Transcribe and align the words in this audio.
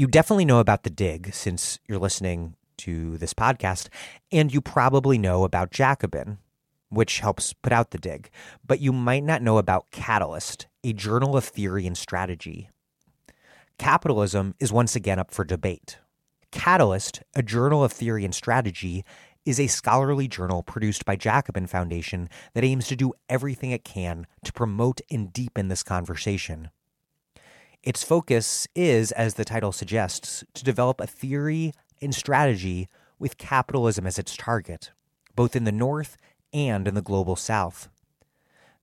You 0.00 0.06
definitely 0.06 0.44
know 0.44 0.60
about 0.60 0.84
the 0.84 0.90
dig 0.90 1.34
since 1.34 1.80
you're 1.88 1.98
listening 1.98 2.54
to 2.76 3.18
this 3.18 3.34
podcast, 3.34 3.88
and 4.30 4.54
you 4.54 4.60
probably 4.60 5.18
know 5.18 5.42
about 5.42 5.72
Jacobin, 5.72 6.38
which 6.88 7.18
helps 7.18 7.52
put 7.52 7.72
out 7.72 7.90
the 7.90 7.98
dig, 7.98 8.30
but 8.64 8.78
you 8.78 8.92
might 8.92 9.24
not 9.24 9.42
know 9.42 9.58
about 9.58 9.90
Catalyst, 9.90 10.68
a 10.84 10.92
journal 10.92 11.36
of 11.36 11.42
theory 11.42 11.84
and 11.84 11.98
strategy. 11.98 12.70
Capitalism 13.76 14.54
is 14.60 14.72
once 14.72 14.94
again 14.94 15.18
up 15.18 15.32
for 15.32 15.44
debate. 15.44 15.98
Catalyst, 16.52 17.24
a 17.34 17.42
journal 17.42 17.82
of 17.82 17.90
theory 17.90 18.24
and 18.24 18.32
strategy, 18.32 19.04
is 19.44 19.58
a 19.58 19.66
scholarly 19.66 20.28
journal 20.28 20.62
produced 20.62 21.04
by 21.04 21.16
Jacobin 21.16 21.66
Foundation 21.66 22.28
that 22.54 22.62
aims 22.62 22.86
to 22.86 22.94
do 22.94 23.14
everything 23.28 23.72
it 23.72 23.82
can 23.82 24.28
to 24.44 24.52
promote 24.52 25.00
and 25.10 25.32
deepen 25.32 25.66
this 25.66 25.82
conversation. 25.82 26.70
Its 27.82 28.02
focus 28.02 28.66
is, 28.74 29.12
as 29.12 29.34
the 29.34 29.44
title 29.44 29.72
suggests, 29.72 30.44
to 30.54 30.64
develop 30.64 31.00
a 31.00 31.06
theory 31.06 31.72
and 32.02 32.14
strategy 32.14 32.88
with 33.18 33.38
capitalism 33.38 34.06
as 34.06 34.18
its 34.18 34.36
target, 34.36 34.90
both 35.34 35.54
in 35.54 35.64
the 35.64 35.72
North 35.72 36.16
and 36.52 36.88
in 36.88 36.94
the 36.94 37.02
global 37.02 37.36
South. 37.36 37.88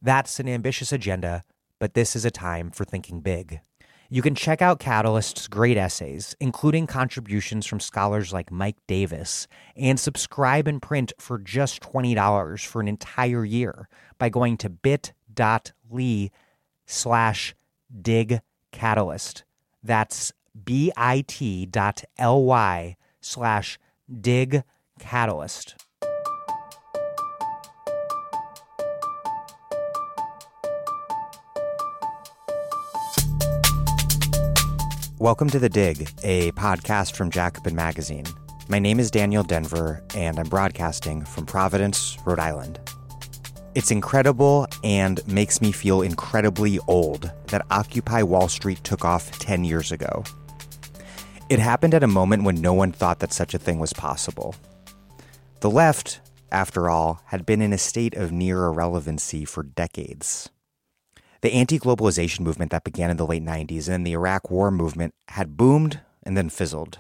That's 0.02 0.40
an 0.40 0.48
ambitious 0.48 0.92
agenda, 0.92 1.44
but 1.80 1.94
this 1.94 2.16
is 2.16 2.26
a 2.26 2.32
time 2.32 2.72
for 2.72 2.86
thinking 2.86 3.22
big. 3.22 3.60
You 4.08 4.22
can 4.22 4.36
check 4.36 4.62
out 4.62 4.80
Catalyst's 4.80 5.48
great 5.48 5.78
essays, 5.78 6.36
including 6.40 6.86
contributions 6.86 7.66
from 7.66 7.80
scholars 7.80 8.32
like 8.32 8.52
Mike 8.52 8.78
Davis, 8.88 9.48
and 9.76 10.00
subscribe 10.00 10.68
in 10.68 10.80
print 10.80 11.12
for 11.20 11.40
just 11.40 11.82
$20 11.82 12.66
for 12.66 12.82
an 12.82 12.88
entire 12.88 13.44
year 13.44 13.90
by 14.20 14.30
going 14.30 14.58
to 14.58 14.70
bit.ly 14.70 16.30
slash 16.86 17.56
dig 18.00 18.42
catalyst. 18.76 19.44
That's 19.82 20.32
bit.ly 20.64 20.98
slash 23.22 23.80
dig 24.22 24.64
catalyst. 25.00 25.76
Welcome 35.18 35.50
to 35.50 35.60
The 35.60 35.70
Dig, 35.70 36.10
a 36.24 36.52
podcast 36.52 37.16
from 37.16 37.32
Jacobin 37.32 37.74
Magazine. 37.74 38.26
My 38.68 38.80
name 38.80 39.00
is 39.00 39.10
Daniel 39.10 39.44
Denvir, 39.44 40.02
and 40.16 40.38
I'm 40.38 40.48
broadcasting 40.50 41.24
from 41.24 41.46
Providence, 41.46 42.18
Rhode 42.26 42.40
Island. 42.40 42.80
It's 43.76 43.92
incredible 43.92 44.68
and 44.86 45.20
makes 45.28 45.60
me 45.60 45.74
feel 45.74 46.02
incredibly 46.02 46.80
old 46.88 47.30
that 47.48 47.66
Occupy 47.70 48.24
Wall 48.24 48.48
Street 48.48 48.82
took 48.86 49.04
off 49.04 49.38
10 49.40 49.66
years 49.66 49.92
ago. 49.92 50.24
It 51.50 51.60
happened 51.60 51.94
at 51.94 52.02
a 52.02 52.08
moment 52.08 52.44
when 52.44 52.62
no 52.62 52.74
one 52.74 52.94
thought 52.94 53.20
that 53.20 53.34
such 53.34 53.54
a 53.54 53.58
thing 53.60 53.78
was 53.78 53.92
possible. 53.92 54.56
The 55.60 55.70
left, 55.70 56.22
after 56.54 56.90
all, 56.90 57.22
had 57.26 57.46
been 57.46 57.62
in 57.62 57.74
a 57.74 57.78
state 57.78 58.16
of 58.16 58.32
near 58.32 58.66
irrelevancy 58.66 59.44
for 59.44 59.62
decades. 59.62 60.50
The 61.42 61.52
anti 61.52 61.78
globalization 61.78 62.40
movement 62.40 62.72
that 62.72 62.86
began 62.86 63.12
in 63.12 63.18
the 63.18 63.28
late 63.28 63.44
90s 63.44 63.90
and 63.90 64.08
the 64.08 64.14
Iraq 64.14 64.50
War 64.50 64.72
movement 64.72 65.14
had 65.28 65.58
boomed 65.58 66.00
and 66.24 66.38
then 66.38 66.48
fizzled. 66.48 67.00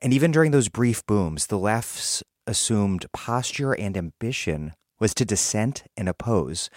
And 0.00 0.14
even 0.14 0.32
during 0.32 0.52
those 0.52 0.70
brief 0.70 1.04
booms, 1.04 1.48
the 1.48 1.58
left's 1.58 2.22
assumed 2.46 3.04
posture 3.12 3.74
and 3.74 3.94
ambition 3.94 4.72
was 5.04 5.12
to 5.12 5.26
dissent 5.26 5.84
and 5.98 6.08
oppose. 6.08 6.70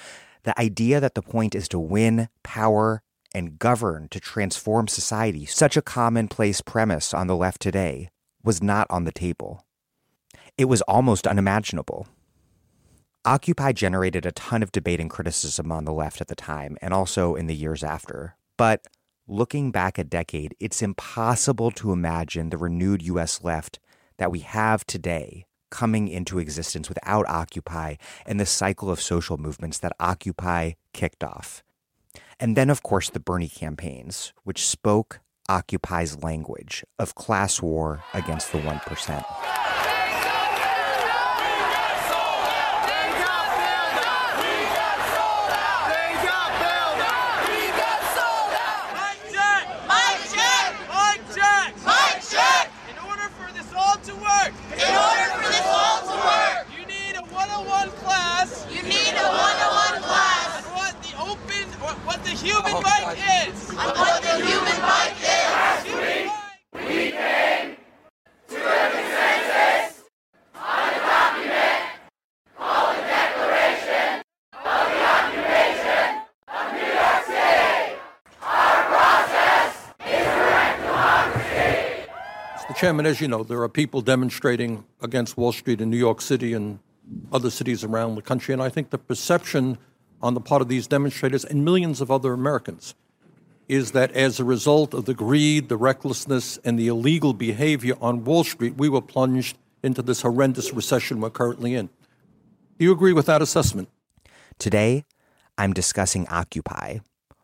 The 0.44 0.59
idea 0.59 1.00
that 1.00 1.16
the 1.16 1.22
point 1.22 1.56
is 1.56 1.70
to 1.70 1.80
win 1.80 2.28
power 2.44 3.02
and 3.33 3.58
govern 3.58 4.09
to 4.09 4.20
transform 4.20 4.89
society, 4.89 5.45
such 5.45 5.78
a 5.78 5.81
commonplace 5.81 6.59
premise 6.59 7.14
on 7.14 7.28
the 7.28 7.38
left 7.38 7.61
today, 7.61 8.09
was 8.44 8.61
not 8.61 8.86
on 8.89 9.05
the 9.05 9.14
table. 9.14 9.66
It 10.58 10.66
was 10.66 10.81
almost 10.81 11.25
unimaginable. 11.25 12.05
Occupy 13.23 13.72
generated 13.72 14.25
a 14.25 14.33
ton 14.33 14.61
of 14.61 14.73
debate 14.73 14.99
and 14.99 15.09
criticism 15.09 15.71
on 15.71 15.86
the 15.86 15.94
left 15.94 16.20
at 16.20 16.27
the 16.27 16.36
time 16.36 16.77
and 16.82 16.94
also 16.94 17.33
in 17.33 17.48
the 17.48 17.55
years 17.55 17.82
after. 17.82 18.36
But 18.58 18.88
looking 19.26 19.71
back 19.71 19.98
a 19.98 20.04
decade, 20.04 20.54
it's 20.59 20.82
impossible 20.82 21.71
to 21.71 21.94
imagine 21.94 22.49
the 22.49 22.58
renewed 22.58 23.04
US 23.04 23.42
left 23.42 23.80
that 24.17 24.32
we 24.33 24.39
have 24.39 24.86
today 24.86 25.45
coming 25.70 26.08
into 26.08 26.39
existence 26.39 26.89
without 26.89 27.28
Occupy 27.28 27.95
and 28.26 28.39
the 28.39 28.45
cycle 28.45 28.89
of 28.89 29.02
social 29.02 29.38
movements 29.38 29.80
that 29.80 29.94
Occupy 30.00 30.73
kicked 30.94 31.23
off. 31.23 31.64
And 32.39 32.55
then, 32.55 32.70
of 32.70 32.83
course, 32.83 33.10
the 33.10 33.20
Bernie 33.20 33.50
campaigns, 33.50 34.33
which 34.44 34.67
spoke 34.67 35.22
Occupy's 35.50 36.22
language 36.22 36.83
of 37.00 37.16
class 37.16 37.61
war 37.61 38.04
against 38.14 38.52
the 38.52 38.60
1%. 38.60 39.67
Human 62.32 62.64
oh, 62.67 62.82
bike 62.82 63.17
is. 63.48 63.71
what 63.73 64.21
the 64.21 64.45
human 64.45 64.82
bike 64.82 65.15
is. 65.21 65.83
We 66.73 67.11
came 67.11 67.77
to 68.49 68.55
a 68.55 68.89
consensus 68.92 70.04
on 70.55 70.89
a 70.89 70.99
document 70.99 71.83
called 72.58 72.95
the 72.95 73.02
Declaration 73.02 74.23
of 74.54 74.83
the 74.92 75.02
Occupation 75.15 76.21
of 76.48 76.73
New 76.73 76.89
York 76.93 77.23
City. 77.26 77.95
Our 78.42 78.83
process 78.86 79.94
is 80.05 80.26
direct 80.26 80.82
democracy. 80.83 82.09
Mr. 82.58 82.76
Chairman, 82.76 83.05
as 83.05 83.21
you 83.21 83.27
know, 83.27 83.44
there 83.44 83.61
are 83.61 83.70
people 83.70 84.02
demonstrating 84.02 84.86
against 85.02 85.38
Wall 85.38 85.52
Street 85.52 85.82
in 85.82 85.89
New 85.89 85.98
York 85.98 86.21
City 86.21 86.54
and 86.54 86.80
other 87.32 87.49
cities 87.49 87.83
around 87.83 88.15
the 88.15 88.21
country, 88.21 88.54
and 88.54 88.61
I 88.61 88.70
think 88.70 88.89
the 88.89 88.98
perception 88.98 89.77
on 90.22 90.33
the 90.33 90.42
part 90.42 90.61
of 90.61 90.67
these 90.67 90.88
demonstrators 90.88 91.45
and 91.45 91.64
millions 91.64 92.02
of 92.02 92.10
other 92.11 92.33
Americans 92.33 92.95
is 93.67 93.92
that 93.92 94.11
as 94.11 94.39
a 94.39 94.44
result 94.44 94.94
of 94.94 95.05
the 95.05 95.14
greed, 95.14 95.67
the 95.67 95.78
recklessness, 95.78 96.58
and 96.64 96.80
the 96.80 96.88
illegal 96.88 97.33
behavior 97.33 97.95
on 98.00 98.23
Wall 98.23 98.44
Street, 98.44 98.76
we 98.77 98.88
were 98.88 99.02
plunged 99.02 99.58
into 99.83 100.02
this 100.02 100.22
horrendous 100.22 100.73
recession 100.73 101.20
we're 101.20 101.30
currently 101.30 101.76
in. 101.76 101.88
Do 102.77 102.86
you 102.86 102.92
agree 102.92 103.14
with 103.14 103.26
that 103.26 103.42
assessment? 103.42 103.89
Today, 104.58 105.04
I'm 105.58 105.73
discussing 105.73 106.27
Occupy, 106.30 107.00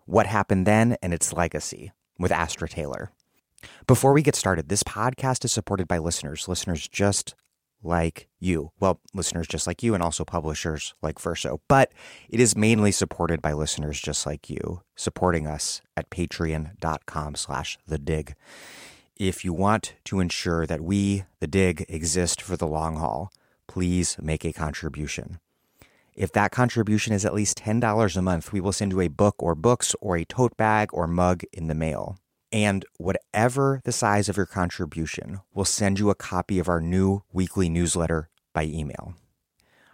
what 0.05 0.27
happened 0.27 0.65
then 0.65 0.95
and 1.01 1.13
its 1.13 1.33
legacy, 1.33 1.91
with 2.17 2.31
Astra 2.31 2.69
Taylor. 2.69 3.11
Before 3.87 4.13
we 4.13 4.21
get 4.21 4.35
started, 4.35 4.69
this 4.69 4.83
podcast 4.83 5.43
is 5.43 5.51
supported 5.51 5.87
by 5.87 5.97
listeners, 5.97 6.47
listeners 6.47 6.87
just 6.87 7.35
like 7.83 8.27
you. 8.39 8.71
Well, 8.79 8.99
listeners 9.13 9.47
just 9.47 9.67
like 9.67 9.83
you 9.83 9.93
and 9.93 10.03
also 10.03 10.25
publishers 10.25 10.93
like 11.01 11.19
Verso. 11.19 11.61
But 11.67 11.91
it 12.29 12.39
is 12.39 12.55
mainly 12.55 12.91
supported 12.91 13.41
by 13.41 13.53
listeners 13.53 13.99
just 13.99 14.25
like 14.25 14.49
you, 14.49 14.81
supporting 14.95 15.47
us 15.47 15.81
at 15.95 16.09
patreon.com 16.09 17.35
slash 17.35 17.77
the 17.87 17.97
dig. 17.97 18.35
If 19.15 19.45
you 19.45 19.53
want 19.53 19.95
to 20.05 20.19
ensure 20.19 20.65
that 20.65 20.81
we, 20.81 21.25
the 21.39 21.47
dig, 21.47 21.85
exist 21.87 22.41
for 22.41 22.57
the 22.57 22.67
long 22.67 22.97
haul, 22.97 23.31
please 23.67 24.17
make 24.21 24.43
a 24.43 24.53
contribution. 24.53 25.39
If 26.15 26.31
that 26.33 26.51
contribution 26.51 27.13
is 27.13 27.25
at 27.25 27.33
least 27.33 27.57
$10 27.57 28.17
a 28.17 28.21
month, 28.21 28.51
we 28.51 28.61
will 28.61 28.71
send 28.71 28.91
you 28.91 29.01
a 29.01 29.07
book 29.07 29.35
or 29.39 29.55
books 29.55 29.95
or 29.99 30.15
a 30.15 30.25
tote 30.25 30.55
bag 30.57 30.89
or 30.93 31.07
mug 31.07 31.43
in 31.51 31.67
the 31.67 31.75
mail. 31.75 32.19
And 32.53 32.85
whatever 32.97 33.81
the 33.83 33.91
size 33.91 34.29
of 34.29 34.37
your 34.37 34.45
contribution, 34.45 35.41
we'll 35.55 35.65
send 35.65 35.97
you 35.97 36.11
a 36.11 36.15
copy 36.15 36.59
of 36.59 36.69
our 36.69 36.79
new 36.79 37.23
weekly 37.33 37.67
newsletter 37.67 38.29
by 38.53 38.65
email. 38.65 39.15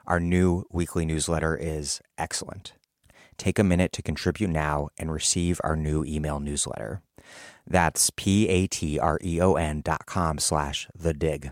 Our 0.05 0.19
new 0.19 0.65
weekly 0.69 1.05
newsletter 1.05 1.55
is 1.55 2.01
excellent. 2.17 2.73
Take 3.37 3.59
a 3.59 3.63
minute 3.63 3.93
to 3.93 4.01
contribute 4.01 4.49
now 4.49 4.89
and 4.97 5.09
receive 5.09 5.61
our 5.63 5.77
new 5.77 6.03
email 6.03 6.41
newsletter. 6.41 7.01
That's 7.65 8.09
p-a-t-r-e-o-n 8.17 9.81
dot 9.81 10.05
com 10.05 10.37
slash 10.37 10.87
the 10.93 11.13
dig. 11.13 11.51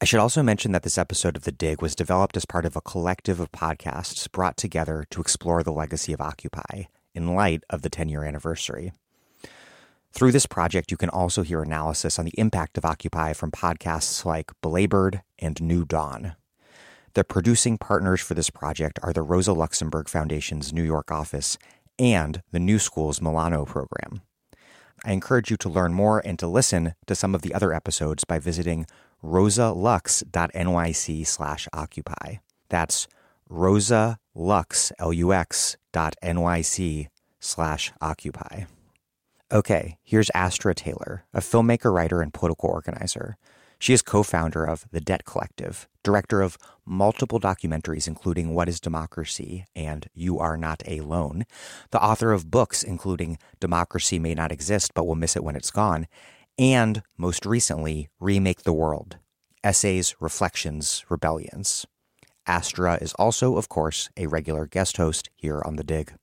I 0.00 0.04
should 0.04 0.18
also 0.18 0.42
mention 0.42 0.72
that 0.72 0.82
this 0.82 0.98
episode 0.98 1.36
of 1.36 1.44
The 1.44 1.52
Dig 1.52 1.80
was 1.80 1.94
developed 1.94 2.36
as 2.36 2.44
part 2.44 2.66
of 2.66 2.76
a 2.76 2.82
collective 2.82 3.40
of 3.40 3.52
podcasts 3.52 4.30
brought 4.30 4.56
together 4.56 5.06
to 5.10 5.20
explore 5.20 5.62
the 5.62 5.72
legacy 5.72 6.12
of 6.12 6.20
Occupy 6.20 6.84
in 7.14 7.34
light 7.34 7.62
of 7.70 7.80
the 7.82 7.88
10 7.88 8.08
year 8.08 8.24
anniversary. 8.24 8.92
Through 10.16 10.32
this 10.32 10.46
project, 10.46 10.90
you 10.90 10.96
can 10.96 11.10
also 11.10 11.42
hear 11.42 11.60
analysis 11.60 12.18
on 12.18 12.24
the 12.24 12.32
impact 12.38 12.78
of 12.78 12.86
Occupy 12.86 13.34
from 13.34 13.50
podcasts 13.50 14.24
like 14.24 14.50
Belabored 14.62 15.20
and 15.38 15.60
New 15.60 15.84
Dawn. 15.84 16.36
The 17.12 17.22
producing 17.22 17.76
partners 17.76 18.22
for 18.22 18.32
this 18.32 18.48
project 18.48 18.98
are 19.02 19.12
the 19.12 19.20
Rosa 19.20 19.52
Luxemburg 19.52 20.08
Foundation's 20.08 20.72
New 20.72 20.84
York 20.84 21.12
office 21.12 21.58
and 21.98 22.40
the 22.50 22.58
New 22.58 22.78
School's 22.78 23.20
Milano 23.20 23.66
program. 23.66 24.22
I 25.04 25.12
encourage 25.12 25.50
you 25.50 25.58
to 25.58 25.68
learn 25.68 25.92
more 25.92 26.22
and 26.24 26.38
to 26.38 26.46
listen 26.46 26.94
to 27.06 27.14
some 27.14 27.34
of 27.34 27.42
the 27.42 27.52
other 27.52 27.74
episodes 27.74 28.24
by 28.24 28.38
visiting 28.38 28.86
rosalux.nyc 29.22 31.26
slash 31.26 31.68
occupy. 31.74 32.36
That's 32.70 33.06
rosalux, 33.50 34.92
L-U-X 34.98 35.76
dot 35.92 36.14
NYC 36.22 37.08
slash 37.38 37.92
occupy. 38.00 38.64
Okay, 39.52 39.98
here's 40.02 40.28
Astra 40.34 40.74
Taylor, 40.74 41.24
a 41.32 41.38
filmmaker, 41.38 41.94
writer, 41.94 42.20
and 42.20 42.34
political 42.34 42.68
organizer. 42.68 43.36
She 43.78 43.92
is 43.92 44.02
co 44.02 44.24
founder 44.24 44.64
of 44.64 44.86
The 44.90 45.00
Debt 45.00 45.24
Collective, 45.24 45.86
director 46.02 46.42
of 46.42 46.58
multiple 46.84 47.38
documentaries, 47.38 48.08
including 48.08 48.54
What 48.54 48.68
is 48.68 48.80
Democracy 48.80 49.64
and 49.76 50.08
You 50.14 50.40
Are 50.40 50.56
Not 50.56 50.82
Alone, 50.88 51.44
the 51.92 52.02
author 52.02 52.32
of 52.32 52.50
books 52.50 52.82
including 52.82 53.38
Democracy 53.60 54.18
May 54.18 54.34
Not 54.34 54.50
Exist 54.50 54.94
But 54.94 55.04
We'll 55.04 55.14
Miss 55.14 55.36
It 55.36 55.44
When 55.44 55.54
It's 55.54 55.70
Gone, 55.70 56.08
and 56.58 57.04
most 57.16 57.46
recently, 57.46 58.08
Remake 58.18 58.64
the 58.64 58.72
World 58.72 59.18
Essays, 59.62 60.16
Reflections, 60.18 61.04
Rebellions. 61.08 61.86
Astra 62.48 62.98
is 63.00 63.12
also, 63.14 63.56
of 63.56 63.68
course, 63.68 64.10
a 64.16 64.26
regular 64.26 64.66
guest 64.66 64.96
host 64.96 65.30
here 65.36 65.62
on 65.64 65.76
The 65.76 65.84
Dig. 65.84 66.14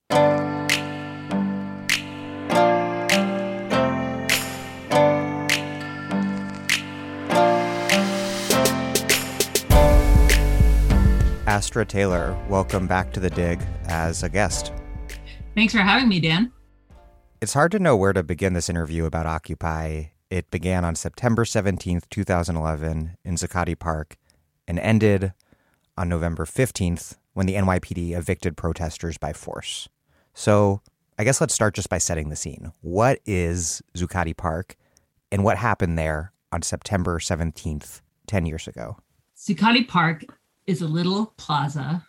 Astra 11.64 11.86
Taylor, 11.86 12.38
welcome 12.50 12.88
back 12.88 13.14
to 13.14 13.22
The 13.22 13.30
Dig 13.30 13.62
as 13.86 14.22
a 14.22 14.28
guest. 14.28 14.74
Thanks 15.56 15.72
for 15.72 15.80
having 15.80 16.10
me, 16.10 16.20
Dan. 16.20 16.52
It's 17.40 17.54
hard 17.54 17.72
to 17.72 17.80
know 17.80 17.96
where 17.96 18.12
to 18.12 18.22
begin 18.22 18.52
this 18.52 18.68
interview 18.68 19.06
about 19.06 19.26
Occupy. 19.26 20.08
It 20.30 20.52
began 20.52 20.84
on 20.84 20.96
September 20.96 21.46
17th, 21.46 22.10
2011, 22.10 23.16
in 23.24 23.36
Zuccotti 23.36 23.80
Park 23.80 24.18
and 24.68 24.78
ended 24.78 25.32
on 25.98 26.10
November 26.10 26.44
15th 26.44 27.16
when 27.32 27.46
the 27.46 27.56
NYPD 27.56 28.12
evicted 28.12 28.58
protesters 28.58 29.18
by 29.18 29.32
force. 29.32 29.88
So, 30.34 30.82
I 31.18 31.24
guess 31.24 31.40
let's 31.40 31.56
start 31.56 31.76
just 31.76 31.88
by 31.88 31.98
setting 31.98 32.28
the 32.28 32.36
scene. 32.36 32.74
What 32.82 33.20
is 33.26 33.82
Zuccotti 33.96 34.36
Park 34.36 34.76
and 35.32 35.46
what 35.46 35.58
happened 35.58 35.98
there 35.98 36.34
on 36.52 36.62
September 36.62 37.20
17th, 37.20 38.02
10 38.28 38.46
years 38.46 38.68
ago? 38.68 38.98
Zuccotti 39.38 39.88
Park 39.88 40.26
is 40.68 40.82
a 40.82 40.88
little 40.88 41.34
plaza 41.38 42.06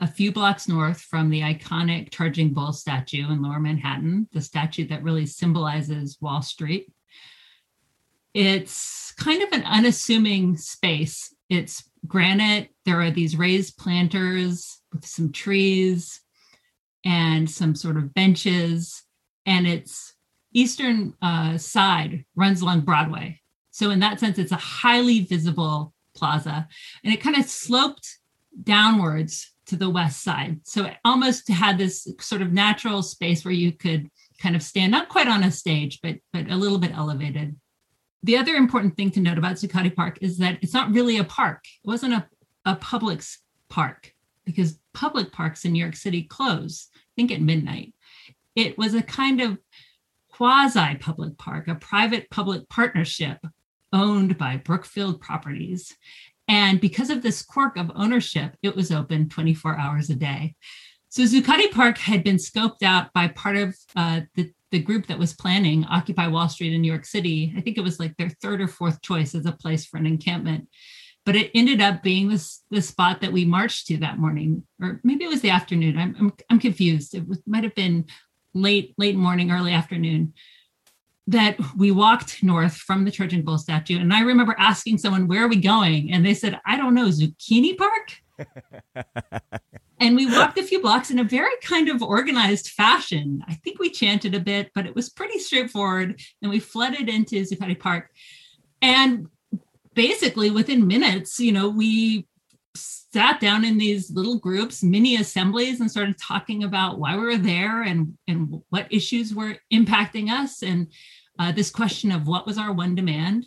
a 0.00 0.06
few 0.06 0.32
blocks 0.32 0.68
north 0.68 1.00
from 1.00 1.30
the 1.30 1.40
iconic 1.40 2.10
Charging 2.10 2.52
Bull 2.52 2.72
statue 2.72 3.30
in 3.30 3.42
lower 3.42 3.60
Manhattan, 3.60 4.28
the 4.32 4.40
statue 4.40 4.86
that 4.88 5.02
really 5.02 5.26
symbolizes 5.26 6.18
Wall 6.20 6.42
Street. 6.42 6.92
It's 8.34 9.12
kind 9.12 9.42
of 9.42 9.52
an 9.52 9.64
unassuming 9.64 10.56
space. 10.56 11.34
It's 11.48 11.90
granite. 12.06 12.68
There 12.84 13.00
are 13.00 13.10
these 13.10 13.36
raised 13.36 13.76
planters 13.76 14.80
with 14.92 15.04
some 15.04 15.32
trees 15.32 16.20
and 17.04 17.50
some 17.50 17.74
sort 17.74 17.96
of 17.96 18.14
benches. 18.14 19.02
And 19.46 19.66
its 19.66 20.14
eastern 20.52 21.14
uh, 21.22 21.58
side 21.58 22.24
runs 22.36 22.60
along 22.60 22.82
Broadway. 22.82 23.40
So, 23.70 23.90
in 23.90 24.00
that 24.00 24.20
sense, 24.20 24.38
it's 24.38 24.52
a 24.52 24.56
highly 24.56 25.20
visible 25.20 25.94
plaza. 26.18 26.66
And 27.04 27.12
it 27.12 27.22
kind 27.22 27.36
of 27.36 27.44
sloped 27.44 28.18
downwards 28.62 29.52
to 29.66 29.76
the 29.76 29.90
west 29.90 30.22
side. 30.22 30.60
So 30.64 30.86
it 30.86 30.96
almost 31.04 31.48
had 31.48 31.78
this 31.78 32.08
sort 32.20 32.42
of 32.42 32.52
natural 32.52 33.02
space 33.02 33.44
where 33.44 33.54
you 33.54 33.72
could 33.72 34.10
kind 34.40 34.56
of 34.56 34.62
stand, 34.62 34.92
not 34.92 35.08
quite 35.08 35.28
on 35.28 35.44
a 35.44 35.50
stage, 35.50 36.00
but 36.02 36.16
but 36.32 36.50
a 36.50 36.56
little 36.56 36.78
bit 36.78 36.96
elevated. 36.96 37.56
The 38.22 38.36
other 38.36 38.54
important 38.54 38.96
thing 38.96 39.10
to 39.12 39.20
note 39.20 39.38
about 39.38 39.56
Zuccotti 39.56 39.94
Park 39.94 40.18
is 40.20 40.38
that 40.38 40.58
it's 40.62 40.74
not 40.74 40.92
really 40.92 41.18
a 41.18 41.24
park. 41.24 41.64
It 41.84 41.86
wasn't 41.86 42.14
a, 42.14 42.26
a 42.64 42.74
public 42.76 43.22
park 43.68 44.12
because 44.44 44.78
public 44.92 45.30
parks 45.32 45.64
in 45.64 45.72
New 45.72 45.82
York 45.82 45.94
City 45.94 46.22
close, 46.22 46.88
I 46.96 47.00
think 47.16 47.30
at 47.30 47.40
midnight. 47.40 47.94
It 48.56 48.76
was 48.76 48.94
a 48.94 49.02
kind 49.02 49.40
of 49.40 49.58
quasi 50.32 50.96
public 50.96 51.36
park, 51.38 51.68
a 51.68 51.74
private 51.74 52.30
public 52.30 52.68
partnership 52.68 53.38
owned 53.92 54.38
by 54.38 54.56
Brookfield 54.56 55.20
Properties. 55.20 55.96
And 56.48 56.80
because 56.80 57.10
of 57.10 57.22
this 57.22 57.42
quirk 57.42 57.76
of 57.76 57.92
ownership, 57.94 58.56
it 58.62 58.74
was 58.74 58.90
open 58.90 59.28
24 59.28 59.78
hours 59.78 60.08
a 60.10 60.14
day. 60.14 60.54
So 61.10 61.22
Zuccotti 61.22 61.70
Park 61.70 61.98
had 61.98 62.24
been 62.24 62.36
scoped 62.36 62.82
out 62.82 63.12
by 63.12 63.28
part 63.28 63.56
of 63.56 63.76
uh, 63.96 64.22
the, 64.34 64.50
the 64.70 64.78
group 64.78 65.06
that 65.06 65.18
was 65.18 65.34
planning 65.34 65.84
Occupy 65.84 66.28
Wall 66.28 66.48
Street 66.48 66.72
in 66.72 66.82
New 66.82 66.90
York 66.90 67.04
City. 67.04 67.52
I 67.56 67.60
think 67.60 67.78
it 67.78 67.84
was 67.84 67.98
like 67.98 68.16
their 68.16 68.30
third 68.42 68.60
or 68.60 68.68
fourth 68.68 69.00
choice 69.02 69.34
as 69.34 69.46
a 69.46 69.52
place 69.52 69.86
for 69.86 69.96
an 69.98 70.06
encampment. 70.06 70.68
But 71.24 71.36
it 71.36 71.50
ended 71.54 71.82
up 71.82 72.02
being 72.02 72.28
this 72.28 72.62
the 72.70 72.80
spot 72.80 73.20
that 73.20 73.32
we 73.32 73.44
marched 73.44 73.86
to 73.88 73.98
that 73.98 74.18
morning, 74.18 74.64
or 74.80 74.98
maybe 75.04 75.24
it 75.24 75.28
was 75.28 75.42
the 75.42 75.50
afternoon. 75.50 75.98
I'm 75.98 76.16
I'm, 76.18 76.32
I'm 76.48 76.58
confused. 76.58 77.14
It 77.14 77.28
was, 77.28 77.42
might 77.46 77.64
have 77.64 77.74
been 77.74 78.06
late 78.54 78.94
late 78.96 79.16
morning, 79.16 79.50
early 79.50 79.74
afternoon 79.74 80.32
that 81.28 81.58
we 81.76 81.90
walked 81.90 82.42
north 82.42 82.74
from 82.74 83.04
the 83.04 83.10
Charging 83.10 83.42
Bull 83.42 83.58
statue. 83.58 83.98
And 83.98 84.14
I 84.14 84.22
remember 84.22 84.56
asking 84.58 84.96
someone, 84.96 85.28
Where 85.28 85.44
are 85.44 85.48
we 85.48 85.60
going? 85.60 86.10
And 86.10 86.24
they 86.24 86.34
said, 86.34 86.58
I 86.66 86.76
don't 86.76 86.94
know, 86.94 87.08
Zucchini 87.08 87.76
Park? 87.76 89.04
and 90.00 90.16
we 90.16 90.24
walked 90.24 90.58
a 90.58 90.62
few 90.62 90.80
blocks 90.80 91.10
in 91.10 91.18
a 91.18 91.24
very 91.24 91.52
kind 91.62 91.90
of 91.90 92.02
organized 92.02 92.68
fashion. 92.68 93.44
I 93.46 93.54
think 93.54 93.78
we 93.78 93.90
chanted 93.90 94.34
a 94.34 94.40
bit, 94.40 94.70
but 94.74 94.86
it 94.86 94.94
was 94.94 95.10
pretty 95.10 95.38
straightforward. 95.38 96.18
And 96.40 96.50
we 96.50 96.60
flooded 96.60 97.10
into 97.10 97.42
Zuccotti 97.42 97.78
Park. 97.78 98.10
And 98.80 99.28
basically, 99.92 100.50
within 100.50 100.86
minutes, 100.86 101.38
you 101.38 101.52
know, 101.52 101.68
we 101.68 102.26
sat 102.74 103.40
down 103.40 103.64
in 103.64 103.76
these 103.76 104.10
little 104.10 104.38
groups, 104.38 104.82
mini 104.82 105.16
assemblies, 105.16 105.80
and 105.80 105.90
started 105.90 106.16
talking 106.18 106.64
about 106.64 106.98
why 106.98 107.16
we 107.16 107.24
were 107.24 107.36
there 107.36 107.82
and, 107.82 108.16
and 108.28 108.62
what 108.70 108.86
issues 108.90 109.34
were 109.34 109.56
impacting 109.72 110.30
us. 110.30 110.62
And 110.62 110.88
uh, 111.38 111.52
this 111.52 111.70
question 111.70 112.12
of 112.12 112.26
what 112.26 112.46
was 112.46 112.58
our 112.58 112.72
one 112.72 112.94
demand. 112.94 113.46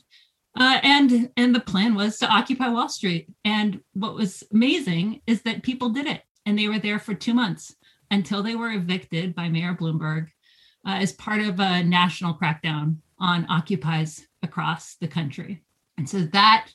Uh, 0.59 0.79
and 0.83 1.29
and 1.37 1.55
the 1.55 1.61
plan 1.61 1.95
was 1.95 2.17
to 2.19 2.27
occupy 2.27 2.67
Wall 2.67 2.89
Street. 2.89 3.27
And 3.45 3.79
what 3.93 4.15
was 4.15 4.43
amazing 4.51 5.21
is 5.25 5.41
that 5.43 5.63
people 5.63 5.89
did 5.89 6.07
it, 6.07 6.23
and 6.45 6.57
they 6.57 6.67
were 6.67 6.79
there 6.79 6.99
for 6.99 7.13
two 7.13 7.33
months 7.33 7.75
until 8.09 8.43
they 8.43 8.55
were 8.55 8.71
evicted 8.71 9.33
by 9.33 9.47
Mayor 9.47 9.73
Bloomberg 9.73 10.27
uh, 10.85 10.95
as 10.95 11.13
part 11.13 11.41
of 11.41 11.59
a 11.59 11.83
national 11.83 12.33
crackdown 12.33 12.97
on 13.17 13.45
occupies 13.49 14.27
across 14.43 14.95
the 14.95 15.07
country. 15.07 15.63
And 15.97 16.09
so 16.09 16.21
that 16.33 16.67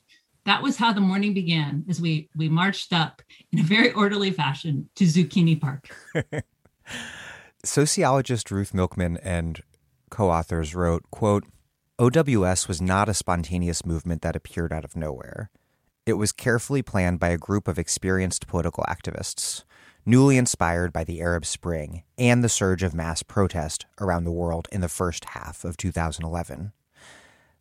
that 0.45 0.63
was 0.63 0.77
how 0.77 0.93
the 0.93 1.01
morning 1.01 1.33
began 1.33 1.85
as 1.89 2.01
we 2.01 2.29
we 2.35 2.49
marched 2.49 2.93
up 2.93 3.21
in 3.51 3.59
a 3.59 3.63
very 3.63 3.91
orderly 3.91 4.31
fashion 4.31 4.89
to 4.95 5.03
Zucchini 5.03 5.59
Park. 5.59 5.89
Sociologist 7.63 8.49
Ruth 8.49 8.73
Milkman 8.73 9.17
and 9.17 9.61
co-authors 10.09 10.75
wrote, 10.75 11.03
quote, 11.11 11.45
OWS 11.99 12.67
was 12.67 12.81
not 12.81 13.09
a 13.09 13.13
spontaneous 13.13 13.85
movement 13.85 14.21
that 14.21 14.35
appeared 14.35 14.71
out 14.71 14.85
of 14.85 14.95
nowhere. 14.95 15.49
It 16.05 16.13
was 16.13 16.31
carefully 16.31 16.81
planned 16.81 17.19
by 17.19 17.29
a 17.29 17.37
group 17.37 17.67
of 17.67 17.79
experienced 17.79 18.47
political 18.47 18.85
activists, 18.87 19.63
newly 20.05 20.37
inspired 20.37 20.93
by 20.93 21.03
the 21.03 21.19
Arab 21.21 21.45
Spring 21.45 22.03
and 22.17 22.43
the 22.43 22.49
surge 22.49 22.83
of 22.83 22.93
mass 22.93 23.23
protest 23.23 23.85
around 23.99 24.23
the 24.23 24.31
world 24.31 24.67
in 24.71 24.81
the 24.81 24.87
first 24.87 25.25
half 25.25 25.65
of 25.65 25.75
2011. 25.75 26.71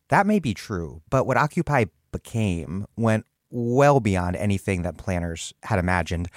That 0.08 0.26
may 0.26 0.38
be 0.38 0.54
true, 0.54 1.02
but 1.10 1.26
what 1.26 1.36
Occupy 1.36 1.86
became 2.12 2.86
went 2.96 3.26
well 3.50 4.00
beyond 4.00 4.36
anything 4.36 4.82
that 4.82 4.96
planners 4.96 5.54
had 5.64 5.78
imagined, 5.78 6.28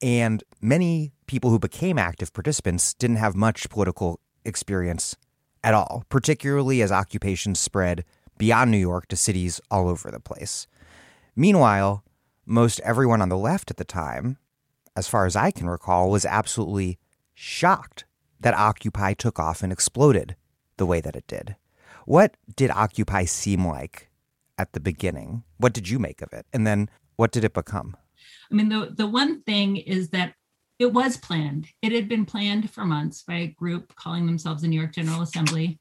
and 0.00 0.42
many 0.62 1.12
people 1.26 1.50
who 1.50 1.58
became 1.58 1.98
active 1.98 2.32
participants 2.32 2.94
didn't 2.94 3.16
have 3.16 3.36
much 3.36 3.68
political 3.68 4.20
experience 4.44 5.16
at 5.62 5.74
all, 5.74 6.04
particularly 6.08 6.82
as 6.82 6.92
occupations 6.92 7.58
spread 7.58 8.04
beyond 8.38 8.70
New 8.70 8.78
York 8.78 9.06
to 9.08 9.16
cities 9.16 9.60
all 9.70 9.88
over 9.88 10.10
the 10.10 10.20
place. 10.20 10.66
Meanwhile, 11.36 12.04
most 12.46 12.80
everyone 12.80 13.22
on 13.22 13.28
the 13.28 13.36
left 13.36 13.70
at 13.70 13.76
the 13.76 13.84
time, 13.84 14.38
as 14.96 15.06
far 15.06 15.26
as 15.26 15.36
I 15.36 15.50
can 15.50 15.68
recall, 15.68 16.10
was 16.10 16.24
absolutely 16.24 16.98
shocked 17.34 18.04
that 18.40 18.54
Occupy 18.54 19.14
took 19.14 19.38
off 19.38 19.62
and 19.62 19.72
exploded 19.72 20.36
the 20.78 20.86
way 20.86 21.00
that 21.00 21.16
it 21.16 21.26
did. 21.26 21.56
What 22.06 22.36
did 22.56 22.70
Occupy 22.70 23.26
seem 23.26 23.66
like 23.66 24.08
at 24.58 24.72
the 24.72 24.80
beginning? 24.80 25.44
What 25.58 25.72
did 25.72 25.88
you 25.88 25.98
make 25.98 26.22
of 26.22 26.32
it? 26.32 26.46
And 26.52 26.66
then 26.66 26.88
what 27.16 27.32
did 27.32 27.44
it 27.44 27.52
become? 27.52 27.96
I 28.50 28.54
mean, 28.54 28.68
the, 28.68 28.92
the 28.96 29.06
one 29.06 29.42
thing 29.42 29.76
is 29.76 30.08
that 30.08 30.34
it 30.80 30.94
was 30.94 31.18
planned. 31.18 31.68
It 31.82 31.92
had 31.92 32.08
been 32.08 32.24
planned 32.24 32.70
for 32.70 32.86
months 32.86 33.22
by 33.22 33.34
a 33.34 33.46
group 33.48 33.94
calling 33.96 34.24
themselves 34.24 34.62
the 34.62 34.68
New 34.68 34.80
York 34.80 34.94
General 34.94 35.20
Assembly. 35.20 35.78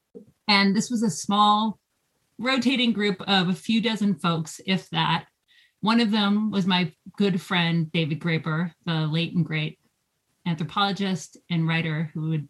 And 0.50 0.76
this 0.76 0.92
was 0.92 1.04
a 1.04 1.10
small, 1.10 1.80
rotating 2.38 2.92
group 2.92 3.22
of 3.22 3.48
a 3.48 3.54
few 3.54 3.82
dozen 3.82 4.16
folks, 4.16 4.60
if 4.68 4.90
that. 4.90 5.26
One 5.80 6.02
of 6.02 6.12
them 6.12 6.52
was 6.52 6.68
my 6.68 6.92
good 7.16 7.42
friend, 7.42 7.90
David 7.94 8.20
Graeber, 8.20 8.74
the 8.86 9.08
late 9.08 9.34
and 9.34 9.46
great 9.46 9.80
anthropologist 10.46 11.38
and 11.50 11.66
writer 11.66 12.12
who 12.14 12.30
would 12.30 12.50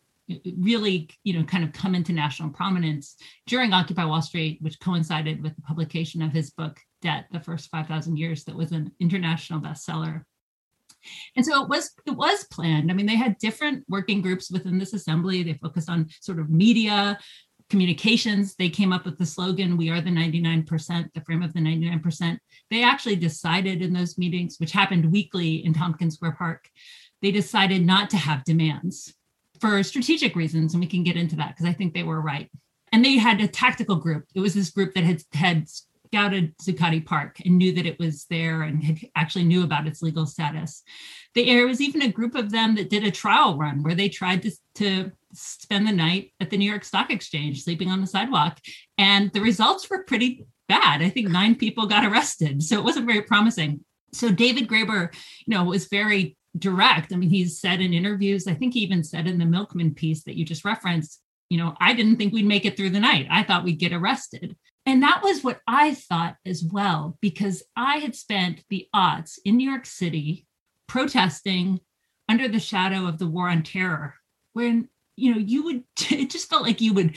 really, 0.57 1.09
you 1.23 1.33
know, 1.33 1.43
kind 1.43 1.63
of 1.63 1.71
come 1.71 1.93
into 1.93 2.13
national 2.13 2.49
prominence 2.49 3.15
during 3.45 3.73
Occupy 3.73 4.05
Wall 4.05 4.23
Street, 4.23 4.57
which 4.61 4.79
coincided 4.79 5.43
with 5.43 5.55
the 5.55 5.61
publication 5.61 6.23
of 6.23 6.31
his 6.31 6.49
book 6.49 6.79
Debt: 7.03 7.27
The 7.31 7.39
First 7.39 7.69
5,000 7.69 8.17
Years, 8.17 8.43
that 8.45 8.55
was 8.55 8.71
an 8.71 8.91
international 8.99 9.61
bestseller. 9.61 10.23
And 11.35 11.45
so 11.45 11.63
it 11.63 11.69
was 11.69 11.91
it 12.05 12.11
was 12.11 12.45
planned. 12.51 12.91
I 12.91 12.93
mean, 12.93 13.05
they 13.05 13.15
had 13.15 13.37
different 13.37 13.85
working 13.87 14.21
groups 14.21 14.51
within 14.51 14.77
this 14.77 14.93
assembly. 14.93 15.43
They 15.43 15.53
focused 15.53 15.89
on 15.89 16.09
sort 16.21 16.39
of 16.39 16.49
media, 16.49 17.17
communications. 17.69 18.55
They 18.55 18.69
came 18.69 18.91
up 18.91 19.05
with 19.05 19.17
the 19.17 19.25
slogan, 19.25 19.77
We 19.77 19.89
are 19.89 20.01
the 20.01 20.09
99%, 20.09 21.13
the 21.13 21.21
frame 21.21 21.43
of 21.43 21.53
the 21.53 21.59
99%. 21.59 22.37
They 22.69 22.83
actually 22.83 23.15
decided 23.15 23.81
in 23.81 23.93
those 23.93 24.17
meetings, 24.17 24.57
which 24.57 24.71
happened 24.71 25.11
weekly 25.11 25.65
in 25.65 25.73
Tompkins 25.73 26.15
Square 26.15 26.35
Park, 26.37 26.69
they 27.21 27.31
decided 27.31 27.85
not 27.85 28.09
to 28.11 28.17
have 28.17 28.43
demands 28.43 29.13
for 29.59 29.83
strategic 29.83 30.35
reasons. 30.35 30.73
And 30.73 30.81
we 30.81 30.87
can 30.87 31.03
get 31.03 31.17
into 31.17 31.35
that 31.37 31.49
because 31.49 31.65
I 31.65 31.73
think 31.73 31.93
they 31.93 32.03
were 32.03 32.21
right. 32.21 32.49
And 32.91 33.05
they 33.05 33.17
had 33.17 33.39
a 33.39 33.47
tactical 33.47 33.97
group. 33.97 34.25
It 34.33 34.39
was 34.39 34.53
this 34.53 34.71
group 34.71 34.93
that 34.95 35.03
had 35.03 35.21
had 35.33 35.67
scouted 36.11 36.57
Zuccotti 36.57 37.05
Park 37.05 37.37
and 37.45 37.57
knew 37.57 37.71
that 37.73 37.85
it 37.85 37.99
was 37.99 38.25
there 38.29 38.63
and 38.63 38.83
had 38.83 38.99
actually 39.15 39.43
knew 39.43 39.63
about 39.63 39.87
its 39.87 40.01
legal 40.01 40.25
status. 40.25 40.81
There 41.35 41.67
was 41.67 41.81
even 41.81 42.01
a 42.01 42.11
group 42.11 42.35
of 42.35 42.51
them 42.51 42.75
that 42.75 42.89
did 42.89 43.03
a 43.03 43.11
trial 43.11 43.57
run 43.57 43.83
where 43.83 43.93
they 43.93 44.09
tried 44.09 44.41
to, 44.43 44.51
to 44.75 45.11
spend 45.33 45.87
the 45.87 45.91
night 45.91 46.33
at 46.39 46.49
the 46.49 46.57
New 46.57 46.69
York 46.69 46.83
Stock 46.83 47.11
Exchange, 47.11 47.63
sleeping 47.63 47.91
on 47.91 48.01
the 48.01 48.07
sidewalk. 48.07 48.59
And 48.97 49.31
the 49.33 49.41
results 49.41 49.89
were 49.89 50.03
pretty 50.03 50.47
bad. 50.67 51.03
I 51.03 51.09
think 51.09 51.27
nine 51.27 51.55
people 51.55 51.85
got 51.85 52.05
arrested. 52.05 52.63
So 52.63 52.79
it 52.79 52.83
wasn't 52.83 53.07
very 53.07 53.21
promising. 53.21 53.85
So 54.11 54.31
David 54.31 54.67
Graeber, 54.67 55.13
you 55.45 55.55
know, 55.55 55.63
was 55.63 55.87
very 55.87 56.35
direct. 56.57 57.13
I 57.13 57.17
mean, 57.17 57.29
he's 57.29 57.59
said 57.59 57.81
in 57.81 57.93
interviews, 57.93 58.47
I 58.47 58.55
think 58.55 58.73
he 58.73 58.79
even 58.79 59.03
said 59.03 59.27
in 59.27 59.37
the 59.37 59.45
Milkman 59.45 59.93
piece 59.93 60.23
that 60.23 60.35
you 60.35 60.43
just 60.43 60.65
referenced, 60.65 61.21
you 61.49 61.59
know, 61.59 61.75
I 61.79 61.93
didn't 61.93 62.17
think 62.17 62.33
we'd 62.33 62.45
make 62.45 62.65
it 62.65 62.75
through 62.75 62.89
the 62.89 62.99
night. 62.99 63.27
I 63.29 63.43
thought 63.43 63.63
we'd 63.63 63.79
get 63.79 63.93
arrested. 63.93 64.55
And 64.89 65.03
that 65.03 65.21
was 65.21 65.43
what 65.43 65.59
I 65.67 65.93
thought 65.93 66.37
as 66.47 66.63
well, 66.63 67.15
because 67.21 67.61
I 67.75 67.97
had 67.97 68.15
spent 68.15 68.63
the 68.71 68.87
aughts 68.93 69.37
in 69.45 69.55
New 69.55 69.69
York 69.69 69.85
City 69.85 70.47
protesting 70.87 71.79
under 72.27 72.47
the 72.47 72.59
shadow 72.59 73.05
of 73.05 73.19
the 73.19 73.27
war 73.27 73.49
on 73.49 73.61
terror, 73.61 74.15
when, 74.53 74.89
you 75.15 75.31
know, 75.31 75.39
you 75.39 75.63
would, 75.63 75.83
it 76.09 76.31
just 76.31 76.49
felt 76.49 76.63
like 76.63 76.81
you 76.81 76.95
would, 76.95 77.15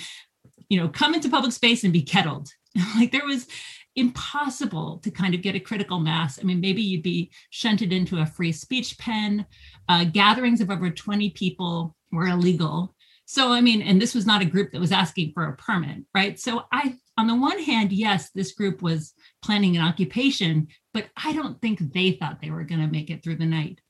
you 0.69 0.79
know, 0.79 0.91
come 0.91 1.15
into 1.15 1.31
public 1.31 1.53
space 1.53 1.83
and 1.83 1.95
be 1.95 2.03
kettled. 2.03 2.51
like 2.97 3.11
there 3.11 3.25
was, 3.25 3.47
impossible 3.95 4.99
to 5.03 5.11
kind 5.11 5.35
of 5.35 5.43
get 5.43 5.55
a 5.55 5.61
critical 5.61 6.01
mass. 6.01 6.39
I 6.39 6.45
mean, 6.45 6.63
maybe 6.63 6.81
you'd 6.81 7.03
be 7.03 7.31
shunted 7.51 7.93
into 7.93 8.21
a 8.21 8.25
free 8.25 8.51
speech 8.51 8.97
pen. 8.97 9.45
Uh, 9.87 10.05
gatherings 10.05 10.63
of 10.63 10.71
over 10.71 10.89
20 10.89 11.29
people 11.33 11.95
were 12.11 12.29
illegal. 12.29 12.95
So, 13.27 13.53
I 13.53 13.61
mean, 13.61 13.83
and 13.83 14.01
this 14.01 14.15
was 14.15 14.25
not 14.25 14.41
a 14.41 14.47
group 14.47 14.73
that 14.73 14.81
was 14.81 14.93
asking 14.93 15.33
for 15.35 15.45
a 15.45 15.57
permit, 15.57 16.05
right? 16.15 16.41
So, 16.41 16.65
I, 16.73 16.97
on 17.19 17.27
the 17.27 17.37
one 17.37 17.59
hand, 17.59 17.93
yes, 17.93 18.31
this 18.31 18.53
group 18.53 18.83
was 18.83 19.15
planning 19.43 19.77
an 19.77 19.83
occupation, 19.83 20.69
but 20.95 21.07
I 21.17 21.33
don't 21.33 21.61
think 21.61 21.93
they 21.93 22.13
thought 22.13 22.41
they 22.41 22.51
were 22.51 22.65
going 22.65 22.81
to 22.81 22.87
make 22.87 23.11
it 23.11 23.23
through 23.23 23.37
the 23.37 23.47
night. 23.47 23.81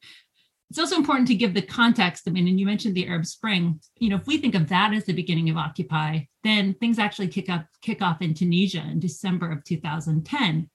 It's 0.70 0.78
also 0.78 0.96
important 0.96 1.28
to 1.28 1.34
give 1.34 1.52
the 1.52 1.62
context. 1.62 2.24
I 2.26 2.30
mean, 2.30 2.48
and 2.48 2.58
you 2.58 2.64
mentioned 2.64 2.94
the 2.94 3.06
Arab 3.06 3.26
Spring. 3.26 3.78
You 3.98 4.08
know, 4.08 4.16
if 4.16 4.26
we 4.26 4.38
think 4.38 4.54
of 4.54 4.68
that 4.70 4.94
as 4.94 5.04
the 5.04 5.12
beginning 5.12 5.50
of 5.50 5.56
Occupy, 5.56 6.20
then 6.44 6.74
things 6.74 6.98
actually 6.98 7.28
kick 7.28 7.50
up 7.50 7.66
kick 7.82 8.00
off 8.00 8.22
in 8.22 8.32
Tunisia 8.32 8.82
in 8.90 8.98
December 8.98 9.52
of 9.52 9.64
2010, 9.64 10.70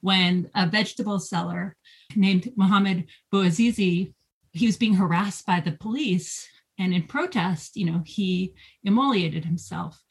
when 0.00 0.50
a 0.54 0.66
vegetable 0.66 1.18
seller 1.18 1.76
named 2.16 2.52
Mohamed 2.56 3.06
Bouazizi, 3.32 4.14
he 4.52 4.66
was 4.66 4.76
being 4.76 4.94
harassed 4.94 5.46
by 5.46 5.60
the 5.60 5.72
police 5.72 6.48
and 6.78 6.92
in 6.92 7.04
protest, 7.04 7.76
you 7.76 7.86
know, 7.86 8.02
he 8.04 8.54
immolated 8.84 9.44
himself. 9.44 10.02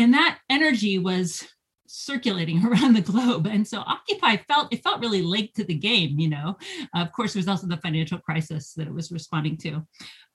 And 0.00 0.14
that 0.14 0.38
energy 0.48 0.98
was 0.98 1.46
circulating 1.86 2.64
around 2.66 2.94
the 2.94 3.02
globe. 3.02 3.46
And 3.46 3.68
so 3.68 3.80
Occupy 3.80 4.38
felt 4.48 4.72
it 4.72 4.82
felt 4.82 5.02
really 5.02 5.20
late 5.20 5.54
to 5.56 5.64
the 5.64 5.74
game, 5.74 6.18
you 6.18 6.30
know. 6.30 6.56
Uh, 6.96 7.00
of 7.00 7.12
course, 7.12 7.34
there 7.34 7.40
was 7.40 7.48
also 7.48 7.66
the 7.66 7.76
financial 7.76 8.18
crisis 8.18 8.72
that 8.74 8.86
it 8.86 8.94
was 8.94 9.12
responding 9.12 9.58
to. 9.58 9.74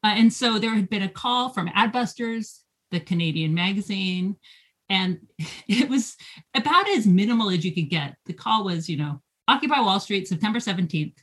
Uh, 0.03 0.13
and 0.13 0.31
so 0.31 0.60
there 0.60 0.75
had 0.75 0.88
been 0.88 1.01
a 1.01 1.10
call 1.10 1.50
from 1.50 1.67
Adbusters, 1.69 2.60
the 2.91 3.00
Canadian 3.00 3.55
magazine, 3.55 4.36
and 4.88 5.17
it 5.67 5.89
was 5.89 6.15
about 6.53 6.88
as 6.89 7.07
minimal 7.07 7.50
as 7.50 7.65
you 7.65 7.74
could 7.74 7.89
get. 7.89 8.15
The 8.27 8.34
call 8.34 8.65
was, 8.65 8.88
you 8.88 8.98
know, 8.98 9.22
Occupy 9.48 9.79
Wall 9.81 10.00
Street, 10.00 10.27
September 10.27 10.60
17th. 10.60 11.15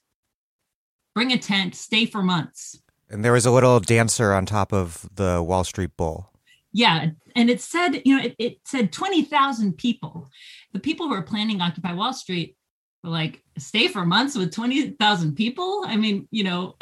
Bring 1.14 1.30
a 1.30 1.38
tent, 1.38 1.76
stay 1.76 2.06
for 2.06 2.22
months. 2.22 2.80
And 3.08 3.24
there 3.24 3.34
was 3.34 3.46
a 3.46 3.52
little 3.52 3.78
dancer 3.78 4.32
on 4.32 4.46
top 4.46 4.72
of 4.72 5.06
the 5.14 5.42
Wall 5.42 5.62
Street 5.62 5.90
Bull. 5.96 6.31
Yeah. 6.72 7.10
And 7.36 7.50
it 7.50 7.60
said, 7.60 8.02
you 8.04 8.16
know, 8.16 8.24
it, 8.24 8.34
it 8.38 8.58
said 8.64 8.92
20,000 8.92 9.76
people. 9.76 10.28
The 10.72 10.80
people 10.80 11.08
who 11.08 11.14
were 11.14 11.22
planning 11.22 11.60
Occupy 11.60 11.92
Wall 11.92 12.12
Street 12.12 12.56
were 13.04 13.10
like, 13.10 13.42
stay 13.58 13.88
for 13.88 14.06
months 14.06 14.36
with 14.36 14.54
20,000 14.54 15.34
people. 15.34 15.82
I 15.86 15.96
mean, 15.96 16.28
you 16.30 16.44
know, 16.44 16.76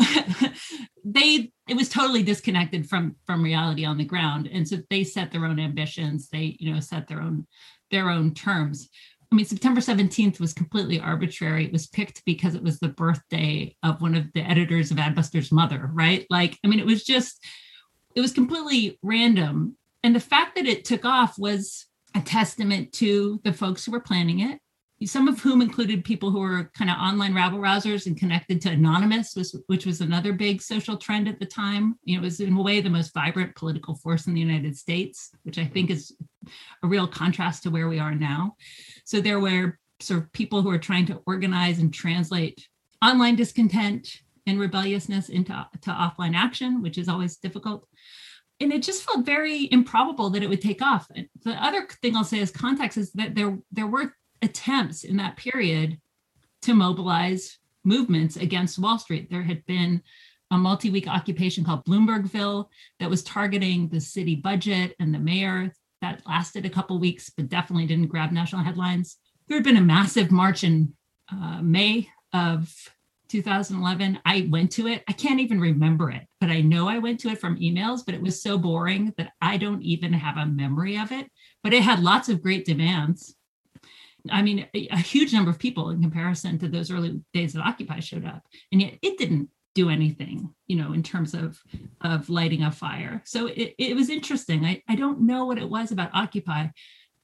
they, 1.05 1.51
it 1.69 1.77
was 1.77 1.89
totally 1.89 2.23
disconnected 2.23 2.89
from, 2.89 3.17
from 3.27 3.43
reality 3.43 3.85
on 3.85 3.99
the 3.99 4.05
ground. 4.05 4.49
And 4.53 4.67
so 4.67 4.79
they 4.91 5.05
set 5.05 5.33
their 5.33 5.47
own 5.47 5.59
ambitions. 5.59 6.29
They, 6.29 6.57
you 6.61 6.73
know, 6.73 6.81
set 6.81 7.09
their 7.09 7.21
own, 7.21 7.47
their 7.91 8.11
own 8.11 8.35
terms. 8.35 8.89
I 9.33 9.37
mean, 9.37 9.47
September 9.47 9.81
17th 9.81 10.41
was 10.41 10.53
completely 10.53 10.99
arbitrary. 10.99 11.65
It 11.65 11.73
was 11.73 11.87
picked 11.87 12.25
because 12.25 12.57
it 12.57 12.63
was 12.63 12.81
the 12.81 12.89
birthday 12.89 13.77
of 13.83 14.03
one 14.03 14.17
of 14.17 14.27
the 14.35 14.43
editors 14.43 14.91
of 14.91 14.97
Adbuster's 14.97 15.53
mother, 15.53 15.89
right? 15.93 16.27
Like, 16.31 16.59
I 16.65 16.69
mean, 16.69 16.81
it 16.81 16.87
was 16.87 17.05
just, 17.05 17.45
it 18.17 18.21
was 18.21 18.33
completely 18.33 18.99
random. 19.03 19.77
And 20.03 20.15
the 20.15 20.21
fact 20.21 20.57
that 20.57 20.67
it 20.67 20.85
took 20.85 21.05
off 21.05 21.39
was 21.39 21.87
a 22.15 22.21
testament 22.21 22.93
to 22.95 23.41
the 23.45 23.53
folks 23.53 23.85
who 23.85 23.93
were 23.93 24.01
planning 24.01 24.41
it, 24.41 24.59
some 25.05 25.29
of 25.29 25.41
whom 25.41 25.63
included 25.63 26.05
people 26.05 26.31
who 26.31 26.41
were 26.41 26.71
kind 26.77 26.91
of 26.91 26.97
online 26.97 27.35
rabble 27.35 27.59
rousers 27.59 28.07
and 28.07 28.19
connected 28.19 28.61
to 28.61 28.71
Anonymous, 28.71 29.35
which 29.67 29.87
was 29.87 30.01
another 30.01 30.33
big 30.33 30.61
social 30.61 30.97
trend 30.97 31.29
at 31.29 31.39
the 31.41 31.47
time. 31.47 31.95
It 32.07 32.21
was 32.21 32.41
in 32.41 32.55
a 32.55 32.63
way 32.63 32.81
the 32.81 32.91
most 32.91 33.15
vibrant 33.15 33.55
political 33.55 33.95
force 33.95 34.27
in 34.27 34.35
the 34.35 34.41
United 34.41 34.77
States, 34.77 35.31
which 35.43 35.59
I 35.59 35.65
think 35.65 35.89
is 35.91 36.15
a 36.83 36.87
real 36.87 37.07
contrast 37.07 37.63
to 37.63 37.71
where 37.71 37.89
we 37.89 37.99
are 37.99 38.15
now. 38.15 38.57
So 39.05 39.21
there 39.21 39.41
were 39.41 39.79
sort 40.01 40.23
of 40.23 40.33
people 40.33 40.61
who 40.61 40.69
were 40.69 40.79
trying 40.79 41.07
to 41.07 41.23
organize 41.27 41.79
and 41.79 41.95
translate 41.95 42.67
online 43.03 43.37
discontent 43.37 44.17
and 44.47 44.59
rebelliousness 44.59 45.29
into 45.31 45.67
to 45.83 45.91
offline 45.91 46.35
action, 46.35 46.83
which 46.83 46.99
is 46.99 47.09
always 47.09 47.37
difficult. 47.37 47.87
And 48.61 48.73
it 48.73 48.83
just 48.83 49.03
felt 49.03 49.25
very 49.25 49.69
improbable 49.73 50.31
that 50.31 50.43
it 50.43 50.49
would 50.49 50.61
take 50.61 50.83
off. 50.83 51.09
The 51.45 51.53
other 51.53 51.87
thing 52.03 52.15
I'll 52.15 52.25
say 52.25 52.41
as 52.41 52.51
context 52.51 52.99
is 52.99 53.11
that 53.13 53.35
there 53.35 53.59
there 53.73 53.87
were 53.87 54.15
attempts 54.43 55.05
in 55.05 55.17
that 55.17 55.37
period 55.37 55.99
to 56.63 56.75
mobilize 56.75 57.59
movements 57.85 58.37
against 58.37 58.79
Wall 58.79 58.99
Street. 58.99 59.31
There 59.31 59.43
had 59.43 59.65
been 59.67 60.03
a 60.51 60.59
multi 60.59 60.91
week 60.91 61.09
occupation 61.09 61.65
called 61.65 61.85
Bloombergville 61.85 62.67
that 62.99 63.11
was 63.11 63.23
targeting 63.23 63.89
the 63.89 64.01
city 64.01 64.37
budget 64.37 64.95
and 65.01 65.15
the 65.15 65.19
mayor. 65.19 65.73
That 66.03 66.23
lasted 66.27 66.65
a 66.65 66.71
couple 66.71 66.99
weeks, 66.99 67.31
but 67.31 67.49
definitely 67.49 67.87
didn't 67.87 68.09
grab 68.09 68.33
national 68.33 68.65
headlines. 68.65 69.19
There 69.49 69.57
had 69.57 69.65
been 69.65 69.77
a 69.77 69.83
massive 69.83 70.31
march 70.31 70.65
in 70.65 70.95
uh, 71.31 71.61
May 71.63 72.09
of 72.33 72.73
2011. 73.31 74.19
I 74.25 74.49
went 74.51 74.73
to 74.73 74.87
it. 74.87 75.03
I 75.09 75.13
can't 75.13 75.41
even 75.41 75.61
remember 75.61 76.11
it, 76.11 76.27
but 76.41 76.51
I 76.51 76.61
know 76.61 76.89
I 76.89 76.99
went 76.99 77.21
to 77.21 77.29
it 77.29 77.41
from 77.41 77.59
emails, 77.59 78.05
but 78.05 78.15
it 78.15 78.23
was 78.23 78.43
so 78.43 78.59
boring 78.59 79.15
that 79.17 79.33
I 79.41 79.57
don't 79.57 79.83
even 79.83 80.13
have 80.13 80.37
a 80.37 80.47
memory 80.47 80.99
of 80.99 81.13
it. 81.13 81.31
But 81.63 81.73
it 81.73 81.83
had 81.83 82.03
lots 82.03 82.29
of 82.29 82.43
great 82.43 82.65
demands. 82.65 83.35
I 84.31 84.43
mean, 84.43 84.67
a, 84.75 84.89
a, 84.89 84.99
huge 84.99 85.33
number 85.33 85.51
of 85.51 85.59
people 85.59 85.91
in 85.91 86.03
comparison 86.03 86.59
to 86.59 86.69
those 86.69 86.91
early 86.91 87.23
days 87.33 87.55
that 87.55 87.65
Occupy 87.65 88.01
showed 88.01 88.27
up, 88.27 88.43
and 88.71 88.83
yet 88.83 88.99
it 89.01 89.17
didn't 89.17 89.49
do 89.75 89.89
anything, 89.89 90.53
you 90.67 90.77
know, 90.77 90.93
in 90.93 91.03
terms 91.03 91.33
of 91.33 91.59
of 92.03 92.29
lighting 92.29 92.65
a 92.65 92.71
fire. 92.71 93.23
So 93.25 93.47
it, 93.47 93.75
it 93.79 93.97
was 93.97 94.11
interesting. 94.11 94.67
I, 94.67 94.83
I 94.89 94.95
don't 94.97 95.23
know 95.23 95.47
what 95.47 95.59
it 95.59 95.69
was 95.69 95.91
about 95.91 96.11
Occupy, 96.13 96.67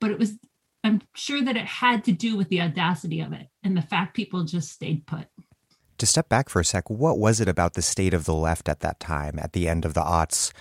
but 0.01 0.11
it 0.11 0.19
was 0.19 0.39
I'm 0.87 1.03
sure 1.17 1.43
that 1.43 1.57
it 1.57 1.67
had 1.67 2.05
to 2.05 2.13
do 2.13 2.37
with 2.37 2.49
the 2.49 2.63
audacity 2.63 3.21
of 3.21 3.33
it 3.33 3.49
and 3.65 3.77
the 3.77 3.83
fact 3.83 4.15
people 4.15 4.45
just 4.45 4.71
stayed 4.71 5.05
put. 5.05 5.27
To 5.99 6.07
step 6.07 6.29
back 6.29 6.49
for 6.49 6.61
a 6.61 6.65
sec, 6.65 6.91
what 6.91 7.19
was 7.19 7.41
it 7.41 7.49
about 7.49 7.75
the 7.75 7.83
state 7.83 8.13
of 8.13 8.25
the 8.25 8.35
left 8.35 8.69
at 8.69 8.81
that 8.81 9.01
time, 9.01 9.39
at 9.39 9.53
the 9.53 9.69
end 9.69 9.85
of 9.85 9.95
the 9.95 10.03
aughts, 10.03 10.53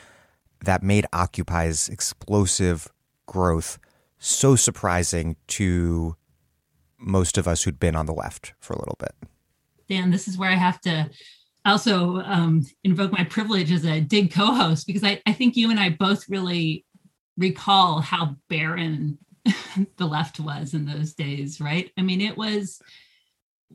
that 0.63 0.82
made 0.82 1.06
Occupy's 1.12 1.89
explosive 1.89 2.88
growth 3.25 3.77
so 4.18 4.56
surprising 4.56 5.36
to 5.48 6.15
most 6.98 7.38
of 7.38 7.48
us 7.48 7.63
who'd 7.63 7.80
been 7.80 7.96
on 7.96 8.06
the 8.06 8.13
left 8.13 8.54
for 8.60 8.74
a 8.74 8.80
little 8.80 8.96
bit. 9.00 9.13
Dan, 9.89 10.10
this 10.10 10.27
is 10.27 10.38
where 10.38 10.50
I 10.50 10.56
have 10.56 10.80
to 10.82 11.10
also 11.65 12.18
um, 12.22 12.65
invoke 12.84 13.12
my 13.12 13.24
privilege 13.24 13.72
as 13.72 13.86
a 13.86 14.00
dig 14.00 14.32
co-host 14.32 14.88
because 14.88 15.04
I, 15.04 15.22
I 15.25 15.34
think 15.34 15.56
you 15.56 15.70
and 15.70 15.80
I 15.80 15.89
both 15.89 16.30
really 16.30 16.86
recall 17.38 18.00
how 18.00 18.36
barren 18.50 19.18
the 19.98 20.06
left 20.06 20.39
was 20.39 20.74
in 20.74 20.86
those 20.86 21.13
days, 21.13 21.60
right? 21.60 21.92
I 21.98 22.01
mean, 22.01 22.22
it 22.22 22.38
was 22.38 22.82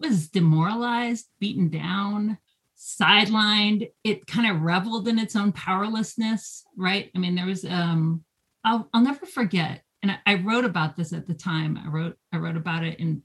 was 0.01 0.29
demoralized, 0.29 1.27
beaten 1.39 1.69
down. 1.69 2.39
sidelined. 2.77 3.91
It 4.05 4.27
kind 4.27 4.51
of 4.51 4.63
reveled 4.63 5.07
in 5.09 5.19
its 5.19 5.37
own 5.37 5.53
powerlessness, 5.53 6.65
right? 6.77 7.11
I 7.15 7.19
mean, 7.19 7.35
there 7.35 7.47
was 7.47 7.65
um 7.65 8.25
I'll 8.65 8.89
I'll 8.93 9.03
never 9.03 9.27
forget, 9.27 9.83
and 10.03 10.11
I, 10.13 10.19
I 10.27 10.35
wrote 10.37 10.65
about 10.65 10.97
this 10.97 11.13
at 11.13 11.27
the 11.27 11.35
time. 11.35 11.79
I 11.79 11.89
wrote 11.89 12.17
I 12.33 12.39
wrote 12.39 12.57
about 12.57 12.85
it 12.85 12.99
in 12.99 13.23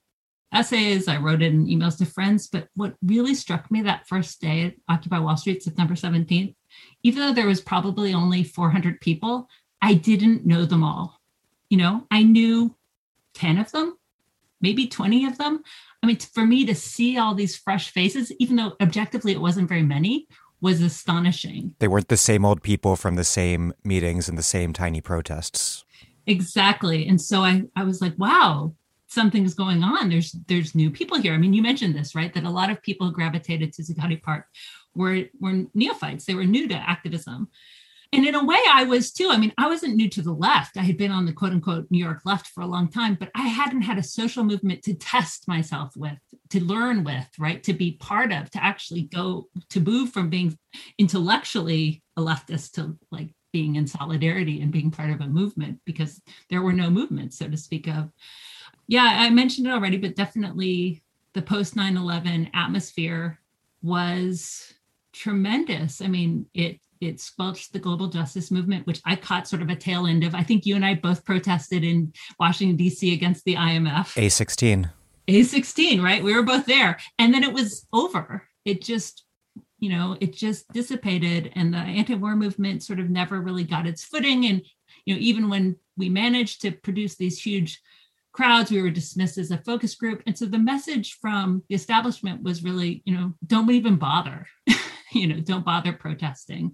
essays, 0.53 1.07
I 1.07 1.17
wrote 1.17 1.41
it 1.41 1.53
in 1.53 1.67
emails 1.67 1.97
to 1.97 2.05
friends. 2.05 2.47
But 2.47 2.69
what 2.75 2.95
really 3.03 3.35
struck 3.35 3.69
me 3.69 3.81
that 3.83 4.07
first 4.07 4.41
day 4.41 4.65
at 4.65 4.75
Occupy 4.89 5.19
Wall 5.19 5.37
Street, 5.37 5.63
September 5.63 5.95
17th, 5.95 6.55
even 7.03 7.21
though 7.21 7.33
there 7.33 7.47
was 7.47 7.61
probably 7.61 8.13
only 8.13 8.43
400 8.43 9.01
people, 9.01 9.49
I 9.81 9.93
didn't 9.95 10.45
know 10.45 10.65
them 10.65 10.83
all. 10.83 11.19
You 11.69 11.77
know, 11.77 12.07
I 12.11 12.23
knew 12.23 12.75
10 13.33 13.57
of 13.57 13.71
them, 13.71 13.97
maybe 14.65 14.87
20 14.87 15.27
of 15.27 15.37
them. 15.37 15.61
I 16.01 16.07
mean, 16.07 16.17
for 16.17 16.43
me 16.43 16.65
to 16.65 16.73
see 16.73 17.19
all 17.19 17.35
these 17.35 17.55
fresh 17.55 17.91
faces, 17.91 18.31
even 18.39 18.55
though 18.55 18.73
objectively 18.81 19.31
it 19.31 19.41
wasn't 19.41 19.69
very 19.69 19.83
many, 19.83 20.27
was 20.59 20.81
astonishing. 20.81 21.75
They 21.77 21.87
weren't 21.87 22.07
the 22.07 22.17
same 22.17 22.43
old 22.43 22.63
people 22.63 22.95
from 22.95 23.15
the 23.15 23.23
same 23.23 23.73
meetings 23.83 24.27
and 24.27 24.37
the 24.37 24.49
same 24.55 24.73
tiny 24.73 25.01
protests. 25.01 25.85
Exactly. 26.25 27.07
And 27.07 27.21
so 27.21 27.41
I, 27.41 27.63
I 27.75 27.83
was 27.83 28.01
like, 28.01 28.15
wow, 28.17 28.73
something's 29.07 29.53
going 29.53 29.83
on. 29.83 30.09
There's 30.09 30.31
there's 30.47 30.73
new 30.73 30.89
people 30.89 31.19
here. 31.19 31.33
I 31.33 31.37
mean, 31.37 31.53
you 31.53 31.61
mentioned 31.61 31.95
this, 31.95 32.15
right? 32.15 32.33
That 32.33 32.43
a 32.43 32.49
lot 32.49 32.71
of 32.71 32.81
people 32.81 33.05
who 33.05 33.13
gravitated 33.13 33.71
to 33.73 33.83
Zuccotti 33.83 34.19
Park 34.21 34.45
were 34.95 35.25
were 35.39 35.65
neophytes. 35.75 36.25
They 36.25 36.33
were 36.33 36.45
new 36.45 36.67
to 36.67 36.75
activism. 36.75 37.49
And 38.13 38.25
in 38.25 38.35
a 38.35 38.43
way, 38.43 38.59
I 38.71 38.83
was 38.83 39.11
too. 39.11 39.29
I 39.31 39.37
mean, 39.37 39.53
I 39.57 39.67
wasn't 39.67 39.95
new 39.95 40.09
to 40.09 40.21
the 40.21 40.33
left. 40.33 40.77
I 40.77 40.81
had 40.81 40.97
been 40.97 41.11
on 41.11 41.25
the 41.25 41.33
quote 41.33 41.51
unquote 41.51 41.87
New 41.89 42.03
York 42.03 42.21
left 42.25 42.47
for 42.47 42.61
a 42.61 42.67
long 42.67 42.89
time, 42.89 43.15
but 43.19 43.31
I 43.35 43.47
hadn't 43.47 43.81
had 43.81 43.97
a 43.97 44.03
social 44.03 44.43
movement 44.43 44.83
to 44.83 44.93
test 44.93 45.47
myself 45.47 45.95
with, 45.95 46.17
to 46.49 46.63
learn 46.63 47.03
with, 47.03 47.27
right? 47.39 47.61
To 47.63 47.73
be 47.73 47.93
part 47.93 48.31
of, 48.31 48.49
to 48.51 48.63
actually 48.63 49.03
go 49.03 49.49
to 49.69 49.79
move 49.79 50.11
from 50.11 50.29
being 50.29 50.57
intellectually 50.97 52.03
a 52.17 52.21
leftist 52.21 52.73
to 52.73 52.97
like 53.11 53.29
being 53.51 53.75
in 53.75 53.87
solidarity 53.87 54.61
and 54.61 54.71
being 54.71 54.91
part 54.91 55.11
of 55.11 55.21
a 55.21 55.27
movement 55.27 55.79
because 55.85 56.21
there 56.49 56.61
were 56.61 56.73
no 56.73 56.89
movements, 56.89 57.37
so 57.37 57.47
to 57.47 57.57
speak 57.57 57.87
of. 57.87 58.11
Yeah, 58.87 59.07
I 59.09 59.29
mentioned 59.29 59.67
it 59.67 59.71
already, 59.71 59.97
but 59.97 60.15
definitely 60.15 61.03
the 61.33 61.41
post 61.41 61.75
9 61.75 61.97
11 61.97 62.51
atmosphere 62.53 63.39
was 63.81 64.73
tremendous. 65.13 66.01
I 66.01 66.07
mean, 66.07 66.47
it 66.53 66.79
it 67.01 67.19
squelched 67.19 67.73
the 67.73 67.79
global 67.79 68.07
justice 68.07 68.51
movement, 68.51 68.87
which 68.87 69.01
I 69.05 69.15
caught 69.15 69.47
sort 69.47 69.61
of 69.61 69.69
a 69.69 69.75
tail 69.75 70.07
end 70.07 70.23
of. 70.23 70.35
I 70.35 70.43
think 70.43 70.65
you 70.65 70.75
and 70.75 70.85
I 70.85 70.95
both 70.95 71.25
protested 71.25 71.83
in 71.83 72.13
Washington, 72.39 72.77
D.C. 72.77 73.13
against 73.13 73.45
the 73.45 73.55
IMF. 73.55 74.13
A16. 74.15 74.89
A16, 75.27 76.01
right? 76.01 76.23
We 76.23 76.33
were 76.35 76.43
both 76.43 76.65
there. 76.65 76.97
And 77.19 77.33
then 77.33 77.43
it 77.43 77.53
was 77.53 77.87
over. 77.93 78.43
It 78.63 78.81
just, 78.81 79.23
you 79.79 79.89
know, 79.89 80.17
it 80.19 80.33
just 80.33 80.71
dissipated 80.71 81.51
and 81.55 81.73
the 81.73 81.77
anti-war 81.77 82.35
movement 82.35 82.83
sort 82.83 82.99
of 82.99 83.09
never 83.09 83.41
really 83.41 83.63
got 83.63 83.87
its 83.87 84.03
footing. 84.03 84.45
And, 84.45 84.61
you 85.05 85.15
know, 85.15 85.19
even 85.21 85.49
when 85.49 85.77
we 85.97 86.09
managed 86.09 86.61
to 86.61 86.71
produce 86.71 87.15
these 87.15 87.41
huge 87.41 87.81
crowds, 88.33 88.69
we 88.69 88.81
were 88.81 88.89
dismissed 88.89 89.37
as 89.37 89.51
a 89.51 89.57
focus 89.59 89.95
group. 89.95 90.21
And 90.27 90.37
so 90.37 90.45
the 90.45 90.59
message 90.59 91.17
from 91.21 91.63
the 91.69 91.75
establishment 91.75 92.43
was 92.43 92.63
really, 92.63 93.01
you 93.05 93.15
know, 93.15 93.33
don't 93.45 93.71
even 93.71 93.95
bother. 93.95 94.45
you 95.19 95.27
know, 95.27 95.39
don't 95.39 95.65
bother 95.65 95.93
protesting. 95.93 96.73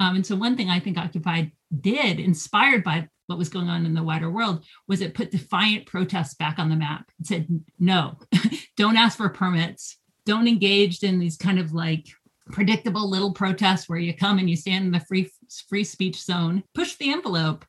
Um, 0.00 0.16
and 0.16 0.26
so 0.26 0.36
one 0.36 0.56
thing 0.56 0.68
I 0.68 0.80
think 0.80 0.98
Occupy 0.98 1.46
did, 1.80 2.20
inspired 2.20 2.84
by 2.84 3.08
what 3.26 3.38
was 3.38 3.48
going 3.48 3.68
on 3.68 3.86
in 3.86 3.94
the 3.94 4.02
wider 4.02 4.30
world, 4.30 4.64
was 4.86 5.00
it 5.00 5.14
put 5.14 5.30
defiant 5.30 5.86
protests 5.86 6.34
back 6.34 6.58
on 6.58 6.68
the 6.68 6.76
map. 6.76 7.10
It 7.20 7.26
said, 7.26 7.46
no, 7.78 8.18
don't 8.76 8.96
ask 8.96 9.16
for 9.16 9.28
permits, 9.28 9.98
don't 10.26 10.48
engage 10.48 11.02
in 11.02 11.18
these 11.18 11.36
kind 11.36 11.58
of 11.58 11.72
like 11.72 12.06
predictable 12.50 13.08
little 13.08 13.32
protests 13.32 13.88
where 13.88 13.98
you 13.98 14.14
come 14.14 14.38
and 14.38 14.48
you 14.48 14.56
stand 14.56 14.86
in 14.86 14.90
the 14.90 15.00
free 15.00 15.30
free 15.68 15.84
speech 15.84 16.22
zone. 16.22 16.62
Push 16.74 16.96
the 16.96 17.12
envelope 17.12 17.64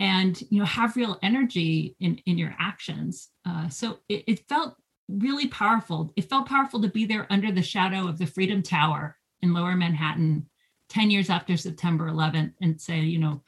and 0.00 0.40
you 0.50 0.60
know 0.60 0.64
have 0.64 0.96
real 0.96 1.18
energy 1.22 1.96
in 2.00 2.20
in 2.26 2.38
your 2.38 2.54
actions 2.58 3.28
uh, 3.46 3.68
so 3.68 3.98
it, 4.08 4.24
it, 4.26 4.48
felt 4.48 4.76
really 5.08 5.48
powerful 5.48 6.12
it 6.16 6.28
felt 6.28 6.46
powerful 6.46 6.80
to 6.80 6.88
be 6.88 7.04
there 7.04 7.26
under 7.30 7.50
the 7.50 7.62
shadow 7.62 8.06
of 8.06 8.18
the 8.18 8.26
freedom 8.26 8.62
tower 8.62 9.16
in 9.42 9.52
lower 9.52 9.74
manhattan 9.74 10.46
10 10.88 11.10
years 11.10 11.30
after 11.30 11.56
september 11.56 12.10
11th 12.10 12.52
and 12.60 12.80
say 12.80 13.00
you 13.00 13.18
know 13.18 13.42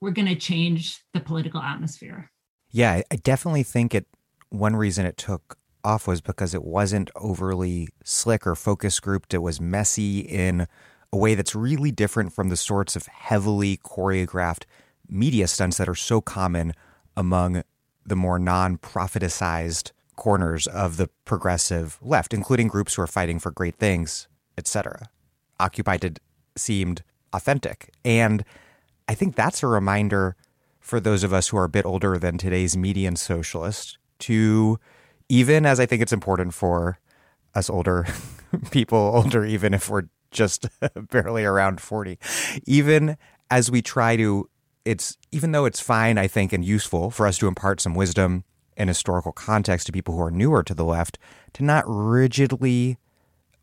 we're 0.00 0.10
going 0.10 0.28
to 0.28 0.34
change 0.34 1.00
the 1.12 1.20
political 1.20 1.60
atmosphere 1.60 2.30
yeah 2.70 3.02
i 3.10 3.16
definitely 3.16 3.62
think 3.62 3.94
it 3.94 4.06
one 4.50 4.76
reason 4.76 5.06
it 5.06 5.16
took 5.16 5.58
off 5.84 6.06
was 6.06 6.20
because 6.20 6.54
it 6.54 6.62
wasn't 6.62 7.10
overly 7.16 7.88
slick 8.04 8.46
or 8.46 8.54
focus 8.54 9.00
grouped 9.00 9.34
it 9.34 9.38
was 9.38 9.60
messy 9.60 10.20
in 10.20 10.66
a 11.12 11.16
way 11.16 11.34
that's 11.34 11.54
really 11.54 11.90
different 11.90 12.32
from 12.32 12.48
the 12.48 12.56
sorts 12.56 12.96
of 12.96 13.06
heavily 13.06 13.76
choreographed 13.78 14.64
media 15.08 15.46
stunts 15.46 15.76
that 15.76 15.88
are 15.88 15.94
so 15.94 16.20
common 16.20 16.72
among 17.16 17.62
the 18.04 18.16
more 18.16 18.38
non 18.38 18.78
profiticized 18.78 19.92
corners 20.16 20.66
of 20.66 20.96
the 20.96 21.08
progressive 21.24 21.98
left, 22.02 22.34
including 22.34 22.68
groups 22.68 22.94
who 22.94 23.02
are 23.02 23.06
fighting 23.06 23.38
for 23.38 23.50
great 23.50 23.76
things, 23.76 24.28
etc. 24.56 25.10
Occupy 25.62 25.96
did, 25.98 26.20
seemed 26.56 27.02
authentic. 27.32 27.90
And 28.04 28.44
I 29.08 29.14
think 29.14 29.34
that's 29.34 29.62
a 29.62 29.66
reminder 29.66 30.36
for 30.80 31.00
those 31.00 31.22
of 31.22 31.32
us 31.32 31.48
who 31.48 31.56
are 31.56 31.64
a 31.64 31.68
bit 31.68 31.86
older 31.86 32.18
than 32.18 32.38
today's 32.38 32.76
median 32.76 33.16
socialist 33.16 33.98
to, 34.20 34.78
even 35.28 35.64
as 35.64 35.78
I 35.78 35.86
think 35.86 36.02
it's 36.02 36.12
important 36.12 36.54
for 36.54 36.98
us 37.54 37.70
older 37.70 38.06
people, 38.70 38.98
older 38.98 39.44
even 39.44 39.74
if 39.74 39.88
we're 39.88 40.08
just 40.30 40.66
barely 41.10 41.44
around 41.44 41.80
40, 41.80 42.18
even 42.66 43.16
as 43.50 43.70
we 43.70 43.82
try 43.82 44.16
to 44.16 44.48
it's 44.84 45.16
even 45.30 45.52
though 45.52 45.64
it's 45.64 45.80
fine, 45.80 46.18
I 46.18 46.26
think, 46.26 46.52
and 46.52 46.64
useful 46.64 47.10
for 47.10 47.26
us 47.26 47.38
to 47.38 47.46
impart 47.46 47.80
some 47.80 47.94
wisdom 47.94 48.44
and 48.76 48.88
historical 48.88 49.32
context 49.32 49.86
to 49.86 49.92
people 49.92 50.14
who 50.14 50.22
are 50.22 50.30
newer 50.30 50.62
to 50.64 50.74
the 50.74 50.84
left, 50.84 51.18
to 51.54 51.62
not 51.62 51.84
rigidly 51.86 52.98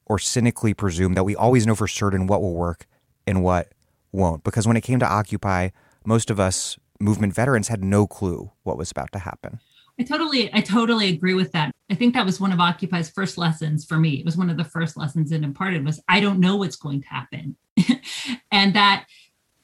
or 0.10 0.19
cynically 0.19 0.74
presume 0.74 1.13
that 1.13 1.24
we 1.24 1.36
always 1.36 1.65
know 1.65 1.76
for 1.76 1.88
certain 1.88 2.28
what 2.28 2.41
will 2.41 2.56
work 2.56 2.88
and 3.26 3.43
what 3.43 3.72
won't. 4.12 4.43
Because 4.43 4.67
when 4.67 4.76
it 4.76 4.82
came 4.82 5.00
to 5.00 5.08
Occupy, 5.08 5.69
most 6.04 6.30
of 6.30 6.39
us 6.39 6.78
movement 7.00 7.34
veterans 7.34 7.69
had 7.69 7.84
no 7.84 8.08
clue 8.08 8.52
what 8.63 8.78
was 8.78 8.91
about 8.91 9.12
to 9.13 9.19
happen. 9.19 9.60
I 10.00 10.04
totally, 10.04 10.54
I 10.54 10.62
totally 10.62 11.10
agree 11.10 11.34
with 11.34 11.52
that. 11.52 11.72
I 11.89 11.95
think 11.95 12.13
that 12.13 12.26
was 12.26 12.39
one 12.39 12.52
of 12.52 12.60
Occupy's 12.60 13.10
first 13.10 13.38
lessons 13.38 13.86
for 13.86 13.98
me. 13.98 14.12
It 14.12 14.26
was 14.26 14.38
one 14.38 14.50
of 14.50 14.58
the 14.58 14.63
first 14.63 14.98
lessons 14.98 15.32
it 15.32 15.43
imparted 15.43 15.86
was 15.86 16.02
I 16.08 16.19
don't 16.19 16.39
know 16.39 16.56
what's 16.56 16.78
going 16.78 17.02
to 17.02 17.08
happen. 17.08 17.56
and 18.52 18.74
that 18.74 19.06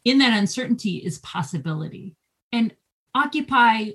in 0.03 0.19
that 0.19 0.37
uncertainty 0.37 0.97
is 0.97 1.19
possibility. 1.19 2.15
And 2.51 2.75
Occupy 3.15 3.91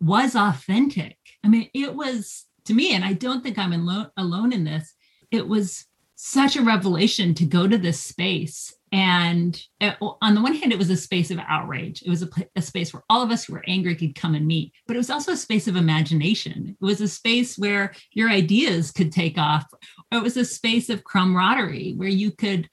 was 0.00 0.36
authentic. 0.36 1.18
I 1.42 1.48
mean, 1.48 1.68
it 1.74 1.94
was 1.94 2.46
to 2.64 2.74
me, 2.74 2.94
and 2.94 3.04
I 3.04 3.12
don't 3.12 3.42
think 3.42 3.58
I'm 3.58 3.72
lo- 3.84 4.10
alone 4.16 4.52
in 4.52 4.64
this, 4.64 4.93
it 5.34 5.46
was 5.46 5.84
such 6.14 6.56
a 6.56 6.62
revelation 6.62 7.34
to 7.34 7.44
go 7.44 7.66
to 7.66 7.76
this 7.76 8.00
space. 8.00 8.74
And 8.92 9.60
uh, 9.80 9.94
on 10.22 10.36
the 10.36 10.40
one 10.40 10.54
hand, 10.54 10.72
it 10.72 10.78
was 10.78 10.88
a 10.88 10.96
space 10.96 11.32
of 11.32 11.40
outrage. 11.40 12.02
It 12.02 12.08
was 12.08 12.22
a, 12.22 12.28
a, 12.54 12.62
space 12.62 12.94
where 12.94 13.02
all 13.10 13.20
of 13.22 13.32
us 13.32 13.44
who 13.44 13.54
were 13.54 13.64
angry 13.66 13.96
could 13.96 14.14
come 14.14 14.36
and 14.36 14.46
meet, 14.46 14.72
but 14.86 14.94
it 14.94 15.00
was 15.00 15.10
also 15.10 15.32
a 15.32 15.36
space 15.36 15.66
of 15.66 15.74
imagination. 15.74 16.76
It 16.80 16.84
was 16.84 17.00
a 17.00 17.08
space 17.08 17.58
where 17.58 17.92
your 18.12 18.30
ideas 18.30 18.92
could 18.92 19.10
take 19.10 19.36
off. 19.36 19.66
It 20.12 20.22
was 20.22 20.36
a 20.36 20.44
space 20.44 20.88
of 20.88 21.02
camaraderie 21.02 21.94
where 21.96 22.08
you 22.08 22.30
could 22.30 22.70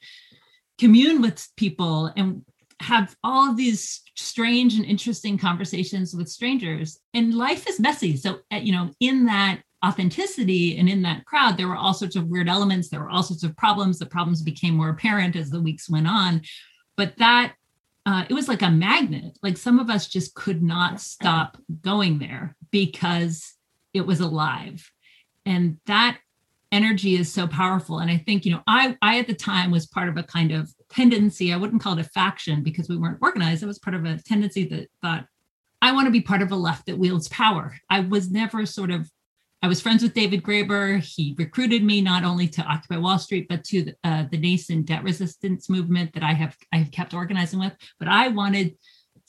commune 0.78 1.20
with 1.20 1.48
people 1.56 2.12
and 2.16 2.44
have 2.80 3.16
all 3.24 3.50
of 3.50 3.56
these 3.56 4.02
strange 4.16 4.76
and 4.76 4.84
interesting 4.84 5.38
conversations 5.38 6.14
with 6.14 6.28
strangers 6.28 6.98
and 7.14 7.34
life 7.34 7.68
is 7.68 7.78
messy 7.78 8.16
so 8.16 8.40
uh, 8.52 8.56
you 8.56 8.72
know 8.72 8.90
in 8.98 9.26
that 9.26 9.60
authenticity 9.84 10.78
and 10.78 10.88
in 10.88 11.02
that 11.02 11.24
crowd 11.24 11.56
there 11.56 11.68
were 11.68 11.76
all 11.76 11.94
sorts 11.94 12.16
of 12.16 12.28
weird 12.28 12.48
elements 12.48 12.88
there 12.88 13.00
were 13.00 13.10
all 13.10 13.22
sorts 13.22 13.42
of 13.42 13.56
problems 13.56 13.98
the 13.98 14.06
problems 14.06 14.42
became 14.42 14.74
more 14.74 14.90
apparent 14.90 15.36
as 15.36 15.50
the 15.50 15.60
weeks 15.60 15.90
went 15.90 16.06
on. 16.06 16.42
But 16.96 17.16
that 17.18 17.54
uh, 18.04 18.24
it 18.28 18.34
was 18.34 18.48
like 18.48 18.62
a 18.62 18.70
magnet 18.70 19.38
like 19.42 19.56
some 19.56 19.78
of 19.78 19.90
us 19.90 20.08
just 20.08 20.34
could 20.34 20.62
not 20.62 21.00
stop 21.00 21.56
going 21.80 22.18
there 22.18 22.56
because 22.70 23.54
it 23.92 24.06
was 24.06 24.20
alive. 24.20 24.90
And 25.44 25.78
that 25.86 26.18
energy 26.70 27.16
is 27.16 27.30
so 27.30 27.46
powerful. 27.46 27.98
And 27.98 28.10
i 28.10 28.16
think 28.16 28.44
you 28.44 28.52
know 28.52 28.62
i 28.66 28.96
i 29.02 29.18
at 29.18 29.26
the 29.26 29.34
time 29.34 29.70
was 29.70 29.86
part 29.86 30.08
of 30.08 30.16
a 30.16 30.22
kind 30.22 30.52
of 30.52 30.70
tendency 30.90 31.52
i 31.52 31.56
wouldn't 31.56 31.82
call 31.82 31.98
it 31.98 32.06
a 32.06 32.08
faction 32.10 32.62
because 32.62 32.88
we 32.88 32.96
weren't 32.98 33.18
organized 33.22 33.62
it 33.62 33.66
was 33.66 33.78
part 33.78 33.94
of 33.94 34.04
a 34.04 34.18
tendency 34.18 34.66
that 34.68 34.88
thought 35.00 35.26
i 35.80 35.90
want 35.90 36.06
to 36.06 36.10
be 36.10 36.20
part 36.20 36.42
of 36.42 36.52
a 36.52 36.56
left 36.56 36.86
that 36.86 36.98
wields 36.98 37.28
power. 37.28 37.74
I 37.90 38.00
was 38.00 38.30
never 38.30 38.64
sort 38.64 38.90
of 38.90 39.10
i 39.62 39.68
was 39.68 39.80
friends 39.80 40.02
with 40.02 40.14
david 40.14 40.42
graeber 40.42 40.98
he 41.00 41.34
recruited 41.38 41.82
me 41.82 42.00
not 42.00 42.24
only 42.24 42.46
to 42.48 42.62
occupy 42.62 42.96
wall 42.96 43.18
street 43.18 43.46
but 43.48 43.64
to 43.64 43.84
the, 43.84 43.94
uh, 44.04 44.24
the 44.30 44.38
nascent 44.38 44.86
debt 44.86 45.02
resistance 45.02 45.68
movement 45.68 46.12
that 46.12 46.22
i 46.22 46.32
have 46.32 46.56
i 46.72 46.76
have 46.76 46.90
kept 46.90 47.14
organizing 47.14 47.60
with 47.60 47.72
but 47.98 48.08
i 48.08 48.28
wanted 48.28 48.74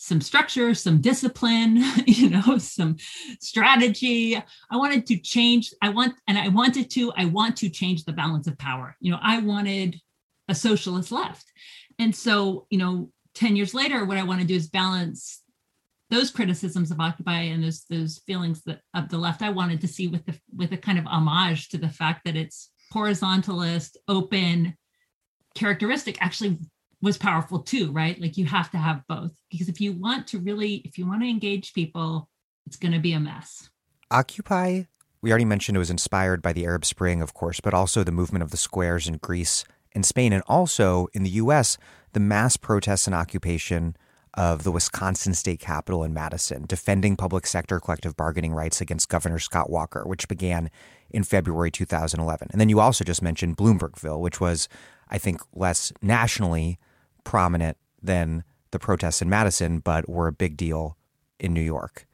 some 0.03 0.19
structure, 0.19 0.73
some 0.73 0.99
discipline, 0.99 1.77
you 2.05 2.29
know, 2.29 2.57
some 2.57 2.97
strategy. 3.39 4.35
I 4.35 4.75
wanted 4.75 5.05
to 5.07 5.17
change. 5.17 5.73
I 5.81 5.89
want, 5.89 6.15
and 6.27 6.37
I 6.37 6.49
wanted 6.49 6.89
to, 6.91 7.13
I 7.15 7.25
want 7.25 7.55
to 7.57 7.69
change 7.69 8.03
the 8.03 8.11
balance 8.11 8.47
of 8.47 8.57
power. 8.57 8.97
You 8.99 9.11
know, 9.11 9.19
I 9.21 9.39
wanted 9.39 10.01
a 10.49 10.55
socialist 10.55 11.11
left. 11.11 11.45
And 11.99 12.13
so, 12.13 12.67
you 12.69 12.77
know, 12.77 13.11
10 13.35 13.55
years 13.55 13.73
later, 13.73 14.05
what 14.05 14.17
I 14.17 14.23
want 14.23 14.41
to 14.41 14.47
do 14.47 14.55
is 14.55 14.67
balance 14.67 15.41
those 16.13 16.29
criticisms 16.29 16.91
of 16.91 16.99
Occupy 16.99 17.41
and 17.41 17.63
those 17.63 17.85
those 17.89 18.21
feelings 18.27 18.61
that 18.63 18.81
of 18.93 19.09
the 19.09 19.17
left 19.17 19.41
I 19.41 19.49
wanted 19.49 19.81
to 19.81 19.87
see 19.87 20.07
with 20.07 20.25
the 20.25 20.39
with 20.55 20.71
a 20.71 20.77
kind 20.77 20.99
of 20.99 21.05
homage 21.07 21.69
to 21.69 21.77
the 21.77 21.89
fact 21.89 22.21
that 22.25 22.35
it's 22.35 22.69
horizontalist, 22.93 23.97
open 24.07 24.75
characteristic 25.55 26.21
actually 26.21 26.59
was 27.01 27.17
powerful 27.17 27.59
too, 27.59 27.91
right? 27.91 28.19
Like 28.21 28.37
you 28.37 28.45
have 28.45 28.69
to 28.71 28.77
have 28.77 29.01
both 29.09 29.31
because 29.51 29.69
if 29.69 29.81
you 29.81 29.93
want 29.93 30.27
to 30.27 30.39
really 30.39 30.75
if 30.85 30.97
you 30.97 31.07
want 31.07 31.21
to 31.23 31.29
engage 31.29 31.73
people, 31.73 32.29
it's 32.67 32.77
going 32.77 32.93
to 32.93 32.99
be 32.99 33.13
a 33.13 33.19
mess. 33.19 33.69
Occupy, 34.11 34.83
we 35.21 35.31
already 35.31 35.45
mentioned 35.45 35.75
it 35.75 35.79
was 35.79 35.89
inspired 35.89 36.43
by 36.43 36.53
the 36.53 36.65
Arab 36.65 36.85
Spring, 36.85 37.21
of 37.21 37.33
course, 37.33 37.59
but 37.59 37.73
also 37.73 38.03
the 38.03 38.11
movement 38.11 38.43
of 38.43 38.51
the 38.51 38.57
squares 38.57 39.07
in 39.07 39.17
Greece 39.17 39.65
and 39.93 40.05
Spain 40.05 40.31
and 40.31 40.43
also 40.47 41.07
in 41.13 41.23
the 41.23 41.31
US, 41.31 41.77
the 42.13 42.19
mass 42.19 42.55
protests 42.55 43.07
and 43.07 43.15
occupation 43.15 43.97
of 44.35 44.63
the 44.63 44.71
Wisconsin 44.71 45.33
state 45.33 45.59
capitol 45.59 46.03
in 46.03 46.13
Madison, 46.13 46.65
defending 46.65 47.15
public 47.15 47.45
sector 47.45 47.79
collective 47.79 48.17
bargaining 48.17 48.53
rights 48.53 48.81
against 48.81 49.09
Governor 49.09 49.39
Scott 49.39 49.69
Walker, 49.69 50.03
which 50.05 50.27
began 50.27 50.71
in 51.09 51.23
February 51.23 51.69
2011. 51.69 52.47
And 52.51 52.59
then 52.59 52.69
you 52.69 52.79
also 52.79 53.03
just 53.03 53.21
mentioned 53.21 53.57
Bloombergville, 53.57 54.19
which 54.19 54.41
was, 54.41 54.67
I 55.09 55.17
think, 55.17 55.41
less 55.53 55.93
nationally 56.01 56.79
prominent 57.23 57.77
than 58.01 58.43
the 58.71 58.79
protests 58.79 59.21
in 59.21 59.29
Madison, 59.29 59.79
but 59.79 60.09
were 60.09 60.27
a 60.27 60.33
big 60.33 60.57
deal 60.57 60.97
in 61.39 61.53
New 61.53 61.61
York. 61.61 62.07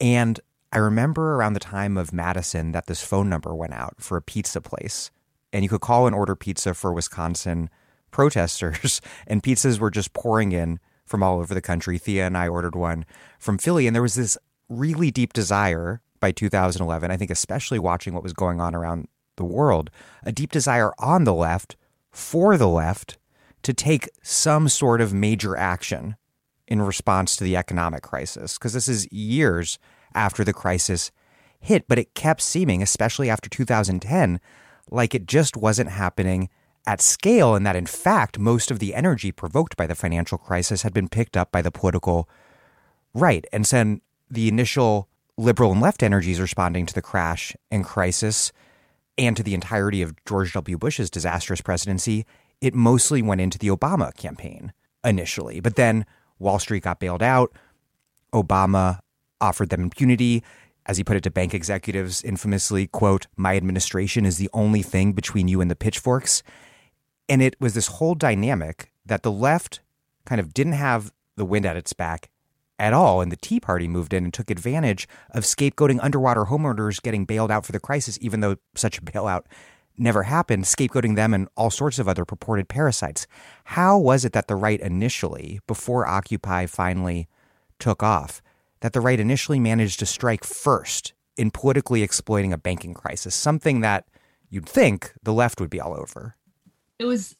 And 0.00 0.38
I 0.72 0.78
remember 0.78 1.34
around 1.34 1.54
the 1.54 1.60
time 1.60 1.96
of 1.96 2.12
Madison 2.12 2.72
that 2.72 2.86
this 2.86 3.02
phone 3.02 3.28
number 3.28 3.54
went 3.54 3.72
out 3.72 3.96
for 3.98 4.16
a 4.16 4.22
pizza 4.22 4.60
place, 4.60 5.10
and 5.52 5.62
you 5.62 5.70
could 5.70 5.80
call 5.80 6.06
and 6.06 6.14
order 6.14 6.36
pizza 6.36 6.74
for 6.74 6.92
Wisconsin 6.92 7.70
protesters, 8.10 9.00
and 9.26 9.42
pizzas 9.42 9.78
were 9.78 9.90
just 9.90 10.12
pouring 10.12 10.52
in 10.52 10.78
from 11.12 11.22
all 11.22 11.40
over 11.40 11.52
the 11.52 11.60
country. 11.60 11.98
Thea 11.98 12.26
and 12.26 12.38
I 12.38 12.48
ordered 12.48 12.74
one 12.74 13.04
from 13.38 13.58
Philly, 13.58 13.86
and 13.86 13.94
there 13.94 14.00
was 14.00 14.14
this 14.14 14.38
really 14.70 15.10
deep 15.10 15.34
desire 15.34 16.00
by 16.20 16.32
2011, 16.32 17.10
I 17.10 17.18
think, 17.18 17.30
especially 17.30 17.78
watching 17.78 18.14
what 18.14 18.22
was 18.22 18.32
going 18.32 18.62
on 18.62 18.74
around 18.74 19.08
the 19.36 19.44
world, 19.44 19.90
a 20.22 20.32
deep 20.32 20.50
desire 20.50 20.90
on 20.98 21.24
the 21.24 21.34
left 21.34 21.76
for 22.10 22.56
the 22.56 22.66
left 22.66 23.18
to 23.62 23.74
take 23.74 24.08
some 24.22 24.70
sort 24.70 25.02
of 25.02 25.12
major 25.12 25.54
action 25.54 26.16
in 26.66 26.80
response 26.80 27.36
to 27.36 27.44
the 27.44 27.58
economic 27.58 28.02
crisis. 28.02 28.56
Because 28.56 28.72
this 28.72 28.88
is 28.88 29.06
years 29.12 29.78
after 30.14 30.44
the 30.44 30.54
crisis 30.54 31.12
hit, 31.60 31.86
but 31.88 31.98
it 31.98 32.14
kept 32.14 32.40
seeming, 32.40 32.82
especially 32.82 33.28
after 33.28 33.50
2010, 33.50 34.40
like 34.90 35.14
it 35.14 35.26
just 35.26 35.58
wasn't 35.58 35.90
happening 35.90 36.48
at 36.86 37.00
scale, 37.00 37.54
and 37.54 37.64
that 37.66 37.76
in 37.76 37.86
fact, 37.86 38.38
most 38.38 38.70
of 38.70 38.78
the 38.78 38.94
energy 38.94 39.30
provoked 39.30 39.76
by 39.76 39.86
the 39.86 39.94
financial 39.94 40.38
crisis 40.38 40.82
had 40.82 40.92
been 40.92 41.08
picked 41.08 41.36
up 41.36 41.52
by 41.52 41.62
the 41.62 41.70
political 41.70 42.28
right. 43.14 43.44
And 43.52 43.64
then 43.64 44.00
the 44.30 44.48
initial 44.48 45.08
liberal 45.36 45.72
and 45.72 45.80
left 45.80 46.02
energies 46.02 46.40
responding 46.40 46.86
to 46.86 46.94
the 46.94 47.02
crash 47.02 47.54
and 47.70 47.84
crisis 47.84 48.52
and 49.18 49.36
to 49.36 49.42
the 49.42 49.54
entirety 49.54 50.02
of 50.02 50.14
George 50.24 50.52
W. 50.54 50.78
Bush's 50.78 51.10
disastrous 51.10 51.60
presidency, 51.60 52.26
it 52.60 52.74
mostly 52.74 53.22
went 53.22 53.40
into 53.40 53.58
the 53.58 53.68
Obama 53.68 54.14
campaign 54.14 54.72
initially. 55.04 55.60
But 55.60 55.76
then 55.76 56.06
Wall 56.38 56.58
Street 56.58 56.82
got 56.82 57.00
bailed 57.00 57.22
out. 57.22 57.52
Obama 58.32 59.00
offered 59.40 59.68
them 59.68 59.82
impunity. 59.82 60.42
As 60.86 60.96
he 60.96 61.04
put 61.04 61.16
it 61.16 61.22
to 61.22 61.30
bank 61.30 61.54
executives 61.54 62.22
infamously, 62.22 62.88
quote, 62.88 63.26
my 63.36 63.56
administration 63.56 64.24
is 64.26 64.38
the 64.38 64.50
only 64.52 64.82
thing 64.82 65.12
between 65.12 65.46
you 65.46 65.60
and 65.60 65.70
the 65.70 65.76
pitchforks. 65.76 66.42
And 67.28 67.42
it 67.42 67.56
was 67.60 67.74
this 67.74 67.86
whole 67.86 68.14
dynamic 68.14 68.92
that 69.06 69.22
the 69.22 69.32
left 69.32 69.80
kind 70.24 70.40
of 70.40 70.54
didn't 70.54 70.74
have 70.74 71.12
the 71.36 71.44
wind 71.44 71.66
at 71.66 71.76
its 71.76 71.92
back 71.92 72.30
at 72.78 72.92
all. 72.92 73.20
And 73.20 73.30
the 73.30 73.36
Tea 73.36 73.60
Party 73.60 73.88
moved 73.88 74.12
in 74.12 74.24
and 74.24 74.34
took 74.34 74.50
advantage 74.50 75.08
of 75.30 75.44
scapegoating 75.44 75.98
underwater 76.02 76.44
homeowners 76.44 77.02
getting 77.02 77.24
bailed 77.24 77.50
out 77.50 77.64
for 77.64 77.72
the 77.72 77.80
crisis, 77.80 78.18
even 78.20 78.40
though 78.40 78.56
such 78.74 78.98
a 78.98 79.02
bailout 79.02 79.44
never 79.98 80.24
happened, 80.24 80.64
scapegoating 80.64 81.16
them 81.16 81.34
and 81.34 81.48
all 81.56 81.70
sorts 81.70 81.98
of 81.98 82.08
other 82.08 82.24
purported 82.24 82.68
parasites. 82.68 83.26
How 83.64 83.98
was 83.98 84.24
it 84.24 84.32
that 84.32 84.48
the 84.48 84.56
right 84.56 84.80
initially, 84.80 85.60
before 85.66 86.06
Occupy 86.06 86.66
finally 86.66 87.28
took 87.78 88.02
off, 88.02 88.42
that 88.80 88.94
the 88.94 89.00
right 89.00 89.20
initially 89.20 89.60
managed 89.60 89.98
to 90.00 90.06
strike 90.06 90.44
first 90.44 91.12
in 91.36 91.50
politically 91.50 92.02
exploiting 92.02 92.52
a 92.52 92.58
banking 92.58 92.94
crisis, 92.94 93.34
something 93.34 93.80
that 93.80 94.06
you'd 94.48 94.68
think 94.68 95.12
the 95.22 95.32
left 95.32 95.60
would 95.60 95.70
be 95.70 95.80
all 95.80 95.94
over? 95.94 96.36
It 97.02 97.06
was 97.06 97.34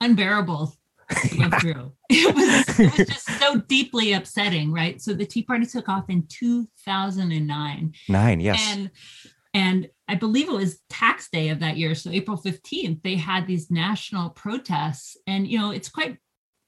unbearable 0.00 0.72
to 1.10 1.36
go 1.36 1.50
through. 1.60 1.92
It 2.08 2.34
was, 2.34 2.78
it 2.78 2.96
was 2.96 3.08
just 3.08 3.40
so 3.40 3.60
deeply 3.62 4.12
upsetting, 4.12 4.72
right? 4.72 5.02
So 5.02 5.12
the 5.12 5.26
Tea 5.26 5.42
Party 5.42 5.66
took 5.66 5.88
off 5.88 6.08
in 6.08 6.24
2009. 6.28 7.94
Nine, 8.08 8.40
yes. 8.40 8.64
And 8.68 8.90
and 9.52 9.88
I 10.06 10.14
believe 10.14 10.48
it 10.48 10.54
was 10.54 10.78
tax 10.88 11.28
day 11.30 11.48
of 11.48 11.58
that 11.58 11.76
year. 11.76 11.96
So 11.96 12.10
April 12.10 12.36
15th, 12.36 13.02
they 13.02 13.16
had 13.16 13.48
these 13.48 13.72
national 13.72 14.30
protests. 14.30 15.16
And 15.26 15.48
you 15.48 15.58
know, 15.58 15.72
it's 15.72 15.88
quite 15.88 16.18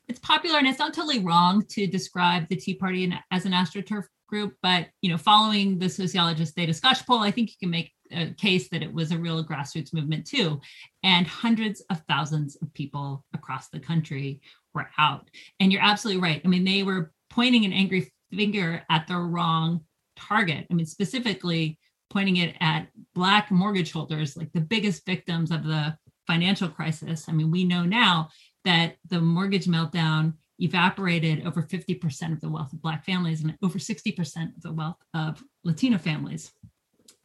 it's 0.09 0.19
popular 0.19 0.59
and 0.59 0.67
it's 0.67 0.81
not 0.81 0.93
totally 0.93 1.21
wrong 1.21 1.65
to 1.69 1.87
describe 1.87 2.49
the 2.49 2.57
Tea 2.57 2.75
Party 2.75 3.15
as 3.31 3.47
an 3.47 3.53
astroturf 3.53 4.07
group, 4.27 4.57
but 4.61 4.89
you 5.03 5.11
know, 5.11 5.19
following 5.19 5.79
the 5.79 5.89
sociologist 5.89 6.57
Theda 6.57 6.73
Skocpol, 6.73 7.21
I 7.21 7.31
think 7.31 7.51
you 7.51 7.57
can 7.61 7.71
make 7.71 7.93
a 8.13 8.33
case 8.35 8.69
that 8.69 8.83
it 8.83 8.93
was 8.93 9.13
a 9.13 9.19
real 9.19 9.45
grassroots 9.45 9.93
movement 9.93 10.27
too. 10.27 10.61
And 11.03 11.27
hundreds 11.27 11.81
of 11.91 12.03
thousands 12.09 12.57
of 12.57 12.73
people 12.75 13.25
across 13.35 13.69
the 13.69 13.81
country 13.81 14.41
were 14.75 14.89
out. 14.99 15.29
And 15.59 15.73
you're 15.73 15.83
absolutely 15.83 16.23
right. 16.23 16.43
I 16.45 16.49
mean, 16.49 16.65
they 16.65 16.83
were 16.83 17.13
pointing 17.31 17.65
an 17.65 17.73
angry 17.73 18.13
finger 18.33 18.83
at 18.91 19.07
the 19.07 19.17
wrong 19.17 19.81
target. 20.17 20.67
I 20.71 20.75
mean, 20.75 20.87
specifically 20.87 21.79
pointing 22.11 22.37
it 22.37 22.57
at 22.61 22.89
Black 23.15 23.51
mortgage 23.51 23.93
holders, 23.93 24.37
like 24.37 24.53
the 24.53 24.61
biggest 24.61 25.07
victims 25.07 25.51
of 25.51 25.65
the 25.65 25.97
financial 26.27 26.69
crisis. 26.69 27.27
I 27.29 27.33
mean, 27.33 27.51
we 27.51 27.65
know 27.65 27.85
now 27.85 28.29
that 28.65 28.97
the 29.09 29.21
mortgage 29.21 29.67
meltdown 29.67 30.35
evaporated 30.59 31.47
over 31.47 31.63
50% 31.63 32.33
of 32.33 32.41
the 32.41 32.49
wealth 32.49 32.73
of 32.73 32.83
Black 32.83 33.05
families 33.05 33.43
and 33.43 33.57
over 33.63 33.79
60% 33.79 34.57
of 34.57 34.63
the 34.63 34.73
wealth 34.73 34.99
of 35.15 35.43
Latino 35.65 35.99
families. 35.99 36.53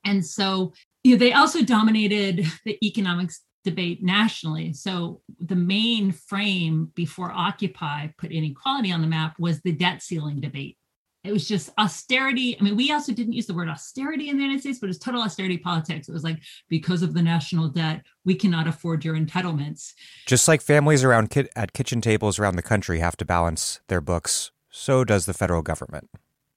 And 0.05 0.25
so 0.25 0.73
you 1.03 1.11
know, 1.11 1.17
they 1.17 1.33
also 1.33 1.61
dominated 1.61 2.45
the 2.65 2.77
economics 2.85 3.41
debate 3.63 4.03
nationally. 4.03 4.73
So 4.73 5.21
the 5.39 5.55
main 5.55 6.11
frame 6.11 6.91
before 6.95 7.31
Occupy 7.31 8.07
put 8.17 8.31
inequality 8.31 8.91
on 8.91 9.01
the 9.01 9.07
map 9.07 9.35
was 9.37 9.61
the 9.61 9.71
debt 9.71 10.01
ceiling 10.01 10.39
debate. 10.39 10.77
It 11.23 11.31
was 11.31 11.47
just 11.47 11.71
austerity. 11.79 12.55
I 12.59 12.63
mean, 12.63 12.75
we 12.75 12.91
also 12.91 13.11
didn't 13.11 13.33
use 13.33 13.47
the 13.47 13.55
word 13.55 13.67
austerity 13.67 14.29
in 14.29 14.37
the 14.37 14.43
United 14.43 14.61
States, 14.61 14.77
but 14.79 14.89
it's 14.89 14.99
total 14.99 15.23
austerity 15.23 15.57
politics. 15.57 16.07
It 16.07 16.13
was 16.13 16.23
like, 16.23 16.37
because 16.69 17.01
of 17.01 17.15
the 17.15 17.23
national 17.23 17.69
debt, 17.69 18.03
we 18.25 18.35
cannot 18.35 18.67
afford 18.67 19.03
your 19.03 19.15
entitlements. 19.15 19.93
Just 20.27 20.47
like 20.47 20.61
families 20.61 21.03
around 21.03 21.31
ki- 21.31 21.49
at 21.55 21.73
kitchen 21.73 21.99
tables 21.99 22.37
around 22.37 22.57
the 22.57 22.61
country 22.61 22.99
have 22.99 23.17
to 23.17 23.25
balance 23.25 23.79
their 23.87 24.01
books, 24.01 24.51
so 24.69 25.03
does 25.03 25.25
the 25.25 25.33
federal 25.33 25.63
government. 25.63 26.09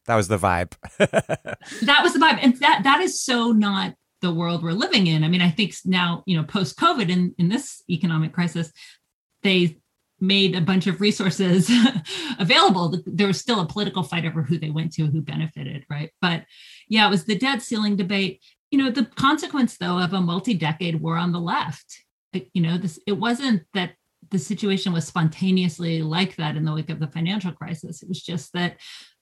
That 0.08 0.16
was 0.16 0.28
the 0.28 0.38
vibe. 0.38 0.72
that 0.98 2.02
was 2.02 2.14
the 2.14 2.18
vibe. 2.18 2.38
And 2.42 2.56
that 2.56 2.80
that 2.84 3.02
is 3.02 3.22
so 3.22 3.52
not 3.52 3.94
the 4.22 4.32
world 4.32 4.62
we're 4.62 4.72
living 4.72 5.06
in. 5.06 5.22
I 5.22 5.28
mean, 5.28 5.42
I 5.42 5.50
think 5.50 5.74
now, 5.84 6.22
you 6.26 6.34
know, 6.34 6.44
post 6.44 6.78
COVID 6.78 7.10
in, 7.10 7.34
in 7.38 7.50
this 7.50 7.82
economic 7.90 8.32
crisis, 8.32 8.72
they 9.42 9.78
made 10.18 10.56
a 10.56 10.62
bunch 10.62 10.86
of 10.86 11.02
resources 11.02 11.70
available. 12.38 12.98
There 13.04 13.26
was 13.26 13.38
still 13.38 13.60
a 13.60 13.66
political 13.66 14.02
fight 14.02 14.24
over 14.24 14.42
who 14.42 14.58
they 14.58 14.70
went 14.70 14.94
to, 14.94 15.06
who 15.06 15.20
benefited, 15.20 15.84
right? 15.90 16.10
But 16.22 16.44
yeah, 16.88 17.06
it 17.06 17.10
was 17.10 17.24
the 17.24 17.38
debt 17.38 17.60
ceiling 17.60 17.96
debate. 17.96 18.42
You 18.70 18.78
know, 18.78 18.90
the 18.90 19.04
consequence 19.04 19.76
though 19.76 19.98
of 19.98 20.14
a 20.14 20.22
multi-decade 20.22 21.02
war 21.02 21.18
on 21.18 21.32
the 21.32 21.40
left. 21.40 22.02
You 22.32 22.62
know, 22.62 22.78
this 22.78 22.98
it 23.06 23.12
wasn't 23.12 23.64
that 23.74 23.92
the 24.30 24.38
situation 24.38 24.92
was 24.92 25.06
spontaneously 25.06 26.02
like 26.02 26.36
that 26.36 26.56
in 26.56 26.64
the 26.64 26.74
wake 26.74 26.90
of 26.90 26.98
the 26.98 27.06
financial 27.08 27.52
crisis. 27.52 28.02
It 28.02 28.08
was 28.08 28.22
just 28.22 28.52
that 28.54 28.78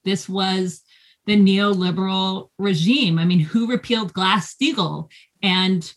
this 0.07 0.27
was 0.29 0.81
the 1.25 1.35
neoliberal 1.35 2.49
regime. 2.57 3.19
I 3.19 3.25
mean, 3.25 3.39
who 3.39 3.67
repealed 3.67 4.13
Glass 4.13 4.55
Steagall 4.55 5.11
and 5.43 5.91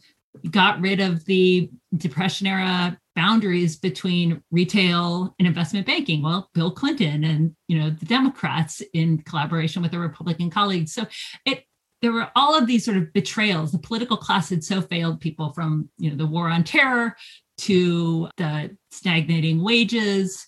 got 0.51 0.81
rid 0.81 1.01
of 1.01 1.25
the 1.25 1.71
Depression 1.97 2.47
era 2.47 2.99
boundaries 3.15 3.77
between 3.77 4.43
retail 4.51 5.35
and 5.39 5.47
investment 5.47 5.87
banking? 5.87 6.23
Well, 6.23 6.51
Bill 6.55 6.71
Clinton 6.71 7.25
and 7.25 7.55
you 7.69 7.79
know 7.79 7.91
the 7.91 8.07
Democrats 8.07 8.83
in 8.93 9.19
collaboration 9.23 9.83
with 9.83 9.93
their 9.93 10.01
Republican 10.01 10.51
colleagues. 10.51 10.93
So 10.93 11.07
it 11.45 11.65
there 12.03 12.13
were 12.13 12.29
all 12.35 12.57
of 12.57 12.67
these 12.67 12.85
sort 12.85 12.97
of 12.97 13.13
betrayals. 13.13 13.73
The 13.73 13.79
political 13.79 14.17
class 14.17 14.51
had 14.51 14.65
so 14.65 14.81
failed 14.81 15.21
people 15.21 15.53
from 15.53 15.89
you 15.99 16.11
know 16.11 16.17
the 16.17 16.27
war 16.27 16.49
on 16.49 16.65
terror 16.65 17.15
to 17.59 18.29
the 18.37 18.77
stagnating 18.91 19.63
wages 19.63 20.47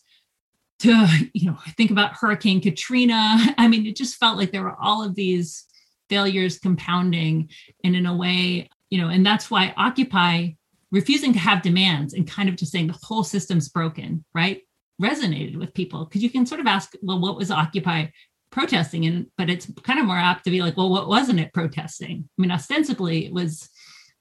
to 0.82 1.06
you 1.32 1.50
know 1.50 1.56
think 1.76 1.90
about 1.90 2.14
hurricane 2.14 2.60
katrina. 2.60 3.38
I 3.58 3.68
mean 3.68 3.86
it 3.86 3.96
just 3.96 4.16
felt 4.16 4.36
like 4.36 4.52
there 4.52 4.62
were 4.62 4.76
all 4.80 5.04
of 5.04 5.14
these 5.14 5.64
failures 6.08 6.58
compounding 6.58 7.48
and 7.84 7.96
in 7.96 8.06
a 8.06 8.16
way 8.16 8.68
you 8.90 9.00
know 9.00 9.08
and 9.08 9.24
that's 9.24 9.50
why 9.50 9.72
occupy 9.76 10.50
refusing 10.90 11.32
to 11.32 11.38
have 11.38 11.62
demands 11.62 12.12
and 12.12 12.30
kind 12.30 12.48
of 12.48 12.56
just 12.56 12.70
saying 12.70 12.86
the 12.86 12.98
whole 13.02 13.24
system's 13.24 13.68
broken 13.68 14.24
right 14.34 14.62
resonated 15.00 15.56
with 15.56 15.74
people. 15.74 16.04
Because 16.04 16.22
you 16.22 16.30
can 16.30 16.46
sort 16.46 16.60
of 16.60 16.66
ask 16.66 16.92
well 17.02 17.20
what 17.20 17.36
was 17.36 17.50
occupy 17.50 18.06
protesting 18.50 19.06
and 19.06 19.26
but 19.38 19.48
it's 19.48 19.70
kind 19.82 19.98
of 19.98 20.04
more 20.04 20.18
apt 20.18 20.44
to 20.44 20.50
be 20.50 20.60
like 20.60 20.76
well 20.76 20.90
what 20.90 21.08
wasn't 21.08 21.40
it 21.40 21.54
protesting? 21.54 22.28
I 22.38 22.42
mean 22.42 22.50
ostensibly 22.50 23.26
it 23.26 23.32
was 23.32 23.68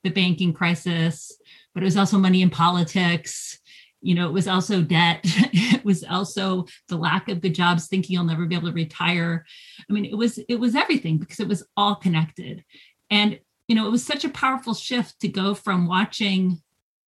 the 0.03 0.09
banking 0.09 0.53
crisis 0.53 1.31
but 1.73 1.83
it 1.83 1.85
was 1.85 1.97
also 1.97 2.17
money 2.17 2.41
in 2.41 2.49
politics 2.49 3.59
you 4.01 4.15
know 4.15 4.27
it 4.27 4.33
was 4.33 4.47
also 4.47 4.81
debt. 4.81 5.25
It 5.81 5.85
was 5.85 6.03
also 6.03 6.67
the 6.89 6.95
lack 6.95 7.27
of 7.27 7.41
good 7.41 7.55
jobs 7.55 7.87
thinking 7.87 8.13
you'll 8.13 8.23
never 8.23 8.45
be 8.45 8.55
able 8.55 8.67
to 8.67 8.73
retire. 8.73 9.45
I 9.89 9.93
mean 9.93 10.05
it 10.05 10.15
was 10.15 10.37
it 10.37 10.59
was 10.59 10.75
everything 10.75 11.17
because 11.17 11.39
it 11.39 11.47
was 11.47 11.63
all 11.75 11.95
connected. 11.95 12.63
And 13.09 13.39
you 13.67 13.75
know 13.75 13.87
it 13.87 13.91
was 13.91 14.05
such 14.05 14.25
a 14.25 14.29
powerful 14.29 14.73
shift 14.73 15.19
to 15.21 15.27
go 15.27 15.53
from 15.53 15.87
watching 15.87 16.61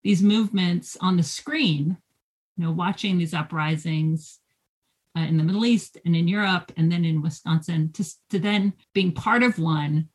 these 0.03 0.23
movements 0.23 0.97
on 1.01 1.17
the 1.17 1.23
screen 1.23 1.97
you 2.57 2.63
know 2.63 2.71
watching 2.71 3.17
these 3.17 3.33
uprisings 3.33 4.39
uh, 5.17 5.21
in 5.21 5.37
the 5.37 5.43
middle 5.43 5.65
east 5.65 5.97
and 6.05 6.15
in 6.15 6.27
europe 6.27 6.71
and 6.77 6.91
then 6.91 7.03
in 7.03 7.21
wisconsin 7.21 7.91
to, 7.91 8.05
to 8.29 8.39
then 8.39 8.73
being 8.93 9.11
part 9.11 9.43
of 9.43 9.59
one 9.59 10.07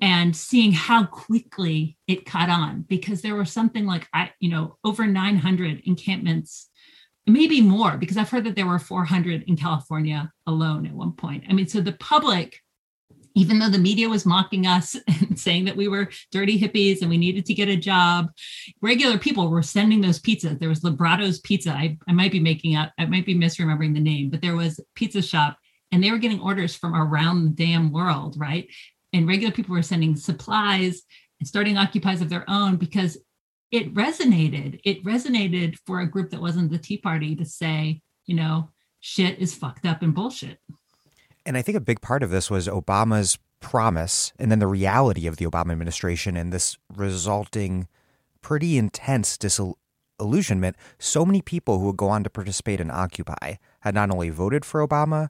and 0.00 0.36
seeing 0.36 0.72
how 0.72 1.04
quickly 1.06 1.96
it 2.06 2.26
caught 2.26 2.50
on 2.50 2.82
because 2.82 3.22
there 3.22 3.34
were 3.34 3.44
something 3.44 3.86
like 3.86 4.08
i 4.12 4.30
you 4.40 4.50
know 4.50 4.76
over 4.84 5.06
900 5.06 5.82
encampments 5.84 6.68
maybe 7.26 7.60
more 7.60 7.96
because 7.96 8.16
i've 8.16 8.30
heard 8.30 8.44
that 8.44 8.56
there 8.56 8.66
were 8.66 8.78
400 8.78 9.44
in 9.46 9.56
california 9.56 10.30
alone 10.46 10.86
at 10.86 10.92
one 10.92 11.12
point 11.12 11.44
i 11.48 11.52
mean 11.52 11.68
so 11.68 11.80
the 11.80 11.92
public 11.92 12.60
even 13.36 13.58
though 13.58 13.68
the 13.68 13.78
media 13.78 14.08
was 14.08 14.26
mocking 14.26 14.66
us 14.66 14.96
and 15.06 15.38
saying 15.38 15.66
that 15.66 15.76
we 15.76 15.86
were 15.86 16.08
dirty 16.32 16.58
hippies 16.58 17.02
and 17.02 17.10
we 17.10 17.18
needed 17.18 17.44
to 17.46 17.54
get 17.54 17.68
a 17.68 17.76
job, 17.76 18.30
regular 18.80 19.18
people 19.18 19.48
were 19.48 19.62
sending 19.62 20.00
those 20.00 20.18
pizzas. 20.18 20.58
There 20.58 20.70
was 20.70 20.80
Librato's 20.80 21.38
Pizza. 21.40 21.70
I, 21.70 21.98
I 22.08 22.12
might 22.12 22.32
be 22.32 22.40
making 22.40 22.76
up, 22.76 22.92
I 22.98 23.04
might 23.04 23.26
be 23.26 23.36
misremembering 23.36 23.94
the 23.94 24.00
name, 24.00 24.30
but 24.30 24.40
there 24.40 24.56
was 24.56 24.80
pizza 24.94 25.20
shop 25.20 25.58
and 25.92 26.02
they 26.02 26.10
were 26.10 26.18
getting 26.18 26.40
orders 26.40 26.74
from 26.74 26.94
around 26.94 27.44
the 27.44 27.50
damn 27.50 27.92
world, 27.92 28.36
right? 28.38 28.68
And 29.16 29.26
regular 29.26 29.52
people 29.52 29.74
were 29.74 29.82
sending 29.82 30.14
supplies 30.14 31.02
and 31.40 31.48
starting 31.48 31.76
occupies 31.76 32.20
of 32.20 32.28
their 32.28 32.44
own 32.48 32.76
because 32.76 33.18
it 33.72 33.92
resonated. 33.94 34.80
It 34.84 35.04
resonated 35.04 35.76
for 35.86 36.00
a 36.00 36.06
group 36.06 36.30
that 36.30 36.40
wasn't 36.40 36.70
the 36.70 36.78
Tea 36.78 36.98
Party 36.98 37.34
to 37.36 37.44
say, 37.44 38.02
you 38.26 38.36
know, 38.36 38.70
shit 39.00 39.38
is 39.38 39.54
fucked 39.54 39.86
up 39.86 40.02
and 40.02 40.14
bullshit. 40.14 40.58
And 41.44 41.56
I 41.56 41.62
think 41.62 41.76
a 41.76 41.80
big 41.80 42.00
part 42.00 42.22
of 42.22 42.30
this 42.30 42.50
was 42.50 42.68
Obama's 42.68 43.38
promise 43.60 44.32
and 44.38 44.50
then 44.50 44.58
the 44.58 44.66
reality 44.66 45.26
of 45.26 45.36
the 45.36 45.46
Obama 45.46 45.72
administration 45.72 46.36
and 46.36 46.52
this 46.52 46.76
resulting 46.94 47.88
pretty 48.42 48.76
intense 48.76 49.38
disillusionment. 49.38 50.76
So 50.98 51.24
many 51.24 51.40
people 51.42 51.78
who 51.78 51.86
would 51.86 51.96
go 51.96 52.08
on 52.08 52.24
to 52.24 52.30
participate 52.30 52.80
in 52.80 52.90
Occupy 52.90 53.54
had 53.80 53.94
not 53.94 54.10
only 54.10 54.30
voted 54.30 54.64
for 54.64 54.86
Obama, 54.86 55.28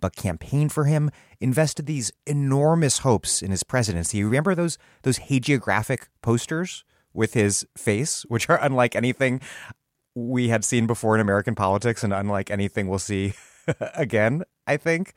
but 0.00 0.16
campaigned 0.16 0.72
for 0.72 0.84
him, 0.84 1.10
invested 1.40 1.86
these 1.86 2.12
enormous 2.26 2.98
hopes 2.98 3.42
in 3.42 3.50
his 3.50 3.62
presidency. 3.62 4.18
You 4.18 4.26
remember 4.26 4.54
those 4.54 4.78
those 5.02 5.18
hagiographic 5.18 6.08
posters 6.22 6.84
with 7.12 7.34
his 7.34 7.66
face, 7.76 8.22
which 8.28 8.48
are 8.48 8.62
unlike 8.62 8.94
anything 8.94 9.40
we 10.14 10.48
had 10.48 10.64
seen 10.64 10.86
before 10.86 11.14
in 11.14 11.20
American 11.20 11.54
politics 11.54 12.02
and 12.02 12.12
unlike 12.12 12.50
anything 12.50 12.88
we'll 12.88 12.98
see 12.98 13.34
again, 13.94 14.42
I 14.66 14.76
think. 14.76 15.14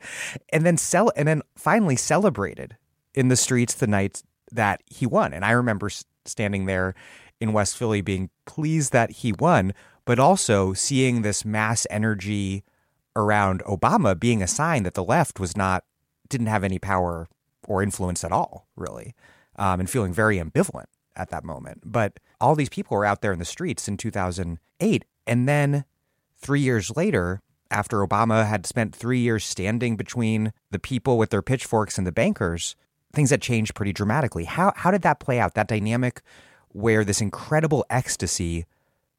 And 0.52 0.64
then 0.64 0.76
sell 0.76 1.10
and 1.16 1.26
then 1.26 1.42
finally 1.56 1.96
celebrated 1.96 2.76
in 3.14 3.28
the 3.28 3.36
streets 3.36 3.74
the 3.74 3.86
night 3.86 4.22
that 4.52 4.82
he 4.86 5.06
won. 5.06 5.32
And 5.32 5.44
I 5.44 5.52
remember 5.52 5.90
standing 6.24 6.66
there 6.66 6.94
in 7.40 7.52
West 7.52 7.76
Philly 7.76 8.00
being 8.00 8.30
pleased 8.44 8.92
that 8.92 9.10
he 9.10 9.32
won, 9.32 9.74
but 10.04 10.18
also 10.18 10.72
seeing 10.72 11.22
this 11.22 11.44
mass 11.44 11.86
energy 11.90 12.62
around 13.14 13.62
Obama 13.64 14.18
being 14.18 14.42
a 14.42 14.46
sign 14.46 14.82
that 14.84 14.94
the 14.94 15.04
left 15.04 15.38
was 15.38 15.56
not 15.56 15.84
didn't 16.28 16.46
have 16.46 16.64
any 16.64 16.78
power 16.78 17.28
or 17.68 17.82
influence 17.82 18.24
at 18.24 18.32
all, 18.32 18.66
really, 18.76 19.14
um, 19.56 19.80
and 19.80 19.90
feeling 19.90 20.12
very 20.12 20.38
ambivalent 20.38 20.86
at 21.14 21.30
that 21.30 21.44
moment. 21.44 21.82
But 21.84 22.18
all 22.40 22.54
these 22.54 22.70
people 22.70 22.96
were 22.96 23.04
out 23.04 23.20
there 23.20 23.32
in 23.32 23.38
the 23.38 23.44
streets 23.44 23.86
in 23.86 23.96
2008, 23.96 25.04
and 25.26 25.48
then 25.48 25.84
three 26.38 26.60
years 26.60 26.96
later, 26.96 27.40
after 27.70 28.06
Obama 28.06 28.46
had 28.46 28.66
spent 28.66 28.94
three 28.94 29.20
years 29.20 29.44
standing 29.44 29.96
between 29.96 30.52
the 30.70 30.78
people 30.78 31.18
with 31.18 31.30
their 31.30 31.42
pitchforks 31.42 31.98
and 31.98 32.06
the 32.06 32.12
bankers, 32.12 32.76
things 33.12 33.30
had 33.30 33.42
changed 33.42 33.74
pretty 33.74 33.92
dramatically. 33.92 34.44
How 34.44 34.72
how 34.76 34.90
did 34.90 35.02
that 35.02 35.20
play 35.20 35.38
out? 35.38 35.54
That 35.54 35.68
dynamic 35.68 36.22
where 36.68 37.04
this 37.04 37.20
incredible 37.20 37.84
ecstasy 37.90 38.66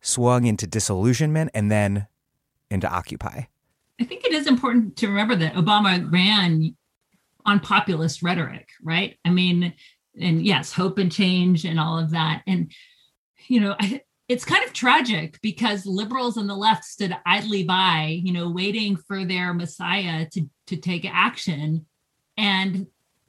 swung 0.01 0.45
into 0.45 0.67
disillusionment 0.67 1.51
and 1.53 1.71
then 1.71 2.07
into 2.69 2.89
Occupy. 2.89 3.43
I 3.99 4.05
think 4.05 4.25
it 4.25 4.33
is 4.33 4.47
important 4.47 4.97
to 4.97 5.07
remember 5.07 5.35
that 5.35 5.53
Obama 5.53 6.11
ran 6.11 6.75
on 7.45 7.59
populist 7.59 8.23
rhetoric, 8.23 8.69
right? 8.81 9.17
I 9.25 9.29
mean, 9.29 9.73
and 10.19 10.45
yes, 10.45 10.71
hope 10.71 10.97
and 10.97 11.11
change 11.11 11.65
and 11.65 11.79
all 11.79 11.97
of 11.97 12.11
that. 12.11 12.43
And, 12.47 12.71
you 13.47 13.59
know, 13.59 13.75
I, 13.79 14.01
it's 14.27 14.45
kind 14.45 14.63
of 14.65 14.73
tragic 14.73 15.39
because 15.41 15.85
liberals 15.85 16.37
on 16.37 16.47
the 16.47 16.55
left 16.55 16.85
stood 16.85 17.15
idly 17.25 17.63
by, 17.63 18.19
you 18.23 18.31
know, 18.31 18.49
waiting 18.49 18.95
for 18.95 19.25
their 19.25 19.53
messiah 19.53 20.27
to, 20.31 20.49
to 20.67 20.77
take 20.77 21.05
action 21.05 21.85
and 22.37 22.87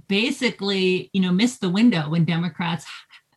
basically, 0.09 1.11
you 1.13 1.21
know, 1.21 1.33
missed 1.33 1.61
the 1.61 1.71
window 1.71 2.09
when 2.09 2.25
Democrats 2.25 2.87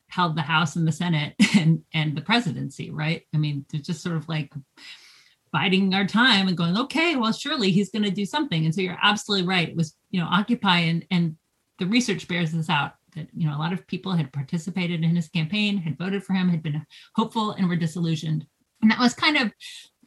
held 0.09 0.35
the 0.35 0.41
House 0.41 0.75
and 0.75 0.87
the 0.87 0.91
Senate 0.91 1.35
and, 1.57 1.83
and 1.93 2.15
the 2.15 2.21
presidency, 2.21 2.91
right? 2.91 3.23
I 3.33 3.37
mean, 3.37 3.65
they're 3.69 3.81
just 3.81 4.01
sort 4.01 4.15
of 4.15 4.29
like, 4.29 4.53
biding 5.51 5.93
our 5.93 6.05
time 6.05 6.47
and 6.47 6.57
going, 6.57 6.77
okay, 6.77 7.15
well, 7.15 7.31
surely 7.31 7.71
he's 7.71 7.89
going 7.89 8.03
to 8.03 8.11
do 8.11 8.25
something. 8.25 8.65
And 8.65 8.73
so 8.73 8.81
you're 8.81 8.97
absolutely 9.01 9.47
right. 9.47 9.69
It 9.69 9.75
was, 9.75 9.95
you 10.11 10.19
know, 10.19 10.27
Occupy 10.29 10.79
and 10.79 11.05
and 11.11 11.35
the 11.79 11.85
research 11.85 12.27
bears 12.27 12.51
this 12.51 12.69
out 12.69 12.93
that 13.15 13.27
you 13.35 13.47
know 13.47 13.55
a 13.55 13.59
lot 13.59 13.73
of 13.73 13.85
people 13.87 14.13
had 14.13 14.33
participated 14.33 15.03
in 15.03 15.15
his 15.15 15.29
campaign, 15.29 15.77
had 15.77 15.97
voted 15.97 16.23
for 16.23 16.33
him, 16.33 16.49
had 16.49 16.63
been 16.63 16.85
hopeful, 17.15 17.51
and 17.51 17.67
were 17.67 17.75
disillusioned. 17.75 18.45
And 18.81 18.91
that 18.91 18.99
was 18.99 19.13
kind 19.13 19.37
of, 19.37 19.51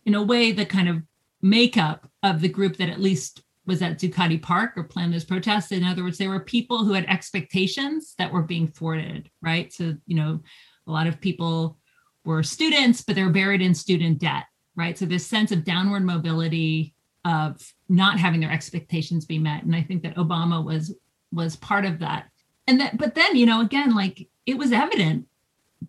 in 0.07 0.15
a 0.15 0.23
way, 0.23 0.53
the 0.53 0.67
kind 0.67 0.89
of 0.89 1.03
makeup 1.43 2.09
of 2.23 2.41
the 2.41 2.49
group 2.49 2.77
that 2.77 2.89
at 2.89 3.01
least 3.01 3.43
was 3.67 3.83
at 3.83 3.99
Zuccotti 3.99 4.41
Park 4.41 4.73
or 4.77 4.85
planned 4.85 5.13
those 5.13 5.25
protests. 5.25 5.73
In 5.73 5.85
other 5.85 6.03
words, 6.03 6.19
there 6.19 6.31
were 6.31 6.41
people 6.41 6.85
who 6.85 6.93
had 6.93 7.05
expectations 7.07 8.15
that 8.19 8.33
were 8.33 8.43
being 8.43 8.69
thwarted, 8.69 9.31
right? 9.43 9.73
So, 9.73 9.97
you 10.07 10.17
know, 10.17 10.41
a 10.87 10.91
lot 10.91 11.07
of 11.07 11.21
people 11.21 11.79
were 12.25 12.43
students, 12.43 13.03
but 13.03 13.17
they're 13.17 13.31
buried 13.31 13.63
in 13.63 13.75
student 13.75 14.19
debt 14.19 14.45
right? 14.77 14.97
So 14.99 15.07
this 15.07 15.27
sense 15.27 15.53
of 15.53 15.65
downward 15.65 16.05
mobility 16.05 16.95
of 17.25 17.61
not 17.89 18.19
having 18.19 18.41
their 18.41 18.51
expectations 18.51 19.25
be 19.25 19.39
met. 19.39 19.65
And 19.65 19.77
I 19.77 19.83
think 19.83 20.03
that 20.03 20.17
Obama 20.17 20.65
was 20.65 20.95
was 21.33 21.57
part 21.57 21.85
of 21.85 21.99
that. 22.01 22.29
And 22.67 22.81
that, 22.81 22.99
but 22.99 23.15
then, 23.15 23.37
you 23.37 23.47
know, 23.47 23.61
again, 23.61 23.95
like 23.95 24.29
it 24.47 24.57
was 24.57 24.73
evident 24.73 25.27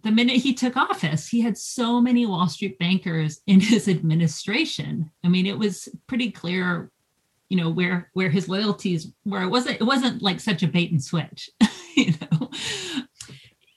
the 0.04 0.12
minute 0.12 0.38
he 0.38 0.54
took 0.54 0.78
office, 0.78 1.28
he 1.28 1.42
had 1.42 1.58
so 1.58 2.00
many 2.02 2.26
Wall 2.26 2.48
Street 2.48 2.80
bankers 2.80 3.42
in 3.48 3.60
his 3.60 3.88
administration. 3.88 5.10
I 5.24 5.28
mean, 5.28 5.46
it 5.46 5.58
was 5.58 5.90
pretty 6.08 6.32
clear, 6.32 6.92
you 7.50 7.58
know, 7.58 7.70
where 7.70 8.10
where 8.14 8.30
his 8.30 8.48
loyalties 8.48 9.12
were. 9.26 9.44
It 9.44 9.50
wasn't 9.50 9.82
it 9.82 9.86
wasn't 9.86 10.22
like 10.22 10.40
such 10.40 10.64
a 10.64 10.68
bait 10.68 10.92
and 10.92 11.04
switch, 11.04 11.50
you 11.96 12.14
know. 12.22 12.50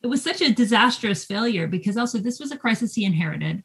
It 0.03 0.09
was 0.09 0.23
such 0.23 0.43
a 0.43 0.53
disastrous 0.53 1.25
failure 1.25 1.67
because 1.67 1.97
also 1.97 2.19
this 2.19 2.39
was 2.39 2.53
a 2.53 2.59
crisis 2.59 2.95
he 2.95 3.07
inherited 3.07 3.65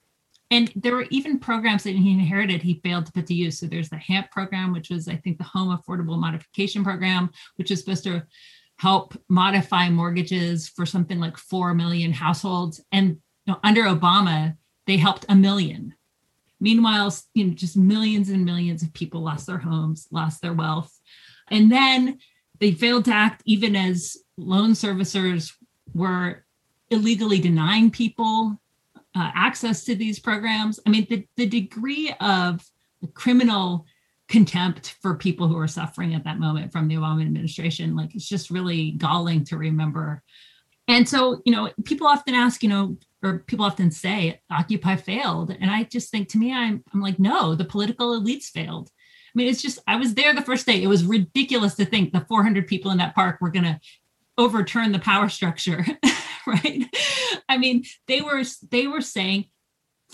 and 0.52 0.72
there 0.76 0.96
were 0.96 1.06
even 1.10 1.40
programs 1.40 1.84
that 1.84 1.96
he 1.96 2.12
inherited 2.12 2.62
he 2.62 2.82
failed 2.84 3.06
to 3.06 3.12
put 3.12 3.28
to 3.28 3.34
use. 3.34 3.60
So 3.60 3.68
there's 3.68 3.90
the 3.90 3.98
hamp 3.98 4.32
program 4.32 4.74
which 4.74 4.90
was 4.90 5.08
i 5.08 5.16
think 5.16 5.38
the 5.38 5.44
home 5.44 5.76
affordable 5.76 6.20
modification 6.20 6.84
program 6.84 7.30
which 7.56 7.72
is 7.72 7.80
supposed 7.80 8.04
to 8.06 8.24
help 8.78 9.14
modify 9.28 9.90
mortgages 9.90 10.70
for 10.70 10.86
something 10.86 11.20
like 11.20 11.38
4 11.38 11.74
million 11.74 12.14
households. 12.14 12.82
And 12.92 13.18
you 13.46 13.54
know, 13.54 13.60
under 13.64 13.84
obama 13.84 14.56
they 14.88 14.98
helped 14.98 15.26
a 15.30 15.36
million. 15.36 15.94
Meanwhile 16.60 17.16
you 17.34 17.46
know 17.46 17.54
just 17.54 17.78
millions 17.78 18.30
and 18.30 18.46
millions 18.46 18.84
of 18.84 18.94
people 18.94 19.22
lost 19.22 19.48
their 19.48 19.58
homes 19.58 20.08
lost 20.12 20.42
their 20.42 20.54
wealth. 20.54 20.94
And 21.52 21.72
then 21.72 22.20
they 22.60 22.72
failed 22.72 23.06
to 23.06 23.14
act 23.14 23.42
even 23.46 23.76
as 23.76 24.18
loan 24.38 24.72
servicers 24.72 25.54
were 25.94 26.46
illegally 26.90 27.40
denying 27.40 27.92
people 27.92 28.60
uh, 29.16 29.32
access 29.34 29.84
to 29.86 29.96
these 29.96 30.20
programs. 30.20 30.80
I 30.86 30.90
mean, 30.90 31.08
the, 31.10 31.26
the 31.36 31.46
degree 31.46 32.14
of 32.20 32.64
criminal 33.14 33.86
contempt 34.28 34.96
for 35.02 35.16
people 35.16 35.48
who 35.48 35.58
are 35.58 35.68
suffering 35.68 36.14
at 36.14 36.24
that 36.24 36.40
moment 36.40 36.72
from 36.72 36.88
the 36.88 36.96
Obama 36.96 37.22
administration, 37.22 37.96
like 37.96 38.14
it's 38.14 38.30
just 38.30 38.52
really 38.52 38.92
galling 38.92 39.44
to 39.46 39.58
remember. 39.58 40.22
And 40.88 41.08
so, 41.08 41.42
you 41.46 41.52
know, 41.52 41.72
people 41.86 42.08
often 42.08 42.36
ask, 42.36 42.62
you 42.64 42.70
know, 42.70 42.98
or 43.24 43.40
people 43.40 43.66
often 43.66 43.92
say 43.92 44.40
Occupy 44.52 44.96
failed. 44.96 45.56
And 45.60 45.70
I 45.70 45.84
just 45.84 46.10
think 46.10 46.30
to 46.30 46.38
me, 46.38 46.54
I'm, 46.54 46.84
I'm 46.94 47.02
like, 47.02 47.20
no, 47.20 47.56
the 47.56 47.66
political 47.66 48.20
elites 48.20 48.46
failed. 48.46 48.90
I 48.90 49.32
mean, 49.36 49.48
it's 49.48 49.62
just, 49.62 49.80
I 49.88 49.98
was 49.98 50.14
there 50.14 50.34
the 50.34 50.42
first 50.42 50.66
day. 50.66 50.82
It 50.82 50.88
was 50.88 51.06
ridiculous 51.06 51.76
to 51.76 51.86
think 51.86 52.12
the 52.12 52.26
400 52.28 52.68
people 52.68 52.92
in 52.92 52.98
that 52.98 53.16
park 53.16 53.40
were 53.42 53.52
going 53.52 53.66
to 53.66 53.80
overturn 54.38 54.92
the 54.92 55.00
power 55.00 55.30
structure, 55.30 55.86
right? 56.48 56.86
I 57.48 57.58
mean, 57.58 57.86
they 58.08 58.22
were, 58.22 58.44
they 58.70 58.88
were 58.88 59.02
saying, 59.02 59.46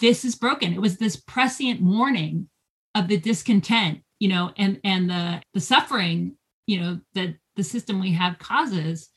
this 0.02 0.26
is 0.26 0.36
broken. 0.36 0.74
It 0.74 0.82
was 0.82 0.98
this 0.98 1.16
prescient 1.16 1.82
warning 1.82 2.50
of 2.94 3.08
the 3.08 3.18
discontent, 3.18 4.02
you 4.20 4.30
know, 4.30 4.52
and, 4.58 4.80
and 4.84 5.10
the, 5.10 5.42
the 5.54 5.60
suffering, 5.60 6.36
you 6.68 6.80
know, 6.80 7.00
that 7.14 7.36
the 7.56 7.64
system 7.64 8.00
we 8.00 8.12
have 8.14 8.40
causes. 8.40 9.10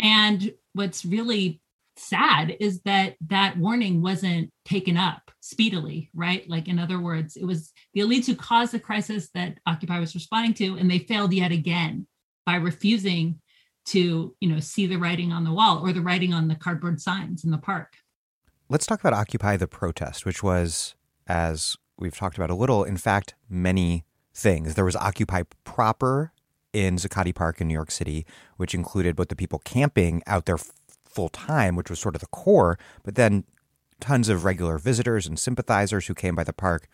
And 0.00 0.52
what's 0.72 1.04
really 1.04 1.60
sad 1.96 2.56
is 2.60 2.80
that 2.82 3.14
that 3.28 3.56
warning 3.56 4.02
wasn't 4.02 4.50
taken 4.64 4.96
up 4.96 5.30
speedily, 5.40 6.10
right? 6.14 6.48
Like, 6.48 6.68
in 6.68 6.78
other 6.78 7.00
words, 7.00 7.36
it 7.36 7.44
was 7.44 7.72
the 7.92 8.00
elites 8.00 8.26
who 8.26 8.34
caused 8.34 8.72
the 8.72 8.80
crisis 8.80 9.30
that 9.34 9.58
Occupy 9.66 10.00
was 10.00 10.14
responding 10.14 10.54
to, 10.54 10.76
and 10.76 10.90
they 10.90 10.98
failed 10.98 11.32
yet 11.32 11.52
again 11.52 12.06
by 12.46 12.56
refusing 12.56 13.40
to, 13.86 14.34
you 14.40 14.48
know, 14.48 14.60
see 14.60 14.86
the 14.86 14.96
writing 14.96 15.32
on 15.32 15.44
the 15.44 15.52
wall 15.52 15.80
or 15.86 15.92
the 15.92 16.00
writing 16.00 16.32
on 16.32 16.48
the 16.48 16.54
cardboard 16.54 17.00
signs 17.00 17.44
in 17.44 17.50
the 17.50 17.58
park. 17.58 17.96
Let's 18.68 18.86
talk 18.86 19.00
about 19.00 19.12
Occupy 19.12 19.56
the 19.56 19.68
protest, 19.68 20.24
which 20.24 20.42
was, 20.42 20.94
as 21.26 21.76
we've 21.98 22.16
talked 22.16 22.36
about 22.36 22.50
a 22.50 22.54
little, 22.54 22.82
in 22.82 22.96
fact, 22.96 23.34
many 23.48 24.04
things. 24.32 24.74
There 24.74 24.84
was 24.84 24.96
Occupy 24.96 25.42
proper 25.64 26.32
in 26.72 26.96
Zuccotti 26.96 27.34
Park 27.34 27.60
in 27.60 27.68
New 27.68 27.74
York 27.74 27.90
City, 27.90 28.26
which 28.56 28.74
included 28.74 29.16
both 29.16 29.28
the 29.28 29.36
people 29.36 29.60
camping 29.60 30.22
out 30.26 30.46
there 30.46 30.58
full 30.58 31.28
time, 31.28 31.76
which 31.76 31.90
was 31.90 32.00
sort 32.00 32.16
of 32.16 32.20
the 32.20 32.26
core, 32.28 32.78
but 33.04 33.14
then 33.14 33.44
tons 34.00 34.28
of 34.28 34.44
regular 34.44 34.78
visitors 34.78 35.26
and 35.26 35.38
sympathizers 35.38 36.06
who 36.06 36.14
came 36.14 36.34
by 36.34 36.42
the 36.42 36.52
park, 36.52 36.88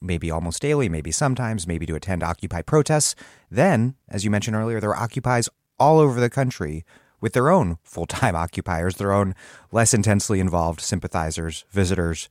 maybe 0.00 0.30
almost 0.30 0.62
daily, 0.62 0.88
maybe 0.88 1.10
sometimes, 1.10 1.66
maybe 1.66 1.84
to 1.84 1.94
attend 1.94 2.22
Occupy 2.22 2.62
protests. 2.62 3.14
Then, 3.50 3.96
as 4.08 4.24
you 4.24 4.30
mentioned 4.30 4.56
earlier, 4.56 4.80
there 4.80 4.88
were 4.88 4.96
Occupies 4.96 5.48
all 5.78 5.98
over 5.98 6.20
the 6.20 6.30
country 6.30 6.84
with 7.20 7.32
their 7.32 7.50
own 7.50 7.78
full 7.82 8.06
time 8.06 8.36
occupiers, 8.44 8.96
their 8.96 9.12
own 9.12 9.34
less 9.70 9.94
intensely 9.94 10.40
involved 10.40 10.80
sympathizers, 10.80 11.64
visitors, 11.70 12.28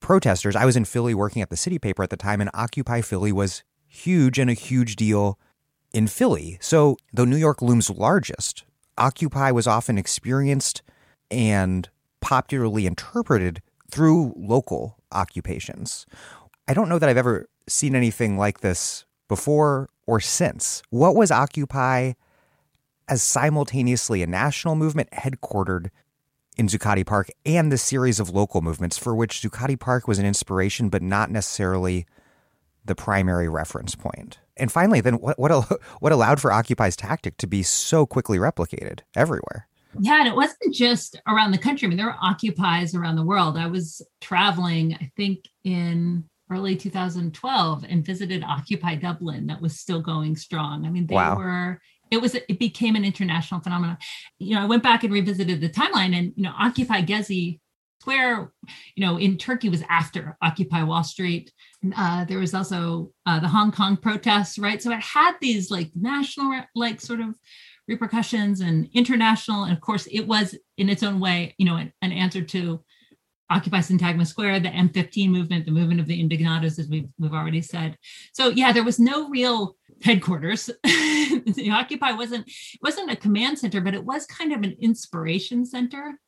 protesters. 0.00 0.56
I 0.56 0.64
was 0.64 0.76
in 0.76 0.84
Philly 0.84 1.14
working 1.14 1.42
at 1.42 1.50
the 1.50 1.56
city 1.56 1.78
paper 1.78 2.02
at 2.02 2.10
the 2.10 2.16
time, 2.16 2.40
and 2.40 2.50
Occupy 2.54 3.00
Philly 3.00 3.32
was 3.32 3.62
huge 3.86 4.38
and 4.38 4.50
a 4.50 4.54
huge 4.54 4.96
deal 4.96 5.38
in 5.92 6.06
Philly. 6.06 6.58
So, 6.60 6.96
though 7.12 7.24
New 7.24 7.36
York 7.36 7.62
looms 7.62 7.90
largest, 7.90 8.64
Occupy 8.98 9.50
was 9.50 9.66
often 9.66 9.98
experienced 9.98 10.82
and 11.30 11.88
popularly 12.20 12.86
interpreted 12.86 13.62
through 13.90 14.34
local 14.36 14.96
occupations. 15.12 16.06
I 16.68 16.74
don't 16.74 16.88
know 16.88 16.98
that 16.98 17.08
I've 17.08 17.16
ever 17.16 17.48
seen 17.68 17.94
anything 17.94 18.36
like 18.36 18.60
this 18.60 19.04
before 19.28 19.88
or 20.06 20.20
since. 20.20 20.82
What 20.90 21.14
was 21.14 21.30
Occupy 21.30 22.12
as 23.08 23.22
simultaneously 23.22 24.22
a 24.22 24.26
national 24.26 24.74
movement 24.74 25.10
headquartered 25.10 25.90
in 26.56 26.68
Zuccotti 26.68 27.04
Park 27.04 27.28
and 27.44 27.70
the 27.70 27.78
series 27.78 28.18
of 28.18 28.30
local 28.30 28.62
movements 28.62 28.96
for 28.96 29.14
which 29.14 29.42
Zuccotti 29.42 29.78
Park 29.78 30.08
was 30.08 30.18
an 30.18 30.26
inspiration, 30.26 30.88
but 30.88 31.02
not 31.02 31.30
necessarily 31.30 32.06
the 32.84 32.94
primary 32.94 33.48
reference 33.48 33.94
point? 33.94 34.38
And 34.56 34.72
finally, 34.72 35.00
then 35.00 35.14
what 35.14 35.38
what, 35.38 35.52
what 36.00 36.12
allowed 36.12 36.40
for 36.40 36.52
Occupy's 36.52 36.96
tactic 36.96 37.36
to 37.38 37.46
be 37.46 37.62
so 37.62 38.06
quickly 38.06 38.38
replicated 38.38 39.00
everywhere? 39.14 39.68
Yeah, 39.98 40.18
and 40.18 40.28
it 40.28 40.36
wasn't 40.36 40.74
just 40.74 41.16
around 41.26 41.52
the 41.52 41.58
country. 41.58 41.86
I 41.86 41.88
mean, 41.88 41.96
there 41.96 42.06
were 42.06 42.16
occupies 42.20 42.94
around 42.94 43.16
the 43.16 43.24
world. 43.24 43.56
I 43.56 43.66
was 43.66 44.02
traveling, 44.20 44.94
I 44.94 45.10
think, 45.16 45.48
in 45.64 46.24
early 46.50 46.76
2012 46.76 47.84
and 47.88 48.04
visited 48.04 48.44
Occupy 48.44 48.96
Dublin 48.96 49.46
that 49.46 49.60
was 49.60 49.78
still 49.78 50.00
going 50.00 50.36
strong. 50.36 50.86
I 50.86 50.90
mean, 50.90 51.06
they 51.06 51.14
wow. 51.14 51.36
were 51.36 51.80
it 52.10 52.18
was 52.18 52.34
it 52.34 52.58
became 52.58 52.96
an 52.96 53.04
international 53.04 53.60
phenomenon. 53.60 53.98
You 54.38 54.54
know, 54.56 54.62
I 54.62 54.66
went 54.66 54.82
back 54.82 55.04
and 55.04 55.12
revisited 55.12 55.60
the 55.60 55.68
timeline 55.68 56.16
and 56.16 56.32
you 56.36 56.42
know, 56.42 56.52
Occupy 56.58 57.02
Gezi 57.02 57.60
Square, 58.00 58.52
you 58.94 59.04
know, 59.04 59.16
in 59.16 59.36
Turkey 59.36 59.68
was 59.68 59.82
after 59.88 60.36
Occupy 60.40 60.84
Wall 60.84 61.02
Street. 61.02 61.52
Uh, 61.96 62.24
there 62.24 62.38
was 62.38 62.54
also 62.54 63.10
uh, 63.26 63.40
the 63.40 63.48
Hong 63.48 63.72
Kong 63.72 63.96
protests, 63.96 64.58
right? 64.58 64.80
So 64.80 64.92
it 64.92 65.00
had 65.00 65.32
these 65.40 65.70
like 65.70 65.90
national, 65.96 66.62
like 66.76 67.00
sort 67.00 67.20
of 67.20 67.34
repercussions 67.88 68.60
and 68.60 68.88
international. 68.92 69.64
And 69.64 69.72
of 69.72 69.80
course, 69.80 70.06
it 70.06 70.26
was 70.26 70.56
in 70.76 70.88
its 70.88 71.02
own 71.02 71.18
way, 71.18 71.54
you 71.58 71.66
know, 71.66 71.76
an, 71.76 71.92
an 72.02 72.12
answer 72.12 72.42
to 72.42 72.84
Occupy 73.50 73.78
Syntagma 73.78 74.26
Square, 74.26 74.60
the 74.60 74.68
M15 74.68 75.30
movement, 75.30 75.66
the 75.66 75.72
movement 75.72 76.00
of 76.00 76.06
the 76.06 76.22
Indignados, 76.22 76.78
as 76.78 76.88
we've, 76.88 77.08
we've 77.18 77.34
already 77.34 77.62
said. 77.62 77.96
So 78.32 78.48
yeah, 78.48 78.72
there 78.72 78.84
was 78.84 78.98
no 78.98 79.28
real 79.28 79.76
headquarters. 80.02 80.66
the 80.84 81.70
Occupy 81.72 82.12
wasn't 82.12 82.50
wasn't 82.82 83.10
a 83.10 83.16
command 83.16 83.58
center, 83.58 83.80
but 83.80 83.94
it 83.94 84.04
was 84.04 84.26
kind 84.26 84.52
of 84.52 84.62
an 84.62 84.76
inspiration 84.80 85.64
center. 85.64 86.18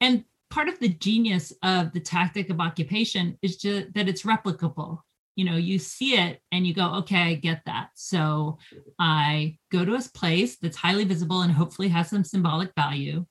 And 0.00 0.24
part 0.50 0.68
of 0.68 0.78
the 0.78 0.88
genius 0.88 1.52
of 1.62 1.92
the 1.92 2.00
tactic 2.00 2.50
of 2.50 2.60
occupation 2.60 3.38
is 3.42 3.56
just 3.56 3.92
that 3.94 4.08
it's 4.08 4.22
replicable 4.22 5.00
you 5.36 5.44
know 5.44 5.56
you 5.56 5.78
see 5.78 6.14
it 6.14 6.40
and 6.52 6.66
you 6.66 6.72
go 6.74 6.94
okay 6.94 7.22
i 7.22 7.34
get 7.34 7.60
that 7.66 7.88
so 7.94 8.58
i 8.98 9.56
go 9.72 9.84
to 9.84 9.94
a 9.94 10.00
place 10.14 10.56
that's 10.58 10.76
highly 10.76 11.04
visible 11.04 11.42
and 11.42 11.52
hopefully 11.52 11.88
has 11.88 12.08
some 12.08 12.24
symbolic 12.24 12.70
value 12.76 13.24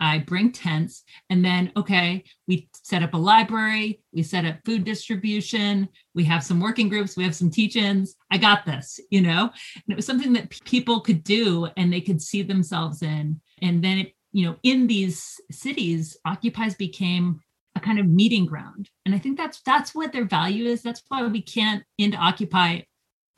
i 0.00 0.18
bring 0.18 0.50
tents 0.50 1.02
and 1.30 1.44
then 1.44 1.70
okay 1.76 2.22
we 2.48 2.68
set 2.72 3.02
up 3.02 3.14
a 3.14 3.18
library 3.18 4.00
we 4.12 4.22
set 4.22 4.44
up 4.44 4.56
food 4.64 4.84
distribution 4.84 5.88
we 6.14 6.24
have 6.24 6.42
some 6.42 6.60
working 6.60 6.88
groups 6.88 7.16
we 7.16 7.24
have 7.24 7.34
some 7.34 7.50
teach-ins 7.50 8.16
i 8.30 8.38
got 8.38 8.64
this 8.66 8.98
you 9.10 9.20
know 9.20 9.42
and 9.74 9.88
it 9.88 9.96
was 9.96 10.06
something 10.06 10.32
that 10.32 10.50
people 10.64 11.00
could 11.00 11.22
do 11.24 11.68
and 11.76 11.92
they 11.92 12.00
could 12.00 12.20
see 12.20 12.42
themselves 12.42 13.02
in 13.02 13.40
and 13.62 13.82
then 13.82 13.98
it 13.98 14.14
you 14.34 14.44
know, 14.44 14.56
in 14.64 14.88
these 14.88 15.40
cities, 15.52 16.16
occupies 16.26 16.74
became 16.74 17.40
a 17.76 17.80
kind 17.80 18.00
of 18.00 18.08
meeting 18.08 18.44
ground. 18.44 18.90
And 19.06 19.14
I 19.14 19.18
think 19.18 19.38
that's 19.38 19.62
that's 19.62 19.94
what 19.94 20.12
their 20.12 20.24
value 20.24 20.66
is. 20.66 20.82
That's 20.82 21.02
why 21.06 21.24
we 21.24 21.40
can't 21.40 21.84
end 22.00 22.16
occupy 22.18 22.80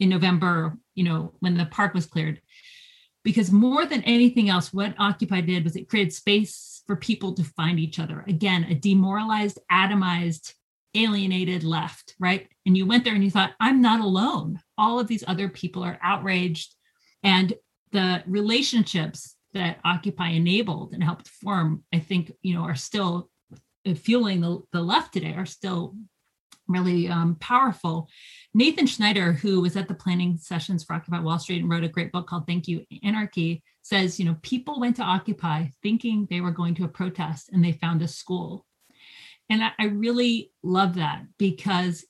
in 0.00 0.08
November, 0.08 0.76
you 0.94 1.04
know, 1.04 1.34
when 1.40 1.56
the 1.56 1.66
park 1.66 1.92
was 1.92 2.06
cleared. 2.06 2.40
Because 3.26 3.50
more 3.50 3.86
than 3.86 4.04
anything 4.04 4.50
else, 4.50 4.72
what 4.72 4.94
Occupy 5.00 5.40
did 5.40 5.64
was 5.64 5.74
it 5.74 5.88
created 5.88 6.12
space 6.12 6.84
for 6.86 6.94
people 6.94 7.34
to 7.34 7.42
find 7.42 7.80
each 7.80 7.98
other. 7.98 8.24
Again, 8.28 8.62
a 8.70 8.74
demoralized, 8.76 9.58
atomized, 9.68 10.54
alienated 10.94 11.64
left, 11.64 12.14
right? 12.20 12.46
And 12.66 12.76
you 12.76 12.86
went 12.86 13.02
there 13.02 13.16
and 13.16 13.24
you 13.24 13.32
thought, 13.32 13.54
I'm 13.58 13.82
not 13.82 13.98
alone. 13.98 14.60
All 14.78 15.00
of 15.00 15.08
these 15.08 15.24
other 15.26 15.48
people 15.48 15.82
are 15.82 15.98
outraged. 16.04 16.76
And 17.24 17.52
the 17.90 18.22
relationships 18.28 19.34
that 19.54 19.80
Occupy 19.84 20.28
enabled 20.28 20.92
and 20.92 21.02
helped 21.02 21.26
form, 21.26 21.82
I 21.92 21.98
think, 21.98 22.30
you 22.42 22.54
know, 22.54 22.62
are 22.62 22.76
still 22.76 23.28
fueling 23.96 24.40
the, 24.40 24.60
the 24.70 24.82
left 24.82 25.12
today, 25.12 25.34
are 25.34 25.46
still 25.46 25.96
really 26.68 27.08
um, 27.08 27.36
powerful. 27.36 28.08
Nathan 28.54 28.86
Schneider, 28.86 29.32
who 29.32 29.60
was 29.60 29.76
at 29.76 29.88
the 29.88 29.94
planning 29.94 30.36
sessions 30.38 30.84
for 30.84 30.94
Occupy 30.94 31.20
Wall 31.20 31.38
Street 31.38 31.60
and 31.60 31.70
wrote 31.70 31.84
a 31.84 31.88
great 31.88 32.12
book 32.12 32.26
called 32.26 32.46
Thank 32.46 32.68
You 32.68 32.84
Anarchy, 33.02 33.62
says, 33.82 34.18
you 34.18 34.24
know, 34.24 34.36
people 34.42 34.80
went 34.80 34.96
to 34.96 35.02
Occupy 35.02 35.66
thinking 35.82 36.26
they 36.28 36.40
were 36.40 36.50
going 36.50 36.74
to 36.76 36.84
a 36.84 36.88
protest 36.88 37.50
and 37.52 37.64
they 37.64 37.72
found 37.72 38.02
a 38.02 38.08
school. 38.08 38.66
And 39.48 39.62
I, 39.62 39.70
I 39.78 39.84
really 39.86 40.50
love 40.62 40.94
that 40.96 41.22
because 41.38 42.04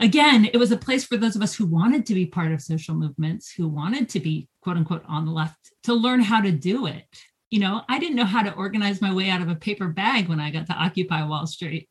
again, 0.00 0.46
it 0.46 0.56
was 0.56 0.72
a 0.72 0.76
place 0.76 1.04
for 1.04 1.16
those 1.16 1.36
of 1.36 1.42
us 1.42 1.54
who 1.54 1.66
wanted 1.66 2.06
to 2.06 2.14
be 2.14 2.26
part 2.26 2.52
of 2.52 2.60
social 2.60 2.94
movements, 2.94 3.52
who 3.52 3.68
wanted 3.68 4.08
to 4.08 4.20
be 4.20 4.48
quote 4.62 4.76
unquote 4.76 5.04
on 5.06 5.24
the 5.24 5.30
left, 5.30 5.56
to 5.84 5.94
learn 5.94 6.20
how 6.20 6.40
to 6.40 6.50
do 6.50 6.86
it. 6.86 7.04
You 7.50 7.60
know, 7.60 7.82
I 7.88 7.98
didn't 7.98 8.16
know 8.16 8.24
how 8.24 8.42
to 8.42 8.54
organize 8.54 9.00
my 9.00 9.12
way 9.12 9.28
out 9.28 9.42
of 9.42 9.48
a 9.48 9.56
paper 9.56 9.88
bag 9.88 10.28
when 10.28 10.38
I 10.38 10.50
got 10.50 10.66
to 10.66 10.72
Occupy 10.72 11.26
Wall 11.26 11.46
Street. 11.46 11.88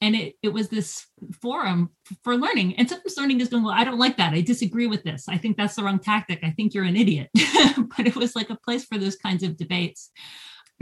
And 0.00 0.14
it, 0.14 0.34
it 0.42 0.52
was 0.52 0.68
this 0.68 1.06
forum 1.40 1.90
for 2.22 2.36
learning. 2.36 2.76
And 2.76 2.88
sometimes 2.88 3.16
learning 3.16 3.40
is 3.40 3.48
going, 3.48 3.64
well, 3.64 3.74
I 3.74 3.84
don't 3.84 3.98
like 3.98 4.18
that. 4.18 4.34
I 4.34 4.42
disagree 4.42 4.86
with 4.86 5.02
this. 5.02 5.26
I 5.28 5.38
think 5.38 5.56
that's 5.56 5.74
the 5.74 5.84
wrong 5.84 6.00
tactic. 6.00 6.40
I 6.42 6.50
think 6.50 6.74
you're 6.74 6.84
an 6.84 6.96
idiot. 6.96 7.30
but 7.96 8.06
it 8.06 8.16
was 8.16 8.36
like 8.36 8.50
a 8.50 8.58
place 8.62 8.84
for 8.84 8.98
those 8.98 9.16
kinds 9.16 9.42
of 9.42 9.56
debates. 9.56 10.10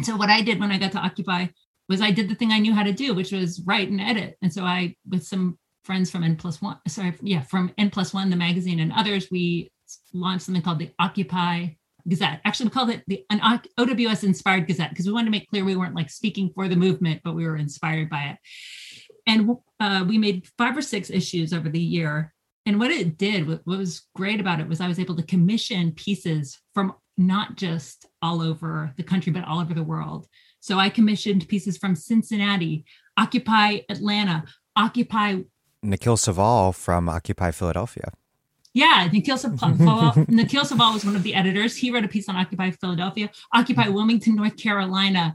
So 0.02 0.16
what 0.16 0.30
I 0.30 0.42
did 0.42 0.60
when 0.60 0.72
I 0.72 0.78
got 0.78 0.92
to 0.92 0.98
Occupy 0.98 1.46
was 1.88 2.00
I 2.00 2.10
did 2.10 2.28
the 2.28 2.34
thing 2.34 2.52
I 2.52 2.58
knew 2.58 2.74
how 2.74 2.82
to 2.82 2.92
do, 2.92 3.14
which 3.14 3.32
was 3.32 3.62
write 3.66 3.88
and 3.88 4.00
edit. 4.00 4.36
And 4.42 4.52
so 4.52 4.64
I, 4.64 4.94
with 5.08 5.24
some 5.24 5.58
friends 5.84 6.10
from 6.10 6.22
N 6.22 6.36
plus 6.36 6.60
one, 6.60 6.78
sorry, 6.86 7.14
yeah, 7.22 7.42
from 7.42 7.72
N 7.78 7.90
plus 7.90 8.12
one, 8.12 8.30
the 8.30 8.36
magazine 8.36 8.80
and 8.80 8.92
others, 8.92 9.28
we 9.30 9.70
launched 10.12 10.44
something 10.44 10.62
called 10.62 10.78
the 10.78 10.90
Occupy 10.98 11.68
Gazette. 12.08 12.40
Actually, 12.44 12.66
we 12.66 12.70
called 12.70 12.90
it 12.90 13.02
the 13.06 13.24
an 13.30 13.40
OWS 13.76 14.24
inspired 14.24 14.66
Gazette 14.66 14.90
because 14.90 15.06
we 15.06 15.12
wanted 15.12 15.26
to 15.26 15.30
make 15.30 15.48
clear 15.48 15.64
we 15.64 15.76
weren't 15.76 15.94
like 15.94 16.10
speaking 16.10 16.50
for 16.54 16.68
the 16.68 16.76
movement, 16.76 17.20
but 17.24 17.34
we 17.34 17.44
were 17.44 17.56
inspired 17.56 18.08
by 18.08 18.22
it. 18.24 18.38
And 19.26 19.56
uh, 19.78 20.04
we 20.08 20.16
made 20.18 20.48
five 20.56 20.76
or 20.76 20.82
six 20.82 21.10
issues 21.10 21.52
over 21.52 21.68
the 21.68 21.80
year. 21.80 22.32
And 22.64 22.78
what 22.78 22.90
it 22.90 23.18
did, 23.18 23.46
what 23.46 23.66
was 23.66 24.06
great 24.14 24.40
about 24.40 24.60
it 24.60 24.68
was 24.68 24.80
I 24.80 24.88
was 24.88 24.98
able 24.98 25.16
to 25.16 25.22
commission 25.22 25.92
pieces 25.92 26.58
from 26.74 26.94
not 27.16 27.56
just 27.56 28.06
all 28.22 28.40
over 28.40 28.92
the 28.96 29.02
country, 29.02 29.32
but 29.32 29.44
all 29.44 29.60
over 29.60 29.74
the 29.74 29.82
world. 29.82 30.26
So 30.60 30.78
I 30.78 30.88
commissioned 30.88 31.48
pieces 31.48 31.76
from 31.76 31.94
Cincinnati, 31.94 32.84
Occupy 33.16 33.80
Atlanta, 33.88 34.44
Occupy. 34.76 35.40
Nikhil 35.82 36.16
Saval 36.16 36.72
from 36.72 37.08
Occupy 37.08 37.50
Philadelphia. 37.50 38.12
Yeah, 38.74 39.08
Nikhil 39.12 39.38
Saval, 39.38 40.24
Nikhil 40.28 40.64
Saval 40.64 40.92
was 40.92 41.04
one 41.04 41.16
of 41.16 41.22
the 41.22 41.34
editors. 41.34 41.76
He 41.76 41.90
wrote 41.90 42.04
a 42.04 42.08
piece 42.08 42.28
on 42.28 42.36
Occupy 42.36 42.70
Philadelphia, 42.72 43.30
Occupy 43.54 43.88
Wilmington, 43.88 44.36
North 44.36 44.56
Carolina, 44.56 45.34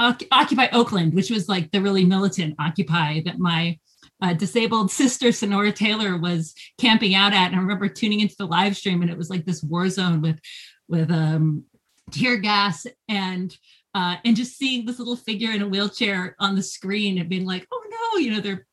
Occupy 0.00 0.68
Oakland, 0.72 1.12
which 1.12 1.30
was 1.30 1.48
like 1.48 1.70
the 1.72 1.82
really 1.82 2.04
militant 2.04 2.54
Occupy 2.58 3.22
that 3.22 3.38
my 3.38 3.78
uh, 4.22 4.32
disabled 4.32 4.90
sister 5.02 5.28
Sunaura 5.28 5.74
Taylor 5.74 6.16
was 6.16 6.54
camping 6.78 7.14
out 7.14 7.32
at. 7.32 7.48
And 7.48 7.56
I 7.56 7.58
remember 7.58 7.88
tuning 7.88 8.20
into 8.20 8.36
the 8.38 8.46
live 8.46 8.76
stream, 8.76 9.02
and 9.02 9.10
it 9.10 9.18
was 9.18 9.30
like 9.30 9.44
this 9.44 9.62
war 9.62 9.88
zone 9.88 10.22
with 10.22 10.40
with 10.88 11.10
um, 11.10 11.64
tear 12.10 12.38
gas 12.38 12.86
and 13.08 13.54
uh, 13.94 14.16
and 14.24 14.36
just 14.36 14.56
seeing 14.56 14.86
this 14.86 14.98
little 14.98 15.16
figure 15.16 15.50
in 15.50 15.62
a 15.62 15.68
wheelchair 15.68 16.36
on 16.38 16.54
the 16.54 16.62
screen 16.62 17.18
and 17.18 17.28
being 17.28 17.44
like, 17.44 17.66
oh 17.72 17.84
no, 17.90 18.20
you 18.20 18.30
know, 18.30 18.40
they're 18.40 18.66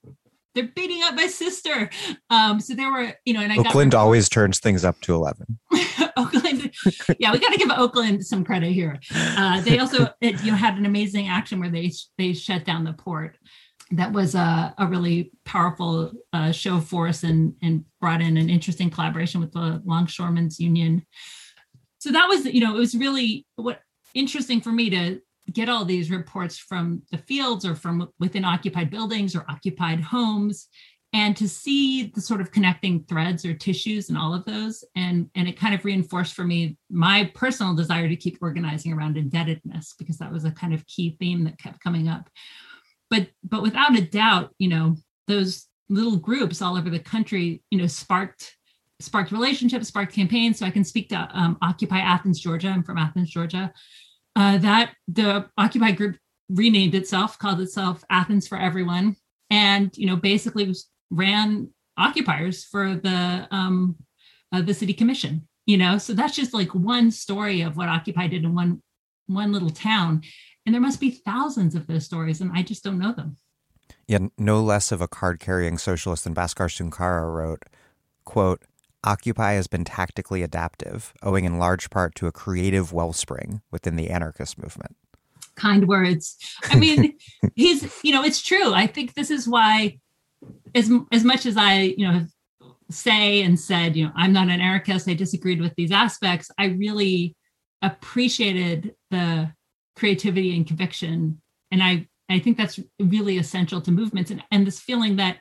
they're 0.55 0.71
beating 0.75 1.03
up 1.03 1.13
my 1.15 1.27
sister. 1.27 1.89
Um, 2.29 2.59
so 2.59 2.73
there 2.73 2.91
were, 2.91 3.13
you 3.25 3.33
know, 3.33 3.41
and 3.41 3.51
I 3.51 3.57
Oakland 3.57 3.91
got 3.91 3.99
always 3.99 4.29
turns 4.29 4.59
things 4.59 4.83
up 4.83 4.99
to 5.01 5.13
11. 5.13 5.45
Oakland, 6.17 6.71
yeah, 7.19 7.31
we 7.31 7.39
got 7.39 7.51
to 7.51 7.59
give 7.59 7.69
Oakland 7.69 8.25
some 8.25 8.43
credit 8.43 8.71
here. 8.71 8.99
Uh, 9.13 9.61
they 9.61 9.77
also, 9.79 10.09
it, 10.21 10.41
you 10.43 10.51
know, 10.51 10.57
had 10.57 10.77
an 10.77 10.85
amazing 10.85 11.27
action 11.27 11.59
where 11.59 11.69
they 11.69 11.91
they 12.17 12.33
shut 12.33 12.63
down 12.63 12.85
the 12.85 12.93
port. 12.93 13.37
That 13.91 14.13
was 14.13 14.33
a, 14.33 14.73
a 14.77 14.87
really 14.87 15.31
powerful 15.43 16.11
uh, 16.33 16.51
show 16.51 16.79
for 16.79 17.07
us 17.07 17.23
and 17.23 17.53
and 17.61 17.85
brought 17.99 18.21
in 18.21 18.37
an 18.37 18.49
interesting 18.49 18.89
collaboration 18.89 19.41
with 19.41 19.51
the 19.51 19.81
Longshoremen's 19.85 20.59
Union. 20.59 21.05
So 21.99 22.11
that 22.11 22.27
was, 22.27 22.45
you 22.45 22.61
know, 22.61 22.75
it 22.75 22.79
was 22.79 22.95
really 22.95 23.45
what 23.57 23.81
interesting 24.13 24.61
for 24.61 24.71
me 24.71 24.89
to 24.89 25.19
get 25.53 25.69
all 25.69 25.85
these 25.85 26.11
reports 26.11 26.57
from 26.57 27.01
the 27.11 27.17
fields 27.17 27.65
or 27.65 27.75
from 27.75 28.09
within 28.19 28.45
occupied 28.45 28.89
buildings 28.89 29.35
or 29.35 29.45
occupied 29.49 30.01
homes 30.01 30.67
and 31.15 31.37
to 31.37 31.47
see 31.47 32.07
the 32.07 32.19
sort 32.19 32.41
of 32.41 32.51
connecting 32.51 33.05
threads 33.05 33.45
or 33.45 33.53
tissues 33.53 34.09
and 34.09 34.17
all 34.17 34.33
of 34.33 34.43
those. 34.43 34.83
And 34.97 35.29
and 35.33 35.47
it 35.47 35.57
kind 35.57 35.73
of 35.73 35.85
reinforced 35.85 36.33
for 36.33 36.43
me 36.43 36.77
my 36.89 37.31
personal 37.33 37.73
desire 37.73 38.09
to 38.09 38.17
keep 38.17 38.37
organizing 38.41 38.91
around 38.91 39.15
indebtedness 39.15 39.95
because 39.97 40.17
that 40.17 40.31
was 40.31 40.43
a 40.43 40.51
kind 40.51 40.73
of 40.73 40.85
key 40.87 41.15
theme 41.17 41.45
that 41.45 41.57
kept 41.57 41.81
coming 41.81 42.09
up. 42.09 42.29
But 43.09 43.29
but 43.43 43.61
without 43.61 43.97
a 43.97 44.01
doubt 44.01 44.51
you 44.59 44.67
know 44.67 44.97
those 45.27 45.67
little 45.87 46.17
groups 46.17 46.61
all 46.61 46.75
over 46.75 46.89
the 46.89 46.99
country 46.99 47.63
you 47.69 47.77
know 47.77 47.87
sparked 47.87 48.53
sparked 48.99 49.31
relationships 49.31 49.87
sparked 49.87 50.13
campaigns. 50.13 50.59
So 50.59 50.65
i 50.65 50.71
can 50.71 50.83
speak 50.83 51.07
to 51.09 51.29
um, 51.31 51.57
occupy 51.61 51.99
athens 51.99 52.41
georgia. 52.41 52.67
I'm 52.67 52.83
from 52.83 52.97
athens 52.97 53.29
georgia 53.29 53.71
uh, 54.35 54.57
that 54.59 54.93
the 55.07 55.49
Occupy 55.57 55.91
group 55.91 56.17
renamed 56.49 56.95
itself, 56.95 57.39
called 57.39 57.61
itself 57.61 58.03
Athens 58.09 58.47
for 58.47 58.57
Everyone, 58.57 59.15
and 59.49 59.95
you 59.97 60.07
know 60.07 60.15
basically 60.15 60.73
ran 61.09 61.69
occupiers 61.97 62.63
for 62.65 62.95
the 62.95 63.47
um, 63.51 63.95
uh, 64.51 64.61
the 64.61 64.73
city 64.73 64.93
commission. 64.93 65.47
You 65.65 65.77
know, 65.77 65.97
so 65.97 66.13
that's 66.13 66.35
just 66.35 66.53
like 66.53 66.75
one 66.75 67.09
story 67.09 67.61
of 67.61 67.75
what 67.75 67.89
Occupy 67.89 68.27
did 68.27 68.43
in 68.43 68.53
one 68.53 68.81
one 69.27 69.51
little 69.51 69.71
town, 69.71 70.21
and 70.65 70.73
there 70.73 70.81
must 70.81 70.99
be 70.99 71.11
thousands 71.11 71.75
of 71.75 71.87
those 71.87 72.05
stories, 72.05 72.41
and 72.41 72.51
I 72.53 72.61
just 72.61 72.83
don't 72.83 72.99
know 72.99 73.13
them. 73.13 73.37
Yeah, 74.07 74.19
no 74.37 74.61
less 74.61 74.91
of 74.91 75.01
a 75.01 75.07
card 75.07 75.39
carrying 75.39 75.77
socialist 75.77 76.23
than 76.23 76.35
Bhaskar 76.35 76.69
Sunkara 76.69 77.33
wrote, 77.33 77.63
quote, 78.23 78.61
Occupy 79.05 79.53
has 79.53 79.67
been 79.67 79.85
tactically 79.85 80.41
adaptive, 80.41 81.13
owing 81.21 81.45
in 81.45 81.59
large 81.59 81.89
part 81.89 82.15
to 82.15 82.27
a 82.27 82.31
creative 82.31 82.91
wellspring 82.91 83.61
within 83.71 83.95
the 83.95 84.09
anarchist 84.09 84.57
movement. 84.57 84.95
Kind 85.55 85.87
words. 85.87 86.37
I 86.63 86.75
mean, 86.79 87.15
he's, 87.55 88.03
you 88.03 88.11
know, 88.11 88.23
it's 88.23 88.41
true. 88.41 88.73
I 88.73 88.87
think 88.87 89.13
this 89.13 89.29
is 89.29 89.47
why, 89.47 89.99
as, 90.73 90.91
as 91.11 91.23
much 91.23 91.45
as 91.45 91.55
I, 91.55 91.93
you 91.97 92.07
know, 92.07 92.25
say 92.89 93.41
and 93.41 93.59
said, 93.59 93.95
you 93.95 94.05
know, 94.05 94.11
I'm 94.15 94.33
not 94.33 94.49
an 94.49 94.61
anarchist, 94.61 95.09
I 95.09 95.13
disagreed 95.13 95.61
with 95.61 95.73
these 95.75 95.91
aspects, 95.91 96.51
I 96.57 96.65
really 96.65 97.35
appreciated 97.81 98.95
the 99.11 99.51
creativity 99.95 100.55
and 100.55 100.67
conviction. 100.67 101.41
And 101.71 101.81
I, 101.81 102.07
I 102.29 102.39
think 102.39 102.57
that's 102.57 102.79
really 102.99 103.37
essential 103.37 103.81
to 103.81 103.91
movements 103.91 104.31
and, 104.31 104.43
and 104.51 104.65
this 104.65 104.79
feeling 104.79 105.15
that 105.17 105.37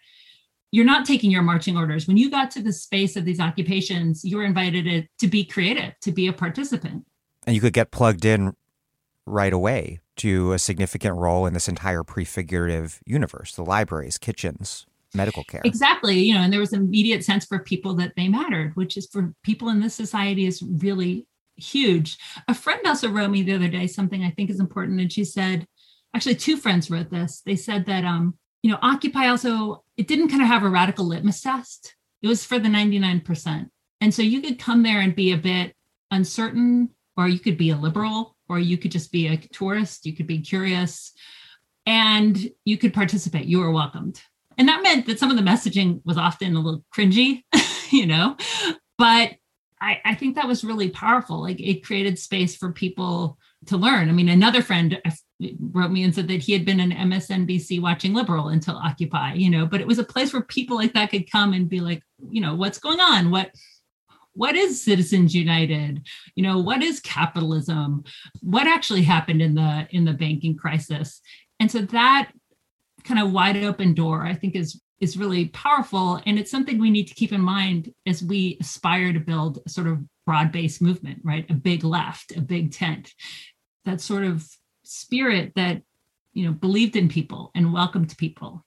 you're 0.74 0.84
not 0.84 1.06
taking 1.06 1.30
your 1.30 1.42
marching 1.42 1.76
orders. 1.76 2.08
When 2.08 2.16
you 2.16 2.28
got 2.28 2.50
to 2.50 2.60
the 2.60 2.72
space 2.72 3.14
of 3.14 3.24
these 3.24 3.38
occupations, 3.38 4.24
you 4.24 4.36
were 4.36 4.42
invited 4.42 4.86
to, 4.86 5.04
to 5.20 5.28
be 5.28 5.44
creative, 5.44 5.92
to 6.00 6.10
be 6.10 6.26
a 6.26 6.32
participant. 6.32 7.06
And 7.46 7.54
you 7.54 7.60
could 7.60 7.72
get 7.72 7.92
plugged 7.92 8.24
in 8.24 8.56
right 9.24 9.52
away 9.52 10.00
to 10.16 10.52
a 10.52 10.58
significant 10.58 11.16
role 11.16 11.46
in 11.46 11.54
this 11.54 11.68
entire 11.68 12.02
prefigurative 12.02 12.98
universe 13.06 13.54
the 13.54 13.64
libraries, 13.64 14.18
kitchens, 14.18 14.84
medical 15.14 15.44
care. 15.44 15.62
Exactly. 15.64 16.18
You 16.18 16.34
know, 16.34 16.40
and 16.40 16.52
there 16.52 16.58
was 16.58 16.72
an 16.72 16.80
immediate 16.80 17.24
sense 17.24 17.44
for 17.44 17.60
people 17.60 17.94
that 17.94 18.14
they 18.16 18.26
mattered, 18.26 18.74
which 18.74 18.96
is 18.96 19.06
for 19.06 19.32
people 19.44 19.68
in 19.68 19.80
this 19.80 19.94
society 19.94 20.44
is 20.44 20.60
really 20.60 21.24
huge. 21.54 22.18
A 22.48 22.54
friend 22.54 22.80
also 22.84 23.08
wrote 23.08 23.30
me 23.30 23.44
the 23.44 23.54
other 23.54 23.68
day 23.68 23.86
something 23.86 24.24
I 24.24 24.32
think 24.32 24.50
is 24.50 24.58
important. 24.58 25.00
And 25.00 25.12
she 25.12 25.22
said, 25.22 25.68
actually, 26.16 26.34
two 26.34 26.56
friends 26.56 26.90
wrote 26.90 27.10
this. 27.10 27.42
They 27.46 27.54
said 27.54 27.86
that 27.86 28.04
um, 28.04 28.34
you 28.64 28.70
know, 28.70 28.78
Occupy 28.80 29.28
also, 29.28 29.83
it 29.96 30.08
didn't 30.08 30.28
kind 30.28 30.42
of 30.42 30.48
have 30.48 30.62
a 30.62 30.68
radical 30.68 31.04
litmus 31.04 31.40
test. 31.40 31.94
It 32.22 32.28
was 32.28 32.44
for 32.44 32.58
the 32.58 32.68
99%. 32.68 33.68
And 34.00 34.14
so 34.14 34.22
you 34.22 34.40
could 34.40 34.58
come 34.58 34.82
there 34.82 35.00
and 35.00 35.14
be 35.14 35.32
a 35.32 35.36
bit 35.36 35.74
uncertain, 36.10 36.90
or 37.16 37.28
you 37.28 37.38
could 37.38 37.56
be 37.56 37.70
a 37.70 37.76
liberal, 37.76 38.36
or 38.48 38.58
you 38.58 38.76
could 38.76 38.90
just 38.90 39.12
be 39.12 39.28
a 39.28 39.36
tourist, 39.36 40.06
you 40.06 40.14
could 40.14 40.26
be 40.26 40.40
curious, 40.40 41.12
and 41.86 42.50
you 42.64 42.76
could 42.76 42.94
participate. 42.94 43.46
You 43.46 43.60
were 43.60 43.70
welcomed. 43.70 44.20
And 44.58 44.68
that 44.68 44.82
meant 44.82 45.06
that 45.06 45.18
some 45.18 45.30
of 45.30 45.36
the 45.36 45.42
messaging 45.42 46.00
was 46.04 46.16
often 46.16 46.54
a 46.54 46.60
little 46.60 46.84
cringy, 46.94 47.42
you 47.90 48.06
know, 48.06 48.36
but 48.98 49.32
I, 49.80 50.00
I 50.04 50.14
think 50.14 50.36
that 50.36 50.48
was 50.48 50.64
really 50.64 50.88
powerful. 50.88 51.42
Like 51.42 51.60
it 51.60 51.84
created 51.84 52.18
space 52.18 52.56
for 52.56 52.72
people 52.72 53.38
to 53.66 53.76
learn. 53.76 54.08
I 54.08 54.12
mean, 54.12 54.28
another 54.28 54.62
friend 54.62 55.00
wrote 55.40 55.90
me 55.90 56.04
and 56.04 56.14
said 56.14 56.28
that 56.28 56.42
he 56.42 56.52
had 56.52 56.64
been 56.64 56.80
an 56.80 56.92
MSNBC 56.92 57.80
watching 57.80 58.14
Liberal 58.14 58.48
until 58.48 58.76
Occupy, 58.76 59.34
you 59.34 59.50
know, 59.50 59.66
but 59.66 59.80
it 59.80 59.86
was 59.86 59.98
a 59.98 60.04
place 60.04 60.32
where 60.32 60.42
people 60.42 60.76
like 60.76 60.94
that 60.94 61.10
could 61.10 61.30
come 61.30 61.52
and 61.52 61.68
be 61.68 61.80
like, 61.80 62.02
you 62.30 62.40
know, 62.40 62.54
what's 62.54 62.78
going 62.78 63.00
on? 63.00 63.30
What 63.30 63.50
what 64.36 64.56
is 64.56 64.82
Citizens 64.82 65.34
United? 65.34 66.02
You 66.34 66.42
know, 66.42 66.58
what 66.58 66.82
is 66.82 66.98
capitalism? 67.00 68.04
What 68.40 68.66
actually 68.66 69.02
happened 69.02 69.40
in 69.40 69.54
the 69.54 69.86
in 69.90 70.04
the 70.04 70.12
banking 70.12 70.56
crisis? 70.56 71.20
And 71.60 71.70
so 71.70 71.80
that 71.80 72.32
kind 73.04 73.20
of 73.20 73.32
wide 73.32 73.56
open 73.56 73.94
door, 73.94 74.22
I 74.22 74.34
think, 74.34 74.56
is 74.56 74.80
is 75.00 75.16
really 75.16 75.48
powerful, 75.48 76.20
and 76.26 76.38
it's 76.38 76.50
something 76.50 76.78
we 76.78 76.90
need 76.90 77.08
to 77.08 77.14
keep 77.14 77.32
in 77.32 77.40
mind 77.40 77.92
as 78.06 78.22
we 78.22 78.56
aspire 78.60 79.12
to 79.12 79.20
build 79.20 79.58
a 79.66 79.68
sort 79.68 79.86
of 79.86 79.98
broad-based 80.24 80.80
movement, 80.80 81.20
right? 81.22 81.48
A 81.50 81.54
big 81.54 81.84
left, 81.84 82.34
a 82.36 82.40
big 82.40 82.72
tent, 82.72 83.12
that 83.84 84.00
sort 84.00 84.24
of 84.24 84.48
spirit 84.84 85.52
that 85.56 85.82
you 86.32 86.46
know 86.46 86.52
believed 86.52 86.96
in 86.96 87.08
people 87.08 87.50
and 87.54 87.72
welcomed 87.72 88.16
people. 88.18 88.64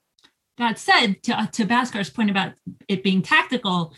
That 0.58 0.78
said 0.78 1.22
to, 1.24 1.40
uh, 1.40 1.46
to 1.46 1.64
Bhaskar's 1.64 2.10
point 2.10 2.30
about 2.30 2.52
it 2.88 3.02
being 3.02 3.22
tactical 3.22 3.94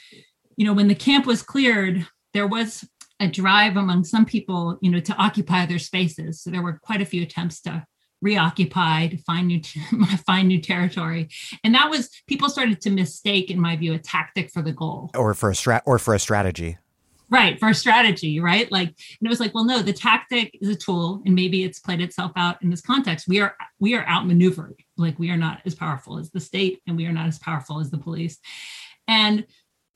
you 0.57 0.67
know 0.67 0.75
when 0.75 0.89
the 0.89 0.95
camp 0.95 1.27
was 1.27 1.43
cleared 1.43 2.07
there 2.35 2.47
was 2.47 2.87
a 3.19 3.27
drive 3.27 3.77
among 3.77 4.05
some 4.05 4.25
people 4.25 4.79
you 4.81 4.91
know 4.91 5.01
to 5.01 5.15
occupy 5.15 5.67
their 5.67 5.79
spaces. 5.79 6.43
So 6.43 6.51
there 6.51 6.63
were 6.63 6.79
quite 6.83 7.01
a 7.01 7.07
few 7.07 7.23
attempts 7.23 7.61
to 7.63 7.85
reoccupy 8.23 9.09
to 9.09 9.17
find 9.19 9.49
new 9.49 9.63
find 10.27 10.49
new 10.49 10.61
territory. 10.61 11.29
And 11.65 11.75
that 11.75 11.89
was 11.91 12.11
people 12.27 12.51
started 12.51 12.81
to 12.83 12.91
mistake 12.91 13.51
in 13.51 13.61
my 13.61 13.77
view 13.77 13.95
a 13.95 13.99
tactic 13.99 14.51
for 14.51 14.63
the 14.63 14.73
goal. 14.73 15.11
Or 15.15 15.35
for 15.35 15.51
a 15.51 15.55
strat 15.55 15.83
or 15.87 15.99
for 15.99 16.15
a 16.15 16.19
strategy 16.19 16.79
right 17.31 17.59
for 17.59 17.73
strategy 17.73 18.41
right? 18.41 18.71
Like 18.71 18.89
and 18.89 19.27
it 19.27 19.29
was 19.29 19.41
like 19.41 19.55
well 19.55 19.65
no 19.65 19.83
the 19.83 19.93
tactic 19.93 20.59
is 20.61 20.69
a 20.69 20.77
tool 20.77 21.23
and 21.25 21.35
maybe 21.35 21.65
it's 21.65 21.79
played 21.79 22.01
itself 22.01 22.33
out 22.37 22.63
in 22.63 22.71
this 22.71 22.81
context. 22.81 23.29
We 23.29 23.41
are 23.41 23.57
we 23.79 23.95
are 23.95 24.07
outmaneuvered. 24.07 24.83
Like 24.97 25.19
we 25.19 25.31
are 25.31 25.37
not 25.37 25.63
as 25.65 25.75
powerful 25.75 26.19
as 26.19 26.31
the 26.31 26.41
state 26.41 26.81
and 26.87 26.97
we 26.97 27.07
are 27.07 27.13
not 27.13 27.29
as 27.29 27.39
powerful 27.39 27.81
as 27.81 27.91
the 27.91 27.99
police. 27.99 28.39
And 29.09 29.47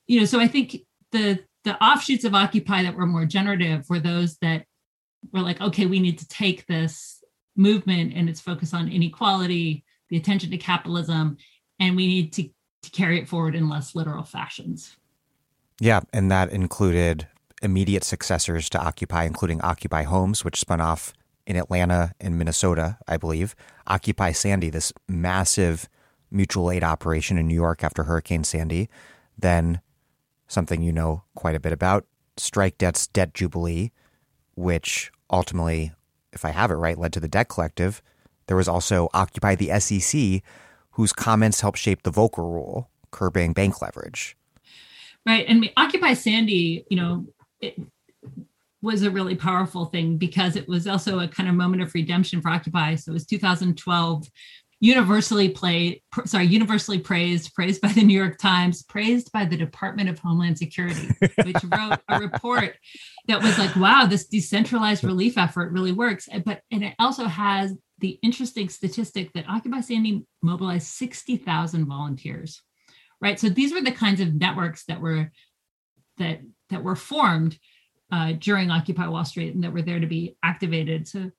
you 0.07 0.20
know 0.20 0.26
so 0.26 0.41
i 0.41 0.47
think 0.47 0.76
the 1.12 1.39
the 1.64 1.82
offshoots 1.82 2.24
of 2.24 2.35
occupy 2.35 2.82
that 2.82 2.95
were 2.95 3.07
more 3.07 3.24
generative 3.24 3.89
were 3.89 4.01
those 4.01 4.37
that 4.39 4.64
were 5.32 5.41
like 5.41 5.61
okay 5.61 5.87
we 5.87 6.01
need 6.01 6.18
to 6.18 6.28
take 6.28 6.66
this 6.66 7.22
movement 7.57 8.12
and 8.14 8.28
its 8.28 8.41
focus 8.41 8.74
on 8.74 8.91
inequality 8.91 9.85
the 10.11 10.16
attention 10.16 10.51
to 10.51 10.59
capitalism 10.59 11.37
and 11.80 11.97
we 11.97 12.07
need 12.07 12.32
to 12.32 12.49
to 12.82 12.91
carry 12.91 13.18
it 13.18 13.28
forward 13.28 13.55
in 13.55 13.68
less 13.68 13.95
literal 13.95 14.24
fashions 14.24 14.97
yeah, 15.81 16.01
and 16.12 16.31
that 16.31 16.51
included 16.51 17.27
immediate 17.62 18.05
successors 18.05 18.68
to 18.70 18.79
Occupy, 18.81 19.25
including 19.25 19.61
Occupy 19.62 20.05
Homes, 20.05 20.45
which 20.45 20.61
spun 20.61 20.81
off 20.81 21.12
in 21.47 21.57
Atlanta 21.57 22.12
and 22.20 22.39
Minnesota, 22.39 22.99
I 23.09 23.16
believe. 23.16 23.55
Occupy 23.87 24.33
Sandy, 24.33 24.70
this 24.70 24.93
massive 25.09 25.89
mutual 26.31 26.70
aid 26.70 26.85
operation 26.85 27.39
in 27.39 27.49
New 27.49 27.55
York 27.55 27.83
after 27.83 28.05
Hurricane 28.05 28.45
Sandy. 28.45 28.89
Then 29.37 29.81
something 30.47 30.83
you 30.83 30.93
know 30.93 31.25
quite 31.35 31.55
a 31.55 31.61
bit 31.61 31.72
about, 31.72 32.07
Strike 32.37 32.79
Debt's 32.79 33.07
Debt 33.07 33.35
Jubilee, 33.35 33.93
which 34.55 35.11
ultimately, 35.31 35.93
if 36.33 36.45
I 36.45 36.51
have 36.51 36.70
it 36.70 36.75
right, 36.75 36.99
led 36.99 37.12
to 37.14 37.20
the 37.20 37.29
debt 37.29 37.49
collective. 37.49 38.03
There 38.47 38.57
was 38.57 38.68
also 38.68 39.09
Occupy 39.14 39.55
the 39.55 39.79
SEC, 39.81 40.43
whose 40.93 41.12
comments 41.12 41.61
helped 41.61 41.79
shape 41.79 42.03
the 42.03 42.12
Volcker 42.12 42.39
rule, 42.39 42.91
curbing 43.11 43.53
bank 43.53 43.81
leverage. 43.81 44.37
Right. 45.27 45.47
And 45.49 45.70
Occupy 45.77 46.14
Sandy, 46.14 46.85
you 46.91 46.97
know, 46.97 47.27
it 47.61 47.77
was 48.83 49.03
a 49.03 49.11
really 49.11 49.35
powerful 49.35 49.87
thing 49.87 50.18
because 50.18 50.57
it 50.57 50.68
was 50.68 50.87
also 50.87 51.20
a 51.20 51.29
kind 51.29 51.49
of 51.49 51.55
moment 51.55 51.83
of 51.83 51.95
redemption 51.95 52.43
for 52.43 52.51
Occupy. 52.51 52.97
So 52.97 53.12
it 53.12 53.14
was 53.14 53.27
2012 53.27 54.29
universally 54.81 55.49
played 55.49 56.03
sorry 56.27 56.45
universally 56.45 56.99
praised 56.99 57.55
praised 57.55 57.81
by 57.81 57.89
the 57.89 58.03
new 58.03 58.16
york 58.16 58.37
times 58.37 58.83
praised 58.83 59.33
by 59.33 59.45
the 59.45 59.57
department 59.57 60.11
of 60.11 60.18
homeland 60.18 60.59
security 60.59 61.09
which 61.43 61.57
wrote 61.72 61.99
a 62.09 62.18
report 62.18 62.77
that 63.27 63.43
was 63.43 63.57
like 63.59 63.75
wow 63.77 64.05
this 64.05 64.27
decentralized 64.27 65.03
relief 65.03 65.39
effort 65.39 65.72
really 65.72 65.93
works 65.93 66.29
but 66.45 66.61
and 66.70 66.85
it 66.85 66.95
also 66.99 67.25
has 67.25 67.72
the 68.01 68.18
interesting 68.22 68.68
statistic 68.68 69.33
that 69.33 69.49
occupy 69.49 69.81
sandy 69.81 70.22
mobilized 70.43 70.89
60,000 70.89 71.87
volunteers 71.87 72.61
right 73.25 73.41
so 73.41 73.49
these 73.49 73.72
were 73.72 73.81
the 73.81 73.91
kinds 73.91 74.20
of 74.20 74.35
networks 74.35 74.85
that 74.85 75.01
were 75.01 75.33
that 76.18 76.41
that 76.70 76.85
were 76.85 76.97
formed 76.97 77.59
uh, 78.12 78.33
during 78.39 78.70
occupy 78.70 79.09
wall 79.09 79.25
street 79.25 79.55
and 79.55 79.64
that 79.64 79.72
were 79.72 79.83
there 79.83 79.99
to 79.99 80.07
be 80.07 80.37
activated 80.45 81.09
so 81.09 81.31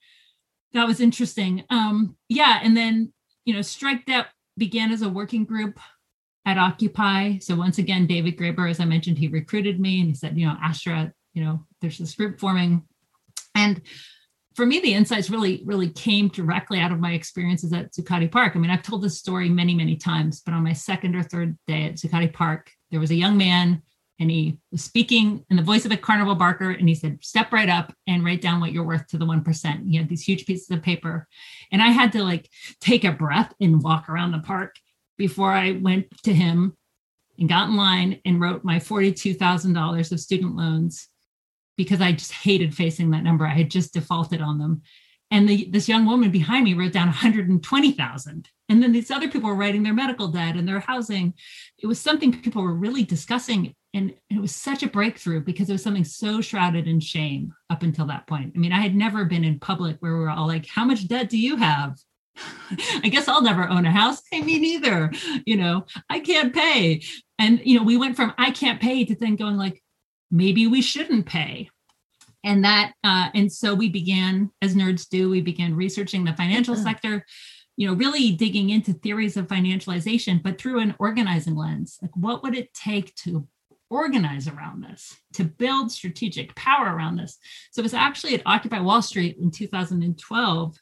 that 0.74 0.86
was 0.86 1.00
interesting 1.00 1.64
um 1.70 2.18
yeah 2.28 2.60
and 2.62 2.76
then 2.76 3.14
you 3.46 3.54
know, 3.54 3.62
Strike 3.62 4.06
Debt 4.06 4.28
began 4.58 4.92
as 4.92 5.04
a 5.04 5.10
working 5.10 5.46
group 5.46 5.80
at 6.46 6.58
Occupy. 6.58 7.38
So 7.40 7.56
once 7.56 7.78
again, 7.78 8.08
David 8.08 8.38
Graeber, 8.38 8.70
as 8.70 8.80
I 8.80 8.86
mentioned, 8.86 9.18
he 9.18 9.28
recruited 9.28 9.80
me 9.80 10.02
and 10.02 10.10
he 10.10 10.16
said, 10.16 10.38
you 10.38 10.48
know, 10.48 10.58
Astra, 10.62 11.14
you 11.34 11.44
know, 11.44 11.64
there's 11.82 11.98
this 11.98 12.16
group 12.16 12.40
forming. 12.40 12.84
And 13.54 13.82
for 14.56 14.66
me, 14.66 14.80
the 14.80 14.94
insights 14.94 15.30
really, 15.30 15.62
really 15.66 15.90
came 15.90 16.30
directly 16.30 16.80
out 16.80 16.92
of 16.92 17.00
my 17.00 17.12
experiences 17.12 17.74
at 17.74 17.94
Zuccotti 17.94 18.32
Park. 18.32 18.54
I 18.56 18.60
mean, 18.60 18.72
I've 18.72 18.84
told 18.84 19.02
this 19.02 19.18
story 19.18 19.50
many, 19.50 19.76
many 19.76 19.98
times, 19.98 20.42
but 20.42 20.54
on 20.54 20.64
my 20.64 20.74
second 20.74 21.16
or 21.16 21.24
third 21.24 21.58
day 21.68 21.86
at 21.86 21.96
Zuccotti 21.96 22.32
Park, 22.32 22.72
there 22.90 23.00
was 23.00 23.12
a 23.12 23.16
young 23.16 23.38
man 23.38 23.82
and 24.20 24.32
he 24.32 24.58
was 24.72 24.82
speaking 24.82 25.44
in 25.50 25.58
the 25.58 25.64
voice 25.64 25.86
of 25.86 25.92
a 25.92 25.98
carnival 25.98 26.36
barker 26.36 26.72
and 26.72 26.88
he 26.88 26.96
said 26.96 27.20
step 27.22 27.52
right 27.52 27.68
up 27.68 27.94
and 28.08 28.24
write 28.24 28.42
down 28.42 28.62
what 28.62 28.72
you're 28.72 28.86
worth 28.86 29.06
to 29.08 29.18
the 29.18 29.26
1% 29.26 29.90
he 29.90 29.98
had 29.98 30.08
these 30.08 30.24
huge 30.24 30.46
pieces 30.46 30.70
of 30.72 30.82
paper 30.82 31.28
and 31.72 31.82
i 31.82 31.88
had 31.88 32.12
to 32.12 32.24
like 32.24 32.50
take 32.80 33.04
a 33.04 33.12
breath 33.12 33.54
and 33.60 33.84
walk 33.84 34.08
around 34.08 34.32
the 34.32 34.40
park 34.40 34.76
before 35.18 35.52
i 35.52 35.74
went 35.74 36.06
to 36.24 36.34
him 36.34 36.76
and 37.38 37.50
got 37.50 37.68
in 37.68 37.76
line 37.76 38.22
and 38.24 38.40
wrote 38.40 38.64
my 38.64 38.78
$42000 38.78 40.12
of 40.12 40.20
student 40.20 40.56
loans 40.56 41.10
because 41.78 42.02
i 42.02 42.12
just 42.12 42.32
hated 42.32 42.74
facing 42.74 43.12
that 43.12 43.24
number 43.24 43.46
i 43.46 43.54
had 43.54 43.70
just 43.70 43.94
defaulted 43.94 44.42
on 44.42 44.58
them 44.58 44.82
and 45.32 45.50
the, 45.50 45.68
this 45.72 45.90
young 45.90 46.06
woman 46.06 46.32
behind 46.32 46.66
me 46.66 46.74
wrote 46.74 46.94
down 46.94 47.08
120,000. 47.08 48.50
And 48.70 48.84
then 48.84 48.92
these 48.92 49.12
other 49.12 49.28
people 49.28 49.50
were 49.50 49.56
writing 49.56 49.84
their 49.84 49.94
medical 49.94 50.28
debt 50.28 50.56
and 50.56 50.68
their 50.68 50.80
housing. 50.80 51.34
It 51.80 51.88
was 51.88 52.00
something 52.00 52.32
people 52.42 52.64
were 52.64 52.74
really 52.74 53.04
discussing. 53.04 53.74
And 53.94 54.14
it 54.30 54.40
was 54.40 54.54
such 54.54 54.84
a 54.84 54.90
breakthrough 54.90 55.42
because 55.42 55.70
it 55.70 55.74
was 55.74 55.84
something 55.84 56.04
so 56.04 56.42
shrouded 56.42 56.88
in 56.88 57.00
shame 57.00 57.54
up 57.70 57.84
until 57.84 58.06
that 58.08 58.28
point. 58.28 58.54
I 58.56 58.60
mean, 58.60 58.72
I 58.72 58.82
had 58.82 58.96
never 58.96 59.26
been 59.26 59.44
in 59.44 59.60
public 59.60 59.98
where 60.00 60.14
we 60.14 60.20
were 60.20 60.30
all 60.30 60.48
like, 60.48 60.68
How 60.68 60.86
much 60.86 61.08
debt 61.08 61.30
do 61.30 61.38
you 61.38 61.56
have? 61.58 61.98
I 63.04 63.10
guess 63.10 63.28
I'll 63.28 63.42
never 63.42 63.68
own 63.68 63.86
a 63.86 63.92
house. 63.92 64.22
Hey, 64.30 64.42
me 64.42 64.60
neither. 64.60 65.12
You 65.46 65.58
know, 65.58 65.86
I 66.10 66.20
can't 66.20 66.54
pay. 66.54 67.04
And, 67.40 67.62
you 67.64 67.78
know, 67.78 67.86
we 67.86 67.98
went 67.98 68.16
from 68.16 68.34
I 68.38 68.52
can't 68.52 68.82
pay 68.82 69.06
to 69.06 69.16
then 69.16 69.38
going 69.38 69.58
like, 69.58 69.82
maybe 70.32 70.68
we 70.68 70.82
shouldn't 70.82 71.26
pay. 71.26 71.70
And 72.44 72.64
that 72.64 72.94
uh, 73.04 73.30
and 73.34 73.52
so 73.52 73.74
we 73.74 73.90
began 73.90 74.52
as 74.62 74.76
nerds 74.76 75.08
do 75.10 75.30
we 75.30 75.42
began 75.42 75.76
researching 75.76 76.24
the 76.24 76.34
financial 76.34 76.76
mm-hmm. 76.76 76.84
sector 76.84 77.26
you 77.76 77.88
know 77.88 77.96
really 77.96 78.32
digging 78.32 78.70
into 78.70 78.94
theories 78.94 79.36
of 79.36 79.48
financialization 79.48 80.42
but 80.42 80.60
through 80.60 80.80
an 80.80 80.96
organizing 81.00 81.56
lens. 81.56 81.98
Like 82.02 82.16
what 82.16 82.44
would 82.44 82.56
it 82.56 82.74
take 82.74 83.16
to 83.16 83.48
organize 83.90 84.48
around 84.48 84.84
this 84.84 85.16
to 85.34 85.44
build 85.44 85.92
strategic 85.92 86.56
power 86.56 86.96
around 86.96 87.18
this? 87.18 87.38
So 87.72 87.80
it 87.80 87.84
was 87.84 87.94
actually 87.94 88.36
at 88.36 88.44
occupy 88.46 88.80
wall 88.80 89.02
street 89.02 89.38
in 89.40 89.52
2012 89.52 90.78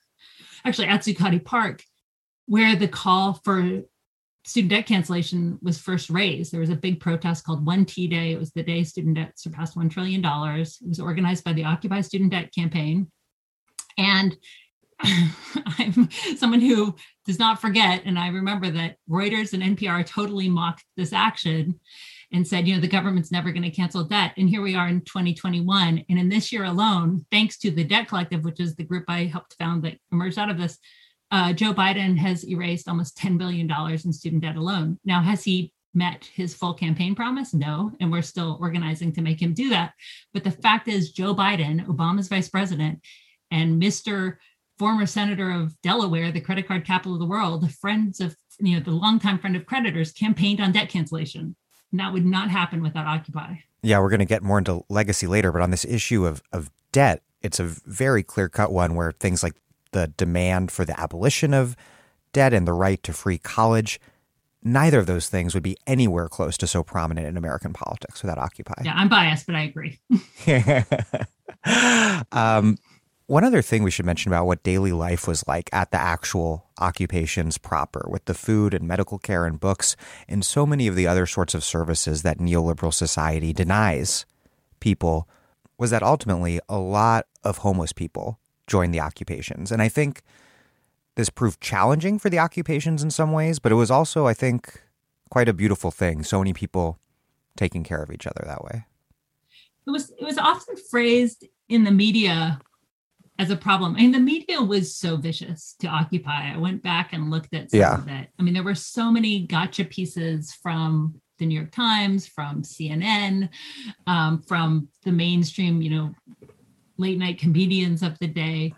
actually 0.66 0.88
at 0.88 1.02
zuccotti 1.02 1.44
park 1.44 1.84
where 2.46 2.76
the 2.76 2.88
call 2.88 3.40
for 3.44 3.84
student 4.46 4.72
debt 4.72 4.86
cancellation 4.86 5.58
was 5.62 5.80
first 5.80 6.10
raised. 6.10 6.52
There 6.52 6.60
was 6.60 6.70
a 6.70 6.76
big 6.76 7.00
protest 7.00 7.46
called 7.46 7.66
One 7.66 7.86
T 7.86 8.08
Day. 8.08 8.32
It 8.32 8.40
was 8.40 8.52
the 8.52 8.64
day 8.64 8.84
student 8.84 9.16
debt 9.16 9.40
surpassed 9.40 9.76
$1 9.76 9.90
trillion. 9.90 10.24
It 10.24 10.88
was 10.88 11.00
organized 11.00 11.44
by 11.44 11.54
the 11.54 11.64
Occupy 11.64 12.02
Student 12.02 12.32
Debt 12.32 12.54
Campaign. 12.54 13.10
And 13.98 14.36
I'm 15.00 16.10
someone 16.38 16.62
who 16.62 16.96
does 17.26 17.40
not 17.40 17.62
forget. 17.62 18.04
And 18.06 18.20
I 18.20 18.28
remember 18.28 18.70
that 18.72 18.98
Reuters 19.10 19.54
and 19.54 19.78
NPR 19.78 20.06
totally 20.06 20.50
mocked 20.50 20.86
this 20.98 21.14
action 21.14 21.80
and 22.32 22.48
said, 22.48 22.68
you 22.68 22.76
know, 22.76 22.82
the 22.82 22.88
government's 22.88 23.32
never 23.32 23.52
going 23.52 23.64
to 23.64 23.70
cancel 23.70 24.04
debt. 24.04 24.34
And 24.38 24.50
here 24.50 24.62
we 24.62 24.76
are 24.76 24.88
in 24.88 25.02
2021. 25.02 26.04
And 26.10 26.20
in 26.20 26.30
this 26.30 26.52
year 26.52 26.64
alone, 26.64 27.26
thanks 27.32 27.58
to 27.60 27.72
the 27.72 27.84
Debt 27.84 28.08
Collective, 28.08 28.44
which 28.44 28.60
is 28.60 28.76
the 28.76 28.84
group 28.84 29.06
I 29.08 29.26
helped 29.26 29.56
found 29.60 29.84
that 29.84 29.98
emerged 30.12 30.40
out 30.40 30.50
of 30.50 30.58
this, 30.58 30.80
uh, 31.34 31.52
Joe 31.52 31.74
Biden 31.74 32.16
has 32.18 32.48
erased 32.48 32.88
almost 32.88 33.18
$10 33.18 33.40
billion 33.40 33.68
in 33.92 34.14
student 34.14 34.44
debt 34.44 34.56
alone. 34.56 35.00
Now, 35.04 35.20
has 35.24 35.44
he 35.44 35.74
met 35.96 36.30
his 36.32 36.54
full 36.54 36.76
campaign 36.76 37.16
promise? 37.16 37.56
No. 37.56 37.92
And 38.00 38.12
we're 38.12 38.22
still 38.22 38.60
organizing 38.62 39.12
to 39.14 39.22
make 39.22 39.42
him 39.42 39.56
do 39.56 39.70
that. 39.70 39.94
But 40.32 40.44
the 40.44 40.52
fact 40.52 40.88
is, 40.88 41.12
Joe 41.12 41.34
Biden, 41.34 41.88
Obama's 41.88 42.28
vice 42.28 42.50
president, 42.50 43.00
and 43.50 43.82
Mr. 43.82 44.38
former 44.78 45.08
senator 45.08 45.50
of 45.50 45.74
Delaware, 45.82 46.32
the 46.32 46.40
credit 46.40 46.68
card 46.68 46.86
capital 46.86 47.16
of 47.16 47.20
the 47.20 47.26
world, 47.26 47.70
friends 47.74 48.22
of, 48.22 48.38
you 48.60 48.78
know, 48.78 48.84
the 48.84 48.92
longtime 48.92 49.40
friend 49.40 49.56
of 49.56 49.66
creditors, 49.66 50.12
campaigned 50.12 50.62
on 50.62 50.72
debt 50.72 50.90
cancellation. 50.90 51.56
And 51.92 52.00
that 52.00 52.14
would 52.14 52.28
not 52.28 52.52
happen 52.52 52.84
without 52.84 53.08
Occupy. 53.08 53.56
Yeah, 53.82 54.00
we're 54.00 54.10
going 54.10 54.20
to 54.20 54.26
get 54.26 54.44
more 54.44 54.60
into 54.60 54.84
legacy 54.88 55.26
later, 55.26 55.52
but 55.52 55.64
on 55.64 55.72
this 55.72 55.84
issue 55.84 56.28
of, 56.28 56.44
of 56.52 56.70
debt, 56.92 57.24
it's 57.42 57.60
a 57.60 57.66
very 57.66 58.22
clear 58.22 58.50
cut 58.50 58.72
one 58.72 58.94
where 58.94 59.12
things 59.12 59.42
like 59.42 59.56
the 59.94 60.08
demand 60.18 60.72
for 60.72 60.86
the 60.86 61.00
abolition 61.00 61.54
of 61.54 61.76
debt 62.34 62.54
and 62.54 62.68
the 62.68 62.74
right 62.74 63.02
to 63.04 63.14
free 63.14 63.38
college. 63.38 64.00
Neither 64.64 65.00
of 65.00 65.08
those 65.08 65.30
things 65.30 65.54
would 65.54 65.64
be 65.64 65.78
anywhere 65.88 66.28
close 66.28 66.58
to 66.58 66.68
so 66.68 66.84
prominent 66.84 67.28
in 67.28 67.38
American 67.38 67.74
politics 67.74 68.22
without 68.22 68.38
Occupy. 68.38 68.82
Yeah, 68.84 68.94
I'm 68.96 69.10
biased, 69.10 69.46
but 69.46 69.56
I 69.56 69.64
agree. 69.64 70.00
um, 72.32 72.78
one 73.28 73.44
other 73.44 73.62
thing 73.62 73.84
we 73.84 73.92
should 73.92 74.06
mention 74.06 74.32
about 74.32 74.46
what 74.46 74.64
daily 74.64 74.92
life 74.92 75.28
was 75.28 75.48
like 75.48 75.70
at 75.74 75.92
the 75.92 76.00
actual 76.00 76.70
occupations 76.80 77.58
proper, 77.58 78.06
with 78.10 78.26
the 78.26 78.34
food 78.34 78.74
and 78.74 78.88
medical 78.88 79.18
care 79.18 79.46
and 79.46 79.60
books 79.60 79.96
and 80.28 80.46
so 80.46 80.66
many 80.66 80.88
of 80.88 80.96
the 80.96 81.08
other 81.08 81.26
sorts 81.26 81.54
of 81.54 81.64
services 81.64 82.24
that 82.24 82.38
neoliberal 82.38 82.94
society 82.94 83.54
denies 83.54 84.26
people, 84.80 85.28
was 85.78 85.90
that 85.92 86.04
ultimately 86.04 86.60
a 86.68 86.78
lot 86.78 87.26
of 87.44 87.60
homeless 87.60 87.94
people 87.94 88.40
join 88.68 88.92
the 88.92 89.00
occupations. 89.00 89.72
And 89.72 89.82
I 89.82 89.90
think 89.90 90.22
this 91.16 91.30
proved 91.30 91.62
challenging 91.62 92.20
for 92.20 92.30
the 92.30 92.40
occupations 92.40 93.04
in 93.04 93.12
some 93.12 93.32
ways, 93.32 93.60
but 93.60 93.72
it 93.72 93.76
was 93.76 93.92
also, 93.92 94.28
I 94.28 94.34
think, 94.34 94.82
quite 95.30 95.50
a 95.50 95.54
beautiful 95.54 95.92
thing. 95.92 96.24
So 96.24 96.40
many 96.40 96.54
people 96.54 97.00
taking 97.56 97.84
care 97.84 98.02
of 98.02 98.12
each 98.12 98.26
other 98.26 98.44
that 98.46 98.64
way. 98.64 98.86
It 99.86 99.92
was 99.92 100.12
it 100.12 100.24
was 100.24 100.38
often 100.38 100.76
phrased 100.90 101.46
in 101.70 101.84
the 101.84 101.92
media 101.92 102.60
as 103.40 103.50
a 103.50 103.56
problem. 103.56 103.96
I 103.96 104.02
mean, 104.02 104.12
the 104.12 104.20
media 104.20 104.62
was 104.62 104.96
so 104.96 105.18
vicious 105.18 105.76
to 105.80 105.88
Occupy. 105.88 106.54
I 106.54 106.58
went 106.58 106.84
back 106.84 107.14
and 107.14 107.32
looked 107.32 107.54
at 107.54 107.72
some 107.72 107.80
yeah. 107.80 107.98
of 107.98 108.08
it. 108.08 108.30
I 108.40 108.44
mean, 108.44 108.54
there 108.54 108.64
were 108.64 108.76
so 108.76 109.12
many 109.12 109.46
gotcha 109.48 109.86
pieces 109.86 110.54
from 110.54 111.20
the 111.40 111.46
New 111.46 111.56
York 111.56 111.72
Times, 111.72 112.28
from 112.28 112.62
CNN, 112.62 113.50
um, 114.08 114.42
from 114.44 114.88
the 115.04 115.12
mainstream, 115.12 115.82
you 115.82 115.90
know, 115.90 116.16
late 117.04 117.20
night 117.20 117.38
comedians 117.38 118.02
of 118.02 118.18
the 118.20 118.28
day. 118.28 118.74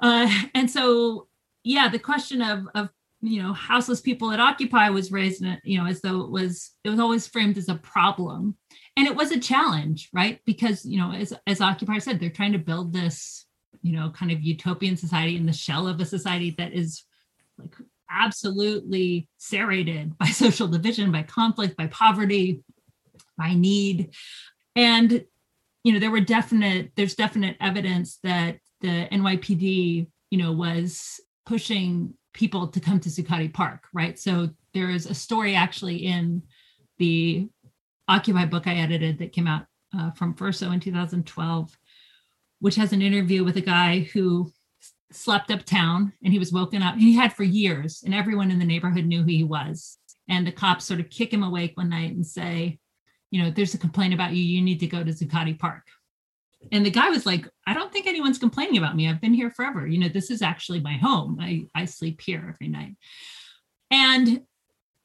Uh, 0.00 0.30
and 0.54 0.70
so, 0.70 1.28
yeah, 1.62 1.88
the 1.88 1.98
question 1.98 2.40
of, 2.40 2.66
of 2.74 2.88
you 3.20 3.42
know 3.42 3.52
houseless 3.54 4.02
people 4.02 4.30
at 4.32 4.40
occupy 4.40 4.90
was 4.90 5.10
raised 5.10 5.42
in, 5.42 5.58
you 5.64 5.78
know 5.78 5.86
as 5.86 6.02
though 6.02 6.20
it 6.20 6.30
was 6.30 6.72
it 6.84 6.90
was 6.90 7.00
always 7.00 7.26
framed 7.26 7.58
as 7.58 7.68
a 7.68 7.76
problem. 7.76 8.56
And 8.96 9.06
it 9.06 9.16
was 9.16 9.32
a 9.32 9.40
challenge 9.40 10.10
right? 10.12 10.40
Because 10.44 10.84
you 10.84 10.98
know 10.98 11.12
as 11.12 11.32
as 11.46 11.60
occupy 11.60 11.98
said 11.98 12.20
they're 12.20 12.30
trying 12.30 12.52
to 12.52 12.58
build 12.58 12.92
this 12.92 13.46
you 13.82 13.92
know 13.92 14.10
kind 14.10 14.30
of 14.30 14.42
utopian 14.42 14.96
society 14.96 15.36
in 15.36 15.46
the 15.46 15.52
shell 15.52 15.88
of 15.88 16.00
a 16.00 16.04
society 16.04 16.54
that 16.58 16.72
is 16.72 17.04
like 17.58 17.74
absolutely 18.10 19.28
serrated 19.38 20.16
by 20.18 20.26
social 20.44 20.68
division 20.68 21.10
by 21.10 21.22
conflict 21.22 21.76
by 21.76 21.86
poverty 21.86 22.62
by 23.36 23.54
need. 23.54 24.10
And 24.76 25.24
you 25.84 25.92
know 25.92 25.98
there 25.98 26.10
were 26.10 26.20
definite 26.20 26.90
there's 26.96 27.14
definite 27.14 27.56
evidence 27.60 28.18
that 28.22 28.58
the 28.80 29.06
NYPD 29.12 30.06
you 30.30 30.38
know 30.38 30.52
was 30.52 31.20
pushing 31.46 32.14
people 32.32 32.66
to 32.68 32.80
come 32.80 32.98
to 33.00 33.08
Zuccotti 33.08 33.52
Park 33.52 33.84
right 33.92 34.18
so 34.18 34.48
there 34.72 34.90
is 34.90 35.06
a 35.06 35.14
story 35.14 35.54
actually 35.54 35.98
in 35.98 36.42
the 36.98 37.48
Occupy 38.08 38.46
book 38.46 38.66
I 38.66 38.74
edited 38.74 39.18
that 39.18 39.32
came 39.32 39.46
out 39.46 39.66
uh, 39.96 40.10
from 40.10 40.34
Verso 40.34 40.72
in 40.72 40.80
2012 40.80 41.78
which 42.58 42.76
has 42.76 42.92
an 42.92 43.02
interview 43.02 43.44
with 43.44 43.56
a 43.56 43.60
guy 43.60 44.00
who 44.00 44.50
slept 45.14 45.50
uptown 45.50 46.12
and 46.22 46.32
he 46.32 46.38
was 46.38 46.52
woken 46.52 46.82
up. 46.82 46.96
He 46.96 47.14
had 47.14 47.32
for 47.32 47.44
years, 47.44 48.02
and 48.04 48.14
everyone 48.14 48.50
in 48.50 48.58
the 48.58 48.64
neighborhood 48.64 49.06
knew 49.06 49.22
who 49.22 49.28
he 49.28 49.44
was. 49.44 49.98
And 50.28 50.46
the 50.46 50.52
cops 50.52 50.84
sort 50.84 51.00
of 51.00 51.10
kick 51.10 51.32
him 51.32 51.42
awake 51.42 51.72
one 51.76 51.90
night 51.90 52.12
and 52.12 52.26
say, 52.26 52.78
you 53.34 53.42
know, 53.42 53.50
there's 53.50 53.74
a 53.74 53.78
complaint 53.78 54.14
about 54.14 54.32
you. 54.32 54.44
You 54.44 54.62
need 54.62 54.78
to 54.78 54.86
go 54.86 55.02
to 55.02 55.10
Zuccotti 55.10 55.58
Park. 55.58 55.82
And 56.70 56.86
the 56.86 56.90
guy 56.90 57.08
was 57.08 57.26
like, 57.26 57.48
I 57.66 57.74
don't 57.74 57.92
think 57.92 58.06
anyone's 58.06 58.38
complaining 58.38 58.78
about 58.78 58.94
me. 58.94 59.08
I've 59.08 59.20
been 59.20 59.34
here 59.34 59.50
forever. 59.50 59.88
You 59.88 59.98
know, 59.98 60.08
this 60.08 60.30
is 60.30 60.40
actually 60.40 60.78
my 60.78 60.92
home. 60.92 61.38
I, 61.40 61.66
I 61.74 61.84
sleep 61.86 62.20
here 62.20 62.48
every 62.54 62.68
night. 62.68 62.94
And 63.90 64.44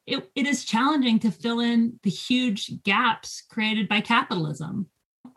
it, 0.05 0.29
it 0.35 0.45
is 0.45 0.63
challenging 0.63 1.17
to 1.19 1.31
fill 1.31 1.59
in 1.59 1.99
the 2.03 2.11
huge 2.11 2.83
gaps 2.83 3.41
created 3.49 3.89
by 3.89 4.01
capitalism. 4.01 4.89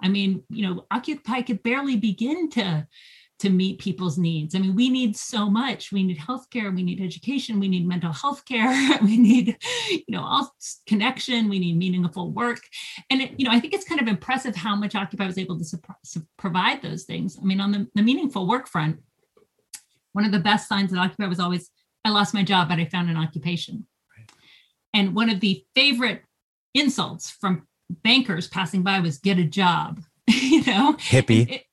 I 0.03 0.09
mean, 0.09 0.43
you 0.51 0.68
know, 0.68 0.84
Occupy 0.90 1.40
could 1.43 1.62
barely 1.62 1.97
begin 1.97 2.51
to 2.51 2.86
to 3.43 3.51
meet 3.51 3.80
people's 3.80 4.18
needs. 4.18 4.55
I 4.55 4.61
mean, 4.61 4.76
we 4.76 4.88
need 4.88 5.16
so 5.16 5.51
much. 5.51 5.90
We 5.90 6.05
need 6.05 6.16
healthcare, 6.16 6.72
we 6.72 6.84
need 6.84 7.01
education, 7.01 7.59
we 7.59 7.66
need 7.66 7.84
mental 7.88 8.12
health 8.12 8.45
care, 8.45 8.70
we 9.03 9.18
need, 9.18 9.57
you 9.90 10.05
know, 10.11 10.22
all 10.22 10.55
connection, 10.86 11.49
we 11.49 11.59
need 11.59 11.76
meaningful 11.76 12.30
work. 12.30 12.61
And, 13.11 13.20
it, 13.20 13.32
you 13.36 13.45
know, 13.45 13.51
I 13.51 13.59
think 13.59 13.74
it's 13.74 13.84
kind 13.84 14.01
of 14.01 14.07
impressive 14.07 14.55
how 14.55 14.76
much 14.76 14.95
Occupy 14.95 15.26
was 15.26 15.38
able 15.38 15.59
to 15.59 15.64
su- 15.64 15.80
su- 16.05 16.26
provide 16.38 16.82
those 16.82 17.03
things. 17.03 17.36
I 17.36 17.45
mean, 17.45 17.61
on 17.61 17.72
the, 17.72 17.88
the 17.97 18.03
meaningful 18.03 18.47
work 18.47 18.68
front, 18.68 19.01
one 20.12 20.24
of 20.24 20.30
the 20.30 20.38
best 20.38 20.68
signs 20.68 20.93
that 20.93 21.01
Occupy 21.01 21.26
was 21.26 21.40
always, 21.40 21.68
I 22.05 22.11
lost 22.11 22.34
my 22.34 22.45
job, 22.45 22.68
but 22.68 22.78
I 22.78 22.84
found 22.84 23.11
an 23.11 23.16
occupation. 23.16 23.88
Right. 24.16 24.30
And 24.95 25.16
one 25.16 25.30
of 25.30 25.40
the 25.40 25.64
favorite 25.74 26.22
insults 26.74 27.28
from 27.28 27.66
bankers 27.90 28.47
passing 28.47 28.84
by 28.84 29.01
was 29.01 29.18
get 29.18 29.40
a 29.40 29.45
job, 29.45 30.01
you 30.28 30.62
know? 30.62 30.93
Hippie. 30.93 31.51
It, 31.51 31.64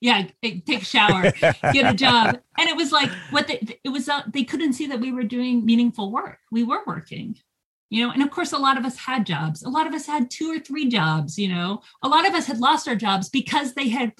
yeah 0.00 0.26
take 0.42 0.82
a 0.82 0.84
shower 0.84 1.32
get 1.72 1.92
a 1.92 1.94
job. 1.94 2.38
And 2.58 2.68
it 2.68 2.76
was 2.76 2.92
like 2.92 3.10
what 3.30 3.46
they 3.48 3.78
it 3.84 3.90
was 3.90 4.08
uh, 4.08 4.22
they 4.26 4.44
couldn't 4.44 4.74
see 4.74 4.86
that 4.86 5.00
we 5.00 5.12
were 5.12 5.24
doing 5.24 5.64
meaningful 5.64 6.10
work. 6.12 6.38
We 6.50 6.64
were 6.64 6.80
working 6.86 7.36
you 7.90 8.06
know? 8.06 8.12
And 8.12 8.22
of 8.22 8.30
course 8.30 8.52
a 8.52 8.58
lot 8.58 8.78
of 8.78 8.84
us 8.84 8.96
had 8.96 9.26
jobs. 9.26 9.62
A 9.62 9.68
lot 9.68 9.86
of 9.86 9.94
us 9.94 10.06
had 10.06 10.30
two 10.30 10.50
or 10.50 10.58
three 10.58 10.88
jobs 10.88 11.38
you 11.38 11.48
know? 11.48 11.82
A 12.02 12.08
lot 12.08 12.26
of 12.26 12.34
us 12.34 12.46
had 12.46 12.58
lost 12.58 12.88
our 12.88 12.96
jobs 12.96 13.28
because 13.28 13.74
they 13.74 13.88
had 13.88 14.12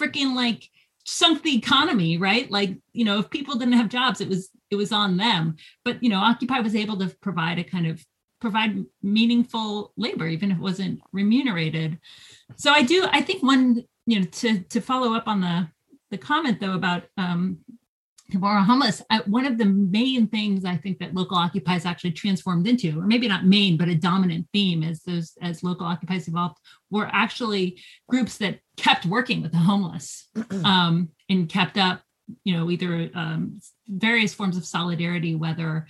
freaking 0.00 0.34
like 0.34 0.68
sunk 1.04 1.42
the 1.42 1.56
economy 1.56 2.18
right? 2.18 2.50
Like 2.50 2.76
you 2.92 3.04
know 3.04 3.18
if 3.18 3.30
people 3.30 3.56
didn't 3.56 3.74
have 3.74 3.88
jobs 3.88 4.20
it 4.20 4.28
was 4.28 4.50
it 4.70 4.76
was 4.76 4.92
on 4.92 5.16
them. 5.16 5.56
But 5.84 6.02
you 6.02 6.08
know 6.08 6.18
occupy 6.18 6.60
was 6.60 6.74
able 6.74 6.98
to 6.98 7.14
provide 7.20 7.58
a 7.58 7.64
kind 7.64 7.86
of 7.86 8.04
provide 8.40 8.84
meaningful 9.02 9.92
labor 9.96 10.26
even 10.26 10.50
if 10.50 10.58
it 10.58 10.62
wasn't 10.62 11.00
remunerated. 11.12 11.98
So 12.56 12.70
i 12.70 12.82
do 12.82 13.06
i 13.10 13.20
think 13.20 13.42
one 13.42 13.84
you 14.06 14.20
know, 14.20 14.26
to 14.26 14.60
to 14.60 14.80
follow 14.80 15.14
up 15.14 15.26
on 15.26 15.40
the 15.40 15.68
the 16.10 16.18
comment 16.18 16.60
though 16.60 16.74
about 16.74 17.04
um, 17.16 17.58
are 18.42 18.62
homeless. 18.62 19.02
I, 19.10 19.20
one 19.26 19.46
of 19.46 19.58
the 19.58 19.66
main 19.66 20.26
things 20.26 20.64
I 20.64 20.76
think 20.76 20.98
that 20.98 21.14
local 21.14 21.36
occupies 21.36 21.86
actually 21.86 22.12
transformed 22.12 22.66
into, 22.66 23.00
or 23.00 23.06
maybe 23.06 23.28
not 23.28 23.46
main, 23.46 23.76
but 23.76 23.88
a 23.88 23.94
dominant 23.94 24.46
theme 24.52 24.82
as 24.82 25.02
those 25.02 25.32
as 25.42 25.62
local 25.62 25.86
occupies 25.86 26.28
evolved, 26.28 26.58
were 26.90 27.08
actually 27.12 27.80
groups 28.08 28.38
that 28.38 28.60
kept 28.76 29.06
working 29.06 29.42
with 29.42 29.52
the 29.52 29.58
homeless 29.58 30.28
um, 30.64 31.08
and 31.28 31.48
kept 31.48 31.78
up, 31.78 32.02
you 32.44 32.56
know, 32.56 32.70
either 32.70 33.10
um, 33.14 33.60
various 33.88 34.34
forms 34.34 34.56
of 34.56 34.64
solidarity, 34.64 35.34
whether 35.34 35.86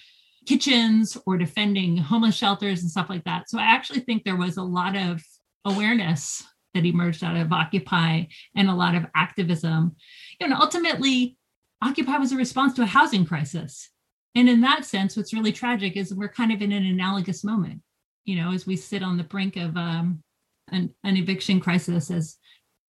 kitchens 0.47 1.17
or 1.27 1.37
defending 1.37 1.97
homeless 1.97 2.37
shelters 2.37 2.83
and 2.83 2.91
stuff 2.91 3.11
like 3.11 3.25
that. 3.25 3.49
So 3.49 3.59
I 3.59 3.65
actually 3.65 4.01
think 4.01 4.25
there 4.25 4.37
was 4.37 4.57
a 4.57 4.63
lot 4.63 4.95
of 4.97 5.23
awareness 5.65 6.45
that 6.77 6.87
emerged 6.87 7.25
out 7.25 7.37
of 7.37 7.53
Occupy 7.53 8.25
and 8.55 8.69
a 8.69 8.75
lot 8.75 8.95
of 8.95 9.07
activism. 9.15 9.97
You 10.41 10.49
know, 10.49 10.57
ultimately, 10.61 11.37
Occupy 11.83 12.19
was 12.19 12.33
a 12.33 12.37
response 12.37 12.75
to 12.75 12.83
a 12.83 12.87
housing 12.87 13.25
crisis. 13.25 13.91
And 14.35 14.49
in 14.49 14.61
that 14.61 14.85
sense, 14.85 15.17
what's 15.17 15.33
really 15.33 15.53
tragic 15.53 15.97
is 15.97 16.15
we're 16.15 16.29
kind 16.29 16.53
of 16.53 16.61
in 16.61 16.73
an 16.73 16.85
analogous 16.85 17.43
moment, 17.43 17.81
you 18.25 18.37
know, 18.37 18.53
as 18.53 18.67
we 18.67 18.77
sit 18.77 19.03
on 19.03 19.17
the 19.17 19.25
brink 19.25 19.57
of 19.57 19.77
um, 19.77 20.23
an, 20.71 20.95
an 21.05 21.17
eviction 21.17 21.59
crisis, 21.59 22.11
as 22.11 22.37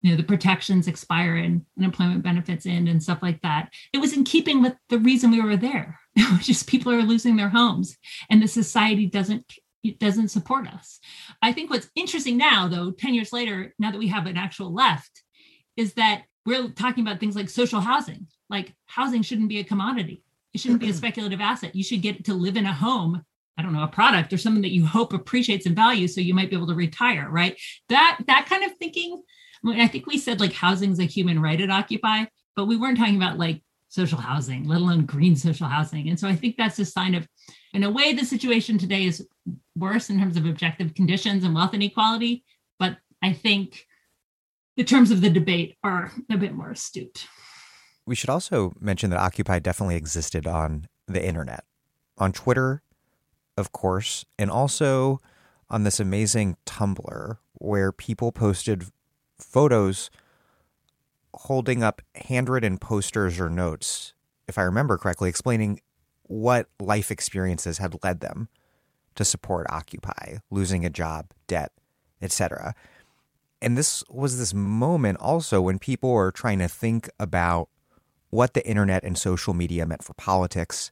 you 0.01 0.11
know, 0.11 0.17
the 0.17 0.23
protections 0.23 0.88
expire 0.88 1.36
and 1.36 1.65
unemployment 1.77 2.23
benefits 2.23 2.65
end 2.65 2.88
and 2.88 3.01
stuff 3.01 3.19
like 3.21 3.41
that. 3.41 3.71
It 3.93 3.99
was 3.99 4.13
in 4.13 4.23
keeping 4.23 4.61
with 4.61 4.73
the 4.89 4.99
reason 4.99 5.31
we 5.31 5.41
were 5.41 5.57
there, 5.57 5.99
is 6.47 6.63
people 6.63 6.91
are 6.91 7.01
losing 7.01 7.36
their 7.36 7.49
homes 7.49 7.97
and 8.29 8.41
the 8.41 8.47
society 8.47 9.05
doesn't 9.07 9.45
it 9.86 9.99
doesn't 9.99 10.29
support 10.29 10.67
us. 10.67 10.99
I 11.41 11.51
think 11.51 11.69
what's 11.69 11.89
interesting 11.95 12.38
now, 12.38 12.67
though, 12.67 12.91
10 12.91 13.13
years 13.13 13.31
later, 13.31 13.73
now 13.79 13.91
that 13.91 13.99
we 13.99 14.07
have 14.07 14.25
an 14.25 14.38
actual 14.38 14.73
left, 14.73 15.23
is 15.77 15.93
that 15.93 16.23
we're 16.45 16.69
talking 16.69 17.05
about 17.05 17.19
things 17.19 17.36
like 17.36 17.49
social 17.49 17.79
housing. 17.79 18.27
Like 18.49 18.73
housing 18.86 19.21
shouldn't 19.21 19.49
be 19.49 19.59
a 19.59 19.63
commodity. 19.63 20.23
It 20.53 20.61
shouldn't 20.61 20.79
be 20.79 20.89
a 20.89 20.93
speculative 20.93 21.41
asset. 21.41 21.75
You 21.75 21.83
should 21.83 22.01
get 22.01 22.25
to 22.25 22.33
live 22.33 22.55
in 22.55 22.65
a 22.65 22.73
home, 22.73 23.23
I 23.57 23.61
don't 23.61 23.73
know, 23.73 23.83
a 23.83 23.88
product 23.88 24.31
or 24.31 24.38
something 24.38 24.61
that 24.61 24.71
you 24.71 24.86
hope 24.86 25.13
appreciates 25.13 25.65
in 25.65 25.75
value 25.75 26.07
so 26.07 26.21
you 26.21 26.33
might 26.33 26.49
be 26.49 26.55
able 26.55 26.67
to 26.67 26.75
retire, 26.75 27.27
right? 27.29 27.59
That 27.89 28.19
that 28.27 28.45
kind 28.47 28.63
of 28.63 28.77
thinking, 28.77 29.21
I, 29.63 29.67
mean, 29.67 29.79
I 29.81 29.88
think 29.88 30.05
we 30.05 30.17
said 30.17 30.39
like 30.39 30.53
housing 30.53 30.91
is 30.91 30.99
a 30.99 31.03
human 31.03 31.41
right 31.41 31.59
at 31.59 31.69
Occupy, 31.69 32.25
but 32.55 32.65
we 32.65 32.77
weren't 32.77 32.97
talking 32.97 33.17
about 33.17 33.38
like 33.38 33.63
social 33.89 34.19
housing, 34.19 34.67
let 34.67 34.81
alone 34.81 35.05
green 35.05 35.36
social 35.36 35.67
housing. 35.67 36.09
And 36.09 36.19
so 36.19 36.27
I 36.27 36.36
think 36.36 36.55
that's 36.57 36.79
a 36.79 36.86
sign 36.86 37.15
of 37.15 37.27
in 37.76 37.84
a 37.84 37.91
way, 37.91 38.13
the 38.13 38.23
situation 38.23 38.78
today 38.78 39.03
is 39.03 39.28
worse 39.76 40.09
in 40.09 40.17
terms 40.17 40.38
of 40.38 40.45
objective 40.45 40.93
conditions 40.93 41.43
and 41.43 41.53
wealth 41.53 41.73
inequality. 41.73 42.45
But 42.80 42.97
I 43.21 43.34
think 43.34 43.86
the 44.78 44.86
terms 44.86 45.11
of 45.11 45.19
the 45.19 45.30
debate 45.30 45.76
are 45.84 46.13
a 46.32 46.38
bit 46.38 46.53
more 46.53 46.71
astute. 46.71 47.28
We 48.05 48.15
should 48.15 48.30
also 48.30 48.73
mention 48.80 49.09
that 49.09 49.19
Occupy 49.19 49.59
definitely 49.59 49.97
existed 49.97 50.47
on 50.47 50.88
the 51.07 51.23
internet, 51.23 51.65
on 52.17 52.32
Twitter, 52.32 52.82
of 53.57 53.73
course, 53.73 54.26
and 54.39 54.49
also 54.49 55.19
on 55.69 55.84
this 55.84 55.99
amazing 55.99 56.55
Tumblr 56.65 57.38
where 57.55 57.91
people 57.91 58.32
posted 58.32 58.86
photos 59.38 60.09
holding 61.34 61.84
up 61.84 62.01
handwritten 62.15 62.78
posters 62.78 63.38
or 63.38 63.49
notes, 63.49 64.13
if 64.47 64.57
I 64.57 64.61
remember 64.61 64.97
correctly, 64.97 65.28
explaining 65.28 65.82
what 66.28 66.67
life 66.80 67.11
experiences 67.11 67.78
had 67.78 67.95
led 68.03 68.19
them 68.19 68.49
to 69.15 69.26
support 69.26 69.67
Occupy, 69.69 70.38
losing 70.51 70.86
a 70.86 70.89
job, 70.89 71.28
debt, 71.47 71.71
etc. 72.21 72.76
And 73.61 73.78
this 73.78 74.03
was 74.09 74.38
this 74.38 74.53
moment 74.53 75.17
also 75.19 75.61
when 75.61 75.80
people 75.80 76.11
were 76.11 76.32
trying 76.32 76.59
to 76.59 76.67
think 76.67 77.09
about 77.19 77.69
what 78.30 78.53
the 78.53 78.67
internet 78.67 79.03
and 79.03 79.17
social 79.17 79.53
media 79.53 79.86
meant 79.86 80.03
for 80.03 80.13
politics 80.13 80.91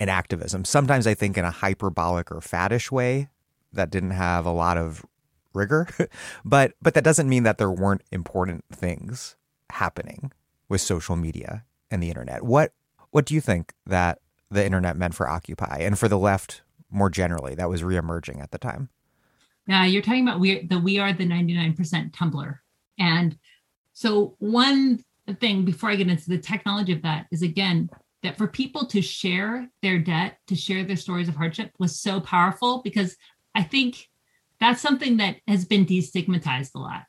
and 0.00 0.08
activism. 0.08 0.64
Sometimes 0.64 1.06
I 1.06 1.14
think 1.14 1.36
in 1.36 1.44
a 1.44 1.50
hyperbolic 1.50 2.30
or 2.32 2.40
faddish 2.40 2.90
way 2.90 3.28
that 3.72 3.90
didn't 3.90 4.12
have 4.12 4.46
a 4.46 4.52
lot 4.52 4.78
of 4.78 5.04
rigor, 5.52 5.88
but 6.44 6.72
but 6.80 6.94
that 6.94 7.04
doesn't 7.04 7.28
mean 7.28 7.42
that 7.42 7.58
there 7.58 7.70
weren't 7.70 8.02
important 8.10 8.64
things 8.72 9.36
happening 9.70 10.32
with 10.68 10.80
social 10.80 11.16
media 11.16 11.64
and 11.90 12.02
the 12.02 12.08
internet. 12.08 12.42
What 12.42 12.72
what 13.10 13.26
do 13.26 13.34
you 13.34 13.40
think 13.40 13.72
that 13.86 14.20
the 14.50 14.64
internet 14.64 14.96
meant 14.96 15.14
for 15.14 15.28
Occupy 15.28 15.78
and 15.80 15.98
for 15.98 16.08
the 16.08 16.18
left 16.18 16.62
more 16.90 17.10
generally 17.10 17.54
that 17.54 17.68
was 17.68 17.82
reemerging 17.82 18.42
at 18.42 18.50
the 18.50 18.58
time. 18.58 18.88
Yeah, 19.66 19.84
you're 19.84 20.02
talking 20.02 20.26
about 20.26 20.40
we 20.40 20.66
the 20.66 20.78
we 20.78 20.98
are 20.98 21.12
the 21.12 21.26
99% 21.26 22.10
Tumblr. 22.12 22.58
And 22.98 23.38
so 23.92 24.34
one 24.38 25.04
thing 25.40 25.64
before 25.64 25.90
I 25.90 25.96
get 25.96 26.08
into 26.08 26.30
the 26.30 26.38
technology 26.38 26.92
of 26.92 27.02
that 27.02 27.26
is 27.30 27.42
again 27.42 27.90
that 28.22 28.38
for 28.38 28.48
people 28.48 28.86
to 28.86 29.02
share 29.02 29.68
their 29.82 29.98
debt, 29.98 30.38
to 30.46 30.56
share 30.56 30.84
their 30.84 30.96
stories 30.96 31.28
of 31.28 31.36
hardship 31.36 31.72
was 31.78 32.00
so 32.00 32.20
powerful 32.20 32.80
because 32.82 33.16
I 33.54 33.62
think 33.62 34.08
that's 34.58 34.80
something 34.80 35.18
that 35.18 35.36
has 35.46 35.64
been 35.64 35.86
destigmatized 35.86 36.74
a 36.74 36.78
lot. 36.78 37.02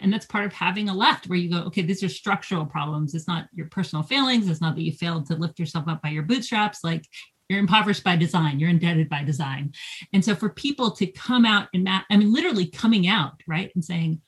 And 0.00 0.12
that's 0.12 0.26
part 0.26 0.44
of 0.44 0.52
having 0.52 0.88
a 0.88 0.94
left 0.94 1.28
where 1.28 1.38
you 1.38 1.50
go, 1.50 1.58
okay, 1.66 1.82
these 1.82 2.02
are 2.02 2.08
structural 2.08 2.66
problems. 2.66 3.14
It's 3.14 3.28
not 3.28 3.46
your 3.52 3.66
personal 3.66 4.02
failings. 4.02 4.48
It's 4.48 4.60
not 4.60 4.74
that 4.74 4.82
you 4.82 4.92
failed 4.92 5.26
to 5.26 5.36
lift 5.36 5.58
yourself 5.58 5.86
up 5.88 6.02
by 6.02 6.08
your 6.08 6.24
bootstraps. 6.24 6.80
Like 6.82 7.06
you're 7.48 7.60
impoverished 7.60 8.04
by 8.04 8.16
design, 8.16 8.58
you're 8.58 8.70
indebted 8.70 9.08
by 9.08 9.22
design. 9.22 9.72
And 10.12 10.24
so 10.24 10.34
for 10.34 10.48
people 10.48 10.90
to 10.92 11.06
come 11.06 11.44
out 11.44 11.68
and, 11.72 11.84
ma- 11.84 12.02
I 12.10 12.16
mean, 12.16 12.32
literally 12.32 12.66
coming 12.66 13.06
out, 13.06 13.40
right, 13.46 13.70
and 13.74 13.84
saying, 13.84 14.20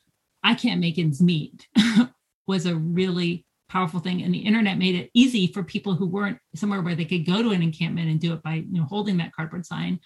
I 0.42 0.54
can't 0.54 0.80
make 0.80 0.98
ends 0.98 1.20
meet 1.20 1.66
was 2.46 2.66
a 2.66 2.76
really 2.76 3.44
powerful 3.68 4.00
thing. 4.00 4.22
And 4.22 4.32
the 4.32 4.38
internet 4.38 4.78
made 4.78 4.94
it 4.94 5.10
easy 5.12 5.48
for 5.48 5.64
people 5.64 5.94
who 5.94 6.06
weren't 6.06 6.38
somewhere 6.54 6.82
where 6.82 6.94
they 6.94 7.04
could 7.04 7.26
go 7.26 7.42
to 7.42 7.50
an 7.50 7.62
encampment 7.62 8.08
and 8.08 8.20
do 8.20 8.32
it 8.32 8.42
by, 8.42 8.54
you 8.54 8.78
know, 8.80 8.84
holding 8.84 9.16
that 9.16 9.32
cardboard 9.32 9.66
sign 9.66 9.98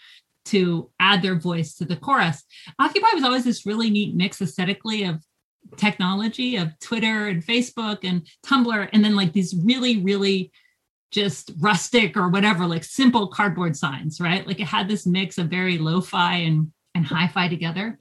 to 0.47 0.91
add 0.99 1.21
their 1.21 1.39
voice 1.39 1.75
to 1.77 1.85
the 1.85 1.97
chorus. 1.97 2.43
Occupy 2.79 3.09
was 3.15 3.25
always 3.25 3.45
this 3.45 3.67
really 3.67 3.91
neat 3.91 4.15
mix 4.15 4.41
aesthetically 4.41 5.05
of 5.05 5.23
technology 5.77 6.57
of 6.57 6.79
Twitter 6.81 7.29
and 7.29 7.45
Facebook 7.45 7.99
and 8.03 8.27
Tumblr, 8.45 8.89
and 8.93 9.05
then 9.05 9.17
like 9.17 9.33
these 9.33 9.55
really, 9.65 10.03
really 10.03 10.51
just 11.11 11.53
rustic 11.59 12.17
or 12.17 12.29
whatever, 12.29 12.67
like 12.67 12.85
simple 12.85 13.29
cardboard 13.29 13.77
signs, 13.77 14.21
right? 14.21 14.47
Like 14.47 14.61
it 14.61 14.67
had 14.67 14.89
this 14.89 15.07
mix 15.07 15.39
of 15.39 15.49
very 15.49 15.79
lo-fi 15.79 16.37
and 16.37 16.73
and 16.95 17.07
hi-fi 17.07 17.49
together. 17.49 17.99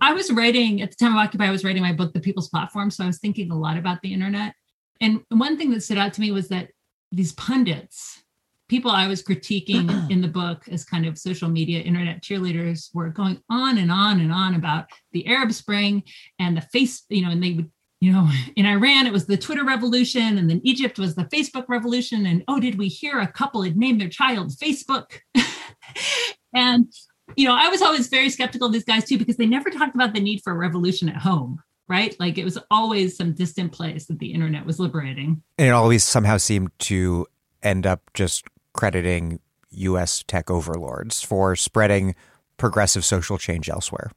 I 0.00 0.12
was 0.12 0.32
writing 0.32 0.82
at 0.82 0.90
the 0.90 0.96
time 0.96 1.16
of 1.16 1.18
Occupy, 1.18 1.46
I 1.46 1.50
was 1.50 1.64
writing 1.64 1.82
my 1.82 1.92
book, 1.92 2.12
The 2.12 2.20
People's 2.20 2.48
Platform. 2.48 2.90
So 2.90 3.04
I 3.04 3.06
was 3.06 3.18
thinking 3.18 3.50
a 3.50 3.58
lot 3.58 3.78
about 3.78 4.00
the 4.02 4.12
internet. 4.12 4.54
And 5.00 5.22
one 5.28 5.56
thing 5.56 5.70
that 5.70 5.82
stood 5.82 5.98
out 5.98 6.12
to 6.14 6.20
me 6.20 6.30
was 6.30 6.48
that 6.48 6.70
these 7.12 7.32
pundits, 7.32 8.22
people 8.68 8.90
I 8.90 9.08
was 9.08 9.22
critiquing 9.22 10.10
in 10.10 10.20
the 10.20 10.28
book 10.28 10.68
as 10.68 10.84
kind 10.84 11.06
of 11.06 11.18
social 11.18 11.48
media 11.48 11.80
internet 11.80 12.22
cheerleaders, 12.22 12.94
were 12.94 13.10
going 13.10 13.40
on 13.50 13.78
and 13.78 13.90
on 13.90 14.20
and 14.20 14.32
on 14.32 14.54
about 14.54 14.86
the 15.12 15.26
Arab 15.26 15.52
Spring 15.52 16.02
and 16.38 16.56
the 16.56 16.60
face, 16.60 17.04
you 17.08 17.22
know, 17.22 17.30
and 17.30 17.42
they 17.42 17.52
would 17.52 17.70
you 18.00 18.12
know, 18.12 18.28
in 18.56 18.66
Iran, 18.66 19.06
it 19.06 19.12
was 19.12 19.26
the 19.26 19.36
Twitter 19.36 19.64
revolution, 19.64 20.38
and 20.38 20.48
then 20.48 20.60
Egypt 20.64 20.98
was 20.98 21.14
the 21.14 21.24
Facebook 21.24 21.64
revolution. 21.68 22.26
And 22.26 22.44
oh, 22.48 22.60
did 22.60 22.78
we 22.78 22.88
hear 22.88 23.18
a 23.18 23.26
couple 23.26 23.62
had 23.62 23.76
named 23.76 24.00
their 24.00 24.08
child 24.08 24.50
Facebook? 24.50 25.20
and, 26.54 26.92
you 27.36 27.48
know, 27.48 27.54
I 27.54 27.68
was 27.68 27.82
always 27.82 28.08
very 28.08 28.30
skeptical 28.30 28.66
of 28.66 28.72
these 28.72 28.84
guys 28.84 29.04
too, 29.06 29.18
because 29.18 29.36
they 29.36 29.46
never 29.46 29.70
talked 29.70 29.94
about 29.94 30.14
the 30.14 30.20
need 30.20 30.40
for 30.42 30.52
a 30.52 30.56
revolution 30.56 31.08
at 31.08 31.16
home, 31.16 31.62
right? 31.88 32.14
Like 32.20 32.38
it 32.38 32.44
was 32.44 32.58
always 32.70 33.16
some 33.16 33.32
distant 33.32 33.72
place 33.72 34.06
that 34.06 34.18
the 34.18 34.32
internet 34.32 34.66
was 34.66 34.78
liberating. 34.78 35.42
And 35.58 35.68
it 35.68 35.72
always 35.72 36.04
somehow 36.04 36.36
seemed 36.36 36.70
to 36.80 37.26
end 37.62 37.86
up 37.86 38.10
just 38.14 38.44
crediting 38.76 39.40
US 39.70 40.22
tech 40.22 40.50
overlords 40.50 41.22
for 41.22 41.56
spreading 41.56 42.14
progressive 42.56 43.04
social 43.04 43.38
change 43.38 43.68
elsewhere. 43.68 44.10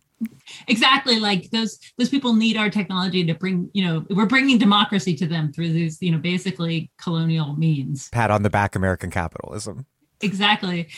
Exactly. 0.68 1.20
Like 1.20 1.50
those 1.52 1.80
those 1.98 2.10
people 2.10 2.34
need 2.34 2.58
our 2.58 2.70
technology 2.70 3.26
to 3.26 3.34
bring 3.34 3.70
you 3.74 3.86
know 3.86 4.06
we're 4.10 4.26
bringing 4.26 4.58
democracy 4.58 5.16
to 5.16 5.26
them 5.26 5.54
through 5.54 5.72
these 5.72 6.02
you 6.02 6.12
know 6.12 6.18
basically 6.18 6.92
colonial 7.02 7.56
means. 7.56 8.10
Pat 8.10 8.32
on 8.32 8.44
the 8.44 8.50
back 8.50 8.76
american 8.76 9.10
capitalism. 9.10 9.86
Exactly. 10.22 10.90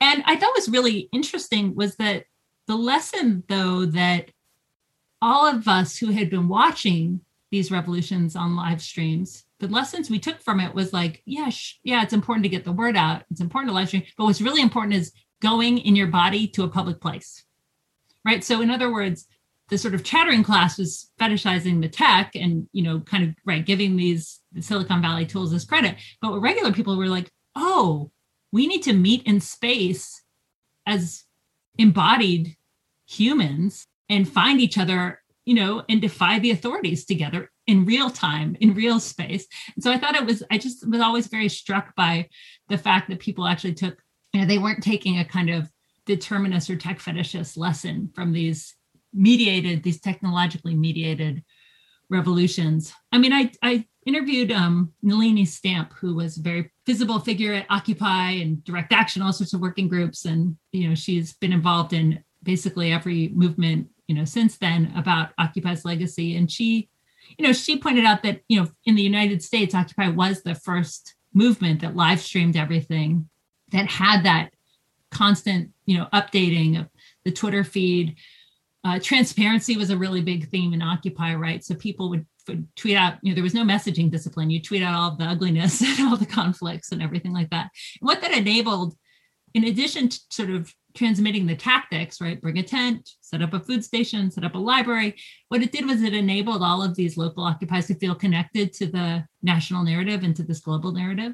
And 0.00 0.22
i 0.26 0.36
thought 0.36 0.54
was 0.56 0.68
really 0.68 1.08
interesting 1.12 1.74
was 1.74 1.96
that 1.96 2.24
the 2.66 2.76
lesson 2.76 3.44
though 3.48 3.84
that 3.86 4.30
all 5.22 5.46
of 5.46 5.68
us 5.68 5.96
who 5.96 6.10
had 6.10 6.28
been 6.28 6.48
watching 6.48 7.20
these 7.50 7.70
revolutions 7.70 8.34
on 8.34 8.56
live 8.56 8.82
streams 8.82 9.44
the 9.64 9.74
lessons 9.74 10.10
we 10.10 10.18
took 10.18 10.40
from 10.42 10.60
it 10.60 10.74
was 10.74 10.92
like 10.92 11.22
yeah 11.24 11.48
sh- 11.48 11.78
yeah 11.82 12.02
it's 12.02 12.12
important 12.12 12.44
to 12.44 12.48
get 12.50 12.64
the 12.64 12.72
word 12.72 12.96
out. 12.96 13.22
It's 13.30 13.40
important 13.40 13.70
to 13.70 13.74
live 13.74 13.88
stream. 13.88 14.04
But 14.16 14.24
what's 14.24 14.40
really 14.40 14.62
important 14.62 14.94
is 14.94 15.12
going 15.40 15.78
in 15.78 15.96
your 15.96 16.06
body 16.06 16.46
to 16.48 16.64
a 16.64 16.68
public 16.68 17.00
place 17.00 17.44
right? 18.24 18.42
So 18.42 18.60
in 18.60 18.70
other 18.70 18.92
words, 18.92 19.26
the 19.68 19.78
sort 19.78 19.94
of 19.94 20.04
chattering 20.04 20.42
class 20.42 20.78
was 20.78 21.10
fetishizing 21.20 21.80
the 21.80 21.88
tech 21.88 22.32
and 22.34 22.68
you 22.72 22.82
know 22.82 23.00
kind 23.00 23.24
of 23.24 23.34
right 23.44 23.64
giving 23.64 23.96
these 23.96 24.40
the 24.52 24.62
silicon 24.62 25.00
valley 25.00 25.26
tools 25.26 25.52
as 25.52 25.64
credit. 25.64 25.96
But 26.20 26.38
regular 26.40 26.72
people 26.72 26.96
were 26.96 27.08
like 27.08 27.30
oh 27.56 28.10
we 28.52 28.66
need 28.66 28.82
to 28.82 28.92
meet 28.92 29.22
in 29.24 29.40
space 29.40 30.22
as 30.86 31.24
embodied 31.78 32.56
humans 33.06 33.86
and 34.08 34.28
find 34.28 34.60
each 34.60 34.76
other 34.76 35.20
you 35.44 35.54
know 35.54 35.82
and 35.88 36.00
defy 36.00 36.38
the 36.38 36.50
authorities 36.50 37.04
together 37.06 37.50
in 37.66 37.84
real 37.84 38.10
time 38.10 38.56
in 38.60 38.74
real 38.74 39.00
space 39.00 39.46
and 39.74 39.82
so 39.82 39.90
i 39.90 39.98
thought 39.98 40.14
it 40.14 40.26
was 40.26 40.42
i 40.50 40.58
just 40.58 40.86
was 40.88 41.00
always 41.00 41.28
very 41.28 41.48
struck 41.48 41.94
by 41.96 42.28
the 42.68 42.78
fact 42.78 43.08
that 43.08 43.18
people 43.18 43.46
actually 43.46 43.74
took 43.74 44.02
you 44.32 44.40
know 44.40 44.46
they 44.46 44.58
weren't 44.58 44.82
taking 44.82 45.18
a 45.18 45.24
kind 45.24 45.48
of 45.48 45.70
determinist 46.06 46.68
or 46.68 46.76
tech 46.76 46.98
fetishist 46.98 47.56
lesson 47.56 48.10
from 48.14 48.32
these 48.32 48.74
mediated, 49.12 49.82
these 49.82 50.00
technologically 50.00 50.74
mediated 50.74 51.42
revolutions. 52.10 52.92
I 53.12 53.18
mean, 53.18 53.32
I, 53.32 53.50
I 53.62 53.86
interviewed 54.04 54.52
um, 54.52 54.92
Nelini 55.04 55.46
Stamp, 55.46 55.94
who 55.94 56.14
was 56.14 56.36
a 56.36 56.42
very 56.42 56.70
visible 56.86 57.18
figure 57.18 57.54
at 57.54 57.66
Occupy 57.70 58.32
and 58.32 58.62
Direct 58.64 58.92
Action, 58.92 59.22
all 59.22 59.32
sorts 59.32 59.54
of 59.54 59.60
working 59.60 59.88
groups. 59.88 60.24
And, 60.24 60.56
you 60.72 60.88
know, 60.88 60.94
she's 60.94 61.34
been 61.34 61.52
involved 61.52 61.92
in 61.92 62.22
basically 62.42 62.92
every 62.92 63.28
movement, 63.28 63.88
you 64.06 64.14
know, 64.14 64.24
since 64.24 64.58
then 64.58 64.92
about 64.96 65.30
Occupy's 65.38 65.84
legacy. 65.84 66.36
And 66.36 66.50
she, 66.50 66.90
you 67.38 67.46
know, 67.46 67.52
she 67.52 67.78
pointed 67.78 68.04
out 68.04 68.22
that, 68.22 68.40
you 68.48 68.60
know, 68.60 68.68
in 68.84 68.94
the 68.94 69.02
United 69.02 69.42
States, 69.42 69.74
Occupy 69.74 70.08
was 70.08 70.42
the 70.42 70.54
first 70.54 71.14
movement 71.32 71.80
that 71.80 71.96
live 71.96 72.20
streamed 72.20 72.56
everything 72.56 73.28
that 73.72 73.86
had 73.86 74.24
that 74.24 74.50
constant, 75.10 75.70
you 75.86 75.96
know, 75.96 76.06
updating 76.12 76.78
of 76.78 76.88
the 77.24 77.32
Twitter 77.32 77.64
feed. 77.64 78.16
Uh, 78.84 78.98
transparency 79.02 79.76
was 79.76 79.90
a 79.90 79.96
really 79.96 80.20
big 80.20 80.48
theme 80.50 80.74
in 80.74 80.82
Occupy, 80.82 81.34
right? 81.34 81.64
So 81.64 81.74
people 81.74 82.10
would, 82.10 82.26
would, 82.48 82.68
tweet 82.76 82.96
out, 82.96 83.14
you 83.22 83.30
know, 83.30 83.34
there 83.34 83.42
was 83.42 83.54
no 83.54 83.64
messaging 83.64 84.10
discipline. 84.10 84.50
You 84.50 84.60
tweet 84.60 84.82
out 84.82 84.94
all 84.94 85.16
the 85.16 85.24
ugliness 85.24 85.80
and 86.00 86.08
all 86.08 86.16
the 86.16 86.26
conflicts 86.26 86.92
and 86.92 87.02
everything 87.02 87.32
like 87.32 87.50
that. 87.50 87.70
what 88.00 88.20
that 88.20 88.36
enabled, 88.36 88.94
in 89.54 89.64
addition 89.64 90.08
to 90.08 90.20
sort 90.30 90.50
of 90.50 90.74
transmitting 90.94 91.46
the 91.46 91.56
tactics, 91.56 92.20
right? 92.20 92.40
Bring 92.40 92.58
a 92.58 92.62
tent, 92.62 93.10
set 93.20 93.42
up 93.42 93.52
a 93.52 93.60
food 93.60 93.84
station, 93.84 94.30
set 94.30 94.44
up 94.44 94.54
a 94.54 94.58
library. 94.58 95.16
What 95.48 95.62
it 95.62 95.72
did 95.72 95.86
was 95.86 96.02
it 96.02 96.14
enabled 96.14 96.62
all 96.62 96.82
of 96.82 96.94
these 96.94 97.16
local 97.16 97.44
occupiers 97.44 97.88
to 97.88 97.94
feel 97.94 98.14
connected 98.14 98.72
to 98.74 98.86
the 98.86 99.24
national 99.42 99.84
narrative 99.84 100.22
and 100.22 100.34
to 100.36 100.42
this 100.42 100.60
global 100.60 100.92
narrative. 100.92 101.32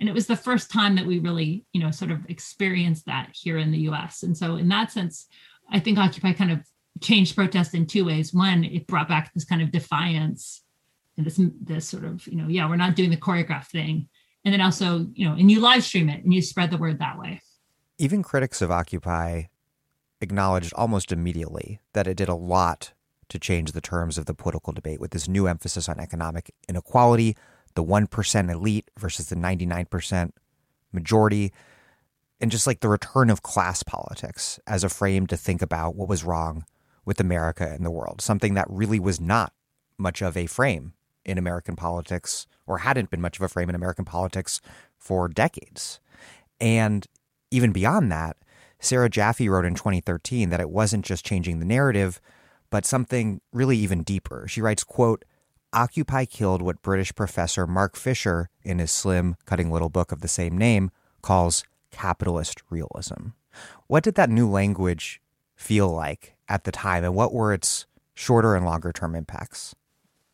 And 0.00 0.08
it 0.08 0.14
was 0.14 0.26
the 0.26 0.36
first 0.36 0.70
time 0.70 0.96
that 0.96 1.06
we 1.06 1.18
really 1.18 1.64
you 1.72 1.80
know 1.80 1.90
sort 1.90 2.10
of 2.10 2.24
experienced 2.28 3.06
that 3.06 3.30
here 3.32 3.58
in 3.58 3.70
the 3.70 3.78
us 3.80 4.22
and 4.22 4.36
so 4.36 4.56
in 4.56 4.68
that 4.68 4.90
sense 4.90 5.26
i 5.70 5.78
think 5.78 5.98
occupy 5.98 6.32
kind 6.32 6.50
of 6.50 6.60
changed 7.00 7.34
protest 7.34 7.74
in 7.74 7.86
two 7.86 8.04
ways. 8.04 8.32
One 8.32 8.64
it 8.64 8.86
brought 8.86 9.08
back 9.08 9.32
this 9.32 9.44
kind 9.44 9.62
of 9.62 9.72
defiance 9.72 10.62
and 11.16 11.26
this 11.26 11.40
this 11.62 11.88
sort 11.88 12.04
of 12.04 12.26
you 12.26 12.36
know 12.36 12.48
yeah 12.48 12.68
we're 12.68 12.76
not 12.76 12.96
doing 12.96 13.10
the 13.10 13.16
choreograph 13.16 13.66
thing. 13.66 14.08
And 14.44 14.52
then 14.52 14.60
also 14.60 15.06
you 15.14 15.28
know 15.28 15.34
and 15.34 15.50
you 15.50 15.60
live 15.60 15.84
stream 15.84 16.08
it 16.08 16.24
and 16.24 16.32
you 16.32 16.42
spread 16.42 16.70
the 16.70 16.78
word 16.78 16.98
that 17.00 17.18
way 17.18 17.40
even 17.98 18.22
critics 18.22 18.60
of 18.62 18.70
occupy 18.70 19.44
acknowledged 20.20 20.72
almost 20.74 21.12
immediately 21.12 21.80
that 21.92 22.06
it 22.06 22.16
did 22.16 22.28
a 22.28 22.34
lot 22.34 22.92
to 23.28 23.38
change 23.38 23.72
the 23.72 23.80
terms 23.80 24.18
of 24.18 24.26
the 24.26 24.34
political 24.34 24.72
debate 24.72 25.00
with 25.00 25.10
this 25.10 25.28
new 25.28 25.46
emphasis 25.46 25.88
on 25.88 25.98
economic 25.98 26.54
inequality 26.68 27.36
the 27.74 27.84
1% 27.84 28.50
elite 28.50 28.90
versus 28.98 29.28
the 29.28 29.36
99% 29.36 30.30
majority, 30.92 31.52
and 32.40 32.50
just 32.50 32.66
like 32.66 32.80
the 32.80 32.88
return 32.88 33.30
of 33.30 33.42
class 33.42 33.82
politics 33.82 34.58
as 34.66 34.84
a 34.84 34.88
frame 34.88 35.26
to 35.26 35.36
think 35.36 35.60
about 35.60 35.96
what 35.96 36.08
was 36.08 36.24
wrong 36.24 36.64
with 37.04 37.20
America 37.20 37.68
and 37.68 37.84
the 37.84 37.90
world, 37.90 38.20
something 38.20 38.54
that 38.54 38.66
really 38.70 39.00
was 39.00 39.20
not 39.20 39.52
much 39.98 40.22
of 40.22 40.36
a 40.36 40.46
frame 40.46 40.94
in 41.24 41.38
American 41.38 41.76
politics 41.76 42.46
or 42.66 42.78
hadn't 42.78 43.10
been 43.10 43.20
much 43.20 43.36
of 43.36 43.42
a 43.42 43.48
frame 43.48 43.68
in 43.68 43.74
American 43.74 44.04
politics 44.04 44.60
for 44.96 45.28
decades. 45.28 46.00
And 46.60 47.06
even 47.54 47.72
beyond 47.72 48.10
that, 48.10 48.36
Sarah 48.80 49.08
Jaffe 49.08 49.48
wrote 49.48 49.64
in 49.64 49.74
2013 49.74 50.50
that 50.50 50.60
it 50.60 50.70
wasn't 50.70 51.04
just 51.04 51.24
changing 51.24 51.58
the 51.58 51.64
narrative, 51.64 52.20
but 52.70 52.84
something 52.84 53.40
really 53.52 53.76
even 53.78 54.02
deeper. 54.02 54.46
She 54.48 54.60
writes, 54.60 54.82
quote, 54.84 55.24
Occupy 55.72 56.26
killed 56.26 56.62
what 56.62 56.82
British 56.82 57.14
professor 57.14 57.66
Mark 57.66 57.96
Fisher, 57.96 58.48
in 58.62 58.78
his 58.78 58.90
slim, 58.90 59.36
cutting 59.44 59.70
little 59.70 59.88
book 59.88 60.12
of 60.12 60.20
the 60.20 60.28
same 60.28 60.58
name, 60.58 60.90
calls 61.22 61.64
capitalist 61.90 62.62
realism. 62.70 63.28
What 63.86 64.04
did 64.04 64.16
that 64.16 64.30
new 64.30 64.48
language 64.48 65.20
feel 65.54 65.88
like 65.88 66.34
at 66.48 66.64
the 66.64 66.72
time, 66.72 67.04
and 67.04 67.14
what 67.14 67.32
were 67.32 67.52
its 67.52 67.86
shorter 68.14 68.54
and 68.54 68.64
longer 68.64 68.92
term 68.92 69.14
impacts? 69.14 69.74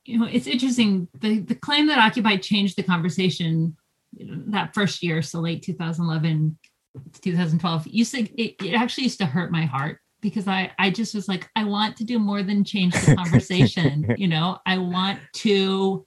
You 0.04 0.18
know, 0.18 0.26
it's 0.26 0.46
interesting. 0.46 1.08
The, 1.18 1.40
the 1.40 1.54
claim 1.54 1.86
that 1.86 1.98
Occupy 1.98 2.38
changed 2.38 2.76
the 2.76 2.82
conversation 2.82 3.76
that 4.12 4.74
first 4.74 5.02
year, 5.02 5.22
so 5.22 5.40
late 5.40 5.62
2011, 5.62 6.58
2012, 7.22 7.86
used 7.86 8.14
to, 8.14 8.22
it, 8.40 8.56
it 8.64 8.74
actually 8.74 9.04
used 9.04 9.18
to 9.18 9.26
hurt 9.26 9.50
my 9.50 9.64
heart 9.64 10.00
because 10.20 10.46
I 10.46 10.72
I 10.78 10.90
just 10.90 11.14
was 11.14 11.28
like 11.28 11.48
I 11.56 11.64
want 11.64 11.96
to 11.96 12.04
do 12.04 12.18
more 12.18 12.42
than 12.42 12.64
change 12.64 12.94
the 12.94 13.16
conversation. 13.16 14.14
you 14.18 14.28
know, 14.28 14.58
I 14.66 14.78
want 14.78 15.20
to 15.36 16.06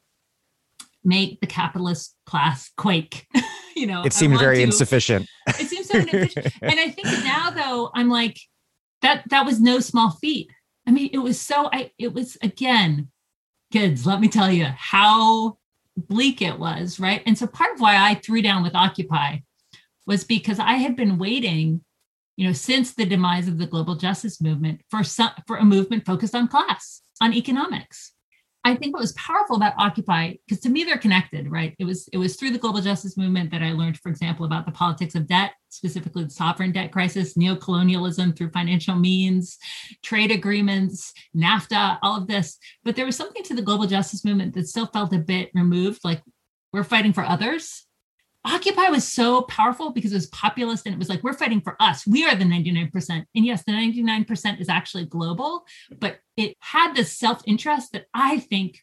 make 1.03 1.41
the 1.41 1.47
capitalist 1.47 2.15
class 2.25 2.71
quake. 2.77 3.27
you 3.75 3.87
know, 3.87 4.03
it 4.03 4.13
seemed 4.13 4.37
very 4.39 4.57
to, 4.57 4.63
insufficient. 4.63 5.27
It 5.47 5.67
seems 5.67 5.87
so 5.87 5.97
inefficient. 5.97 6.53
and 6.61 6.79
I 6.79 6.89
think 6.89 7.07
now 7.23 7.49
though 7.49 7.91
I'm 7.93 8.09
like 8.09 8.39
that 9.01 9.23
that 9.29 9.45
was 9.45 9.59
no 9.59 9.79
small 9.79 10.11
feat. 10.11 10.49
I 10.87 10.91
mean, 10.91 11.09
it 11.13 11.19
was 11.19 11.39
so 11.39 11.69
I 11.71 11.91
it 11.97 12.13
was 12.13 12.37
again, 12.41 13.09
kids, 13.71 14.05
let 14.05 14.21
me 14.21 14.27
tell 14.27 14.51
you 14.51 14.65
how 14.65 15.57
bleak 15.95 16.41
it 16.41 16.57
was, 16.57 16.99
right? 16.99 17.21
And 17.25 17.37
so 17.37 17.45
part 17.45 17.73
of 17.73 17.79
why 17.79 17.97
I 17.97 18.15
threw 18.15 18.41
down 18.41 18.63
with 18.63 18.75
Occupy 18.75 19.37
was 20.05 20.23
because 20.23 20.59
I 20.59 20.73
had 20.73 20.95
been 20.95 21.17
waiting 21.17 21.81
you 22.35 22.47
know, 22.47 22.53
since 22.53 22.93
the 22.93 23.05
demise 23.05 23.47
of 23.47 23.57
the 23.57 23.67
global 23.67 23.95
justice 23.95 24.41
movement 24.41 24.81
for 24.89 25.03
some, 25.03 25.31
for 25.47 25.57
a 25.57 25.65
movement 25.65 26.05
focused 26.05 26.35
on 26.35 26.47
class, 26.47 27.01
on 27.21 27.33
economics. 27.33 28.11
I 28.65 28.75
think 28.75 28.93
what 28.93 29.01
was 29.01 29.11
powerful 29.13 29.57
about 29.57 29.73
Occupy, 29.77 30.35
because 30.47 30.61
to 30.61 30.69
me 30.69 30.85
they're 30.85 30.97
connected, 30.97 31.51
right? 31.51 31.75
It 31.79 31.83
was 31.83 32.07
it 32.13 32.17
was 32.17 32.37
through 32.37 32.51
the 32.51 32.57
global 32.57 32.79
justice 32.79 33.17
movement 33.17 33.51
that 33.51 33.61
I 33.61 33.73
learned, 33.73 33.99
for 33.99 34.07
example, 34.07 34.45
about 34.45 34.65
the 34.65 34.71
politics 34.71 35.15
of 35.15 35.27
debt, 35.27 35.51
specifically 35.67 36.23
the 36.23 36.29
sovereign 36.29 36.71
debt 36.71 36.93
crisis, 36.93 37.33
neocolonialism 37.33 38.37
through 38.37 38.51
financial 38.51 38.95
means, 38.95 39.57
trade 40.01 40.31
agreements, 40.31 41.11
NAFTA, 41.35 41.99
all 42.01 42.21
of 42.21 42.27
this. 42.27 42.57
But 42.85 42.95
there 42.95 43.05
was 43.05 43.17
something 43.17 43.43
to 43.43 43.53
the 43.53 43.61
global 43.61 43.85
justice 43.85 44.23
movement 44.23 44.53
that 44.53 44.69
still 44.69 44.87
felt 44.87 45.13
a 45.13 45.19
bit 45.19 45.51
removed, 45.53 45.99
like 46.05 46.21
we're 46.71 46.85
fighting 46.85 47.11
for 47.11 47.25
others 47.25 47.85
Occupy 48.45 48.89
was 48.89 49.07
so 49.07 49.43
powerful 49.43 49.91
because 49.91 50.11
it 50.11 50.15
was 50.15 50.27
populist 50.27 50.85
and 50.85 50.93
it 50.93 50.99
was 50.99 51.07
like, 51.07 51.23
we're 51.23 51.33
fighting 51.33 51.61
for 51.61 51.77
us. 51.79 52.05
We 52.05 52.25
are 52.25 52.35
the 52.35 52.43
99%. 52.43 53.09
And 53.09 53.45
yes, 53.45 53.63
the 53.63 53.71
99% 53.71 54.59
is 54.59 54.67
actually 54.67 55.05
global, 55.05 55.65
but 55.99 56.19
it 56.35 56.57
had 56.59 56.93
this 56.93 57.17
self 57.17 57.41
interest 57.45 57.93
that 57.93 58.05
I 58.13 58.39
think 58.39 58.79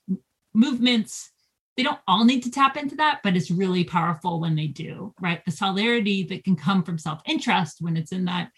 movements, 0.54 1.30
they 1.76 1.82
don't 1.82 2.00
all 2.08 2.24
need 2.24 2.42
to 2.44 2.50
tap 2.50 2.76
into 2.78 2.96
that, 2.96 3.20
but 3.22 3.36
it's 3.36 3.50
really 3.50 3.84
powerful 3.84 4.40
when 4.40 4.56
they 4.56 4.66
do, 4.66 5.14
right? 5.20 5.44
The 5.44 5.50
solidarity 5.50 6.22
that 6.24 6.44
can 6.44 6.56
come 6.56 6.82
from 6.82 6.96
self 6.96 7.20
interest 7.26 7.78
when 7.80 7.96
it's 7.96 8.12
in 8.12 8.24
that 8.26 8.50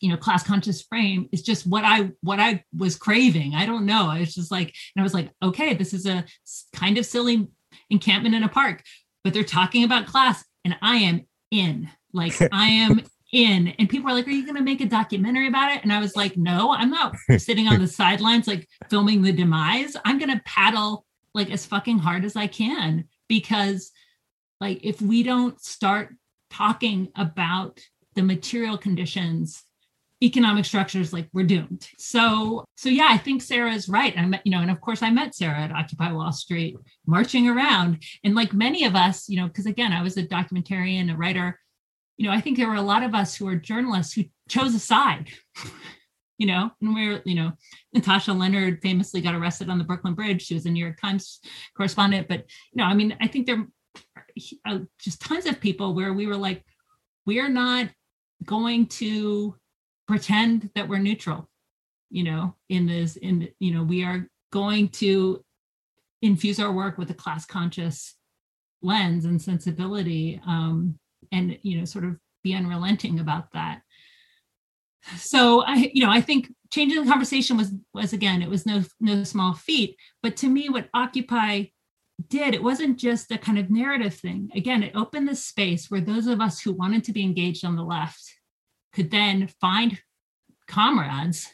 you 0.00 0.08
know 0.08 0.16
class 0.16 0.42
conscious 0.42 0.82
frame 0.82 1.28
is 1.30 1.42
just 1.42 1.66
what 1.66 1.84
i 1.84 2.10
what 2.22 2.40
i 2.40 2.64
was 2.74 2.96
craving 2.96 3.54
i 3.54 3.66
don't 3.66 3.84
know 3.84 4.08
i 4.08 4.20
was 4.20 4.34
just 4.34 4.50
like 4.50 4.74
and 4.96 5.00
i 5.00 5.02
was 5.02 5.12
like 5.12 5.30
okay 5.42 5.74
this 5.74 5.92
is 5.92 6.06
a 6.06 6.24
kind 6.74 6.96
of 6.96 7.04
silly 7.04 7.48
encampment 7.90 8.34
in 8.34 8.42
a 8.42 8.48
park 8.48 8.82
but 9.22 9.34
they're 9.34 9.44
talking 9.44 9.84
about 9.84 10.06
class 10.06 10.42
and 10.64 10.76
I 10.82 10.96
am 10.96 11.26
in. 11.50 11.88
Like 12.12 12.34
I 12.52 12.68
am 12.68 13.02
in. 13.32 13.68
And 13.78 13.88
people 13.88 14.10
are 14.10 14.14
like, 14.14 14.26
Are 14.26 14.32
you 14.32 14.46
gonna 14.46 14.62
make 14.62 14.80
a 14.80 14.86
documentary 14.86 15.48
about 15.48 15.72
it? 15.72 15.82
And 15.82 15.92
I 15.92 16.00
was 16.00 16.16
like, 16.16 16.36
No, 16.36 16.72
I'm 16.72 16.90
not 16.90 17.14
sitting 17.38 17.68
on 17.68 17.80
the 17.80 17.86
sidelines 17.86 18.46
like 18.46 18.68
filming 18.88 19.22
the 19.22 19.32
demise. 19.32 19.96
I'm 20.04 20.18
gonna 20.18 20.42
paddle 20.44 21.06
like 21.34 21.50
as 21.50 21.66
fucking 21.66 21.98
hard 21.98 22.24
as 22.24 22.36
I 22.36 22.46
can 22.46 23.04
because 23.28 23.92
like 24.60 24.80
if 24.82 25.00
we 25.00 25.22
don't 25.22 25.60
start 25.60 26.14
talking 26.50 27.08
about 27.14 27.80
the 28.14 28.22
material 28.22 28.76
conditions 28.76 29.62
economic 30.22 30.64
structures 30.64 31.12
like 31.12 31.28
we're 31.32 31.46
doomed. 31.46 31.88
So 31.98 32.64
so 32.76 32.88
yeah 32.88 33.08
i 33.10 33.16
think 33.16 33.42
sarah 33.42 33.72
is 33.72 33.88
right. 33.88 34.16
I 34.16 34.26
met 34.26 34.42
you 34.44 34.52
know 34.52 34.60
and 34.60 34.70
of 34.70 34.80
course 34.80 35.02
i 35.02 35.10
met 35.10 35.34
sarah 35.34 35.60
at 35.60 35.72
occupy 35.72 36.12
wall 36.12 36.32
street 36.32 36.76
marching 37.06 37.48
around. 37.48 38.02
And 38.24 38.34
like 38.34 38.52
many 38.52 38.84
of 38.84 38.94
us 38.94 39.28
you 39.28 39.36
know 39.36 39.46
because 39.46 39.66
again 39.66 39.92
i 39.92 40.02
was 40.02 40.16
a 40.16 40.26
documentarian 40.26 41.12
a 41.12 41.16
writer 41.16 41.58
you 42.16 42.26
know 42.26 42.32
i 42.32 42.40
think 42.40 42.56
there 42.56 42.68
were 42.68 42.74
a 42.74 42.82
lot 42.82 43.02
of 43.02 43.14
us 43.14 43.34
who 43.34 43.48
are 43.48 43.56
journalists 43.56 44.12
who 44.12 44.24
chose 44.48 44.74
a 44.74 44.78
side 44.78 45.30
you 46.38 46.46
know 46.46 46.70
and 46.80 46.94
we're 46.94 47.22
you 47.24 47.34
know 47.34 47.52
natasha 47.94 48.32
lennard 48.32 48.80
famously 48.82 49.20
got 49.20 49.34
arrested 49.34 49.70
on 49.70 49.78
the 49.78 49.84
brooklyn 49.84 50.14
bridge. 50.14 50.42
She 50.42 50.54
was 50.54 50.66
a 50.66 50.70
new 50.70 50.84
york 50.84 51.00
times 51.00 51.40
correspondent. 51.76 52.28
But 52.28 52.44
you 52.72 52.82
know 52.82 52.84
i 52.84 52.94
mean 52.94 53.16
i 53.20 53.26
think 53.26 53.46
there 53.46 53.66
are 54.16 54.26
uh, 54.66 54.78
just 54.98 55.20
tons 55.20 55.46
of 55.46 55.60
people 55.60 55.94
where 55.94 56.12
we 56.12 56.26
were 56.26 56.36
like 56.36 56.62
we 57.26 57.40
are 57.40 57.48
not 57.48 57.88
going 58.44 58.86
to 58.86 59.54
pretend 60.10 60.70
that 60.74 60.88
we're 60.88 60.98
neutral 60.98 61.48
you 62.10 62.24
know 62.24 62.54
in 62.68 62.86
this 62.86 63.16
in 63.16 63.48
you 63.60 63.72
know 63.72 63.82
we 63.82 64.02
are 64.04 64.28
going 64.52 64.88
to 64.88 65.42
infuse 66.22 66.58
our 66.60 66.72
work 66.72 66.98
with 66.98 67.10
a 67.10 67.14
class 67.14 67.46
conscious 67.46 68.16
lens 68.82 69.24
and 69.24 69.40
sensibility 69.40 70.40
um, 70.46 70.98
and 71.32 71.58
you 71.62 71.78
know 71.78 71.84
sort 71.84 72.04
of 72.04 72.16
be 72.42 72.54
unrelenting 72.54 73.20
about 73.20 73.52
that. 73.52 73.82
So 75.16 75.62
i 75.62 75.90
you 75.94 76.04
know 76.04 76.10
i 76.10 76.20
think 76.20 76.52
changing 76.70 77.02
the 77.02 77.10
conversation 77.10 77.56
was 77.56 77.72
was 77.94 78.12
again 78.12 78.42
it 78.42 78.50
was 78.50 78.66
no 78.66 78.82
no 79.00 79.24
small 79.24 79.54
feat 79.54 79.96
but 80.22 80.36
to 80.36 80.48
me 80.48 80.68
what 80.68 80.90
occupy 80.92 81.64
did 82.28 82.54
it 82.54 82.62
wasn't 82.62 82.98
just 82.98 83.30
a 83.30 83.38
kind 83.38 83.58
of 83.58 83.70
narrative 83.70 84.14
thing. 84.14 84.50
Again 84.54 84.82
it 84.82 84.94
opened 84.94 85.28
the 85.28 85.36
space 85.36 85.90
where 85.90 86.02
those 86.02 86.26
of 86.26 86.40
us 86.40 86.60
who 86.60 86.72
wanted 86.72 87.04
to 87.04 87.12
be 87.12 87.22
engaged 87.22 87.64
on 87.64 87.76
the 87.76 87.82
left 87.82 88.39
could 88.92 89.10
then 89.10 89.48
find 89.60 90.00
comrades 90.68 91.48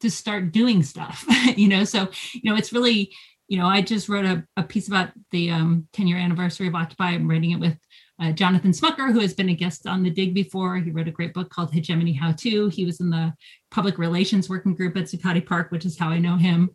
to 0.00 0.10
start 0.10 0.52
doing 0.52 0.82
stuff 0.82 1.24
you 1.56 1.68
know? 1.68 1.84
So 1.84 2.08
you 2.34 2.50
know 2.50 2.56
it's 2.56 2.72
really 2.72 3.12
you 3.48 3.58
know 3.58 3.66
i 3.66 3.82
just 3.82 4.08
wrote 4.08 4.24
a, 4.24 4.42
a 4.56 4.62
piece 4.62 4.88
about 4.88 5.10
the 5.30 5.50
um, 5.50 5.86
10 5.92 6.06
year 6.06 6.18
anniversary 6.18 6.68
of 6.68 6.74
occupy. 6.74 7.10
I'm 7.10 7.28
writing 7.28 7.52
it 7.52 7.60
with 7.60 7.78
uh, 8.20 8.32
jonathan 8.32 8.70
smucker 8.70 9.12
who 9.12 9.20
has 9.20 9.34
been 9.34 9.48
a 9.48 9.54
guest 9.54 9.86
on 9.86 10.02
the 10.02 10.10
dig 10.10 10.34
before. 10.34 10.76
He 10.76 10.90
wrote 10.90 11.08
a 11.08 11.12
great 11.12 11.34
book 11.34 11.50
called 11.50 11.72
hegemony 11.72 12.12
how 12.12 12.32
to. 12.32 12.68
He 12.68 12.84
was 12.84 13.00
in 13.00 13.10
the 13.10 13.32
public 13.70 13.98
relations 13.98 14.48
working 14.48 14.74
group 14.74 14.96
at 14.96 15.04
zuccotti 15.04 15.44
park 15.44 15.70
which 15.70 15.84
is 15.84 15.98
how 15.98 16.10
i 16.10 16.18
know 16.18 16.36
him. 16.36 16.70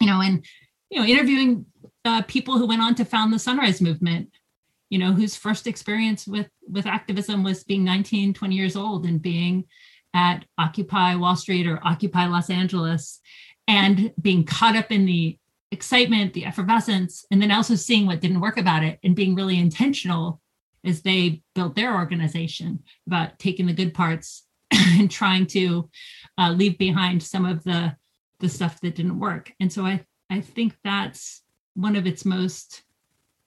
You 0.00 0.06
know 0.06 0.20
and 0.20 0.44
you 0.90 1.00
know 1.00 1.06
interviewing 1.06 1.66
uh, 2.04 2.22
people 2.22 2.58
who 2.58 2.66
went 2.66 2.82
on 2.82 2.94
to 2.96 3.04
found 3.04 3.32
the 3.32 3.38
sunrise 3.38 3.80
movement 3.80 4.30
you 4.90 4.98
know 4.98 5.12
whose 5.12 5.36
first 5.36 5.66
experience 5.66 6.26
with 6.26 6.48
with 6.68 6.86
activism 6.86 7.42
was 7.42 7.64
being 7.64 7.84
19 7.84 8.34
20 8.34 8.54
years 8.54 8.76
old 8.76 9.04
and 9.06 9.22
being 9.22 9.64
at 10.14 10.44
occupy 10.56 11.14
wall 11.14 11.36
street 11.36 11.66
or 11.66 11.80
occupy 11.84 12.26
los 12.26 12.50
angeles 12.50 13.20
and 13.66 14.12
being 14.20 14.44
caught 14.44 14.76
up 14.76 14.90
in 14.90 15.04
the 15.04 15.38
excitement 15.70 16.32
the 16.32 16.46
effervescence 16.46 17.26
and 17.30 17.42
then 17.42 17.50
also 17.50 17.74
seeing 17.74 18.06
what 18.06 18.20
didn't 18.20 18.40
work 18.40 18.56
about 18.56 18.82
it 18.82 18.98
and 19.04 19.14
being 19.14 19.34
really 19.34 19.58
intentional 19.58 20.40
as 20.84 21.02
they 21.02 21.42
built 21.54 21.74
their 21.74 21.94
organization 21.94 22.82
about 23.06 23.38
taking 23.38 23.66
the 23.66 23.72
good 23.72 23.92
parts 23.92 24.46
and 24.70 25.10
trying 25.10 25.46
to 25.46 25.88
uh, 26.38 26.50
leave 26.50 26.78
behind 26.78 27.22
some 27.22 27.44
of 27.44 27.62
the 27.64 27.94
the 28.40 28.48
stuff 28.48 28.80
that 28.80 28.94
didn't 28.94 29.18
work. 29.18 29.52
And 29.60 29.72
so 29.72 29.84
i 29.84 30.04
i 30.30 30.40
think 30.40 30.76
that's 30.84 31.42
one 31.74 31.96
of 31.96 32.06
its 32.06 32.24
most 32.24 32.82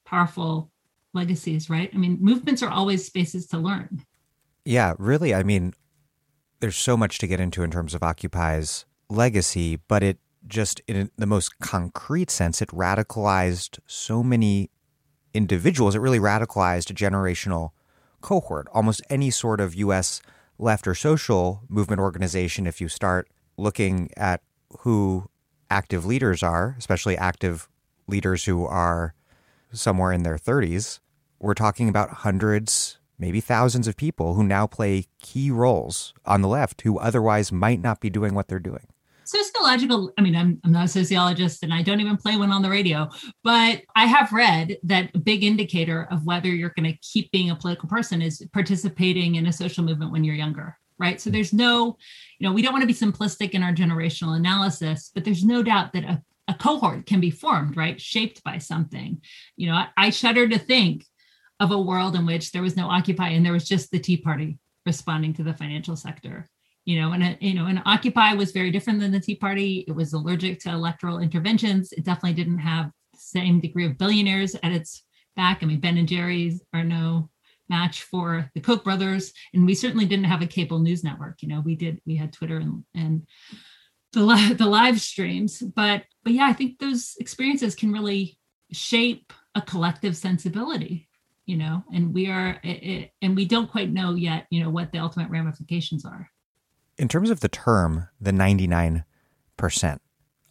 powerful 0.05 0.71
legacies, 1.13 1.69
right? 1.69 1.89
I 1.93 1.97
mean, 1.97 2.17
movements 2.21 2.63
are 2.63 2.69
always 2.69 3.05
spaces 3.05 3.47
to 3.47 3.57
learn. 3.57 4.03
Yeah, 4.65 4.93
really. 4.97 5.33
I 5.33 5.43
mean, 5.43 5.73
there's 6.59 6.77
so 6.77 6.95
much 6.95 7.17
to 7.19 7.27
get 7.27 7.39
into 7.39 7.63
in 7.63 7.71
terms 7.71 7.93
of 7.93 8.03
Occupy's 8.03 8.85
legacy, 9.09 9.79
but 9.87 10.03
it 10.03 10.19
just, 10.47 10.81
in 10.87 11.11
the 11.17 11.25
most 11.25 11.59
concrete 11.59 12.29
sense, 12.29 12.61
it 12.61 12.69
radicalized 12.69 13.79
so 13.85 14.23
many 14.23 14.69
individuals. 15.33 15.95
It 15.95 15.99
really 15.99 16.19
radicalized 16.19 16.89
a 16.89 16.93
generational 16.93 17.71
cohort. 18.21 18.67
Almost 18.73 19.01
any 19.09 19.31
sort 19.31 19.59
of 19.59 19.75
U.S. 19.75 20.21
left 20.57 20.87
or 20.87 20.95
social 20.95 21.63
movement 21.67 21.99
organization, 21.99 22.67
if 22.67 22.79
you 22.79 22.87
start 22.87 23.27
looking 23.57 24.09
at 24.17 24.41
who 24.79 25.27
active 25.69 26.05
leaders 26.05 26.43
are, 26.43 26.75
especially 26.77 27.17
active 27.17 27.67
leaders 28.07 28.45
who 28.45 28.65
are 28.65 29.13
somewhere 29.73 30.11
in 30.11 30.23
their 30.23 30.37
30s, 30.37 30.99
we're 31.39 31.53
talking 31.53 31.89
about 31.89 32.09
hundreds, 32.09 32.99
maybe 33.17 33.41
thousands 33.41 33.87
of 33.87 33.97
people 33.97 34.35
who 34.35 34.43
now 34.43 34.67
play 34.67 35.05
key 35.19 35.51
roles 35.51 36.13
on 36.25 36.41
the 36.41 36.47
left 36.47 36.81
who 36.81 36.99
otherwise 36.99 37.51
might 37.51 37.81
not 37.81 37.99
be 37.99 38.09
doing 38.09 38.33
what 38.33 38.47
they're 38.47 38.59
doing. 38.59 38.87
Sociological, 39.23 40.11
I 40.17 40.21
mean, 40.21 40.35
I'm, 40.35 40.59
I'm 40.65 40.73
not 40.73 40.85
a 40.85 40.89
sociologist 40.89 41.63
and 41.63 41.73
I 41.73 41.83
don't 41.83 42.01
even 42.01 42.17
play 42.17 42.35
one 42.35 42.51
on 42.51 42.61
the 42.61 42.69
radio, 42.69 43.07
but 43.43 43.81
I 43.95 44.05
have 44.05 44.33
read 44.33 44.77
that 44.83 45.11
a 45.13 45.19
big 45.19 45.43
indicator 45.43 46.07
of 46.11 46.25
whether 46.25 46.49
you're 46.49 46.73
going 46.75 46.91
to 46.91 46.97
keep 46.99 47.31
being 47.31 47.49
a 47.49 47.55
political 47.55 47.87
person 47.87 48.21
is 48.21 48.45
participating 48.51 49.35
in 49.35 49.47
a 49.47 49.53
social 49.53 49.85
movement 49.85 50.11
when 50.11 50.23
you're 50.23 50.35
younger 50.35 50.77
right? 51.01 51.19
So 51.19 51.31
there's 51.31 51.51
no, 51.51 51.97
you 52.37 52.47
know, 52.47 52.53
we 52.53 52.61
don't 52.61 52.73
want 52.73 52.83
to 52.83 52.87
be 52.87 52.93
simplistic 52.93 53.51
in 53.51 53.63
our 53.63 53.73
generational 53.73 54.37
analysis, 54.37 55.09
but 55.13 55.25
there's 55.25 55.43
no 55.43 55.63
doubt 55.63 55.93
that 55.93 56.03
a 56.03 56.21
a 56.47 56.53
cohort 56.53 57.05
can 57.05 57.19
be 57.19 57.31
formed, 57.31 57.77
right? 57.77 57.99
Shaped 57.99 58.43
by 58.43 58.57
something. 58.57 59.21
You 59.55 59.67
know, 59.67 59.75
I, 59.75 59.87
I 59.97 60.09
shudder 60.09 60.47
to 60.47 60.59
think 60.59 61.05
of 61.59 61.71
a 61.71 61.81
world 61.81 62.15
in 62.15 62.25
which 62.25 62.51
there 62.51 62.61
was 62.61 62.75
no 62.75 62.87
Occupy 62.87 63.29
and 63.29 63.45
there 63.45 63.53
was 63.53 63.67
just 63.67 63.91
the 63.91 63.99
Tea 63.99 64.17
Party 64.17 64.57
responding 64.85 65.33
to 65.35 65.43
the 65.43 65.53
financial 65.53 65.95
sector. 65.95 66.49
You 66.85 66.99
know, 66.99 67.11
and 67.11 67.23
uh, 67.23 67.35
you 67.39 67.53
know, 67.53 67.67
and 67.67 67.81
Occupy 67.85 68.33
was 68.33 68.51
very 68.51 68.71
different 68.71 68.99
than 68.99 69.11
the 69.11 69.19
Tea 69.19 69.35
Party. 69.35 69.85
It 69.87 69.91
was 69.91 70.13
allergic 70.13 70.59
to 70.61 70.71
electoral 70.71 71.19
interventions. 71.19 71.91
It 71.91 72.03
definitely 72.03 72.33
didn't 72.33 72.57
have 72.57 72.87
the 73.13 73.19
same 73.19 73.59
degree 73.59 73.85
of 73.85 73.99
billionaires 73.99 74.55
at 74.55 74.71
its 74.71 75.03
back. 75.35 75.59
I 75.61 75.67
mean, 75.67 75.79
Ben 75.79 75.97
and 75.97 76.07
Jerry's 76.07 76.63
are 76.73 76.83
no 76.83 77.29
match 77.69 78.01
for 78.01 78.49
the 78.55 78.61
Koch 78.61 78.83
brothers, 78.83 79.31
and 79.53 79.65
we 79.65 79.75
certainly 79.75 80.05
didn't 80.05 80.25
have 80.25 80.41
a 80.41 80.47
cable 80.47 80.79
news 80.79 81.03
network. 81.03 81.43
You 81.43 81.49
know, 81.49 81.61
we 81.61 81.75
did. 81.75 82.01
We 82.07 82.15
had 82.15 82.33
Twitter 82.33 82.57
and 82.57 82.83
and 82.95 83.27
the 84.13 84.21
li- 84.21 84.53
the 84.53 84.65
live 84.65 84.99
streams 84.99 85.59
but 85.59 86.03
but 86.23 86.33
yeah 86.33 86.45
i 86.45 86.53
think 86.53 86.79
those 86.79 87.15
experiences 87.19 87.75
can 87.75 87.91
really 87.91 88.37
shape 88.71 89.33
a 89.55 89.61
collective 89.61 90.15
sensibility 90.15 91.09
you 91.45 91.57
know 91.57 91.83
and 91.93 92.13
we 92.13 92.29
are 92.29 92.59
it, 92.63 92.83
it, 92.83 93.11
and 93.21 93.35
we 93.35 93.45
don't 93.45 93.71
quite 93.71 93.91
know 93.91 94.13
yet 94.13 94.47
you 94.49 94.63
know 94.63 94.69
what 94.69 94.91
the 94.91 94.99
ultimate 94.99 95.29
ramifications 95.29 96.05
are. 96.05 96.29
In 96.97 97.07
terms 97.07 97.29
of 97.29 97.39
the 97.39 97.49
term 97.49 98.07
the 98.19 98.31
99% 98.31 99.03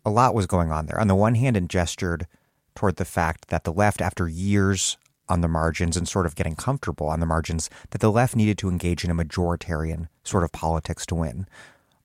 a 0.05 0.11
lot 0.11 0.35
was 0.35 0.47
going 0.47 0.73
on 0.73 0.87
there. 0.87 1.01
On 1.01 1.09
the 1.09 1.15
one 1.15 1.35
hand 1.35 1.57
and 1.57 1.69
gestured 1.69 2.27
toward 2.75 2.97
the 2.97 3.05
fact 3.05 3.49
that 3.49 3.65
the 3.65 3.73
left 3.73 4.01
after 4.01 4.29
years 4.29 4.97
on 5.29 5.43
the 5.43 5.49
margins 5.49 5.97
and 5.97 6.09
sort 6.09 6.27
of 6.27 6.35
getting 6.35 6.57
comfortable 6.57 7.07
on 7.07 7.21
the 7.21 7.27
margins 7.27 7.71
that 7.91 8.01
the 8.01 8.11
left 8.11 8.35
needed 8.35 8.59
to 8.59 8.69
engage 8.69 9.05
in 9.05 9.11
a 9.11 9.15
majoritarian 9.15 10.09
sort 10.25 10.43
of 10.43 10.53
politics 10.53 11.07
to 11.07 11.15
win 11.15 11.47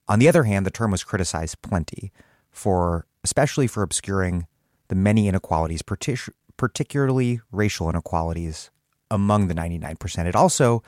on 0.08 0.18
the 0.18 0.28
other 0.28 0.44
hand, 0.44 0.64
the 0.64 0.70
term 0.70 0.90
was 0.90 1.04
criticized 1.04 1.60
plenty 1.62 2.12
for, 2.50 3.06
especially 3.24 3.66
for 3.66 3.82
obscuring 3.82 4.46
the 4.88 4.94
many 4.94 5.28
inequalities, 5.28 5.82
particularly 6.56 7.40
racial 7.50 7.90
inequalities 7.90 8.70
among 9.10 9.48
the 9.48 9.54
99%. 9.54 10.26
It 10.26 10.36
also 10.36 10.82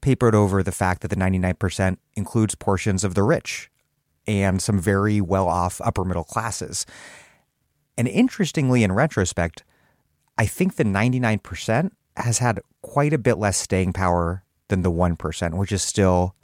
papered 0.00 0.34
over 0.34 0.62
the 0.62 0.72
fact 0.72 1.02
that 1.02 1.08
the 1.08 1.16
99% 1.16 1.98
includes 2.14 2.54
portions 2.54 3.04
of 3.04 3.14
the 3.14 3.22
rich 3.22 3.70
and 4.26 4.62
some 4.62 4.78
very 4.78 5.20
well 5.20 5.48
off 5.48 5.80
upper 5.82 6.04
middle 6.04 6.24
classes. 6.24 6.86
And 7.98 8.06
interestingly, 8.08 8.82
in 8.82 8.92
retrospect, 8.92 9.64
I 10.38 10.46
think 10.46 10.76
the 10.76 10.84
99% 10.84 11.90
has 12.16 12.38
had 12.38 12.60
quite 12.82 13.12
a 13.12 13.18
bit 13.18 13.36
less 13.36 13.56
staying 13.56 13.92
power 13.92 14.44
than 14.68 14.82
the 14.82 14.90
1%, 14.90 15.54
which 15.54 15.72
is 15.72 15.82
still 15.82 16.34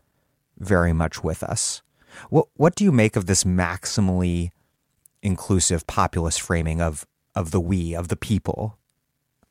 very 0.59 0.93
much 0.93 1.22
with 1.22 1.43
us. 1.43 1.83
What 2.30 2.48
what 2.54 2.74
do 2.74 2.84
you 2.84 2.92
make 2.92 3.16
of 3.16 3.26
this 3.26 3.44
maximally 3.44 4.50
inclusive 5.22 5.86
populist 5.86 6.40
framing 6.40 6.80
of 6.80 7.06
of 7.34 7.50
the 7.50 7.60
we, 7.60 7.94
of 7.94 8.08
the 8.08 8.16
people? 8.16 8.78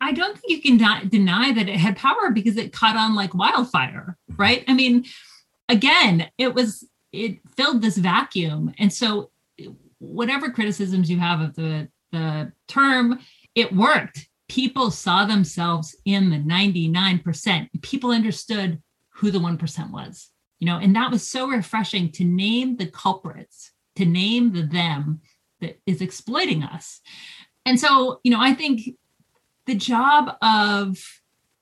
I 0.02 0.12
don't 0.12 0.38
think 0.38 0.66
you 0.66 0.78
can 0.78 1.10
deny 1.10 1.54
that 1.54 1.70
it 1.70 1.78
had 1.78 1.98
power 1.98 2.32
because 2.32 2.58
it 2.58 2.74
caught 2.74 2.98
on 2.98 3.16
like 3.16 3.34
wildfire, 3.34 4.18
mm-hmm. 4.32 4.42
right? 4.42 4.64
I 4.68 4.74
mean, 4.74 5.06
again, 5.70 6.30
it 6.38 6.54
was 6.54 6.88
it 7.12 7.40
filled 7.56 7.82
this 7.82 7.98
vacuum, 7.98 8.74
and 8.78 8.92
so 8.92 9.32
whatever 10.00 10.50
criticisms 10.50 11.10
you 11.10 11.20
have 11.20 11.42
of 11.42 11.56
the 11.56 11.88
the 12.12 12.52
term, 12.68 13.20
it 13.56 13.74
worked. 13.74 14.28
People 14.48 14.92
saw 14.92 15.26
themselves 15.26 15.96
in 16.06 16.30
the 16.30 16.38
99%. 16.38 17.68
People 17.82 18.12
understood 18.12 18.82
who 19.10 19.32
the 19.32 19.40
1% 19.40 19.92
was, 19.92 20.30
you 20.60 20.66
know, 20.66 20.78
and 20.78 20.96
that 20.96 21.12
was 21.12 21.28
so 21.28 21.48
refreshing 21.48 22.12
to 22.14 22.24
name 22.24 22.78
the 22.78 22.88
culprits, 22.88 23.72
to 23.96 24.06
name 24.06 24.54
the 24.54 24.64
them 24.64 25.22
that 25.62 25.80
is 25.86 26.02
exploiting 26.02 26.64
us. 26.64 27.02
And 27.66 27.80
so, 27.80 28.20
you 28.24 28.32
know, 28.32 28.42
I 28.42 28.54
think 28.54 28.90
the 29.66 29.76
job 29.76 30.38
of 30.42 30.98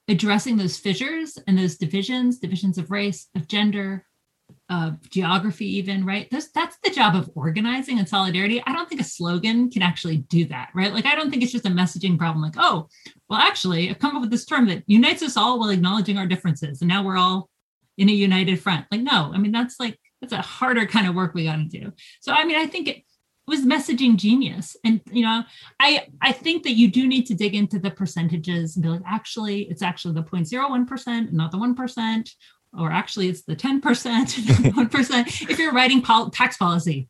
addressing 0.07 0.57
those 0.57 0.77
fissures 0.77 1.37
and 1.47 1.57
those 1.57 1.77
divisions, 1.77 2.39
divisions 2.39 2.77
of 2.77 2.91
race, 2.91 3.29
of 3.35 3.47
gender, 3.47 4.05
of 4.69 5.09
geography, 5.09 5.77
even, 5.77 6.05
right? 6.05 6.27
That's, 6.29 6.49
that's 6.51 6.77
the 6.83 6.89
job 6.89 7.15
of 7.15 7.29
organizing 7.35 7.99
and 7.99 8.07
solidarity. 8.07 8.61
I 8.65 8.73
don't 8.73 8.89
think 8.89 9.01
a 9.01 9.05
slogan 9.05 9.69
can 9.69 9.81
actually 9.81 10.17
do 10.17 10.45
that, 10.45 10.69
right? 10.75 10.93
Like, 10.93 11.05
I 11.05 11.15
don't 11.15 11.29
think 11.29 11.43
it's 11.43 11.51
just 11.51 11.65
a 11.65 11.69
messaging 11.69 12.17
problem, 12.17 12.41
like, 12.41 12.55
oh, 12.57 12.89
well, 13.29 13.39
actually, 13.39 13.89
I've 13.89 13.99
come 13.99 14.15
up 14.15 14.21
with 14.21 14.31
this 14.31 14.45
term 14.45 14.67
that 14.67 14.83
unites 14.87 15.21
us 15.21 15.37
all 15.37 15.59
while 15.59 15.69
acknowledging 15.69 16.17
our 16.17 16.27
differences. 16.27 16.81
And 16.81 16.89
now 16.89 17.03
we're 17.03 17.17
all 17.17 17.49
in 17.97 18.09
a 18.09 18.13
united 18.13 18.59
front. 18.59 18.85
Like, 18.91 19.01
no, 19.01 19.31
I 19.33 19.37
mean, 19.37 19.51
that's 19.51 19.79
like, 19.79 19.99
that's 20.21 20.33
a 20.33 20.41
harder 20.41 20.85
kind 20.85 21.07
of 21.07 21.15
work 21.15 21.33
we 21.33 21.45
got 21.45 21.57
to 21.57 21.65
do. 21.65 21.91
So, 22.21 22.33
I 22.33 22.45
mean, 22.45 22.57
I 22.57 22.65
think 22.65 22.87
it, 22.87 23.03
was 23.47 23.65
messaging 23.65 24.15
genius 24.15 24.77
and 24.85 25.01
you 25.11 25.21
know 25.21 25.43
i 25.79 26.07
i 26.21 26.31
think 26.31 26.63
that 26.63 26.73
you 26.73 26.89
do 26.89 27.07
need 27.07 27.25
to 27.25 27.33
dig 27.33 27.53
into 27.55 27.77
the 27.77 27.91
percentages 27.91 28.75
and 28.75 28.83
be 28.83 28.89
like 28.89 29.01
actually 29.05 29.63
it's 29.63 29.81
actually 29.81 30.13
the 30.13 30.23
0.01% 30.23 31.33
not 31.33 31.51
the 31.51 31.57
1% 31.57 32.29
or 32.77 32.91
actually 32.91 33.29
it's 33.29 33.43
the 33.43 33.55
10% 33.55 33.81
1% 33.81 35.49
if 35.49 35.59
you're 35.59 35.73
writing 35.73 36.01
pol- 36.01 36.29
tax 36.29 36.57
policy 36.57 37.09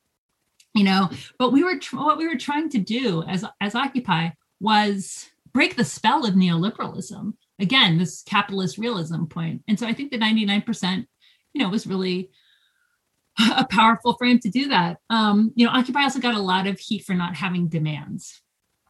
you 0.74 0.84
know 0.84 1.10
but 1.38 1.52
we 1.52 1.64
were 1.64 1.78
tr- 1.78 1.98
what 1.98 2.18
we 2.18 2.28
were 2.28 2.38
trying 2.38 2.70
to 2.70 2.80
do 2.80 3.24
as 3.24 3.46
as 3.62 3.76
occupy 3.76 4.30
was 4.60 5.30
break 5.54 5.76
the 5.76 5.86
spell 5.86 6.26
of 6.26 6.34
neoliberalism 6.34 7.34
again 7.60 7.98
this 7.98 8.24
capitalist 8.24 8.78
realism 8.78 9.26
point 9.26 9.62
and 9.68 9.80
so 9.80 9.88
i 9.88 9.94
think 9.94 10.12
the 10.12 10.18
99% 10.18 11.06
you 11.54 11.62
know 11.62 11.70
was 11.70 11.88
really 11.88 12.30
a 13.58 13.66
powerful 13.66 14.14
frame 14.14 14.40
to 14.40 14.50
do 14.50 14.68
that. 14.70 14.98
Um, 15.10 15.52
you 15.56 15.66
know, 15.66 15.72
Occupy 15.72 16.04
also 16.04 16.20
got 16.20 16.36
a 16.36 16.40
lot 16.40 16.68
of 16.68 16.80
heat 16.80 17.04
for 17.04 17.14
not 17.14 17.36
having 17.36 17.68
demands. 17.68 18.42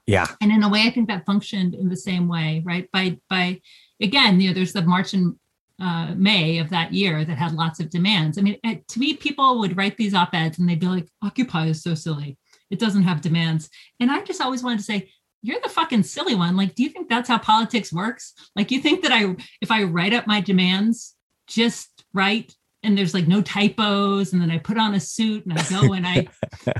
Yeah. 0.05 0.28
And 0.41 0.51
in 0.51 0.64
a 0.64 0.70
way, 0.70 0.84
I 0.86 0.91
think 0.91 1.07
that 1.07 1.26
functioned 1.26 1.76
in 1.76 1.88
the 1.88 1.95
same 1.95 2.28
way, 2.28 2.61
right? 2.66 2.89
By 2.91 3.20
by 3.30 3.61
again, 4.01 4.41
you 4.41 4.49
know, 4.49 4.53
there's 4.53 4.74
the 4.74 4.82
March 4.82 5.14
and 5.14 5.36
uh, 5.80 6.14
May 6.16 6.59
of 6.59 6.70
that 6.72 6.93
year 6.93 7.24
that 7.24 7.38
had 7.38 7.53
lots 7.53 7.80
of 7.80 7.89
demands. 7.89 8.38
I 8.38 8.41
mean, 8.41 8.57
to 8.64 8.99
me, 8.99 9.16
people 9.16 9.59
would 9.59 9.78
write 9.78 9.95
these 9.95 10.14
op-eds 10.14 10.59
and 10.59 10.68
they'd 10.68 10.80
be 10.80 10.88
like, 10.88 11.07
"Occupy 11.22 11.68
is 11.68 11.82
so 11.82 11.95
silly; 11.95 12.38
it 12.70 12.80
doesn't 12.80 13.03
have 13.03 13.22
demands." 13.22 13.70
And 14.01 14.11
I 14.11 14.22
just 14.24 14.41
always 14.41 14.61
wanted 14.61 14.80
to 14.80 14.84
say, 14.84 15.09
"You're 15.43 15.61
the 15.61 15.69
fucking 15.69 16.03
silly 16.03 16.33
one. 16.33 16.57
Like, 16.57 16.73
do 16.73 16.81
you 16.81 16.89
think 16.89 17.07
that's 17.07 17.29
how 17.29 17.37
politics 17.37 17.93
works? 17.93 18.33
Like, 18.55 18.71
you 18.71 18.81
think 18.81 19.03
that 19.03 19.11
I, 19.11 19.35
if 19.61 19.69
I 19.69 19.83
write 19.83 20.13
up 20.13 20.25
my 20.25 20.41
demands 20.41 21.15
just 21.47 22.03
right, 22.13 22.51
and 22.83 22.97
there's 22.97 23.13
like 23.13 23.27
no 23.27 23.41
typos 23.41 24.33
and 24.33 24.41
then 24.41 24.51
i 24.51 24.57
put 24.57 24.77
on 24.77 24.93
a 24.93 24.99
suit 24.99 25.45
and 25.45 25.57
i 25.57 25.69
go 25.69 25.93
and 25.93 26.05
i 26.05 26.27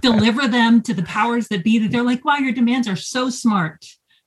deliver 0.02 0.48
them 0.48 0.82
to 0.82 0.94
the 0.94 1.04
powers 1.04 1.48
that 1.48 1.64
be 1.64 1.80
that 1.80 1.92
they're 1.92 2.04
like 2.04 2.24
wow 2.26 2.38
your 2.38 2.52
demands 2.52 2.88
are 2.88 2.96
so 2.96 3.30
smart 3.30 3.86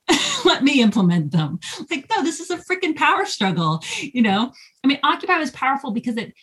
let 0.45 0.63
me 0.63 0.81
implement 0.81 1.31
them 1.31 1.59
like 1.89 2.05
no 2.09 2.23
this 2.23 2.39
is 2.39 2.49
a 2.49 2.57
freaking 2.57 2.95
power 2.95 3.25
struggle 3.25 3.81
you 4.01 4.21
know 4.21 4.51
i 4.83 4.87
mean 4.87 4.99
occupy 5.03 5.37
was 5.37 5.51
powerful 5.51 5.91
because 5.91 6.17
it 6.17 6.33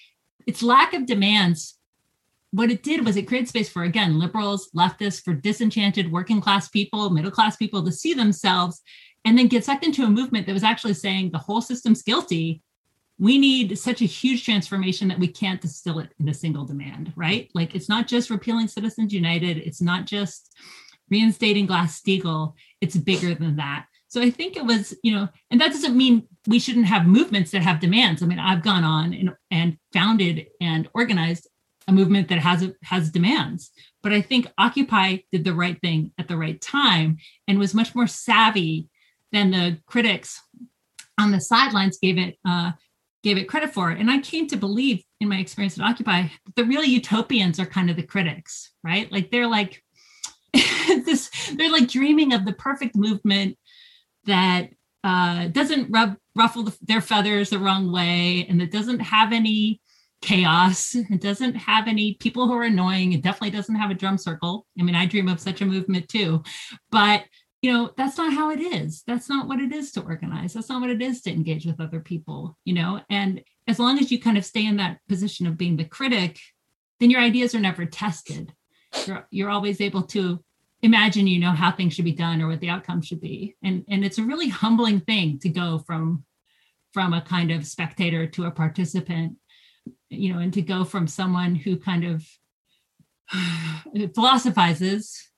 its 0.46 0.62
lack 0.62 0.94
of 0.94 1.06
demands 1.06 1.78
what 2.54 2.70
it 2.70 2.82
did 2.82 3.04
was 3.04 3.16
it 3.16 3.26
created 3.26 3.48
space 3.48 3.68
for 3.68 3.82
again 3.82 4.18
liberals 4.18 4.70
leftists 4.76 5.22
for 5.22 5.34
disenchanted 5.34 6.10
working 6.12 6.40
class 6.40 6.68
people 6.68 7.10
middle 7.10 7.30
class 7.30 7.56
people 7.56 7.84
to 7.84 7.92
see 7.92 8.14
themselves 8.14 8.80
and 9.24 9.36
then 9.36 9.48
get 9.48 9.64
sucked 9.64 9.84
into 9.84 10.04
a 10.04 10.10
movement 10.10 10.46
that 10.46 10.52
was 10.52 10.62
actually 10.62 10.94
saying 10.94 11.30
the 11.30 11.38
whole 11.38 11.60
system's 11.60 12.02
guilty 12.02 12.62
we 13.18 13.38
need 13.38 13.78
such 13.78 14.02
a 14.02 14.06
huge 14.06 14.44
transformation 14.44 15.08
that 15.08 15.18
we 15.18 15.28
can't 15.28 15.60
distill 15.60 16.00
it 16.00 16.12
in 16.18 16.28
a 16.28 16.34
single 16.34 16.64
demand, 16.64 17.12
right? 17.16 17.48
Like 17.54 17.74
it's 17.74 17.88
not 17.88 18.08
just 18.08 18.30
repealing 18.30 18.66
Citizens 18.66 19.12
United, 19.12 19.58
it's 19.58 19.80
not 19.80 20.06
just 20.06 20.52
reinstating 21.10 21.66
Glass 21.66 22.00
Steagall, 22.00 22.54
it's 22.80 22.96
bigger 22.96 23.34
than 23.34 23.56
that. 23.56 23.86
So 24.08 24.20
I 24.20 24.30
think 24.30 24.56
it 24.56 24.64
was, 24.64 24.94
you 25.02 25.14
know, 25.14 25.28
and 25.50 25.60
that 25.60 25.72
doesn't 25.72 25.96
mean 25.96 26.26
we 26.46 26.58
shouldn't 26.58 26.86
have 26.86 27.06
movements 27.06 27.50
that 27.50 27.62
have 27.62 27.80
demands. 27.80 28.22
I 28.22 28.26
mean, 28.26 28.38
I've 28.38 28.62
gone 28.62 28.84
on 28.84 29.12
and, 29.12 29.30
and 29.50 29.78
founded 29.92 30.46
and 30.60 30.88
organized 30.94 31.48
a 31.88 31.92
movement 31.92 32.28
that 32.28 32.38
has 32.38 32.70
has 32.82 33.10
demands. 33.10 33.70
But 34.02 34.12
I 34.12 34.20
think 34.20 34.46
Occupy 34.58 35.18
did 35.32 35.44
the 35.44 35.54
right 35.54 35.80
thing 35.80 36.12
at 36.18 36.28
the 36.28 36.36
right 36.36 36.60
time 36.60 37.18
and 37.48 37.58
was 37.58 37.74
much 37.74 37.94
more 37.94 38.06
savvy 38.06 38.88
than 39.32 39.50
the 39.50 39.78
critics 39.86 40.40
on 41.18 41.30
the 41.30 41.40
sidelines 41.40 41.98
gave 41.98 42.18
it 42.18 42.38
uh, 42.46 42.72
gave 43.22 43.38
it 43.38 43.48
credit 43.48 43.72
for. 43.72 43.90
And 43.90 44.10
I 44.10 44.18
came 44.18 44.46
to 44.48 44.56
believe 44.56 45.02
in 45.20 45.28
my 45.28 45.38
experience 45.38 45.78
at 45.78 45.84
Occupy, 45.84 46.28
the 46.54 46.64
real 46.64 46.84
utopians 46.84 47.58
are 47.58 47.66
kind 47.66 47.90
of 47.90 47.96
the 47.96 48.02
critics, 48.02 48.70
right? 48.84 49.10
Like 49.10 49.30
they're 49.30 49.48
like 49.48 49.82
this, 50.52 51.30
they're 51.56 51.72
like 51.72 51.88
dreaming 51.88 52.34
of 52.34 52.44
the 52.44 52.52
perfect 52.52 52.94
movement 52.94 53.56
that 54.26 54.68
uh, 55.02 55.48
doesn't 55.48 55.90
rub, 55.90 56.16
ruffle 56.36 56.64
the, 56.64 56.76
their 56.82 57.00
feathers 57.00 57.50
the 57.50 57.58
wrong 57.58 57.90
way 57.90 58.46
and 58.48 58.60
that 58.60 58.70
doesn't 58.70 59.00
have 59.00 59.32
any 59.32 59.80
chaos. 60.24 60.94
It 60.94 61.20
doesn't 61.20 61.54
have 61.54 61.86
any 61.86 62.14
people 62.14 62.46
who 62.46 62.54
are 62.54 62.62
annoying. 62.62 63.12
It 63.12 63.22
definitely 63.22 63.50
doesn't 63.50 63.74
have 63.74 63.90
a 63.90 63.94
drum 63.94 64.16
circle. 64.16 64.66
I 64.78 64.82
mean, 64.82 64.94
I 64.94 65.04
dream 65.04 65.28
of 65.28 65.38
such 65.38 65.60
a 65.60 65.66
movement 65.66 66.08
too, 66.08 66.42
but 66.90 67.24
you 67.60 67.72
know 67.72 67.90
that's 67.96 68.18
not 68.18 68.34
how 68.34 68.50
it 68.50 68.60
is 68.60 69.02
that's 69.06 69.30
not 69.30 69.48
what 69.48 69.58
it 69.58 69.72
is 69.72 69.90
to 69.92 70.02
organize 70.02 70.52
that's 70.52 70.68
not 70.68 70.82
what 70.82 70.90
it 70.90 71.00
is 71.00 71.22
to 71.22 71.30
engage 71.30 71.64
with 71.64 71.80
other 71.80 71.98
people 71.98 72.58
you 72.66 72.74
know 72.74 73.00
and 73.08 73.42
as 73.66 73.78
long 73.78 73.98
as 73.98 74.12
you 74.12 74.20
kind 74.20 74.36
of 74.36 74.44
stay 74.44 74.66
in 74.66 74.76
that 74.76 74.98
position 75.08 75.46
of 75.46 75.56
being 75.56 75.74
the 75.74 75.84
critic 75.86 76.38
then 77.00 77.08
your 77.08 77.22
ideas 77.22 77.54
are 77.54 77.60
never 77.60 77.86
tested 77.86 78.52
you're, 79.06 79.26
you're 79.30 79.48
always 79.48 79.80
able 79.80 80.02
to 80.02 80.44
imagine 80.82 81.26
you 81.26 81.40
know 81.40 81.52
how 81.52 81.72
things 81.72 81.94
should 81.94 82.04
be 82.04 82.12
done 82.12 82.42
or 82.42 82.48
what 82.48 82.60
the 82.60 82.68
outcome 82.68 83.00
should 83.00 83.22
be 83.22 83.56
and 83.62 83.82
and 83.88 84.04
it's 84.04 84.18
a 84.18 84.22
really 84.22 84.50
humbling 84.50 85.00
thing 85.00 85.38
to 85.38 85.48
go 85.48 85.78
from 85.86 86.22
from 86.92 87.14
a 87.14 87.22
kind 87.22 87.50
of 87.50 87.66
spectator 87.66 88.26
to 88.26 88.44
a 88.44 88.50
participant 88.50 89.38
you 90.14 90.32
know 90.32 90.38
and 90.38 90.52
to 90.54 90.62
go 90.62 90.84
from 90.84 91.06
someone 91.06 91.54
who 91.54 91.76
kind 91.76 92.04
of 92.04 92.26
philosophizes 94.14 95.30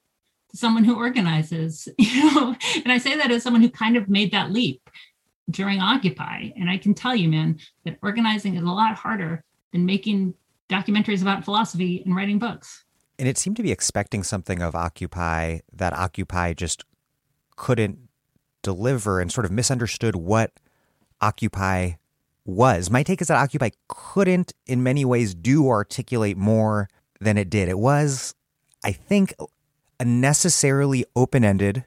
to 0.51 0.57
someone 0.57 0.85
who 0.85 0.97
organizes, 0.97 1.89
you 1.99 2.35
know, 2.35 2.57
and 2.77 2.93
I 2.93 2.99
say 2.99 3.17
that 3.17 3.31
as 3.31 3.43
someone 3.43 3.63
who 3.63 3.71
kind 3.71 3.97
of 3.97 4.09
made 4.09 4.33
that 4.33 4.51
leap 4.51 4.89
during 5.51 5.81
Occupy. 5.81 6.51
And 6.57 6.69
I 6.69 6.79
can 6.79 6.95
tell 6.95 7.15
you, 7.15 7.29
man, 7.29 7.59
that 7.85 7.99
organizing 8.03 8.57
is 8.57 8.63
a 8.63 8.67
lot 8.67 8.97
harder 8.97 9.45
than 9.73 9.87
making 9.87 10.35
documentaries 10.69 11.23
about 11.23 11.45
philosophy 11.45 12.03
and 12.05 12.15
writing 12.17 12.39
books. 12.39 12.85
And 13.19 13.29
it 13.29 13.39
seemed 13.39 13.57
to 13.57 13.63
be 13.63 13.73
expecting 13.73 14.23
something 14.23 14.61
of 14.61 14.75
Occupy 14.75 15.61
that 15.73 15.93
Occupy 15.93 16.53
just 16.55 16.85
couldn't 17.57 17.99
deliver 18.63 19.21
and 19.21 19.33
sort 19.33 19.45
of 19.45 19.53
misunderstood 19.53 20.17
what 20.17 20.53
Occupy 21.21 21.93
was. 22.47 22.91
My 22.91 23.03
take 23.03 23.21
is 23.21 23.29
that 23.29 23.37
Occupy 23.37 23.71
couldn't, 23.89 24.53
in 24.67 24.83
many 24.83 25.05
ways, 25.05 25.35
do 25.35 25.69
articulate 25.69 26.37
more 26.37 26.89
than 27.21 27.37
it 27.39 27.51
did. 27.51 27.69
It 27.69 27.79
was, 27.79 28.35
I 28.85 28.93
think, 28.93 29.35
a 29.99 30.05
necessarily 30.05 31.05
open 31.15 31.45
ended, 31.45 31.85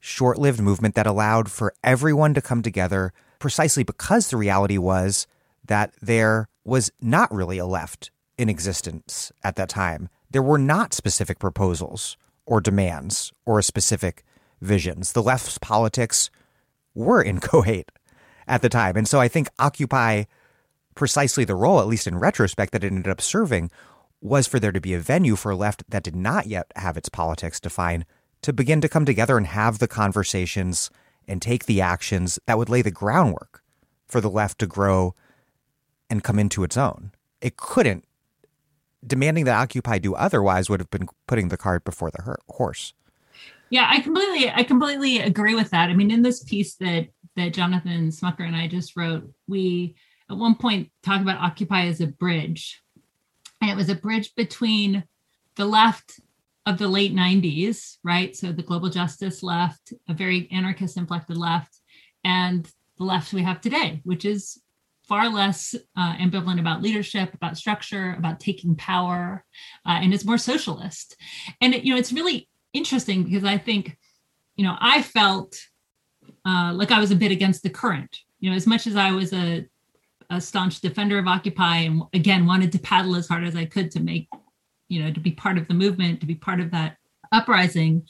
short 0.00 0.38
lived 0.38 0.60
movement 0.60 0.94
that 0.94 1.06
allowed 1.06 1.50
for 1.50 1.74
everyone 1.82 2.34
to 2.34 2.40
come 2.40 2.62
together 2.62 3.12
precisely 3.38 3.82
because 3.82 4.30
the 4.30 4.36
reality 4.36 4.78
was 4.78 5.26
that 5.66 5.92
there 6.00 6.48
was 6.64 6.90
not 7.00 7.32
really 7.32 7.58
a 7.58 7.66
left 7.66 8.10
in 8.38 8.48
existence 8.48 9.32
at 9.42 9.56
that 9.56 9.68
time. 9.68 10.08
There 10.30 10.42
were 10.42 10.58
not 10.58 10.94
specific 10.94 11.38
proposals 11.38 12.16
or 12.46 12.60
demands 12.60 13.32
or 13.46 13.62
specific 13.62 14.24
visions. 14.60 15.12
The 15.12 15.22
left's 15.22 15.58
politics 15.58 16.30
were 16.94 17.22
inchoate 17.24 17.90
at 18.46 18.62
the 18.62 18.68
time. 18.68 18.96
And 18.96 19.08
so 19.08 19.20
I 19.20 19.28
think 19.28 19.48
Occupy 19.58 20.24
precisely 20.94 21.44
the 21.44 21.54
role, 21.54 21.80
at 21.80 21.86
least 21.86 22.06
in 22.06 22.18
retrospect, 22.18 22.72
that 22.72 22.84
it 22.84 22.92
ended 22.92 23.08
up 23.08 23.20
serving 23.20 23.70
was 24.20 24.46
for 24.46 24.58
there 24.58 24.72
to 24.72 24.80
be 24.80 24.94
a 24.94 25.00
venue 25.00 25.36
for 25.36 25.50
a 25.52 25.56
left 25.56 25.84
that 25.88 26.02
did 26.02 26.16
not 26.16 26.46
yet 26.46 26.72
have 26.76 26.96
its 26.96 27.08
politics 27.08 27.60
defined 27.60 28.06
to 28.42 28.52
begin 28.52 28.80
to 28.80 28.88
come 28.88 29.04
together 29.04 29.36
and 29.36 29.46
have 29.46 29.78
the 29.78 29.88
conversations 29.88 30.90
and 31.28 31.42
take 31.42 31.66
the 31.66 31.80
actions 31.80 32.38
that 32.46 32.58
would 32.58 32.68
lay 32.68 32.82
the 32.82 32.90
groundwork 32.90 33.62
for 34.06 34.20
the 34.20 34.30
left 34.30 34.58
to 34.58 34.66
grow 34.66 35.14
and 36.08 36.24
come 36.24 36.38
into 36.38 36.64
its 36.64 36.76
own. 36.76 37.10
It 37.40 37.56
couldn't. 37.56 38.04
Demanding 39.06 39.44
that 39.44 39.60
Occupy 39.60 39.98
do 39.98 40.14
otherwise 40.14 40.70
would 40.70 40.80
have 40.80 40.90
been 40.90 41.08
putting 41.26 41.48
the 41.48 41.56
cart 41.56 41.84
before 41.84 42.10
the 42.10 42.36
horse. 42.48 42.94
Yeah, 43.70 43.86
I 43.90 44.00
completely, 44.00 44.50
I 44.50 44.62
completely 44.62 45.18
agree 45.20 45.54
with 45.54 45.70
that. 45.70 45.90
I 45.90 45.94
mean, 45.94 46.10
in 46.10 46.22
this 46.22 46.42
piece 46.42 46.74
that 46.76 47.08
that 47.36 47.54
Jonathan 47.54 48.08
Smucker 48.08 48.46
and 48.46 48.56
I 48.56 48.68
just 48.68 48.96
wrote, 48.96 49.30
we 49.46 49.96
at 50.30 50.36
one 50.36 50.54
point 50.54 50.90
talk 51.02 51.20
about 51.20 51.40
Occupy 51.40 51.86
as 51.86 52.00
a 52.00 52.06
bridge, 52.06 52.80
and 53.60 53.70
it 53.70 53.76
was 53.76 53.88
a 53.88 53.94
bridge 53.94 54.34
between 54.34 55.04
the 55.56 55.66
left 55.66 56.20
of 56.66 56.78
the 56.78 56.88
late 56.88 57.14
90s, 57.14 57.98
right? 58.02 58.34
So 58.34 58.52
the 58.52 58.62
global 58.62 58.88
justice 58.88 59.42
left, 59.42 59.92
a 60.08 60.14
very 60.14 60.48
anarchist 60.50 60.96
inflected 60.96 61.36
left, 61.36 61.78
and 62.24 62.68
the 62.96 63.04
left 63.04 63.32
we 63.32 63.42
have 63.42 63.60
today, 63.60 64.00
which 64.04 64.24
is 64.24 64.60
far 65.06 65.28
less 65.28 65.74
uh, 65.96 66.14
ambivalent 66.16 66.58
about 66.58 66.82
leadership, 66.82 67.34
about 67.34 67.58
structure, 67.58 68.14
about 68.18 68.40
taking 68.40 68.74
power, 68.76 69.44
uh, 69.86 69.98
and 70.00 70.14
is 70.14 70.24
more 70.24 70.38
socialist. 70.38 71.16
And 71.60 71.74
it, 71.74 71.84
you 71.84 71.92
know, 71.92 71.98
it's 71.98 72.12
really 72.12 72.48
interesting 72.72 73.24
because 73.24 73.44
I 73.44 73.58
think, 73.58 73.96
you 74.56 74.64
know, 74.64 74.76
I 74.80 75.02
felt 75.02 75.56
uh, 76.46 76.72
like 76.74 76.90
I 76.90 77.00
was 77.00 77.10
a 77.10 77.16
bit 77.16 77.32
against 77.32 77.62
the 77.62 77.70
current. 77.70 78.18
You 78.40 78.50
know, 78.50 78.56
as 78.56 78.66
much 78.66 78.86
as 78.86 78.96
I 78.96 79.10
was 79.10 79.32
a, 79.32 79.66
a 80.30 80.40
staunch 80.40 80.80
defender 80.80 81.18
of 81.18 81.26
Occupy, 81.26 81.78
and 81.78 82.02
again 82.12 82.46
wanted 82.46 82.72
to 82.72 82.78
paddle 82.78 83.16
as 83.16 83.28
hard 83.28 83.44
as 83.44 83.56
I 83.56 83.64
could 83.64 83.90
to 83.92 84.00
make, 84.00 84.28
you 84.88 85.02
know, 85.02 85.12
to 85.12 85.20
be 85.20 85.32
part 85.32 85.58
of 85.58 85.68
the 85.68 85.74
movement, 85.74 86.20
to 86.20 86.26
be 86.26 86.34
part 86.34 86.60
of 86.60 86.70
that 86.72 86.96
uprising. 87.32 88.06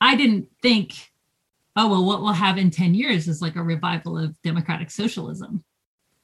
I 0.00 0.16
didn't 0.16 0.48
think 0.62 1.10
oh 1.76 1.88
well 1.88 2.04
what 2.04 2.22
we'll 2.22 2.32
have 2.32 2.58
in 2.58 2.70
10 2.70 2.94
years 2.94 3.28
is 3.28 3.40
like 3.40 3.56
a 3.56 3.62
revival 3.62 4.18
of 4.18 4.40
democratic 4.42 4.90
socialism 4.90 5.64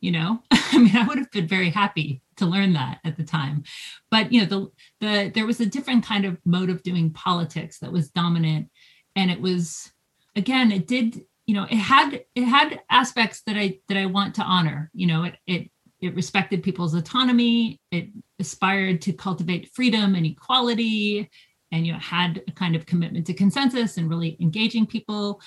you 0.01 0.11
know 0.11 0.43
i 0.51 0.79
mean 0.79 0.97
i 0.97 1.07
would 1.07 1.19
have 1.19 1.31
been 1.31 1.49
very 1.49 1.71
happy 1.71 2.23
to 2.37 2.47
learn 2.47 2.73
that 2.73 2.99
at 3.05 3.17
the 3.17 3.25
time 3.25 3.63
but 4.11 4.33
you 4.33 4.41
know 4.41 4.47
the 4.47 5.07
the 5.07 5.31
there 5.35 5.47
was 5.47 5.61
a 5.61 5.67
different 5.67 6.05
kind 6.05 6.25
of 6.25 6.39
mode 6.45 6.71
of 6.71 6.83
doing 6.83 7.11
politics 7.13 7.79
that 7.79 7.93
was 7.93 8.11
dominant 8.11 8.69
and 9.15 9.31
it 9.31 9.41
was 9.41 9.93
again 10.35 10.71
it 10.73 10.87
did 10.87 11.25
you 11.47 11.55
know 11.55 11.65
it 11.65 11.77
had 11.77 12.25
it 12.35 12.45
had 12.45 12.81
aspects 12.91 13.43
that 13.47 13.57
i 13.57 13.79
that 13.89 13.97
i 13.97 14.07
want 14.07 14.35
to 14.35 14.43
honor. 14.43 14.91
You 14.93 15.07
know 15.07 15.25
it 15.25 15.37
it 15.47 15.71
it 16.01 16.15
respected 16.15 16.63
people's 16.63 16.95
autonomy. 16.95 17.81
It 17.91 18.09
aspired 18.39 19.01
to 19.03 19.13
cultivate 19.13 19.73
freedom 19.73 20.15
and 20.15 20.27
equality 20.27 21.31
and 21.73 21.87
you 21.87 21.93
know 21.93 21.99
had 21.99 22.43
a 22.49 22.53
kind 22.53 22.77
of 22.77 22.87
commitment 22.87 23.27
to 23.27 23.35
consensus 23.35 23.97
and 23.97 24.11
really 24.11 24.37
engaging 24.41 24.87
people. 24.87 25.41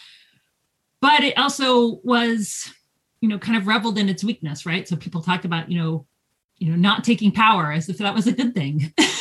But 1.01 1.21
it 1.23 1.37
also 1.37 1.99
was 2.03 2.73
you 3.21 3.29
know 3.29 3.37
kind 3.37 3.57
of 3.57 3.67
reveled 3.67 3.97
in 3.97 4.09
its 4.09 4.23
weakness 4.23 4.65
right? 4.65 4.87
So 4.87 4.95
people 4.95 5.21
talked 5.21 5.45
about 5.45 5.69
you 5.69 5.77
know 5.77 6.07
you 6.57 6.69
know 6.69 6.77
not 6.77 7.03
taking 7.03 7.31
power 7.31 7.71
as 7.71 7.89
if 7.89 7.97
that 7.97 8.15
was 8.15 8.27
a 8.27 8.31
good 8.33 8.53
thing 8.53 8.93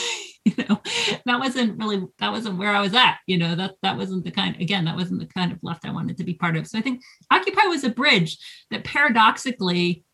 you 0.57 0.65
know 0.69 0.81
that 1.27 1.39
wasn't 1.39 1.79
really 1.79 2.07
that 2.19 2.31
wasn't 2.31 2.59
where 2.59 2.75
i 2.75 2.81
was 2.81 2.95
at 2.95 3.19
you 3.27 3.37
know 3.37 3.55
that 3.55 3.75
that 3.83 3.97
wasn't 3.97 4.25
the 4.25 4.31
kind 4.31 4.57
again 4.61 4.85
that 4.85 4.97
wasn't 4.97 5.19
the 5.19 5.27
kind 5.27 5.53
of 5.53 5.59
left 5.63 5.85
i 5.85 5.91
wanted 5.91 6.17
to 6.17 6.25
be 6.25 6.35
part 6.35 6.57
of. 6.57 6.67
So 6.67 6.79
i 6.79 6.83
think 6.83 7.03
occupy 7.31 7.65
was 7.65 7.85
a 7.85 7.91
bridge 7.91 8.39
that 8.71 8.85
paradoxically 8.85 10.05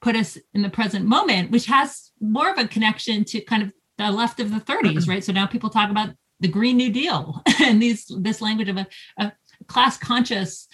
put 0.00 0.16
us 0.16 0.36
in 0.54 0.62
the 0.62 0.70
present 0.70 1.04
moment 1.04 1.50
which 1.50 1.66
has 1.66 2.10
more 2.20 2.50
of 2.50 2.58
a 2.58 2.66
connection 2.66 3.24
to 3.24 3.40
kind 3.40 3.62
of 3.62 3.72
the 3.98 4.10
left 4.10 4.40
of 4.40 4.50
the 4.50 4.60
30s, 4.60 5.08
right? 5.08 5.22
So 5.22 5.32
now 5.32 5.46
people 5.46 5.70
talk 5.70 5.90
about 5.90 6.10
the 6.40 6.48
Green 6.48 6.76
New 6.76 6.90
Deal 6.90 7.42
and 7.60 7.80
these 7.80 8.06
this 8.18 8.40
language 8.40 8.68
of 8.68 8.76
a, 8.76 8.86
a 9.18 9.32
class 9.66 9.96
conscious 9.96 10.68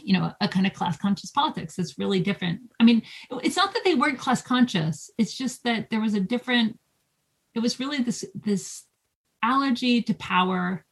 you 0.00 0.12
know 0.12 0.32
a 0.40 0.46
kind 0.46 0.64
of 0.64 0.72
class 0.72 0.96
conscious 0.96 1.30
politics 1.30 1.74
that's 1.76 1.98
really 1.98 2.20
different. 2.20 2.60
I 2.78 2.84
mean 2.84 3.02
it's 3.42 3.56
not 3.56 3.72
that 3.74 3.82
they 3.84 3.94
weren't 3.94 4.18
class 4.18 4.42
conscious 4.42 5.10
it's 5.18 5.36
just 5.36 5.64
that 5.64 5.90
there 5.90 6.00
was 6.00 6.14
a 6.14 6.20
different 6.20 6.78
it 7.54 7.60
was 7.60 7.80
really 7.80 7.98
this 7.98 8.24
this 8.34 8.84
allergy 9.42 10.02
to 10.02 10.14
power 10.14 10.84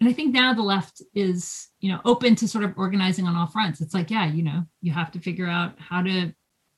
and 0.00 0.08
i 0.08 0.12
think 0.12 0.32
now 0.32 0.52
the 0.52 0.62
left 0.62 1.02
is 1.14 1.68
you 1.80 1.90
know 1.90 2.00
open 2.04 2.34
to 2.34 2.48
sort 2.48 2.64
of 2.64 2.74
organizing 2.76 3.26
on 3.26 3.36
all 3.36 3.46
fronts 3.46 3.80
it's 3.80 3.94
like 3.94 4.10
yeah 4.10 4.26
you 4.26 4.42
know 4.42 4.64
you 4.80 4.92
have 4.92 5.10
to 5.10 5.20
figure 5.20 5.46
out 5.46 5.74
how 5.78 6.02
to 6.02 6.32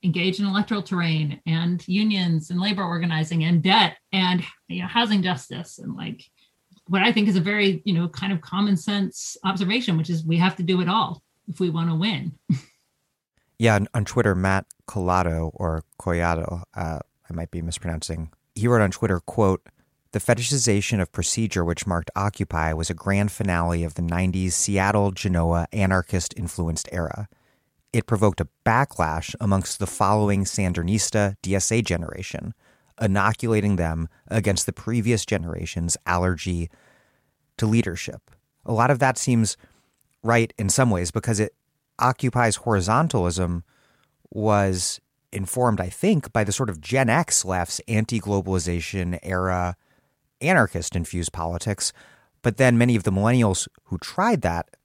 engage 0.05 0.39
in 0.39 0.47
electoral 0.47 0.83
terrain 0.83 1.41
and 1.47 1.87
unions 1.89 2.51
and 2.51 2.61
labor 2.61 2.85
organizing 2.85 3.45
and 3.45 3.63
debt 3.63 3.97
and 4.13 4.45
you 4.69 4.83
know 4.83 4.89
housing 4.89 5.23
justice 5.23 5.79
and 5.79 5.97
like 5.97 6.23
what 6.89 7.03
I 7.03 7.13
think 7.13 7.29
is 7.29 7.37
a 7.37 7.41
very 7.41 7.83
you 7.85 7.95
know 7.95 8.09
kind 8.09 8.33
of 8.33 8.41
common 8.41 8.77
sense 8.77 9.37
observation, 9.45 9.97
which 9.97 10.11
is 10.11 10.25
we 10.25 10.37
have 10.39 10.57
to 10.57 10.63
do 10.63 10.81
it 10.81 10.89
all 10.89 11.23
if 11.49 11.61
we 11.61 11.71
want 11.71 11.91
to 11.91 11.95
win. 11.95 12.33
yeah, 13.59 13.79
on, 13.95 14.05
Twitter, 14.05 14.35
Matt 14.35 14.67
Collado 14.89 15.51
or 15.55 15.85
Collado, 16.01 16.63
uh, 16.75 16.99
I 17.29 17.33
might 17.33 17.51
be 17.51 17.63
mispronouncing. 17.63 18.31
He 18.57 18.67
wrote 18.67 18.83
on 18.83 18.91
Twitter, 18.91 19.21
"quote 19.21 19.69
The 20.11 20.19
fetishization 20.19 21.01
of 21.01 21.13
procedure 21.13 21.65
which 21.65 21.87
marked 21.87 22.11
Occupy 22.17 22.73
was 22.73 22.91
a 22.91 22.95
grand 22.95 23.31
finale 23.31 23.85
of 23.85 23.95
the 23.95 24.03
'90s 24.03 24.55
Seattle 24.55 25.13
Genoa 25.13 25.69
anarchist 25.73 26.35
influenced 26.37 26.89
era." 26.91 27.29
it 27.97 28.07
provoked 28.07 28.43
a 28.43 28.49
backlash 28.65 29.35
amongst 29.41 29.79
the 29.79 29.87
following 29.87 30.45
Sandernista 30.45 31.35
DSA 31.43 31.83
generation, 31.83 32.53
inoculating 33.01 33.77
them 33.77 34.09
against 34.29 34.67
the 34.67 34.73
previous 34.73 35.25
generation's 35.25 35.97
allergy 36.05 36.69
to 37.57 37.67
leadership. 37.67 38.31
A 38.67 38.73
lot 38.73 38.91
of 38.91 38.99
that 38.99 39.17
seems 39.17 39.57
right 40.23 40.53
in 40.59 40.69
some 40.69 40.91
ways 40.91 41.11
because 41.11 41.41
it 41.41 41.55
occupies 41.99 42.59
horizontalism 42.59 43.63
was 44.31 45.01
informed, 45.33 45.81
I 45.81 45.89
think, 45.89 46.33
by 46.33 46.45
the 46.45 46.53
sort 46.53 46.71
of 46.71 46.81
Gen 46.81 47.09
X 47.09 47.45
left's 47.45 47.81
anti 47.89 48.21
globalization 48.21 49.19
era 49.23 49.77
anarchist 50.41 50.97
infused 50.97 51.33
politics. 51.33 51.93
But 52.43 52.59
then 52.59 52.79
many 52.79 52.97
of 52.97 53.03
the 53.03 53.11
millennials 53.11 53.67
who 53.85 53.99
tried 53.99 54.43
that 54.43 54.77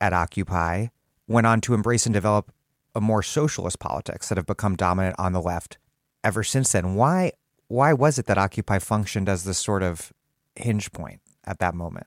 at 0.00 0.12
Occupy 0.12 0.86
went 1.26 1.46
on 1.46 1.60
to 1.62 1.74
embrace 1.74 2.06
and 2.06 2.14
develop 2.14 2.52
a 2.94 3.00
more 3.00 3.22
socialist 3.22 3.78
politics 3.78 4.28
that 4.28 4.38
have 4.38 4.46
become 4.46 4.76
dominant 4.76 5.16
on 5.18 5.32
the 5.32 5.42
left 5.42 5.78
ever 6.24 6.42
since 6.42 6.72
then. 6.72 6.94
Why 6.94 7.32
why 7.68 7.92
was 7.92 8.18
it 8.18 8.26
that 8.26 8.38
Occupy 8.38 8.80
functioned 8.80 9.28
as 9.28 9.44
this 9.44 9.58
sort 9.58 9.82
of 9.82 10.12
hinge 10.56 10.90
point 10.92 11.20
at 11.44 11.60
that 11.60 11.74
moment? 11.74 12.06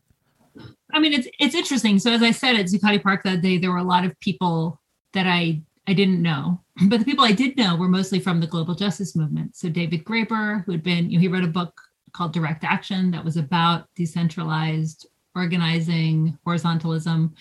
I 0.91 1.00
mean, 1.00 1.14
it's 1.14 1.28
it's 1.39 1.56
interesting. 1.56 2.00
So 2.00 2.12
as 2.12 2.22
I 2.22 2.32
said 2.32 2.56
at 2.56 2.66
Zuccotti 2.66 3.02
Park 3.02 3.24
that 3.24 3.41
day, 3.41 3.58
there 3.58 3.72
were 3.72 3.78
a 3.78 3.84
lot 3.84 4.06
of 4.06 4.20
people 4.20 4.82
that 5.14 5.26
I 5.26 5.62
I 5.88 5.94
didn't 5.94 6.22
know, 6.22 6.62
but 6.88 7.00
the 7.00 7.06
people 7.06 7.26
I 7.26 7.32
did 7.32 7.58
know 7.58 7.76
were 7.76 7.90
mostly 7.90 8.20
from 8.20 8.40
the 8.40 8.48
global 8.48 8.76
justice 8.76 9.16
movement. 9.16 9.56
So 9.56 9.70
David 9.70 10.06
Graeber, 10.06 10.64
who 10.66 10.72
had 10.72 10.84
been, 10.84 11.10
you 11.10 11.18
know, 11.18 11.22
he 11.22 11.28
wrote 11.28 11.44
a 11.44 11.48
book 11.48 11.80
called 12.14 12.34
Direct 12.34 12.64
Action 12.64 13.12
that 13.12 13.26
was 13.26 13.38
about 13.38 13.88
decentralized 13.96 15.08
organizing, 15.36 16.38
horizontalism. 16.46 17.34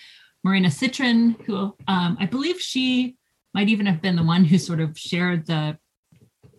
Marina 0.43 0.67
Sitrin, 0.67 1.41
who 1.45 1.75
um, 1.87 2.17
I 2.19 2.25
believe 2.25 2.59
she 2.59 3.15
might 3.53 3.69
even 3.69 3.85
have 3.85 4.01
been 4.01 4.15
the 4.15 4.23
one 4.23 4.43
who 4.43 4.57
sort 4.57 4.79
of 4.79 4.97
shared 4.97 5.45
the 5.45 5.77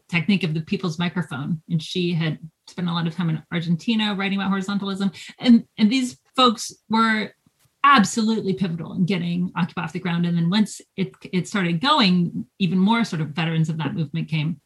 technique 0.08 0.44
of 0.44 0.54
the 0.54 0.60
people's 0.60 0.98
microphone. 0.98 1.60
And 1.68 1.82
she 1.82 2.12
had 2.12 2.38
spent 2.68 2.88
a 2.88 2.92
lot 2.92 3.06
of 3.06 3.14
time 3.14 3.30
in 3.30 3.42
Argentina 3.52 4.14
writing 4.14 4.38
about 4.40 4.52
horizontalism. 4.52 5.12
And, 5.38 5.64
and 5.76 5.90
these 5.90 6.18
folks 6.36 6.72
were 6.88 7.32
absolutely 7.84 8.54
pivotal 8.54 8.94
in 8.94 9.04
getting 9.04 9.52
Occupy 9.56 9.82
off 9.82 9.92
the 9.92 10.00
ground. 10.00 10.26
And 10.26 10.36
then 10.36 10.50
once 10.50 10.80
it, 10.96 11.12
it 11.32 11.46
started 11.46 11.80
going, 11.80 12.46
even 12.58 12.78
more 12.78 13.04
sort 13.04 13.22
of 13.22 13.28
veterans 13.28 13.68
of 13.68 13.78
that 13.78 13.94
movement 13.94 14.28
came. 14.28 14.60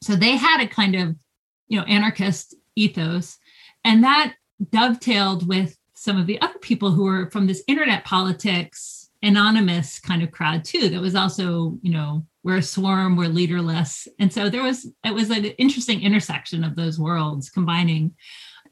So 0.00 0.14
they 0.14 0.36
had 0.36 0.62
a 0.62 0.68
kind 0.68 0.94
of, 0.94 1.16
you 1.68 1.78
know, 1.78 1.84
anarchist 1.84 2.54
ethos. 2.76 3.36
And 3.84 4.04
that 4.04 4.34
dovetailed 4.70 5.46
with 5.48 5.76
some 5.94 6.18
of 6.18 6.26
the 6.26 6.40
other 6.40 6.58
people 6.60 6.92
who 6.92 7.04
were 7.04 7.30
from 7.30 7.46
this 7.46 7.62
internet 7.66 8.04
politics 8.04 9.10
anonymous 9.22 10.00
kind 10.00 10.22
of 10.22 10.32
crowd 10.32 10.64
too 10.64 10.88
that 10.88 11.00
was 11.00 11.14
also 11.14 11.78
you 11.80 11.92
know 11.92 12.26
we're 12.42 12.56
a 12.56 12.62
swarm 12.62 13.14
we're 13.14 13.28
leaderless 13.28 14.08
and 14.18 14.32
so 14.32 14.48
there 14.48 14.64
was 14.64 14.90
it 15.04 15.14
was 15.14 15.30
an 15.30 15.44
interesting 15.44 16.02
intersection 16.02 16.64
of 16.64 16.74
those 16.74 16.98
worlds 16.98 17.48
combining 17.48 18.12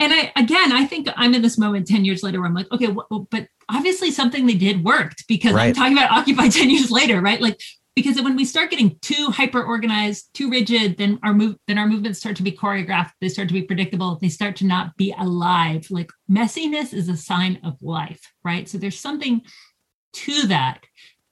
and 0.01 0.13
i 0.13 0.33
again 0.37 0.73
i 0.73 0.85
think 0.85 1.09
i'm 1.17 1.35
in 1.35 1.43
this 1.43 1.59
moment 1.59 1.87
10 1.87 2.05
years 2.05 2.23
later 2.23 2.41
where 2.41 2.49
i'm 2.49 2.55
like 2.55 2.71
okay 2.73 2.89
well, 2.89 3.29
but 3.31 3.47
obviously 3.69 4.11
something 4.11 4.47
they 4.47 4.55
did 4.55 4.85
worked 4.85 5.27
because 5.29 5.53
right. 5.53 5.69
i'm 5.69 5.75
talking 5.75 5.97
about 5.97 6.11
occupy 6.19 6.49
10 6.49 6.71
years 6.71 6.91
later 6.91 7.21
right 7.21 7.41
like 7.41 7.61
because 7.97 8.23
when 8.23 8.37
we 8.37 8.45
start 8.45 8.71
getting 8.71 8.97
too 9.01 9.29
hyper 9.31 9.63
organized 9.63 10.33
too 10.35 10.51
rigid 10.51 10.97
then 10.99 11.19
our 11.23 11.35
move 11.35 11.57
then 11.67 11.79
our 11.79 11.87
movements 11.87 12.19
start 12.19 12.37
to 12.37 12.43
be 12.43 12.53
choreographed 12.53 13.13
they 13.21 13.29
start 13.29 13.49
to 13.49 13.55
be 13.55 13.63
predictable 13.63 14.19
they 14.21 14.29
start 14.29 14.57
to 14.57 14.67
not 14.67 14.97
be 14.97 15.15
alive 15.19 15.87
like 15.91 16.11
messiness 16.31 16.93
is 16.93 17.09
a 17.09 17.17
sign 17.17 17.61
of 17.65 17.77
life 17.83 18.33
right 18.45 18.69
so 18.69 18.79
there's 18.79 18.99
something 18.99 19.43
to 20.13 20.47
that 20.47 20.81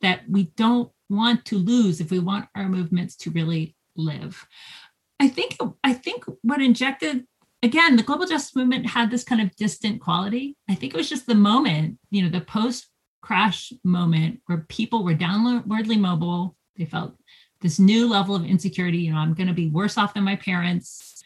that 0.00 0.20
we 0.28 0.44
don't 0.56 0.90
want 1.08 1.44
to 1.46 1.58
lose 1.58 2.00
if 2.00 2.10
we 2.10 2.18
want 2.18 2.48
our 2.54 2.68
movements 2.68 3.16
to 3.16 3.30
really 3.30 3.74
live. 3.96 4.46
I 5.20 5.28
think 5.28 5.56
I 5.82 5.92
think 5.92 6.24
what 6.42 6.62
injected 6.62 7.26
again 7.62 7.97
the 7.97 8.02
global 8.02 8.26
justice 8.26 8.55
movement 8.55 8.86
had 8.86 9.10
this 9.10 9.24
kind 9.24 9.40
of 9.40 9.55
distant 9.56 10.01
quality. 10.01 10.56
I 10.68 10.74
think 10.74 10.94
it 10.94 10.97
was 10.97 11.09
just 11.09 11.26
the 11.26 11.35
moment, 11.35 11.98
you 12.10 12.22
know, 12.22 12.28
the 12.28 12.40
post 12.40 12.89
crash 13.20 13.72
moment 13.85 14.40
where 14.47 14.64
people 14.68 15.05
were 15.05 15.14
downwardly 15.14 15.98
mobile. 15.98 16.56
They 16.76 16.85
felt 16.85 17.14
this 17.60 17.78
new 17.78 18.09
level 18.09 18.36
of 18.36 18.44
insecurity. 18.44 18.98
You 18.98 19.12
know, 19.12 19.18
I'm 19.18 19.35
going 19.35 19.48
to 19.48 19.55
be 19.55 19.68
worse 19.68 19.98
off 19.98 20.14
than 20.14 20.24
my 20.24 20.36
parents. 20.36 21.22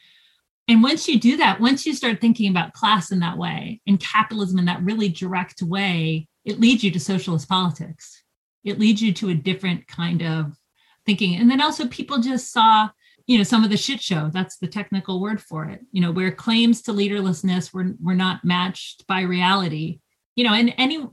And 0.69 0.83
once 0.83 1.09
you 1.09 1.19
do 1.19 1.37
that, 1.39 1.61
once 1.61 1.85
you 1.85 1.93
start 1.93 2.21
thinking 2.21 2.51
about 2.51 2.73
class 2.73 3.11
in 3.11 3.19
that 3.21 3.37
way 3.37 3.81
and 3.87 4.01
capitalism 4.01 4.59
in 4.59 4.65
that 4.67 4.83
really 4.83 5.09
direct 5.09 5.61
way, 5.61 6.29
it 6.45 6.61
leads 6.61 6.83
you 6.83 6.91
to 6.93 7.01
socialist 7.01 7.49
politics. 7.49 8.23
It 8.65 8.79
leads 8.79 9.03
you 9.03 9.13
to 9.15 9.31
a 9.31 9.35
different 9.35 9.87
kind 9.89 10.23
of 10.23 10.57
thinking. 11.05 11.35
And 11.35 11.51
then 11.51 11.61
also, 11.61 11.89
people 11.89 12.19
just 12.19 12.53
saw, 12.53 12.89
you 13.27 13.39
know, 13.39 13.45
some 13.45 13.65
of 13.65 13.71
the 13.71 13.77
shit 13.77 14.01
show. 14.01 14.31
That's 14.33 14.59
the 14.59 14.67
technical 14.67 15.21
word 15.21 15.41
for 15.41 15.65
it. 15.65 15.81
You 15.93 16.01
know, 16.01 16.11
where 16.11 16.33
claims 16.33 16.83
to 16.83 16.93
leaderlessness 16.93 17.73
were 17.73 17.95
were 18.01 18.15
not 18.15 18.45
matched 18.45 19.07
by 19.07 19.23
reality. 19.23 20.01
You 20.37 20.45
know, 20.45 20.55
and 20.55 20.75
any 20.79 21.07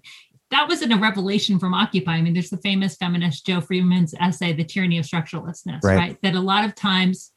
that 0.51 0.67
wasn't 0.67 0.93
a 0.93 0.97
revelation 0.97 1.59
from 1.59 1.73
Occupy. 1.73 2.13
I 2.13 2.21
mean, 2.21 2.33
there's 2.33 2.49
the 2.49 2.57
famous 2.57 2.95
feminist 2.95 3.45
Jo 3.45 3.61
Freeman's 3.61 4.15
essay, 4.19 4.53
The 4.53 4.63
Tyranny 4.63 4.97
of 4.97 5.05
Structurelessness, 5.05 5.83
right? 5.83 5.97
right? 5.97 6.17
That 6.23 6.35
a 6.35 6.39
lot 6.39 6.65
of 6.65 6.73
times 6.73 7.31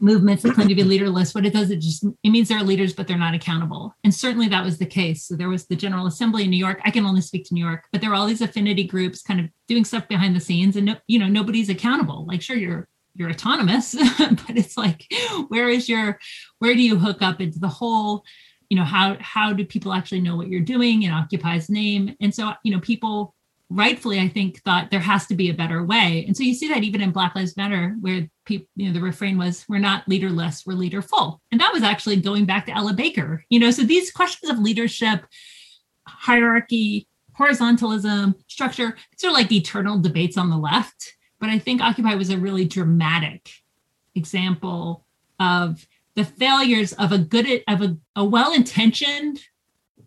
movements 0.00 0.42
that 0.42 0.54
claim 0.54 0.68
to 0.68 0.74
be 0.74 0.84
leaderless, 0.84 1.34
what 1.34 1.46
it 1.46 1.52
does, 1.52 1.70
it 1.70 1.80
just 1.80 2.04
it 2.04 2.30
means 2.30 2.48
there 2.48 2.58
are 2.58 2.64
leaders, 2.64 2.92
but 2.92 3.08
they're 3.08 3.18
not 3.18 3.34
accountable. 3.34 3.94
And 4.04 4.14
certainly 4.14 4.48
that 4.48 4.64
was 4.64 4.78
the 4.78 4.86
case. 4.86 5.24
So 5.24 5.36
there 5.36 5.48
was 5.48 5.66
the 5.66 5.76
General 5.76 6.06
Assembly 6.06 6.44
in 6.44 6.50
New 6.50 6.56
York. 6.58 6.80
I 6.84 6.90
can 6.90 7.04
only 7.04 7.20
speak 7.20 7.46
to 7.46 7.54
New 7.54 7.64
York, 7.64 7.84
but 7.92 8.00
there 8.00 8.10
were 8.10 8.16
all 8.16 8.26
these 8.26 8.40
affinity 8.40 8.84
groups 8.84 9.22
kind 9.22 9.40
of 9.40 9.46
doing 9.66 9.84
stuff 9.84 10.06
behind 10.08 10.36
the 10.36 10.40
scenes, 10.40 10.76
and 10.76 10.86
no, 10.86 10.96
you 11.06 11.18
know 11.18 11.28
nobody's 11.28 11.68
accountable. 11.68 12.26
Like, 12.26 12.42
sure, 12.42 12.56
you're 12.56 12.88
you're 13.18 13.30
autonomous, 13.30 13.94
but 14.18 14.56
it's 14.56 14.76
like, 14.76 15.04
where 15.48 15.68
is 15.68 15.88
your 15.88 16.18
where 16.60 16.74
do 16.74 16.80
you 16.80 16.98
hook 16.98 17.20
up 17.20 17.40
into 17.40 17.58
the 17.58 17.68
whole 17.68 18.24
you 18.70 18.76
know 18.76 18.84
how 18.84 19.16
how 19.20 19.52
do 19.52 19.64
people 19.64 19.92
actually 19.92 20.20
know 20.20 20.36
what 20.36 20.48
you're 20.48 20.60
doing? 20.60 21.02
In 21.02 21.10
occupy's 21.10 21.68
name. 21.68 22.14
And 22.20 22.34
so 22.34 22.52
you 22.62 22.72
know 22.72 22.80
people 22.80 23.34
rightfully 23.70 24.18
i 24.18 24.26
think 24.26 24.62
thought 24.62 24.90
there 24.90 24.98
has 24.98 25.26
to 25.26 25.34
be 25.34 25.50
a 25.50 25.54
better 25.54 25.84
way. 25.84 26.24
And 26.26 26.36
so 26.36 26.42
you 26.42 26.54
see 26.54 26.68
that 26.68 26.84
even 26.84 27.02
in 27.02 27.10
black 27.10 27.34
lives 27.34 27.56
matter 27.56 27.96
where 28.00 28.28
people 28.46 28.68
you 28.76 28.86
know 28.86 28.92
the 28.94 29.00
refrain 29.00 29.36
was 29.36 29.64
we're 29.68 29.78
not 29.78 30.08
leaderless 30.08 30.64
we're 30.64 30.74
leaderful. 30.74 31.42
And 31.50 31.60
that 31.60 31.72
was 31.72 31.82
actually 31.82 32.16
going 32.16 32.46
back 32.46 32.66
to 32.66 32.76
ella 32.76 32.92
baker 32.92 33.44
you 33.50 33.58
know? 33.58 33.70
So 33.70 33.82
these 33.82 34.12
questions 34.12 34.50
of 34.50 34.58
leadership 34.58 35.26
hierarchy 36.06 37.08
horizontalism 37.38 38.34
structure 38.48 38.96
these 39.12 39.28
are 39.28 39.32
like 39.32 39.52
eternal 39.52 39.98
debates 39.98 40.38
on 40.38 40.50
the 40.50 40.56
left 40.56 41.17
but 41.40 41.48
i 41.48 41.58
think 41.58 41.80
occupy 41.80 42.14
was 42.14 42.30
a 42.30 42.38
really 42.38 42.64
dramatic 42.64 43.50
example 44.14 45.04
of 45.40 45.86
the 46.14 46.24
failures 46.24 46.92
of 46.94 47.12
a 47.12 47.18
good 47.18 47.62
of 47.68 47.80
a, 47.80 47.96
a 48.16 48.24
well-intentioned 48.24 49.40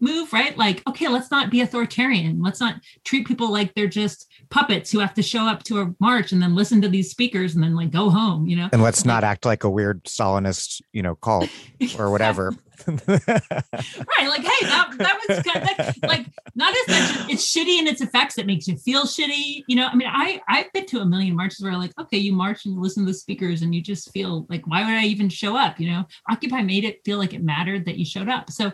move 0.02 0.34
right? 0.34 0.58
Like 0.58 0.86
okay 0.88 1.08
let's 1.08 1.32
not 1.32 1.50
be 1.50 1.62
authoritarian. 1.62 2.42
Let's 2.42 2.60
not 2.60 2.82
treat 3.04 3.28
people 3.28 3.52
like 3.52 3.74
they're 3.74 3.88
just 3.88 4.31
puppets 4.52 4.92
who 4.92 5.00
have 5.00 5.14
to 5.14 5.24
show 5.24 5.48
up 5.48 5.64
to 5.64 5.80
a 5.80 5.96
march 6.00 6.32
and 6.32 6.42
then 6.42 6.54
listen 6.54 6.82
to 6.82 6.90
these 6.90 7.10
speakers 7.10 7.56
and 7.56 7.64
then 7.64 7.74
like 7.74 7.90
go 7.90 8.10
home 8.10 8.46
you 8.46 8.56
know? 8.56 8.70
And 8.72 8.84
let's 8.84 9.06
not 9.06 9.24
act 9.24 9.46
like 9.46 9.64
a 9.64 9.70
weird 9.70 10.04
stalinist 10.04 10.82
you 10.94 11.02
know 11.02 11.16
cult 11.16 11.50
or 11.98 12.12
whatever. 12.12 12.54
Right 12.88 12.98
like 13.08 14.42
hey 14.42 14.66
that, 14.68 14.94
that 14.98 15.20
was 15.28 15.44
kind 15.44 15.70
of, 15.70 16.10
like 16.10 16.26
not 16.56 16.76
as 16.76 16.88
much 16.88 17.30
it's 17.30 17.46
shitty 17.46 17.80
in 17.80 17.88
its 17.88 18.02
effects 18.02 18.36
that 18.36 18.46
makes 18.46 18.68
you 18.68 18.78
feel 18.78 19.04
shitty 19.04 19.64
you 19.68 19.76
know? 19.76 19.88
I 19.88 19.96
mean 19.96 20.10
i 20.12 20.42
i've 20.48 20.72
been 20.74 20.86
to 20.88 21.00
a 21.00 21.06
million 21.06 21.36
marches 21.36 21.64
where 21.64 21.78
like 21.78 21.92
okay 22.00 22.18
you 22.18 22.34
march 22.34 22.66
and 22.66 22.76
you 22.76 22.82
listen 22.82 23.06
to 23.06 23.12
the 23.12 23.18
speakers 23.18 23.62
and 23.62 23.74
you 23.74 23.82
just 23.82 24.12
feel 24.12 24.46
like 24.50 24.68
why 24.68 24.82
would 24.82 24.94
i 24.94 25.06
even 25.06 25.30
show 25.30 25.56
up 25.56 25.80
you 25.80 25.90
know? 25.90 26.06
Occupy 26.30 26.62
made 26.62 26.84
it 26.84 27.00
feel 27.06 27.18
like 27.18 27.34
it 27.34 27.44
mattered 27.44 27.86
that 27.86 27.98
you 27.98 28.06
showed 28.06 28.30
up. 28.30 28.52
So 28.52 28.72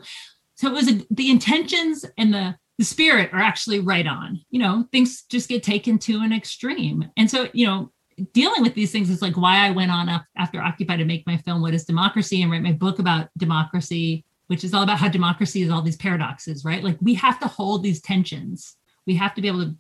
so 0.56 0.68
it 0.70 0.74
was 0.74 0.90
a, 0.90 1.06
the 1.12 1.30
intentions 1.30 2.04
and 2.18 2.34
the 2.34 2.56
the 2.78 2.84
spirit 2.84 3.32
are 3.34 3.40
actually 3.40 3.80
right 3.80 4.06
on. 4.06 4.42
You 4.50 4.60
know, 4.60 4.86
things 4.92 5.24
just 5.24 5.50
get 5.50 5.64
taken 5.64 5.98
to 6.00 6.20
an 6.20 6.34
extreme. 6.34 7.10
And 7.18 7.30
so, 7.30 7.48
you 7.54 7.66
know, 7.66 7.92
dealing 8.34 8.62
with 8.62 8.74
these 8.74 8.92
things 8.92 9.10
is 9.10 9.22
like 9.22 9.38
why 9.38 9.66
I 9.66 9.72
went 9.72 9.92
on 9.92 10.10
up 10.10 10.26
after 10.38 10.62
Occupy 10.62 10.98
to 10.98 11.06
make 11.06 11.26
my 11.28 11.38
film 11.38 11.62
What 11.62 11.74
is 11.74 11.86
Democracy 11.86 12.42
and 12.42 12.52
write 12.52 12.64
my 12.64 12.72
book 12.72 13.00
about 13.00 13.30
democracy, 13.38 14.26
which 14.48 14.64
is 14.64 14.74
all 14.74 14.84
about 14.84 15.00
how 15.00 15.08
democracy 15.08 15.62
is 15.62 15.70
all 15.70 15.82
these 15.82 15.98
paradoxes, 15.98 16.66
right? 16.66 16.84
Like 16.84 16.98
we 17.02 17.14
have 17.16 17.40
to 17.40 17.48
hold 17.48 17.84
these 17.84 18.02
tensions. 18.02 18.76
We 19.06 19.16
have 19.16 19.34
to 19.36 19.42
be 19.42 19.48
able 19.48 19.66
to 19.66 19.76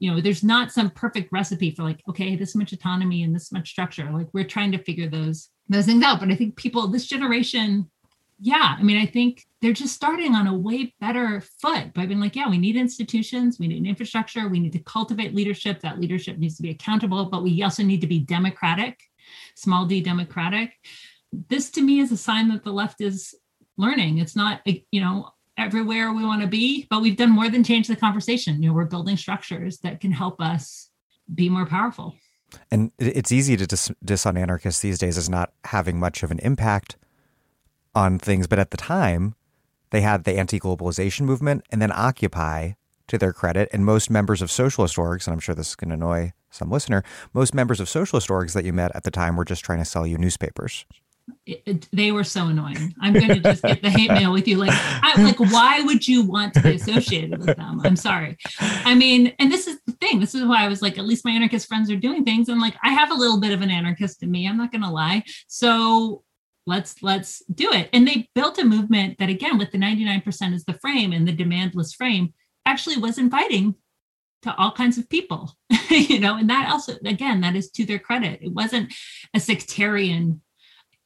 you 0.00 0.10
know, 0.10 0.20
there's 0.20 0.42
not 0.42 0.72
some 0.72 0.90
perfect 0.90 1.30
recipe 1.30 1.70
for 1.70 1.82
like, 1.82 2.02
okay, 2.08 2.34
this 2.34 2.54
much 2.54 2.72
autonomy 2.72 3.22
and 3.22 3.34
this 3.34 3.52
much 3.52 3.68
structure. 3.68 4.10
Like 4.10 4.28
we're 4.32 4.44
trying 4.44 4.72
to 4.72 4.82
figure 4.82 5.08
those 5.08 5.50
those 5.68 5.86
things 5.86 6.02
out. 6.02 6.18
But 6.18 6.30
I 6.30 6.34
think 6.34 6.56
people, 6.56 6.88
this 6.88 7.06
generation, 7.06 7.88
yeah, 8.42 8.76
I 8.78 8.82
mean, 8.82 8.96
I 8.96 9.04
think 9.04 9.46
they're 9.60 9.74
just 9.74 9.94
starting 9.94 10.34
on 10.34 10.46
a 10.46 10.56
way 10.56 10.94
better 10.98 11.42
foot 11.60 11.92
by 11.92 12.06
being 12.06 12.20
like, 12.20 12.34
yeah, 12.34 12.48
we 12.48 12.56
need 12.56 12.74
institutions, 12.74 13.58
we 13.58 13.68
need 13.68 13.86
infrastructure, 13.86 14.48
we 14.48 14.60
need 14.60 14.72
to 14.72 14.78
cultivate 14.78 15.34
leadership. 15.34 15.80
That 15.80 16.00
leadership 16.00 16.38
needs 16.38 16.56
to 16.56 16.62
be 16.62 16.70
accountable, 16.70 17.26
but 17.26 17.42
we 17.42 17.62
also 17.62 17.82
need 17.82 18.00
to 18.00 18.06
be 18.06 18.18
democratic, 18.18 18.98
small 19.54 19.84
d 19.84 20.00
democratic. 20.00 20.72
This 21.48 21.70
to 21.72 21.82
me 21.82 22.00
is 22.00 22.12
a 22.12 22.16
sign 22.16 22.48
that 22.48 22.64
the 22.64 22.72
left 22.72 23.02
is 23.02 23.34
learning. 23.76 24.18
It's 24.18 24.34
not, 24.34 24.62
eh, 24.66 24.78
you 24.90 25.02
know, 25.02 25.30
everywhere 25.58 26.14
we 26.14 26.24
want 26.24 26.40
to 26.40 26.48
be, 26.48 26.86
but 26.88 27.02
we've 27.02 27.16
done 27.16 27.30
more 27.30 27.50
than 27.50 27.62
change 27.62 27.88
the 27.88 27.96
conversation. 27.96 28.62
You 28.62 28.70
know, 28.70 28.74
we're 28.74 28.86
building 28.86 29.18
structures 29.18 29.78
that 29.80 30.00
can 30.00 30.12
help 30.12 30.40
us 30.40 30.88
be 31.32 31.50
more 31.50 31.66
powerful. 31.66 32.16
And 32.70 32.90
it's 32.98 33.30
easy 33.30 33.56
to 33.58 33.66
dis, 33.66 33.92
dis 34.02 34.24
on 34.24 34.38
anarchists 34.38 34.80
these 34.80 34.98
days 34.98 35.18
as 35.18 35.28
not 35.28 35.52
having 35.64 36.00
much 36.00 36.22
of 36.22 36.30
an 36.30 36.38
impact 36.38 36.96
on 37.94 38.18
things. 38.18 38.46
But 38.46 38.58
at 38.58 38.70
the 38.70 38.76
time, 38.76 39.34
they 39.90 40.00
had 40.00 40.24
the 40.24 40.38
anti 40.38 40.58
globalization 40.58 41.22
movement 41.22 41.64
and 41.70 41.80
then 41.80 41.92
Occupy 41.92 42.72
to 43.08 43.18
their 43.18 43.32
credit. 43.32 43.68
And 43.72 43.84
most 43.84 44.08
members 44.08 44.40
of 44.40 44.50
socialist 44.50 44.96
orgs, 44.96 45.26
and 45.26 45.34
I'm 45.34 45.40
sure 45.40 45.54
this 45.54 45.70
is 45.70 45.76
going 45.76 45.90
to 45.90 45.94
annoy 45.94 46.32
some 46.50 46.70
listener, 46.70 47.02
most 47.34 47.54
members 47.54 47.80
of 47.80 47.88
socialist 47.88 48.28
orgs 48.28 48.52
that 48.54 48.64
you 48.64 48.72
met 48.72 48.94
at 48.94 49.04
the 49.04 49.10
time 49.10 49.36
were 49.36 49.44
just 49.44 49.64
trying 49.64 49.80
to 49.80 49.84
sell 49.84 50.06
you 50.06 50.16
newspapers. 50.16 50.86
It, 51.46 51.62
it, 51.66 51.88
they 51.92 52.12
were 52.12 52.24
so 52.24 52.46
annoying. 52.46 52.94
I'm 53.00 53.12
going 53.12 53.28
to 53.28 53.40
just 53.40 53.62
get 53.62 53.82
the 53.82 53.90
hate 53.90 54.10
mail 54.10 54.32
with 54.32 54.48
you. 54.48 54.56
Like, 54.56 54.72
I, 54.72 55.22
like, 55.22 55.38
why 55.38 55.80
would 55.82 56.06
you 56.06 56.24
want 56.24 56.54
to 56.54 56.60
be 56.60 56.74
associated 56.74 57.38
with 57.38 57.56
them? 57.56 57.80
I'm 57.84 57.96
sorry. 57.96 58.36
I 58.60 58.94
mean, 58.94 59.32
and 59.38 59.50
this 59.50 59.66
is 59.66 59.78
the 59.86 59.92
thing. 59.92 60.18
This 60.18 60.34
is 60.34 60.44
why 60.44 60.64
I 60.64 60.68
was 60.68 60.82
like, 60.82 60.98
at 60.98 61.04
least 61.04 61.24
my 61.24 61.30
anarchist 61.30 61.68
friends 61.68 61.90
are 61.90 61.96
doing 61.96 62.24
things. 62.24 62.48
And 62.48 62.60
like, 62.60 62.76
I 62.82 62.90
have 62.90 63.10
a 63.10 63.14
little 63.14 63.38
bit 63.38 63.52
of 63.52 63.62
an 63.62 63.70
anarchist 63.70 64.22
in 64.22 64.30
me. 64.30 64.48
I'm 64.48 64.56
not 64.56 64.72
going 64.72 64.82
to 64.82 64.90
lie. 64.90 65.22
So 65.46 66.24
let's 66.70 67.02
let's 67.02 67.42
do 67.52 67.70
it. 67.72 67.90
And 67.92 68.08
they 68.08 68.28
built 68.34 68.58
a 68.58 68.64
movement 68.64 69.18
that 69.18 69.28
again 69.28 69.58
with 69.58 69.72
the 69.72 69.78
99% 69.78 70.54
as 70.54 70.64
the 70.64 70.74
frame 70.74 71.12
and 71.12 71.28
the 71.28 71.36
demandless 71.36 71.94
frame 71.94 72.32
actually 72.64 72.96
was 72.96 73.18
inviting 73.18 73.74
to 74.42 74.54
all 74.56 74.72
kinds 74.72 74.96
of 74.96 75.06
people 75.10 75.54
you 75.90 76.18
know 76.18 76.36
and 76.36 76.48
that 76.48 76.70
also 76.72 76.94
again 77.04 77.42
that 77.42 77.56
is 77.56 77.70
to 77.72 77.84
their 77.84 77.98
credit. 77.98 78.40
It 78.40 78.52
wasn't 78.52 78.94
a 79.34 79.40
sectarian 79.40 80.40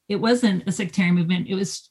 it 0.09 0.17
wasn't 0.17 0.69
a 0.69 0.73
sectarian 0.73 1.15
movement. 1.15 1.49
It 1.49 1.55
was 1.55 1.91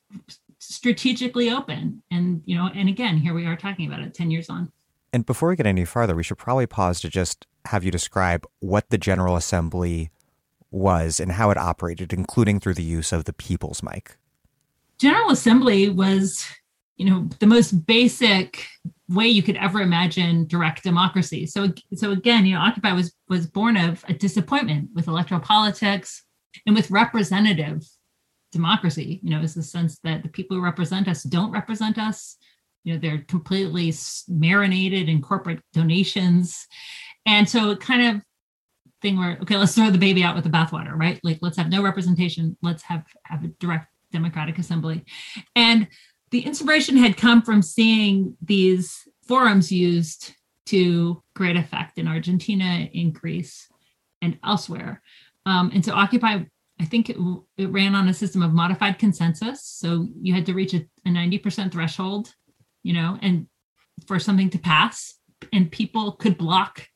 strategically 0.60 1.50
open. 1.50 2.04
And 2.12 2.42
you 2.46 2.56
know 2.56 2.70
and 2.74 2.88
again 2.88 3.18
here 3.18 3.34
we 3.34 3.46
are 3.46 3.58
talking 3.58 3.88
about 3.88 4.02
it 4.02 4.14
10 4.14 4.32
years 4.32 4.50
on. 4.50 4.72
And 5.12 5.26
before 5.26 5.50
we 5.50 5.56
get 5.56 5.66
any 5.66 5.84
farther 5.84 6.16
we 6.16 6.24
should 6.24 6.38
probably 6.38 6.68
pause 6.68 7.02
to 7.02 7.10
just 7.10 7.48
have 7.66 7.84
you 7.84 7.92
describe 7.92 8.46
what 8.60 8.90
the 8.90 8.98
general 8.98 9.36
assembly 9.36 10.12
was 10.74 11.20
and 11.20 11.34
how 11.34 11.50
it 11.52 11.58
operated, 11.58 12.12
including 12.12 12.60
through 12.60 12.74
the 12.74 12.84
use 12.84 13.12
of 13.12 13.26
the 13.26 13.34
people's 13.34 13.84
mic? 13.84 14.18
General 14.98 15.32
Assembly 15.32 15.90
was, 15.90 16.46
you 16.98 17.10
know, 17.10 17.30
the 17.40 17.48
most 17.48 17.86
basic 17.86 18.66
way 19.10 19.28
you 19.28 19.44
could 19.44 19.58
ever 19.58 19.82
imagine 19.82 20.48
direct 20.48 20.84
democracy. 20.84 21.46
So, 21.46 21.74
so 21.96 22.12
again, 22.12 22.46
you 22.46 22.56
know, 22.56 22.62
Occupy 22.62 22.94
was 22.94 23.14
was 23.30 23.48
born 23.48 23.78
of 23.78 24.04
a 24.08 24.14
disappointment 24.14 24.90
with 24.94 25.08
electoral 25.08 25.40
politics 25.40 26.24
and 26.66 26.76
with 26.76 26.92
representative 26.92 27.84
democracy. 28.52 29.20
You 29.24 29.32
know, 29.32 29.42
is 29.42 29.56
the 29.56 29.64
sense 29.64 30.00
that 30.04 30.24
the 30.24 30.30
people 30.30 30.58
who 30.58 30.64
represent 30.64 31.08
us 31.08 31.24
don't 31.24 31.52
represent 31.52 31.98
us. 31.98 32.38
You 32.84 32.94
know, 32.94 33.00
they're 33.00 33.26
completely 33.28 33.94
marinated 34.28 35.10
in 35.10 35.22
corporate 35.22 35.62
donations, 35.74 36.68
and 37.26 37.48
so 37.48 37.72
it 37.72 37.80
kind 37.80 38.16
of 38.16 38.22
thing 39.04 39.20
where 39.20 39.38
okay 39.42 39.58
let's 39.58 39.76
throw 39.76 39.92
the 39.92 39.98
baby 40.00 40.24
out 40.24 40.34
with 40.34 40.44
the 40.44 40.50
bathwater 40.50 40.98
right? 40.98 41.20
Like 41.24 41.38
let's 41.42 41.58
have 41.58 41.70
no 41.70 41.84
representation. 41.84 42.58
Let's 42.64 42.82
have 42.84 43.04
have 43.26 43.44
a 43.44 43.50
direct 43.60 43.88
democratic 44.12 44.58
assembly. 44.58 45.06
And 45.56 45.88
the 46.32 46.42
inspiration 46.42 46.98
had 46.98 47.18
come 47.18 47.44
from 47.44 47.62
seeing 47.62 48.36
these 48.42 49.08
forums 49.28 49.72
used 49.72 50.34
to 50.66 51.22
great 51.36 51.58
effect 51.58 52.00
in 52.00 52.08
argentina 52.08 52.88
in 52.94 53.12
greece 53.12 53.68
and 54.22 54.40
elsewhere. 54.44 55.02
Um, 55.46 55.70
and 55.74 55.86
so 55.86 55.94
occupy 55.94 56.40
i 56.80 56.86
think 56.86 57.10
it, 57.10 57.18
it, 57.58 57.68
ran 57.68 57.94
on 57.94 58.10
a 58.10 58.14
system 58.14 58.42
of 58.42 58.54
modified 58.54 58.98
consensus. 58.98 59.64
So 59.64 60.08
you 60.20 60.34
had 60.34 60.46
to 60.48 60.54
reach 60.54 60.74
a, 60.74 60.88
a 61.06 61.10
90% 61.10 61.72
threshold 61.72 62.34
you 62.82 62.94
know 62.94 63.20
and 63.22 63.48
for 64.08 64.18
something 64.20 64.50
to 64.50 64.58
pass 64.58 65.14
and 65.52 65.72
people 65.72 66.14
could 66.14 66.38
block 66.38 66.88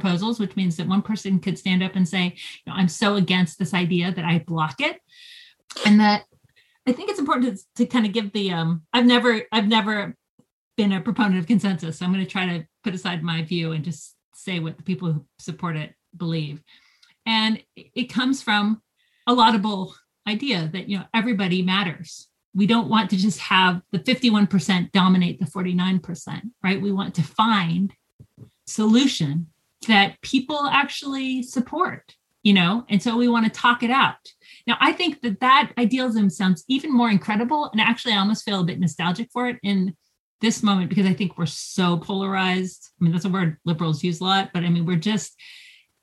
proposals, 0.00 0.40
which 0.40 0.56
means 0.56 0.76
that 0.76 0.88
one 0.88 1.02
person 1.02 1.38
could 1.38 1.58
stand 1.58 1.82
up 1.82 1.94
and 1.94 2.08
say, 2.08 2.24
you 2.24 2.72
know, 2.72 2.74
I'm 2.74 2.88
so 2.88 3.14
against 3.14 3.58
this 3.58 3.72
idea 3.72 4.12
that 4.12 4.24
I 4.24 4.40
block 4.40 4.80
it. 4.80 5.00
And 5.86 6.00
that 6.00 6.24
I 6.86 6.92
think 6.92 7.10
it's 7.10 7.18
important 7.18 7.56
to, 7.56 7.64
to 7.76 7.86
kind 7.86 8.06
of 8.06 8.12
give 8.12 8.32
the 8.32 8.52
um 8.52 8.82
I've 8.92 9.06
never 9.06 9.42
I've 9.52 9.68
never 9.68 10.16
been 10.76 10.92
a 10.92 11.00
proponent 11.00 11.38
of 11.38 11.46
consensus. 11.46 11.98
So 11.98 12.04
I'm 12.04 12.12
going 12.12 12.24
to 12.24 12.30
try 12.30 12.46
to 12.46 12.66
put 12.82 12.94
aside 12.94 13.22
my 13.22 13.42
view 13.42 13.72
and 13.72 13.84
just 13.84 14.16
say 14.34 14.58
what 14.58 14.76
the 14.76 14.82
people 14.82 15.12
who 15.12 15.24
support 15.38 15.76
it 15.76 15.94
believe. 16.16 16.62
And 17.26 17.62
it 17.76 18.12
comes 18.12 18.42
from 18.42 18.82
a 19.26 19.32
laudable 19.32 19.94
idea 20.28 20.68
that, 20.72 20.88
you 20.88 20.98
know, 20.98 21.04
everybody 21.14 21.62
matters. 21.62 22.28
We 22.54 22.66
don't 22.66 22.88
want 22.88 23.10
to 23.10 23.16
just 23.16 23.38
have 23.40 23.82
the 23.92 23.98
51% 23.98 24.92
dominate 24.92 25.40
the 25.40 25.46
49%, 25.46 26.40
right? 26.62 26.80
We 26.80 26.92
want 26.92 27.14
to 27.14 27.22
find 27.22 27.92
solution 28.66 29.48
that 29.86 30.20
people 30.22 30.66
actually 30.66 31.42
support, 31.42 32.14
you 32.42 32.52
know, 32.52 32.84
and 32.88 33.02
so 33.02 33.16
we 33.16 33.28
want 33.28 33.46
to 33.46 33.60
talk 33.60 33.82
it 33.82 33.90
out. 33.90 34.16
Now, 34.66 34.76
I 34.80 34.92
think 34.92 35.20
that 35.22 35.40
that 35.40 35.72
idealism 35.78 36.30
sounds 36.30 36.64
even 36.68 36.92
more 36.92 37.10
incredible. 37.10 37.70
And 37.72 37.80
actually, 37.80 38.14
I 38.14 38.18
almost 38.18 38.44
feel 38.44 38.60
a 38.60 38.64
bit 38.64 38.80
nostalgic 38.80 39.30
for 39.32 39.48
it 39.48 39.58
in 39.62 39.94
this 40.40 40.62
moment 40.62 40.88
because 40.88 41.06
I 41.06 41.14
think 41.14 41.36
we're 41.36 41.46
so 41.46 41.96
polarized. 41.98 42.90
I 43.00 43.04
mean, 43.04 43.12
that's 43.12 43.24
a 43.24 43.30
word 43.30 43.58
liberals 43.64 44.02
use 44.02 44.20
a 44.20 44.24
lot, 44.24 44.50
but 44.52 44.64
I 44.64 44.68
mean, 44.68 44.86
we're 44.86 44.96
just, 44.96 45.38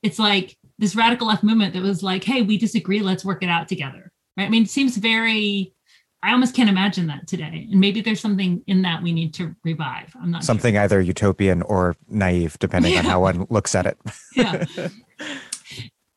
it's 0.03 0.19
like 0.19 0.57
this 0.79 0.95
radical 0.95 1.27
left 1.27 1.43
movement 1.43 1.73
that 1.73 1.83
was 1.83 2.01
like, 2.01 2.23
hey, 2.23 2.41
we 2.41 2.57
disagree, 2.57 3.01
let's 3.01 3.25
work 3.25 3.43
it 3.43 3.49
out 3.49 3.67
together. 3.67 4.11
Right. 4.37 4.45
I 4.45 4.49
mean, 4.49 4.63
it 4.63 4.69
seems 4.69 4.97
very, 4.97 5.73
I 6.23 6.33
almost 6.33 6.55
can't 6.55 6.69
imagine 6.69 7.07
that 7.07 7.27
today. 7.27 7.67
And 7.71 7.79
maybe 7.79 8.01
there's 8.01 8.19
something 8.19 8.63
in 8.67 8.83
that 8.83 9.01
we 9.01 9.11
need 9.11 9.33
to 9.35 9.55
revive. 9.63 10.15
I'm 10.21 10.31
not 10.31 10.43
something 10.43 10.75
sure. 10.75 10.83
either 10.83 11.01
utopian 11.01 11.61
or 11.63 11.95
naive, 12.09 12.59
depending 12.59 12.93
yeah. 12.93 12.99
on 12.99 13.05
how 13.05 13.21
one 13.21 13.47
looks 13.49 13.73
at 13.73 13.85
it. 13.87 13.97
yeah. 14.35 14.65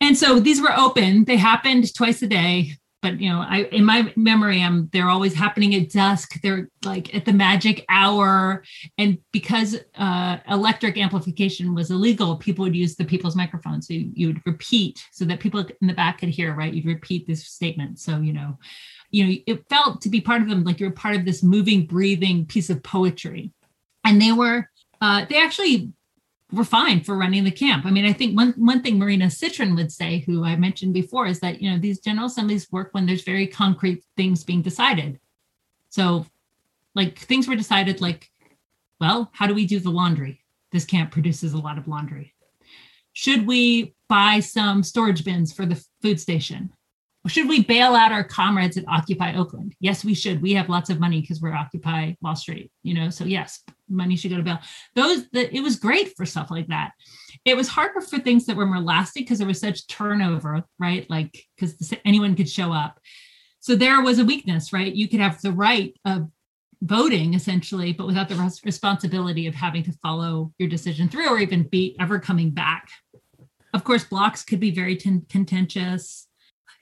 And 0.00 0.18
so 0.18 0.38
these 0.38 0.60
were 0.60 0.76
open. 0.76 1.24
They 1.24 1.36
happened 1.36 1.94
twice 1.94 2.20
a 2.20 2.26
day. 2.26 2.76
But 3.00 3.20
you 3.20 3.28
know, 3.28 3.40
I 3.46 3.64
in 3.64 3.84
my 3.84 4.10
memory, 4.16 4.62
I'm 4.62 4.88
they're 4.90 5.10
always 5.10 5.34
happening 5.34 5.74
at 5.74 5.90
dusk. 5.90 6.40
They're 6.40 6.70
like 6.86 7.14
at 7.14 7.26
the 7.26 7.34
magic 7.34 7.84
hour, 7.90 8.64
and 8.96 9.18
because 9.30 9.76
uh, 9.96 10.38
electric 10.48 10.96
amplification 10.96 11.74
was 11.74 11.90
illegal, 11.90 12.36
people 12.36 12.62
would 12.64 12.74
use 12.74 12.96
the 12.96 13.04
people's 13.04 13.36
microphone. 13.36 13.82
So 13.82 13.92
you, 13.92 14.10
you 14.14 14.26
would 14.28 14.40
repeat 14.46 15.04
so 15.12 15.26
that 15.26 15.38
people 15.38 15.60
in 15.82 15.86
the 15.86 15.92
back 15.92 16.16
could 16.20 16.30
hear. 16.30 16.54
Right, 16.54 16.72
you'd 16.72 16.86
repeat 16.86 17.26
this 17.26 17.46
statement. 17.46 17.98
So 17.98 18.20
you 18.20 18.32
know, 18.32 18.58
you 19.14 19.24
know, 19.24 19.34
it 19.46 19.68
felt 19.68 20.00
to 20.00 20.08
be 20.08 20.20
part 20.20 20.42
of 20.42 20.48
them 20.48 20.64
like 20.64 20.80
you're 20.80 20.90
part 20.90 21.14
of 21.14 21.24
this 21.24 21.40
moving, 21.40 21.86
breathing 21.86 22.44
piece 22.44 22.68
of 22.68 22.82
poetry. 22.82 23.52
And 24.02 24.20
they 24.20 24.32
were, 24.32 24.68
uh, 25.00 25.24
they 25.28 25.40
actually 25.40 25.92
were 26.50 26.64
fine 26.64 27.00
for 27.00 27.16
running 27.16 27.44
the 27.44 27.52
camp. 27.52 27.86
I 27.86 27.92
mean, 27.92 28.04
I 28.04 28.12
think 28.12 28.36
one 28.36 28.54
one 28.56 28.82
thing 28.82 28.98
Marina 28.98 29.26
Sitrin 29.26 29.76
would 29.76 29.92
say, 29.92 30.24
who 30.26 30.44
I 30.44 30.56
mentioned 30.56 30.94
before, 30.94 31.26
is 31.26 31.38
that 31.40 31.62
you 31.62 31.70
know 31.70 31.78
these 31.78 32.00
general 32.00 32.26
assemblies 32.26 32.70
work 32.72 32.88
when 32.92 33.06
there's 33.06 33.22
very 33.22 33.46
concrete 33.46 34.02
things 34.16 34.42
being 34.42 34.62
decided. 34.62 35.20
So, 35.90 36.26
like 36.96 37.18
things 37.20 37.46
were 37.46 37.54
decided, 37.54 38.00
like, 38.00 38.28
well, 39.00 39.30
how 39.32 39.46
do 39.46 39.54
we 39.54 39.64
do 39.64 39.78
the 39.78 39.90
laundry? 39.90 40.42
This 40.72 40.84
camp 40.84 41.12
produces 41.12 41.52
a 41.52 41.58
lot 41.58 41.78
of 41.78 41.86
laundry. 41.86 42.34
Should 43.12 43.46
we 43.46 43.94
buy 44.08 44.40
some 44.40 44.82
storage 44.82 45.24
bins 45.24 45.52
for 45.52 45.66
the 45.66 45.82
food 46.02 46.18
station? 46.18 46.72
Should 47.26 47.48
we 47.48 47.62
bail 47.62 47.94
out 47.94 48.12
our 48.12 48.24
comrades 48.24 48.76
at 48.76 48.84
Occupy 48.86 49.34
Oakland? 49.34 49.74
Yes, 49.80 50.04
we 50.04 50.14
should. 50.14 50.42
We 50.42 50.52
have 50.54 50.68
lots 50.68 50.90
of 50.90 51.00
money 51.00 51.22
because 51.22 51.40
we're 51.40 51.54
Occupy 51.54 52.14
Wall 52.20 52.36
Street, 52.36 52.70
you 52.82 52.92
know. 52.92 53.08
So 53.08 53.24
yes, 53.24 53.62
money 53.88 54.16
should 54.16 54.30
go 54.30 54.36
to 54.36 54.42
bail. 54.42 54.58
Those 54.94 55.28
that 55.30 55.56
it 55.56 55.62
was 55.62 55.76
great 55.76 56.14
for 56.16 56.26
stuff 56.26 56.50
like 56.50 56.66
that. 56.66 56.92
It 57.46 57.56
was 57.56 57.68
harder 57.68 58.02
for 58.02 58.18
things 58.18 58.44
that 58.46 58.56
were 58.56 58.66
more 58.66 58.80
lasting 58.80 59.22
because 59.22 59.38
there 59.38 59.46
was 59.46 59.60
such 59.60 59.86
turnover, 59.86 60.64
right? 60.78 61.08
Like 61.08 61.38
because 61.56 61.94
anyone 62.04 62.36
could 62.36 62.48
show 62.48 62.72
up. 62.72 63.00
So 63.60 63.74
there 63.74 64.02
was 64.02 64.18
a 64.18 64.24
weakness, 64.24 64.74
right? 64.74 64.94
You 64.94 65.08
could 65.08 65.20
have 65.20 65.40
the 65.40 65.52
right 65.52 65.96
of 66.04 66.28
voting 66.82 67.32
essentially, 67.32 67.94
but 67.94 68.06
without 68.06 68.28
the 68.28 68.60
responsibility 68.64 69.46
of 69.46 69.54
having 69.54 69.82
to 69.84 69.92
follow 70.02 70.52
your 70.58 70.68
decision 70.68 71.08
through 71.08 71.30
or 71.30 71.38
even 71.38 71.62
be 71.62 71.96
ever 71.98 72.18
coming 72.18 72.50
back. 72.50 72.88
Of 73.72 73.82
course, 73.82 74.04
blocks 74.04 74.44
could 74.44 74.60
be 74.60 74.70
very 74.70 74.96
t- 74.96 75.22
contentious 75.30 76.28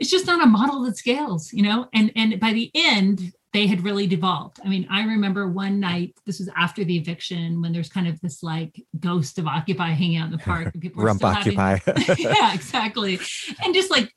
it's 0.02 0.10
just 0.10 0.26
not 0.26 0.42
a 0.42 0.46
model 0.46 0.82
that 0.82 0.96
scales, 0.96 1.52
you 1.52 1.62
know? 1.62 1.86
And 1.94 2.10
and 2.16 2.40
by 2.40 2.52
the 2.52 2.72
end, 2.74 3.32
they 3.52 3.68
had 3.68 3.84
really 3.84 4.08
devolved. 4.08 4.58
I 4.64 4.68
mean, 4.68 4.84
I 4.90 5.04
remember 5.04 5.46
one 5.46 5.78
night, 5.78 6.18
this 6.26 6.40
was 6.40 6.50
after 6.56 6.82
the 6.82 6.96
eviction, 6.96 7.62
when 7.62 7.72
there's 7.72 7.88
kind 7.88 8.08
of 8.08 8.20
this 8.20 8.42
like 8.42 8.84
ghost 8.98 9.38
of 9.38 9.46
Occupy 9.46 9.90
hanging 9.90 10.16
out 10.16 10.26
in 10.26 10.32
the 10.32 10.38
park. 10.44 10.70
And 10.74 10.82
people 10.82 11.04
Rump 11.04 11.22
Occupy. 11.22 11.78
Having, 11.86 12.16
yeah, 12.18 12.52
exactly. 12.52 13.20
And 13.64 13.72
just 13.72 13.92
like 13.92 14.12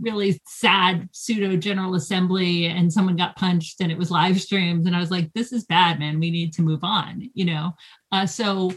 really 0.00 0.40
sad 0.46 1.08
pseudo 1.12 1.56
general 1.56 1.94
assembly 1.94 2.66
and 2.66 2.92
someone 2.92 3.14
got 3.14 3.36
punched 3.36 3.80
and 3.80 3.92
it 3.92 3.98
was 3.98 4.10
live 4.10 4.40
streamed. 4.40 4.84
And 4.88 4.96
I 4.96 5.00
was 5.00 5.12
like, 5.12 5.32
this 5.32 5.52
is 5.52 5.62
bad, 5.62 6.00
man. 6.00 6.18
We 6.18 6.32
need 6.32 6.52
to 6.54 6.62
move 6.62 6.82
on, 6.82 7.30
you 7.34 7.44
know? 7.44 7.76
Uh, 8.10 8.26
so, 8.26 8.72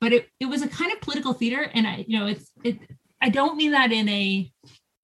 but 0.00 0.12
it, 0.12 0.28
it 0.38 0.46
was 0.46 0.62
a 0.62 0.68
kind 0.68 0.92
of 0.92 1.00
political 1.00 1.32
theater. 1.32 1.68
And 1.74 1.88
I, 1.88 2.04
you 2.06 2.20
know, 2.20 2.26
it's, 2.26 2.52
it, 2.62 2.78
I 3.20 3.30
don't 3.30 3.56
mean 3.56 3.72
that 3.72 3.90
in 3.90 4.08
a 4.08 4.52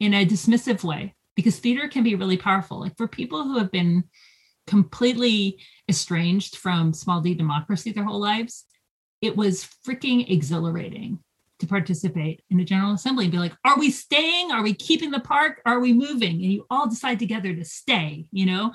in 0.01 0.15
a 0.15 0.27
dismissive 0.27 0.85
way 0.85 1.15
because 1.37 1.59
theater 1.59 1.89
can 1.89 2.03
be 2.03 2.15
really 2.15 2.37
powerful. 2.37 2.81
Like 2.81 2.97
for 2.97 3.09
people 3.09 3.45
who 3.45 3.59
have 3.59 3.71
been 3.71 4.05
completely 4.67 5.59
estranged 5.89 6.57
from 6.57 6.93
small 6.93 7.21
d 7.21 7.35
democracy 7.35 7.93
their 7.93 8.05
whole 8.05 8.21
lives, 8.21 8.65
it 9.21 9.37
was 9.37 9.69
freaking 9.87 10.31
exhilarating 10.31 11.19
to 11.59 11.67
participate 11.67 12.43
in 12.51 12.61
a 12.61 12.65
general 12.65 12.93
assembly 12.93 13.25
and 13.25 13.33
be 13.33 13.39
like, 13.39 13.57
are 13.65 13.79
we 13.79 13.91
staying? 13.91 14.53
Are 14.53 14.63
we 14.63 14.75
keeping 14.75 15.11
the 15.11 15.21
park? 15.21 15.61
Are 15.67 15.81
we 15.81 15.93
moving? 15.93 16.35
And 16.35 16.53
you 16.53 16.67
all 16.71 16.89
decide 16.89 17.19
together 17.19 17.53
to 17.55 17.65
stay, 17.65 18.27
you 18.31 18.47
know? 18.47 18.73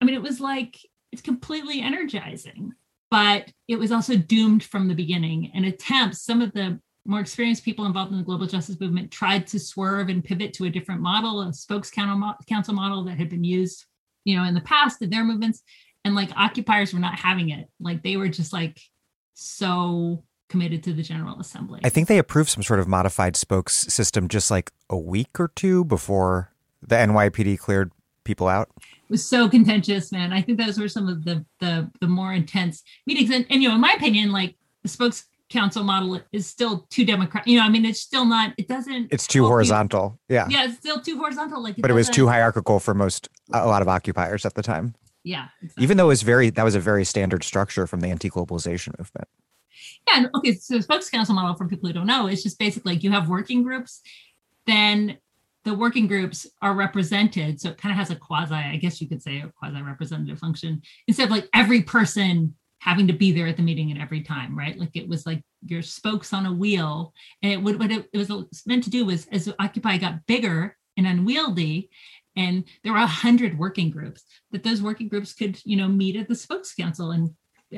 I 0.00 0.04
mean, 0.04 0.14
it 0.14 0.22
was 0.22 0.40
like, 0.40 0.76
it's 1.12 1.22
completely 1.22 1.80
energizing, 1.80 2.72
but 3.10 3.52
it 3.68 3.78
was 3.78 3.92
also 3.92 4.16
doomed 4.16 4.64
from 4.64 4.88
the 4.88 4.94
beginning 4.94 5.52
and 5.54 5.64
attempts, 5.64 6.22
some 6.22 6.42
of 6.42 6.52
the 6.52 6.80
more 7.06 7.20
experienced 7.20 7.64
people 7.64 7.86
involved 7.86 8.12
in 8.12 8.18
the 8.18 8.24
global 8.24 8.46
justice 8.46 8.78
movement 8.78 9.10
tried 9.10 9.46
to 9.48 9.58
swerve 9.58 10.08
and 10.08 10.22
pivot 10.22 10.52
to 10.54 10.66
a 10.66 10.70
different 10.70 11.00
model, 11.00 11.40
a 11.42 11.52
spokes 11.52 11.90
council 11.90 12.74
model 12.74 13.04
that 13.04 13.18
had 13.18 13.28
been 13.28 13.44
used, 13.44 13.86
you 14.24 14.36
know, 14.36 14.44
in 14.44 14.54
the 14.54 14.60
past 14.60 15.02
in 15.02 15.10
their 15.10 15.24
movements. 15.24 15.62
And 16.04 16.14
like 16.14 16.30
occupiers 16.36 16.92
were 16.92 17.00
not 17.00 17.18
having 17.18 17.50
it. 17.50 17.68
Like 17.78 18.02
they 18.02 18.16
were 18.16 18.28
just 18.28 18.52
like 18.52 18.80
so 19.34 20.24
committed 20.48 20.82
to 20.82 20.92
the 20.92 21.02
General 21.02 21.38
Assembly. 21.40 21.80
I 21.84 21.88
think 21.88 22.08
they 22.08 22.18
approved 22.18 22.50
some 22.50 22.62
sort 22.62 22.80
of 22.80 22.88
modified 22.88 23.36
spokes 23.36 23.74
system 23.74 24.28
just 24.28 24.50
like 24.50 24.72
a 24.88 24.98
week 24.98 25.38
or 25.38 25.48
two 25.48 25.84
before 25.84 26.52
the 26.82 26.96
NYPD 26.96 27.58
cleared 27.58 27.92
people 28.24 28.48
out. 28.48 28.70
It 28.78 29.10
was 29.10 29.24
so 29.24 29.48
contentious, 29.48 30.12
man. 30.12 30.32
I 30.32 30.42
think 30.42 30.58
those 30.58 30.78
were 30.78 30.88
some 30.88 31.08
of 31.08 31.24
the 31.24 31.44
the 31.60 31.90
the 32.00 32.06
more 32.06 32.32
intense 32.32 32.82
meetings. 33.06 33.30
And, 33.30 33.46
and 33.50 33.62
you 33.62 33.68
know, 33.68 33.74
in 33.74 33.80
my 33.80 33.92
opinion, 33.92 34.32
like 34.32 34.56
the 34.82 34.88
spokes 34.88 35.24
council 35.50 35.82
model 35.82 36.20
is 36.32 36.46
still 36.46 36.86
too 36.90 37.04
democratic. 37.04 37.48
You 37.48 37.58
know, 37.58 37.64
I 37.64 37.68
mean, 37.68 37.84
it's 37.84 38.00
still 38.00 38.24
not. 38.24 38.54
It 38.56 38.68
doesn't. 38.68 39.08
It's 39.12 39.26
too 39.26 39.46
horizontal. 39.46 40.18
Yeah. 40.28 40.46
Yeah, 40.48 40.64
it's 40.64 40.76
still 40.76 41.00
too 41.00 41.18
horizontal. 41.18 41.62
Like, 41.62 41.76
but 41.78 41.90
it 41.90 41.94
was 41.94 42.08
too 42.08 42.28
hierarchical 42.28 42.80
for 42.80 42.94
most 42.94 43.28
a 43.52 43.66
lot 43.66 43.82
of 43.82 43.88
occupiers 43.88 44.46
at 44.46 44.54
the 44.54 44.62
time. 44.62 44.94
Yeah. 45.24 45.48
Exactly. 45.60 45.84
Even 45.84 45.96
though 45.96 46.06
it 46.06 46.08
was 46.08 46.22
very 46.22 46.50
that 46.50 46.62
was 46.62 46.74
a 46.74 46.80
very 46.80 47.04
standard 47.04 47.44
structure 47.44 47.86
from 47.86 48.00
the 48.00 48.08
anti-globalization 48.08 48.98
movement. 48.98 49.28
Yeah. 50.08 50.16
And, 50.16 50.30
okay. 50.36 50.54
So 50.54 50.76
the 50.76 50.82
spokes 50.82 51.10
council 51.10 51.34
model, 51.34 51.54
for 51.56 51.66
people 51.66 51.88
who 51.88 51.92
don't 51.92 52.06
know, 52.06 52.26
it's 52.28 52.42
just 52.42 52.58
basically 52.58 52.94
like 52.94 53.02
you 53.02 53.10
have 53.10 53.28
working 53.28 53.62
groups, 53.62 54.00
then 54.66 55.18
the 55.64 55.74
working 55.74 56.06
groups 56.06 56.46
are 56.62 56.72
represented. 56.72 57.60
So 57.60 57.70
it 57.70 57.76
kind 57.76 57.92
of 57.92 57.98
has 57.98 58.10
a 58.10 58.16
quasi, 58.16 58.54
I 58.54 58.76
guess 58.76 59.00
you 59.00 59.08
could 59.08 59.22
say, 59.22 59.40
a 59.40 59.52
quasi 59.58 59.82
representative 59.82 60.38
function 60.38 60.80
instead 61.06 61.24
of 61.24 61.30
like 61.30 61.48
every 61.52 61.82
person 61.82 62.54
having 62.80 63.06
to 63.06 63.12
be 63.12 63.30
there 63.30 63.46
at 63.46 63.56
the 63.56 63.62
meeting 63.62 63.92
at 63.92 64.00
every 64.00 64.22
time, 64.22 64.58
right? 64.58 64.78
Like 64.78 64.96
it 64.96 65.08
was 65.08 65.26
like 65.26 65.42
your 65.66 65.82
spokes 65.82 66.32
on 66.32 66.46
a 66.46 66.52
wheel. 66.52 67.14
And 67.42 67.52
it 67.52 67.62
would 67.62 67.78
what 67.78 67.92
it, 67.92 68.08
it 68.12 68.18
was 68.18 68.62
meant 68.66 68.84
to 68.84 68.90
do 68.90 69.04
was 69.04 69.26
as 69.30 69.52
Occupy 69.58 69.98
got 69.98 70.26
bigger 70.26 70.76
and 70.96 71.06
unwieldy, 71.06 71.90
and 72.36 72.64
there 72.82 72.92
were 72.92 72.98
a 72.98 73.06
hundred 73.06 73.58
working 73.58 73.90
groups, 73.90 74.24
that 74.50 74.62
those 74.62 74.82
working 74.82 75.08
groups 75.08 75.32
could, 75.32 75.60
you 75.64 75.76
know, 75.76 75.88
meet 75.88 76.16
at 76.16 76.28
the 76.28 76.34
spokes 76.34 76.74
council 76.74 77.10
and 77.10 77.30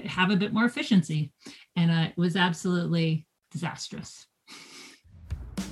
have 0.05 0.31
a 0.31 0.37
bit 0.37 0.53
more 0.53 0.65
efficiency. 0.65 1.33
And 1.77 1.91
uh, 1.91 2.09
it 2.11 2.17
was 2.17 2.37
absolutely 2.37 3.27
disastrous. 3.51 4.27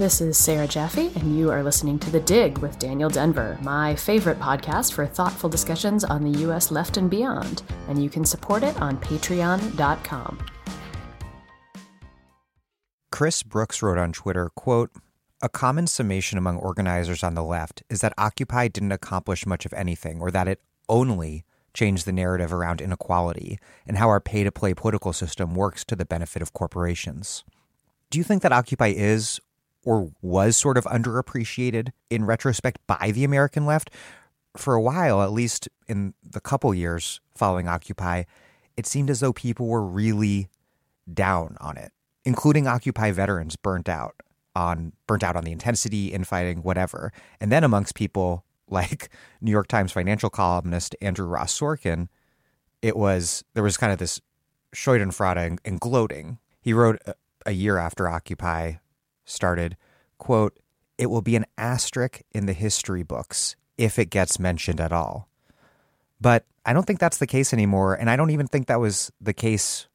This 0.01 0.23
is 0.23 0.39
Sarah 0.39 0.67
Jaffe, 0.67 1.11
and 1.15 1.39
you 1.39 1.51
are 1.51 1.63
listening 1.63 1.99
to 1.99 2.11
The 2.11 2.21
Dig 2.21 2.57
with 2.57 2.79
Daniel 2.79 3.11
Denvir, 3.11 3.61
my 3.61 3.95
favorite 3.95 4.41
podcast 4.41 4.95
for 4.95 5.07
thoughtful 5.07 5.51
discussions 5.51 6.05
on 6.05 6.25
the 6.25 6.39
U.S. 6.39 6.71
left 6.71 6.97
and 6.97 7.11
beyond. 7.11 7.63
And 7.87 8.03
you 8.03 8.09
can 8.09 8.25
support 8.25 8.63
it 8.63 8.81
on 8.81 8.97
patreon.com. 8.97 10.39
Chris 13.13 13.43
Brooks 13.43 13.83
wrote 13.83 13.99
on 13.99 14.15
Twitter, 14.15 14.49
quote, 14.55 14.91
a 15.43 15.51
common 15.51 15.87
summation 15.87 16.39
among 16.39 16.57
organizers 16.57 17.23
on 17.23 17.35
the 17.35 17.45
left 17.45 17.83
is 17.91 18.01
that 18.01 18.15
Occupy 18.17 18.69
didn't 18.69 18.93
accomplish 18.93 19.45
much 19.45 19.67
of 19.67 19.75
anything, 19.75 20.23
or 20.23 20.31
that 20.31 20.49
it 20.49 20.63
only 20.89 21.45
changed 21.75 22.07
the 22.07 22.13
narrative 22.13 22.55
around 22.55 22.81
inequality 22.81 23.59
and 23.87 23.99
how 23.99 24.09
our 24.09 24.19
pay 24.19 24.45
to 24.45 24.51
play 24.51 24.73
political 24.73 25.13
system 25.13 25.55
works 25.55 25.85
to 25.85 25.95
the 25.95 26.07
benefit 26.07 26.41
of 26.41 26.55
corporations. 26.55 27.45
Do 28.09 28.17
you 28.19 28.25
think 28.25 28.41
that 28.41 28.53
Occupy 28.53 28.95
is 28.97 29.43
or 29.85 30.13
was 30.21 30.57
sort 30.57 30.77
of 30.77 30.85
underappreciated 30.85 31.91
in 32.09 32.25
retrospect 32.25 32.79
by 32.87 33.11
the 33.13 33.25
American 33.25 33.67
left. 33.67 33.91
For 34.57 34.75
a 34.75 34.83
while, 34.83 35.23
at 35.23 35.33
least 35.33 35.69
in 35.87 36.15
the 36.23 36.41
couple 36.41 36.75
years 36.75 37.21
following 37.35 37.69
Occupy, 37.69 38.25
it 38.77 38.87
seemed 38.87 39.11
as 39.11 39.21
though 39.21 39.33
people 39.33 39.67
were 39.67 39.85
really 39.85 40.49
down 41.13 41.57
on 41.61 41.77
it, 41.77 41.93
including 42.25 42.67
Occupy 42.67 43.13
veterans 43.13 43.57
burnt 43.57 43.89
out. 43.89 44.15
on 44.57 44.93
burnt 45.07 45.23
out 45.23 45.37
on 45.37 45.45
the 45.45 45.53
intensity, 45.53 46.09
infighting, 46.09 46.59
whatever. 46.63 47.13
And 47.41 47.53
then 47.53 47.63
amongst 47.63 47.95
people 47.95 48.45
like 48.69 49.09
New 49.41 49.51
York 49.51 49.69
Times 49.69 49.93
financial 49.93 50.31
columnist 50.31 50.97
Andrew 51.01 51.27
Ross 51.27 51.57
Sorkin, 51.59 52.09
it 52.83 52.97
was 52.97 53.45
there 53.55 53.63
was 53.63 53.77
kind 53.77 53.93
of 53.93 53.99
this 53.99 54.21
Schadenfreude 54.75 55.47
and, 55.47 55.61
and 55.65 55.81
gloating. 55.81 56.39
He 56.61 56.73
wrote 56.73 57.01
a, 57.07 57.15
a 57.47 57.53
year 57.53 57.79
after 57.79 58.09
Occupy 58.09 58.75
started, 59.31 59.77
quote, 60.19 60.59
"It 60.99 61.07
will 61.07 61.23
be 61.23 61.37
an 61.37 61.47
asterisk 61.57 62.23
in 62.33 62.47
the 62.47 62.53
history 62.53 63.03
books 63.03 63.57
if 63.79 63.99
it 63.99 64.11
gets 64.11 64.39
mentioned 64.39 64.81
at 64.81 64.93
all." 64.93 65.29
But 66.21 66.45
I 66.67 66.73
don't 66.73 66.87
think 66.87 66.99
that's 66.99 67.19
the 67.19 67.27
case 67.27 67.53
anymore, 67.53 67.95
and 67.95 68.11
I 68.11 68.17
don't 68.17 68.31
even 68.31 68.47
think 68.47 68.67
that 68.67 68.81
was 68.81 69.11
the 69.21 69.33
case 69.33 69.89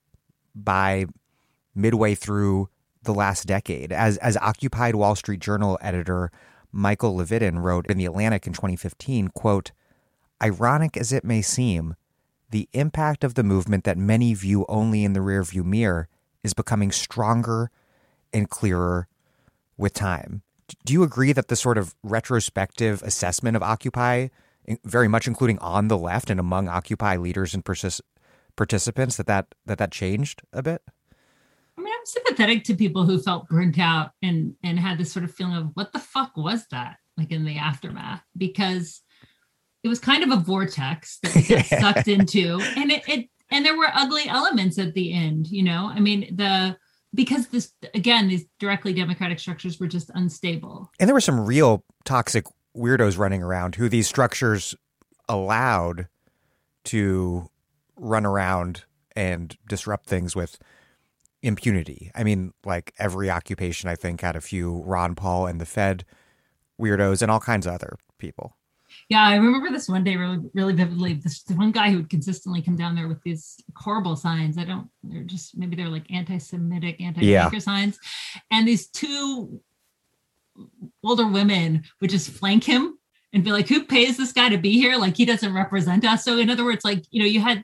by 0.56 1.06
midway 1.76 2.16
through 2.16 2.70
the 3.04 3.14
last 3.14 3.46
decade. 3.46 3.92
As 3.92 4.18
as 4.18 4.38
occupied 4.38 4.96
Wall 4.96 5.16
Street 5.16 5.40
Journal 5.40 5.78
editor 5.82 6.32
Michael 6.72 7.16
Levitin 7.16 7.62
wrote 7.62 7.88
in 7.88 7.98
The 7.98 8.06
Atlantic 8.06 8.48
in 8.48 8.54
2015, 8.54 9.30
quote, 9.30 9.72
ironic 10.44 10.98
as 10.98 11.14
it 11.14 11.24
may 11.24 11.42
seem, 11.42 11.96
the 12.50 12.68
impact 12.74 13.24
of 13.24 13.36
the 13.36 13.44
movement 13.44 13.86
that 13.86 13.98
many 13.98 14.34
view 14.34 14.66
only 14.68 15.06
in 15.06 15.14
the 15.14 15.22
rearview 15.22 15.64
mirror 15.64 16.10
is 16.44 16.54
becoming 16.54 16.92
stronger 16.92 17.72
and 18.34 18.50
clearer 18.50 19.08
with 19.78 19.94
time. 19.94 20.42
Do 20.86 20.94
you 20.94 21.04
agree 21.04 21.32
that 21.34 21.48
the 21.48 21.56
sort 21.56 21.78
of 21.78 21.96
retrospective 22.04 23.04
assessment 23.04 23.56
of 23.56 23.64
Occupy, 23.64 24.30
very 24.84 25.08
much 25.08 25.28
including 25.28 25.60
on 25.60 25.88
the 25.88 25.98
left 25.98 26.30
and 26.30 26.40
among 26.40 26.68
Occupy 26.68 27.18
leaders 27.18 27.54
and 27.54 27.64
participants, 27.64 29.18
that 29.18 29.28
that, 29.28 29.54
that 29.66 29.78
that 29.78 29.92
changed 29.92 30.42
a 30.52 30.64
bit? 30.64 30.82
I 31.78 31.82
mean, 31.82 31.94
I'm 31.94 32.06
sympathetic 32.06 32.64
to 32.66 32.76
people 32.76 33.06
who 33.06 33.20
felt 33.20 33.50
burnt 33.50 33.78
out 33.78 34.12
and 34.22 34.56
and 34.64 34.80
had 34.80 34.98
this 34.98 35.12
sort 35.12 35.26
of 35.26 35.34
feeling 35.34 35.58
of 35.58 35.72
what 35.74 35.92
the 35.92 36.00
fuck 36.00 36.36
was 36.38 36.66
that 36.72 36.98
like 37.18 37.32
in 37.32 37.46
the 37.46 37.58
aftermath 37.58 38.24
because 38.38 39.02
it 39.84 39.88
was 39.88 40.00
kind 40.00 40.24
of 40.24 40.32
a 40.32 40.42
vortex 40.42 41.20
that 41.22 41.36
we 41.36 41.44
got 41.44 41.66
sucked 41.66 42.08
into 42.08 42.60
and 42.76 42.92
it, 42.92 43.08
it 43.08 43.30
and 43.52 43.66
there 43.66 43.78
were 43.78 43.90
ugly 43.94 44.28
elements 44.28 44.80
at 44.80 44.94
the 44.94 45.14
end 45.14 45.48
you 45.48 45.64
know 45.64 45.92
i 45.94 46.00
mean 46.00 46.36
the 46.36 46.76
because 47.16 47.48
this 47.48 47.74
again 47.94 48.28
these 48.28 48.46
directly 48.60 48.94
democratic 48.94 49.40
structures 49.40 49.80
were 49.80 49.88
just 49.88 50.12
unstable 50.14 50.92
and 51.00 51.08
there 51.08 51.14
were 51.14 51.22
some 51.22 51.46
real 51.46 51.84
toxic 52.04 52.46
weirdos 52.76 53.18
running 53.18 53.42
around 53.42 53.76
who 53.76 53.90
these 53.90 54.08
structures 54.08 54.76
allowed 55.28 56.08
to 56.84 57.50
run 57.96 58.26
around 58.26 58.84
and 59.16 59.58
disrupt 59.68 60.08
things 60.08 60.36
with 60.36 60.60
impunity. 61.42 62.12
I 62.16 62.24
mean, 62.24 62.54
like 62.66 62.94
every 62.98 63.30
occupation, 63.30 63.90
I 63.90 63.96
think, 63.96 64.22
had 64.22 64.36
a 64.36 64.42
few 64.42 64.82
Ron 64.84 65.16
Paul 65.16 65.48
and 65.48 65.62
the 65.62 65.66
Fed 65.66 66.04
weirdos 66.80 67.22
and 67.22 67.32
all 67.32 67.40
kinds 67.40 67.66
of 67.66 67.74
other 67.74 67.98
people. 68.18 68.58
Yeah, 69.10 69.24
I 69.24 69.36
remember 69.36 69.70
this 69.70 69.88
one 69.88 70.04
day 70.04 70.16
really, 70.16 70.40
really 70.54 70.74
vividly. 70.74 71.14
This 71.14 71.44
one 71.54 71.72
guy 71.72 71.92
who 71.92 71.98
would 71.98 72.10
consistently 72.10 72.62
come 72.62 72.76
down 72.76 72.96
there 72.96 73.08
with 73.08 73.22
these 73.22 73.56
horrible 73.76 74.16
signs. 74.16 74.58
I 74.58 74.66
don't, 74.66 74.90
they're 75.04 75.24
just 75.24 75.56
maybe 75.56 75.76
they're 75.76 75.90
like 75.90 76.10
anti-Semitic, 76.10 77.00
anti-Quaker 77.00 77.56
yeah. 77.56 77.60
signs, 77.60 78.00
and 78.50 78.68
these 78.68 78.88
two 78.88 79.62
older 81.04 81.28
women 81.28 81.84
would 82.02 82.10
just 82.10 82.32
flank 82.32 82.64
him 82.64 82.98
and 83.32 83.44
be 83.44 83.52
like, 83.52 83.68
"Who 83.68 83.86
pays 83.86 84.18
this 84.18 84.32
guy 84.32 84.50
to 84.50 84.58
be 84.58 84.74
here? 84.74 84.98
Like 84.98 85.16
he 85.18 85.26
doesn't 85.26 85.54
represent 85.54 86.04
us." 86.04 86.26
So, 86.26 86.40
in 86.40 86.50
other 86.50 86.66
words, 86.66 86.84
like 86.84 87.04
you 87.12 87.22
know, 87.22 87.28
you 87.28 87.42
had 87.42 87.64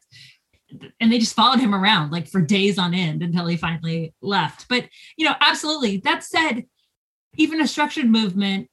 and 0.99 1.11
they 1.11 1.19
just 1.19 1.35
followed 1.35 1.59
him 1.59 1.73
around 1.73 2.11
like 2.11 2.27
for 2.27 2.41
days 2.41 2.77
on 2.77 2.93
end 2.93 3.23
until 3.23 3.47
he 3.47 3.57
finally 3.57 4.13
left. 4.21 4.67
But, 4.69 4.87
you 5.17 5.25
know, 5.25 5.35
absolutely. 5.41 5.97
That 5.97 6.23
said, 6.23 6.65
even 7.35 7.61
a 7.61 7.67
structured 7.67 8.09
movement 8.09 8.69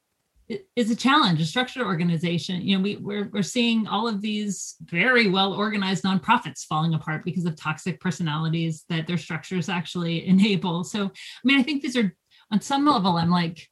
is 0.75 0.89
a 0.89 0.95
challenge, 0.95 1.39
a 1.41 1.45
structured 1.45 1.83
organization. 1.83 2.61
You 2.61 2.77
know, 2.77 2.83
we, 2.83 2.95
we're, 2.97 3.29
we're 3.31 3.43
seeing 3.43 3.87
all 3.87 4.07
of 4.07 4.21
these 4.21 4.75
very 4.81 5.29
well 5.29 5.53
organized 5.53 6.03
nonprofits 6.03 6.65
falling 6.65 6.93
apart 6.93 7.23
because 7.23 7.45
of 7.45 7.55
toxic 7.55 7.99
personalities 7.99 8.85
that 8.89 9.05
their 9.05 9.17
structures 9.17 9.69
actually 9.69 10.27
enable. 10.27 10.83
So, 10.83 11.05
I 11.05 11.09
mean, 11.43 11.59
I 11.59 11.63
think 11.63 11.81
these 11.81 11.97
are 11.97 12.15
on 12.51 12.61
some 12.61 12.85
level, 12.85 13.17
I'm 13.17 13.29
like, 13.29 13.67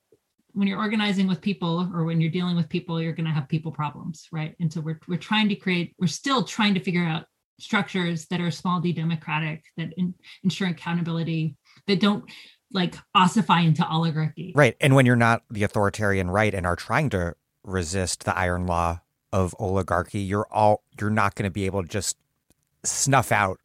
when 0.53 0.67
you're 0.67 0.79
organizing 0.79 1.27
with 1.27 1.41
people 1.41 1.89
or 1.93 2.03
when 2.03 2.19
you're 2.19 2.31
dealing 2.31 2.55
with 2.55 2.69
people, 2.69 3.01
you're 3.01 3.13
going 3.13 3.27
to 3.27 3.31
have 3.31 3.47
people 3.47 3.71
problems, 3.71 4.27
right? 4.31 4.55
And 4.59 4.71
so 4.71 4.81
we're, 4.81 4.99
we're 5.07 5.17
trying 5.17 5.49
to 5.49 5.55
create, 5.55 5.95
we're 5.99 6.07
still 6.07 6.43
trying 6.43 6.73
to 6.75 6.79
figure 6.79 7.03
out 7.03 7.25
structures 7.59 8.27
that 8.27 8.41
are 8.41 8.51
small 8.51 8.79
d 8.79 8.93
democratic 8.93 9.63
that 9.77 9.93
in, 9.97 10.13
ensure 10.43 10.67
accountability 10.67 11.55
that 11.87 11.99
don't 11.99 12.29
like 12.71 12.95
ossify 13.15 13.65
into 13.65 13.87
oligarchy 13.89 14.51
right 14.55 14.75
and 14.81 14.95
when 14.95 15.05
you're 15.05 15.15
not 15.15 15.43
the 15.49 15.63
authoritarian 15.63 16.29
right 16.29 16.53
and 16.53 16.65
are 16.65 16.75
trying 16.75 17.09
to 17.09 17.35
resist 17.63 18.25
the 18.25 18.37
iron 18.37 18.65
law 18.65 18.99
of 19.31 19.55
oligarchy 19.59 20.19
you're 20.19 20.47
all 20.51 20.83
you're 20.99 21.09
not 21.09 21.35
going 21.35 21.49
to 21.49 21.53
be 21.53 21.65
able 21.65 21.81
to 21.81 21.87
just 21.87 22.17
snuff 22.83 23.31
out 23.31 23.59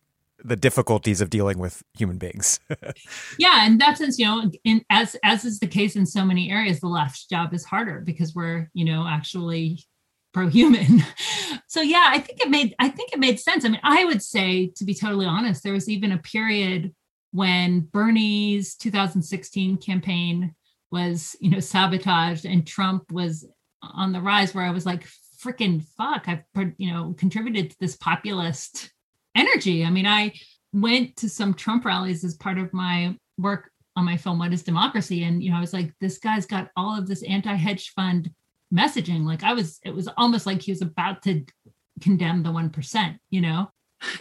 the 0.45 0.57
difficulties 0.57 1.21
of 1.21 1.31
dealing 1.31 1.59
with 1.59 1.83
human 1.97 2.19
beings. 2.19 2.59
yeah, 3.39 3.67
in 3.67 3.79
that 3.79 3.99
sense, 3.99 4.19
you 4.19 4.27
know, 4.27 4.51
in, 4.65 4.85
as 4.91 5.17
as 5.23 5.45
is 5.45 5.61
the 5.61 5.67
case 5.67 5.97
in 5.97 6.07
so 6.07 6.25
many 6.25 6.51
areas, 6.51 6.81
the 6.81 6.89
left's 6.89 7.27
job 7.27 7.55
is 7.55 7.65
harder 7.65 8.01
because 8.01 8.35
we're, 8.35 8.69
you 8.75 8.85
know, 8.85 9.07
actually 9.09 9.85
pro-human. 10.33 11.03
So 11.69 11.81
yeah, 11.81 12.11
I 12.11 12.19
think 12.19 12.39
it 12.43 12.51
made 12.51 12.75
I 12.79 12.91
think 12.91 13.15
it 13.15 13.19
made 13.19 13.41
sense. 13.41 13.65
I 13.65 13.71
mean, 13.71 13.81
I 13.83 14.05
would 14.05 14.23
say 14.23 14.71
to 14.77 14.85
be 14.85 14.93
totally 14.95 15.25
honest, 15.25 15.63
there 15.63 15.73
was 15.73 15.89
even 15.89 16.13
a 16.13 16.19
period 16.19 16.95
when 17.33 17.81
Bernie's 17.81 18.77
2016 18.77 19.79
campaign 19.79 20.55
was, 20.91 21.35
you 21.41 21.51
know, 21.51 21.61
sabotaged 21.61 22.45
and 22.45 22.67
Trump 22.67 23.11
was 23.11 23.47
on 23.83 24.13
the 24.13 24.21
rise 24.21 24.55
where 24.55 24.65
I 24.65 24.71
was 24.71 24.87
like, 24.87 25.07
freaking 25.43 25.83
fuck, 25.97 26.29
I've 26.29 26.45
you 26.79 26.93
know, 26.93 27.15
contributed 27.19 27.71
to 27.71 27.77
this 27.81 27.97
populist 27.97 28.93
energy. 29.35 29.85
I 29.85 29.91
mean, 29.91 30.07
I 30.07 30.33
went 30.73 31.17
to 31.17 31.29
some 31.29 31.55
Trump 31.55 31.85
rallies 31.85 32.23
as 32.25 32.37
part 32.37 32.59
of 32.59 32.73
my 32.73 33.17
work 33.39 33.71
on 33.97 34.05
my 34.05 34.17
film 34.17 34.39
What 34.39 34.53
is 34.53 34.63
Democracy 34.63 35.25
and 35.25 35.43
you 35.43 35.51
know, 35.51 35.59
I 35.59 35.61
was 35.61 35.73
like 35.73 35.93
this 36.01 36.19
guy's 36.19 36.47
got 36.47 36.71
all 36.77 36.99
of 36.99 37.07
this 37.07 37.23
anti-hedge 37.25 37.91
fund 37.91 38.31
messaging. 38.73 39.27
Like 39.27 39.43
I 39.43 39.53
was, 39.53 39.81
it 39.85 39.95
was 39.95 40.09
almost 40.17 40.47
like 40.47 40.63
he 40.63 40.73
was 40.73 40.83
about 40.83 41.23
to 41.23 41.45
condemn 42.01 42.43
the 42.43 42.51
1%, 42.51 43.17
you 43.31 43.41
know? 43.41 43.71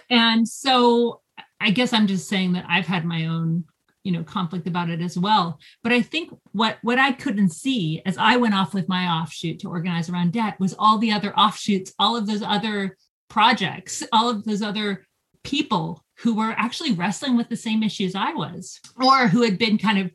And 0.09 0.47
so 0.47 1.20
I 1.61 1.71
guess 1.71 1.93
I'm 1.93 2.07
just 2.07 2.27
saying 2.27 2.53
that 2.53 2.65
I've 2.67 2.87
had 2.87 3.05
my 3.05 3.27
own 3.27 3.65
you 4.03 4.11
know 4.11 4.23
conflict 4.23 4.67
about 4.67 4.89
it 4.89 4.99
as 4.99 5.15
well 5.15 5.59
but 5.83 5.91
i 5.91 6.01
think 6.01 6.35
what 6.53 6.79
what 6.81 6.97
i 6.97 7.11
couldn't 7.11 7.49
see 7.49 8.01
as 8.03 8.17
i 8.17 8.35
went 8.35 8.55
off 8.55 8.73
with 8.73 8.89
my 8.89 9.05
offshoot 9.05 9.59
to 9.59 9.69
organize 9.69 10.09
around 10.09 10.33
debt 10.33 10.59
was 10.59 10.75
all 10.79 10.97
the 10.97 11.11
other 11.11 11.31
offshoots 11.37 11.93
all 11.99 12.17
of 12.17 12.25
those 12.25 12.41
other 12.41 12.97
projects 13.29 14.01
all 14.11 14.27
of 14.27 14.43
those 14.43 14.63
other 14.63 15.05
people 15.43 16.03
who 16.17 16.33
were 16.33 16.55
actually 16.57 16.93
wrestling 16.93 17.37
with 17.37 17.47
the 17.49 17.55
same 17.55 17.83
issues 17.83 18.15
i 18.15 18.33
was 18.33 18.79
or 18.99 19.27
who 19.27 19.43
had 19.43 19.59
been 19.59 19.77
kind 19.77 19.99
of 19.99 20.09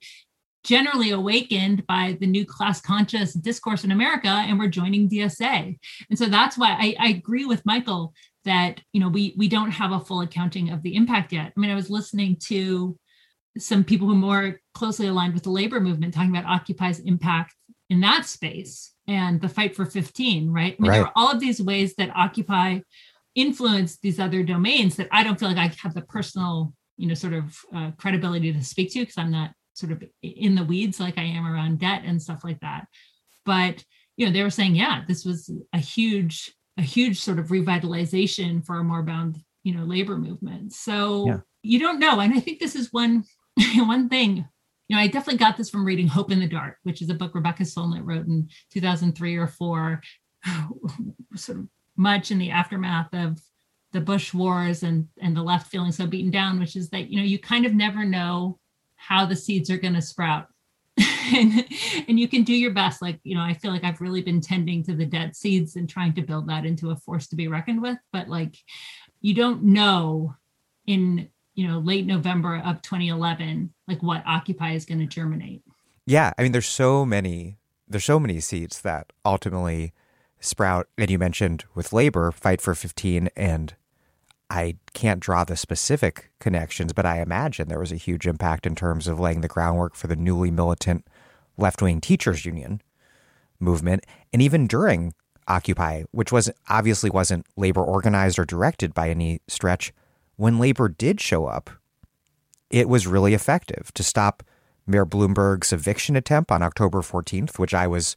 generally 0.66 1.10
awakened 1.10 1.86
by 1.86 2.16
the 2.20 2.27
new 2.27 2.44
class 2.44 2.81
conscious 2.81 3.32
discourse 3.32 3.85
in 3.85 3.93
America, 3.93 4.27
and 4.28 4.59
we're 4.59 4.66
joining 4.66 5.09
DSA. 5.09 5.78
And 6.10 6.18
so 6.18 6.27
that's 6.27 6.59
why 6.59 6.70
I, 6.70 6.97
I, 6.98 7.09
agree 7.10 7.44
with 7.44 7.64
Michael 7.64 8.12
that 8.47 8.81
you 8.93 9.01
know 9.01 9.09
we 9.09 9.35
we 9.36 9.48
don't 9.48 9.70
have 9.70 9.93
a 9.93 10.01
full 10.01 10.23
accounting 10.23 10.70
of 10.70 10.82
the 10.82 10.97
impact 10.97 11.32
yet. 11.32 11.52
I 11.55 11.60
mean, 11.60 11.70
I 11.70 11.74
was 11.74 11.90
listening 11.90 12.36
to 12.44 12.98
some 13.59 13.85
people 13.85 14.06
who 14.06 14.14
are 14.14 14.16
more 14.16 14.60
closely 14.74 15.06
aligned 15.06 15.35
with 15.35 15.43
the 15.43 15.51
labor 15.51 15.81
movement 15.81 16.14
talking 16.14 16.35
about 16.35 16.51
Occupy's 16.51 17.01
impact 17.01 17.55
in 17.89 18.01
that 18.01 18.27
space 18.27 18.93
and 19.09 19.40
the 19.40 19.48
fight 19.48 19.74
for 19.74 19.86
15, 19.86 20.51
right? 20.51 20.77
I 20.78 20.82
mean, 20.82 20.90
right. 20.90 20.97
there 20.97 21.06
are 21.06 21.12
all 21.14 21.31
of 21.31 21.40
these 21.40 21.62
ways 21.62 21.94
that 21.97 22.14
Occupy 22.14 22.81
influence 23.35 23.98
these 23.98 24.18
other 24.18 24.43
domains 24.43 24.97
that 24.97 25.09
I 25.12 25.23
don't 25.23 25.39
feel 25.39 25.48
like 25.48 25.59
I 25.59 25.74
have 25.82 25.94
the 25.94 26.02
personal, 26.02 26.73
you 26.97 27.06
know, 27.06 27.14
sort 27.14 27.35
of 27.35 27.56
uh, 27.74 27.90
credibility 27.98 28.52
to 28.52 28.64
speak 28.64 28.93
to 28.93 29.01
because 29.01 29.18
I'm 29.18 29.31
not 29.31 29.52
sort 29.74 29.93
of 29.93 30.02
in 30.23 30.55
the 30.55 30.64
weeds 30.64 30.98
like 30.98 31.18
I 31.18 31.23
am 31.23 31.47
around 31.47 31.81
debt 31.81 32.02
and 32.05 32.20
stuff 32.20 32.43
like 32.43 32.60
that. 32.60 32.86
But 33.44 33.85
you 34.16 34.27
know, 34.27 34.32
they 34.32 34.43
were 34.43 34.51
saying, 34.51 34.74
yeah, 34.74 35.02
this 35.06 35.24
was 35.24 35.51
a 35.73 35.78
huge, 35.78 36.55
a 36.78 36.82
huge 36.82 37.20
sort 37.20 37.39
of 37.39 37.48
revitalization 37.48 38.65
for 38.65 38.77
a 38.77 38.85
more 38.85 39.03
bound, 39.03 39.39
you 39.62 39.74
know, 39.74 39.85
labor 39.85 40.19
movement. 40.19 40.73
So 40.73 41.27
yeah. 41.27 41.39
you 41.62 41.78
don't 41.78 41.98
know. 41.98 42.20
And 42.20 42.35
I 42.35 42.40
think 42.40 42.61
this 42.61 42.77
is 42.77 42.93
one 42.93 43.24
one 43.77 44.09
thing. 44.09 44.47
You 44.89 44.97
know, 44.97 45.03
I 45.03 45.09
definitely 45.09 45.39
got 45.39 45.57
this 45.57 45.70
from 45.70 45.85
reading 45.85 46.07
Hope 46.07 46.31
in 46.31 46.39
the 46.39 46.47
Dark, 46.47 46.77
which 46.85 47.03
is 47.03 47.11
a 47.11 47.15
book 47.15 47.35
Rebecca 47.35 47.65
Solnit 47.65 48.03
wrote 48.05 48.27
in 48.27 48.48
2003 48.73 49.36
or 49.36 49.48
four, 49.48 50.01
sort 51.35 51.59
of 51.59 51.66
much 51.97 52.31
in 52.31 52.39
the 52.39 52.51
aftermath 52.51 53.12
of 53.12 53.40
the 53.93 54.01
Bush 54.01 54.35
wars 54.35 54.82
and 54.82 55.09
and 55.20 55.36
the 55.36 55.43
left 55.43 55.70
feeling 55.70 55.93
so 55.93 56.07
beaten 56.07 56.31
down, 56.31 56.61
which 56.61 56.77
is 56.77 56.90
that 56.90 57.11
you 57.11 57.19
know 57.19 57.24
you 57.24 57.39
kind 57.39 57.66
of 57.66 57.74
never 57.74 58.05
know 58.05 58.59
how 58.97 59.24
the 59.24 59.36
seeds 59.36 59.70
are 59.70 59.78
going 59.78 59.94
to 59.94 60.03
sprout. 60.03 60.47
and, 61.35 61.64
and 62.09 62.18
you 62.18 62.28
can 62.28 62.43
do 62.43 62.55
your 62.55 62.73
best. 62.73 63.02
Like, 63.02 63.20
you 63.23 63.35
know, 63.35 63.43
I 63.43 63.55
feel 63.55 63.70
like 63.70 63.85
I've 63.85 64.01
really 64.01 64.23
been 64.23 64.40
tending 64.40 64.82
to 64.85 64.94
the 64.94 65.06
dead 65.06 65.36
seeds 65.36 65.77
and 65.77 65.89
trying 65.89 66.14
to 66.14 66.23
build 66.23 66.48
that 66.48 66.64
into 66.64 66.90
a 66.90 66.97
force 66.97 67.27
to 67.28 67.36
be 67.36 67.48
reckoned 67.48 67.82
with. 67.82 67.98
But 68.12 68.28
like, 68.28 68.56
you 69.20 69.35
don't 69.35 69.62
know 69.62 70.35
in, 70.86 71.28
you 71.55 71.66
know, 71.66 71.78
late 71.78 72.06
November 72.06 72.62
of 72.64 72.82
2011, 72.82 73.73
like 73.89 74.02
what 74.02 74.23
Occupy 74.27 74.73
is 74.73 74.85
going 74.85 75.01
to 75.01 75.06
germinate. 75.06 75.62
Yeah, 76.06 76.32
I 76.39 76.43
mean, 76.43 76.52
there's 76.52 76.66
so 76.66 77.05
many. 77.05 77.59
There's 77.89 78.05
so 78.05 78.18
many 78.18 78.40
seeds 78.40 78.81
that 78.82 79.12
ultimately 79.24 79.93
sprout. 80.40 80.89
And 80.98 81.10
you 81.10 81.18
mentioned 81.18 81.64
with 81.74 81.93
labor, 81.93 82.31
fight 82.32 82.60
for 82.60 82.74
15, 82.74 83.28
and 83.36 83.74
I 84.48 84.77
can't 84.94 85.20
draw 85.20 85.44
the 85.44 85.56
specific 85.56 86.31
connections, 86.39 86.93
but 86.93 87.06
I 87.06 87.20
imagine 87.20 87.68
there 87.68 87.81
was 87.81 87.93
a 87.93 87.97
huge 87.97 88.27
impact 88.27 88.66
in 88.66 88.74
terms 88.74 89.09
of 89.09 89.18
laying 89.18 89.40
the 89.40 89.48
groundwork 89.48 89.94
for 89.94 90.06
the 90.06 90.16
newly 90.16 90.51
militant 90.51 91.06
left 91.56 91.82
wing 91.82 92.01
teachers 92.01 92.44
union 92.44 92.81
movement. 93.59 94.05
And 94.32 94.40
even 94.40 94.66
during 94.66 95.14
Occupy, 95.48 96.05
which 96.10 96.32
was 96.32 96.51
obviously 96.68 97.10
wasn't 97.10 97.47
labor 97.56 97.82
organized 97.82 98.39
or 98.39 98.44
directed 98.44 98.94
by 98.94 99.10
any 99.10 99.40
stretch, 99.48 99.93
when 100.36 100.59
labor 100.59 100.89
did 100.89 101.20
show 101.20 101.47
up, 101.47 101.70
it 102.70 102.89
was 102.89 103.06
really 103.06 103.35
effective 103.35 103.93
to 103.94 104.02
stop 104.02 104.43
Mayor 104.86 105.06
Bloomberg's 105.06 105.73
eviction 105.73 106.16
attempt 106.16 106.51
on 106.52 106.62
October 106.62 107.01
14th, 107.01 107.59
which 107.59 107.74
I 107.74 107.86
was 107.86 108.16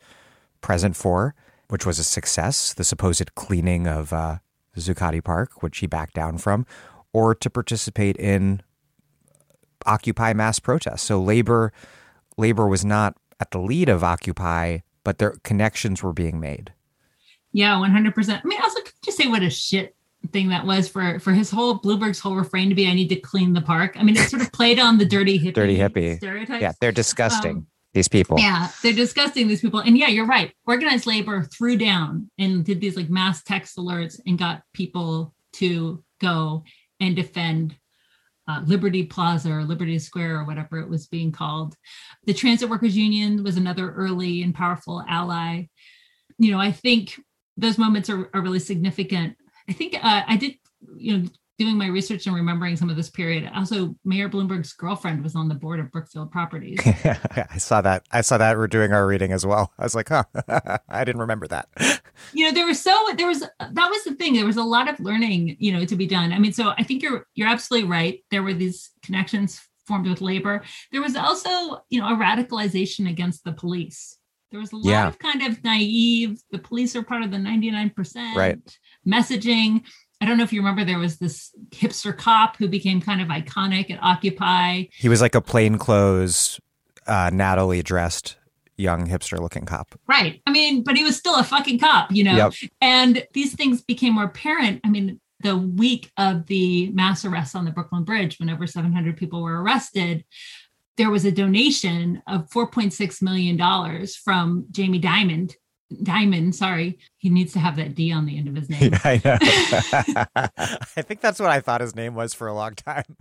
present 0.62 0.96
for, 0.96 1.34
which 1.70 1.86
was 1.86 2.00
a 2.00 2.04
success, 2.04 2.74
the 2.74 2.84
supposed 2.84 3.34
cleaning 3.36 3.88
of 3.88 4.12
uh, 4.12 4.40
Zuccotti 4.80 5.24
Park, 5.24 5.62
which 5.62 5.80
he 5.80 5.88
backed 5.88 6.14
down 6.14 6.38
from, 6.38 6.66
or 7.14 7.36
to 7.36 7.50
participate 7.50 8.18
in 8.18 8.62
Occupy 9.86 10.34
mass 10.34 10.60
protests. 10.60 11.04
So 11.04 11.22
labor 11.22 11.72
labor 12.38 12.68
was 12.68 12.84
not 12.84 13.16
at 13.40 13.52
the 13.52 13.60
lead 13.60 13.90
of 13.90 14.04
Occupy, 14.04 14.80
but 15.04 15.18
their 15.18 15.32
connections 15.44 16.04
were 16.04 16.14
being 16.14 16.40
made. 16.40 16.74
Yeah, 17.52 17.76
100%. 17.76 18.42
I 18.44 18.48
mean, 18.48 18.62
also 18.62 18.80
just 19.04 19.18
say 19.18 19.28
what 19.28 19.42
a 19.42 19.50
shit 19.50 19.96
thing 20.32 20.50
that 20.50 20.66
was 20.66 20.88
for 20.88 21.18
for 21.20 21.32
his 21.32 21.50
whole 21.50 21.80
Bloomberg's 21.80 22.20
whole 22.20 22.36
refrain 22.36 22.70
to 22.70 22.76
be 22.76 22.88
I 22.88 22.94
need 22.94 23.08
to 23.10 23.16
clean 23.16 23.54
the 23.54 23.62
park. 23.62 23.96
I 23.98 24.04
mean, 24.04 24.18
it 24.18 24.30
sort 24.30 24.42
of 24.42 24.52
played 24.52 24.80
on 24.80 24.98
the 24.98 25.06
dirty 25.06 25.40
hippie 25.40 25.54
dirty 25.54 25.78
hippie 25.78 26.18
stereotypes. 26.18 26.62
Yeah, 26.62 26.74
they're 26.82 26.92
disgusting. 26.92 27.58
Um, 27.58 27.68
these 27.94 28.08
people. 28.08 28.40
Yeah, 28.40 28.70
they're 28.84 28.94
disgusting, 28.94 29.48
these 29.48 29.62
people. 29.62 29.80
And 29.80 29.98
yeah, 29.98 30.08
you're 30.08 30.28
right. 30.28 30.54
Organized 30.68 31.08
labor 31.08 31.44
threw 31.44 31.78
down 31.78 32.30
and 32.38 32.64
did 32.64 32.82
these 32.82 32.96
like 32.96 33.10
mass 33.10 33.44
text 33.44 33.78
alerts 33.78 34.20
and 34.26 34.38
got 34.38 34.62
people 34.74 35.34
to 35.54 36.04
go 36.22 36.64
and 37.00 37.16
defend 37.16 37.76
uh, 38.48 38.62
Liberty 38.66 39.04
Plaza 39.04 39.52
or 39.52 39.64
Liberty 39.64 40.00
Square 40.00 40.40
or 40.40 40.44
whatever 40.44 40.80
it 40.80 40.90
was 40.90 41.08
being 41.08 41.32
called. 41.32 41.76
The 42.26 42.34
Transit 42.34 42.70
Workers 42.70 42.98
Union 42.98 43.44
was 43.44 43.58
another 43.58 43.92
early 43.92 44.42
and 44.42 44.56
powerful 44.56 45.04
ally. 45.08 45.68
You 46.38 46.52
know, 46.52 46.60
I 46.60 46.72
think 46.72 47.20
those 47.58 47.78
moments 47.78 48.10
are, 48.10 48.30
are 48.34 48.42
really 48.42 48.60
significant. 48.60 49.36
I 49.68 49.74
think 49.74 49.96
uh, 49.96 50.24
I 50.28 50.38
did, 50.38 50.56
you 50.98 51.18
know, 51.18 51.30
doing 51.60 51.78
my 51.78 51.88
research 51.88 52.26
and 52.26 52.36
remembering 52.36 52.76
some 52.78 52.90
of 52.90 52.96
this 52.96 53.10
period. 53.10 53.52
Also, 53.54 53.94
Mayor 54.06 54.30
Bloomberg's 54.30 54.74
girlfriend 54.74 55.22
was 55.22 55.36
on 55.36 55.50
the 55.50 55.54
board 55.56 55.80
of 55.80 55.92
Brookfield 55.92 56.32
Properties. 56.32 56.80
I 56.86 57.58
saw 57.58 57.82
that. 57.82 58.04
I 58.12 58.22
saw 58.22 58.38
that. 58.38 58.58
We're 58.58 58.68
doing 58.68 58.94
our 58.94 59.06
reading 59.06 59.32
as 59.34 59.46
well. 59.46 59.72
I 59.78 59.84
was 59.84 59.94
like, 59.94 60.10
huh, 60.10 60.24
I 60.90 61.04
didn't 61.04 61.22
remember 61.22 61.48
that. 61.50 61.68
you 62.34 62.46
know, 62.46 62.52
there 62.54 62.66
was 62.66 62.82
so 62.82 62.98
there 63.18 63.28
was 63.28 63.42
that 63.42 63.90
was 63.90 64.04
the 64.06 64.16
thing. 64.16 64.34
There 64.34 64.46
was 64.46 64.58
a 64.58 64.64
lot 64.64 64.90
of 64.90 65.00
learning, 65.00 65.58
you 65.60 65.72
know, 65.72 65.86
to 65.86 65.96
be 65.96 66.08
done. 66.08 66.32
I 66.32 66.40
mean, 66.40 66.54
so 66.54 66.74
I 66.78 66.84
think 66.84 67.04
you're 67.04 67.28
you're 67.36 67.50
absolutely 67.50 67.90
right. 67.90 68.24
There 68.32 68.42
were 68.42 68.54
these 68.54 68.90
connections 69.04 69.62
formed 69.86 70.08
with 70.08 70.22
labor. 70.22 70.64
There 70.92 71.02
was 71.02 71.16
also, 71.16 71.84
you 71.90 72.00
know, 72.00 72.08
a 72.08 72.16
radicalization 72.18 73.10
against 73.10 73.44
the 73.44 73.52
police. 73.52 74.18
There 74.52 74.60
was 74.60 74.72
a 74.72 74.78
lot 74.78 74.86
Yeah. 74.90 75.08
of 75.08 75.20
kind 75.20 75.44
of 75.44 75.64
naive, 75.64 76.42
the 76.52 76.58
police 76.60 76.96
are 76.96 77.04
part 77.04 77.22
of 77.24 77.32
the 77.32 77.38
99% 77.38 78.36
Right. 78.36 78.58
messaging. 79.08 79.84
I 80.22 80.26
don't 80.26 80.38
know 80.38 80.44
if 80.44 80.52
you 80.52 80.60
remember, 80.60 80.84
there 80.84 81.00
was 81.00 81.18
this 81.18 81.52
hipster 81.70 82.16
cop 82.16 82.58
who 82.58 82.68
became 82.68 83.02
kind 83.02 83.22
of 83.22 83.30
iconic 83.30 83.90
at 83.90 84.04
Occupy. 84.04 84.86
He 84.92 85.08
was 85.08 85.22
like 85.22 85.36
a 85.36 85.42
plainclothes, 85.42 86.60
uh, 87.08 87.30
Natalie 87.34 87.82
dressed 87.82 88.38
young 88.76 89.08
hipster 89.08 89.40
looking 89.40 89.66
cop. 89.66 90.00
Right. 90.08 90.42
I 90.48 90.52
mean, 90.52 90.84
but 90.84 90.96
he 90.96 91.04
was 91.04 91.18
still 91.18 91.36
a 91.36 91.44
fucking 91.44 91.80
cop, 91.80 92.12
you 92.12 92.24
know? 92.24 92.36
Yep. 92.36 92.54
And 92.82 93.28
these 93.34 93.54
things 93.54 93.82
became 93.82 94.14
more 94.14 94.26
apparent. 94.26 94.82
I 94.84 94.90
mean, 94.90 95.20
the 95.42 95.58
week 95.58 96.12
of 96.18 96.48
the 96.48 96.90
mass 96.92 97.24
arrests 97.24 97.56
on 97.56 97.66
the 97.66 97.72
Brooklyn 97.72 98.04
Bridge, 98.04 98.40
when 98.40 98.50
over 98.50 98.68
700 98.68 99.18
people 99.18 99.42
were 99.42 99.62
arrested, 99.62 100.26
there 100.98 101.10
was 101.10 101.24
a 101.24 101.32
donation 101.32 102.22
of 102.28 102.50
$4.6 102.50 103.22
million 103.22 104.08
from 104.24 104.66
Jamie 104.72 105.00
Diamond. 105.00 105.56
Diamond, 106.04 106.56
sorry, 106.56 107.00
he 107.18 107.30
needs 107.30 107.54
to 107.54 107.60
have 107.60 107.76
that 107.78 107.96
D 107.96 108.12
on 108.12 108.26
the 108.26 108.38
end 108.38 108.48
of 108.48 108.56
his 108.56 108.70
name. 108.70 108.92
I 109.04 109.22
know. 109.24 109.38
I 110.96 111.02
think 111.02 111.22
that's 111.22 111.40
what 111.40 111.50
I 111.50 111.62
thought 111.62 111.82
his 111.82 111.96
name 111.96 112.14
was 112.14 112.34
for 112.34 112.48
a 112.48 112.54
long 112.54 112.76
time. 112.76 113.18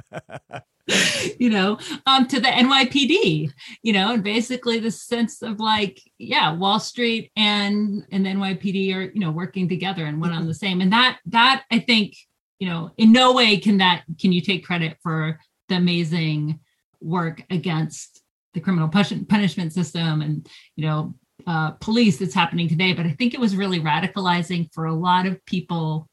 you 1.38 1.48
know, 1.48 1.78
um, 2.06 2.26
to 2.28 2.40
the 2.40 2.48
NYPD, 2.48 3.50
you 3.82 3.92
know, 3.92 4.12
and 4.12 4.22
basically 4.22 4.78
the 4.78 4.90
sense 4.90 5.42
of 5.42 5.60
like, 5.60 6.00
yeah, 6.18 6.52
Wall 6.52 6.78
Street 6.78 7.32
and 7.36 8.04
and 8.12 8.26
the 8.26 8.30
NYPD 8.30 8.94
are, 8.94 9.02
you 9.02 9.20
know, 9.20 9.30
working 9.30 9.68
together 9.68 10.04
and 10.04 10.20
one 10.20 10.32
on 10.32 10.46
the 10.46 10.54
same. 10.54 10.80
And 10.80 10.92
that 10.92 11.18
that 11.26 11.64
I 11.70 11.78
think, 11.78 12.16
you 12.58 12.68
know, 12.68 12.90
in 12.98 13.12
no 13.12 13.32
way 13.32 13.56
can 13.56 13.78
that 13.78 14.04
can 14.20 14.32
you 14.32 14.42
take 14.42 14.66
credit 14.66 14.98
for 15.02 15.40
the 15.68 15.76
amazing 15.76 16.60
work 17.00 17.42
against 17.48 18.22
the 18.54 18.60
criminal 18.60 18.88
punishment 18.88 19.72
system 19.72 20.20
and 20.20 20.48
you 20.74 20.84
know 20.84 21.14
uh, 21.46 21.72
police 21.72 22.18
that's 22.18 22.34
happening 22.34 22.68
today. 22.68 22.92
But 22.92 23.06
I 23.06 23.10
think 23.10 23.34
it 23.34 23.40
was 23.40 23.56
really 23.56 23.80
radicalizing 23.80 24.72
for 24.72 24.86
a 24.86 24.94
lot 24.94 25.26
of 25.26 25.44
people 25.44 26.08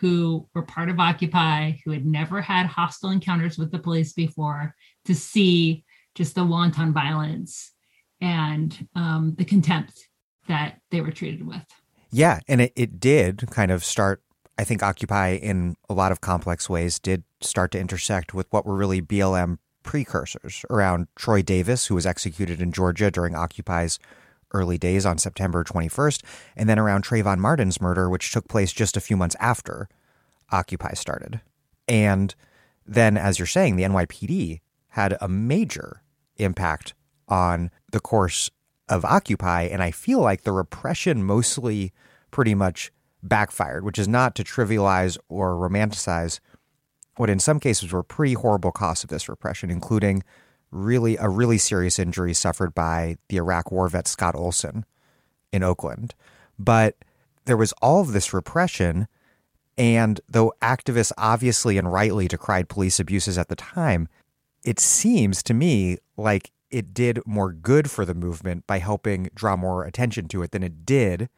who 0.00 0.48
were 0.52 0.62
part 0.62 0.88
of 0.88 0.98
Occupy, 0.98 1.72
who 1.84 1.92
had 1.92 2.04
never 2.04 2.40
had 2.40 2.66
hostile 2.66 3.10
encounters 3.10 3.56
with 3.56 3.70
the 3.70 3.78
police 3.78 4.12
before, 4.12 4.74
to 5.04 5.14
see 5.14 5.84
just 6.14 6.34
the 6.34 6.44
wanton 6.44 6.92
violence 6.92 7.72
and 8.20 8.88
um, 8.94 9.34
the 9.38 9.44
contempt 9.44 10.08
that 10.48 10.80
they 10.90 11.00
were 11.00 11.12
treated 11.12 11.46
with. 11.46 11.62
Yeah, 12.10 12.40
and 12.48 12.60
it, 12.60 12.72
it 12.74 13.00
did 13.00 13.48
kind 13.50 13.70
of 13.70 13.84
start. 13.84 14.22
I 14.58 14.64
think 14.64 14.82
Occupy, 14.82 15.30
in 15.34 15.76
a 15.88 15.94
lot 15.94 16.12
of 16.12 16.20
complex 16.20 16.68
ways, 16.68 16.98
did 16.98 17.22
start 17.40 17.70
to 17.72 17.80
intersect 17.80 18.34
with 18.34 18.46
what 18.50 18.66
were 18.66 18.74
really 18.74 19.00
BLM 19.00 19.58
precursors 19.82 20.64
around 20.68 21.08
Troy 21.16 21.42
Davis, 21.42 21.86
who 21.86 21.94
was 21.94 22.06
executed 22.06 22.60
in 22.60 22.72
Georgia 22.72 23.10
during 23.10 23.34
Occupy's 23.34 23.98
early 24.52 24.78
days 24.78 25.06
on 25.06 25.18
September 25.18 25.64
21st, 25.64 26.22
and 26.56 26.68
then 26.68 26.78
around 26.78 27.04
Trayvon 27.04 27.38
Martin's 27.38 27.80
murder, 27.80 28.08
which 28.08 28.32
took 28.32 28.48
place 28.48 28.72
just 28.72 28.96
a 28.96 29.00
few 29.00 29.16
months 29.16 29.36
after 29.40 29.88
Occupy 30.50 30.94
started. 30.94 31.40
And 31.88 32.34
then, 32.86 33.16
as 33.16 33.38
you're 33.38 33.46
saying, 33.46 33.76
the 33.76 33.84
NYPD 33.84 34.60
had 34.88 35.16
a 35.20 35.28
major 35.28 36.02
impact 36.36 36.94
on 37.28 37.70
the 37.90 38.00
course 38.00 38.50
of 38.88 39.04
Occupy. 39.04 39.62
And 39.62 39.82
I 39.82 39.90
feel 39.90 40.20
like 40.20 40.42
the 40.42 40.52
repression 40.52 41.24
mostly 41.24 41.92
pretty 42.30 42.54
much 42.54 42.92
backfired, 43.22 43.84
which 43.84 43.98
is 43.98 44.08
not 44.08 44.34
to 44.34 44.44
trivialize 44.44 45.16
or 45.28 45.54
romanticize 45.54 46.40
what 47.16 47.30
in 47.30 47.38
some 47.38 47.60
cases 47.60 47.92
were 47.92 48.02
pretty 48.02 48.34
horrible 48.34 48.72
costs 48.72 49.04
of 49.04 49.10
this 49.10 49.28
repression, 49.28 49.70
including 49.70 50.22
really 50.72 51.16
a 51.16 51.28
really 51.28 51.58
serious 51.58 51.98
injury 51.98 52.34
suffered 52.34 52.74
by 52.74 53.16
the 53.28 53.36
Iraq 53.36 53.70
war 53.70 53.88
vet 53.88 54.08
Scott 54.08 54.34
Olsen 54.34 54.84
in 55.52 55.62
Oakland. 55.62 56.14
But 56.58 56.96
there 57.44 57.56
was 57.56 57.72
all 57.82 58.00
of 58.00 58.12
this 58.12 58.32
repression. 58.32 59.06
And 59.78 60.20
though 60.28 60.52
activists 60.60 61.12
obviously 61.16 61.78
and 61.78 61.92
rightly 61.92 62.26
decried 62.28 62.68
police 62.68 62.98
abuses 62.98 63.38
at 63.38 63.48
the 63.48 63.56
time, 63.56 64.08
it 64.64 64.80
seems 64.80 65.42
to 65.44 65.54
me 65.54 65.98
like 66.16 66.50
it 66.70 66.94
did 66.94 67.20
more 67.26 67.52
good 67.52 67.90
for 67.90 68.04
the 68.04 68.14
movement 68.14 68.66
by 68.66 68.78
helping 68.78 69.28
draw 69.34 69.56
more 69.56 69.84
attention 69.84 70.26
to 70.28 70.42
it 70.42 70.52
than 70.52 70.62
it 70.62 70.86
did 70.86 71.28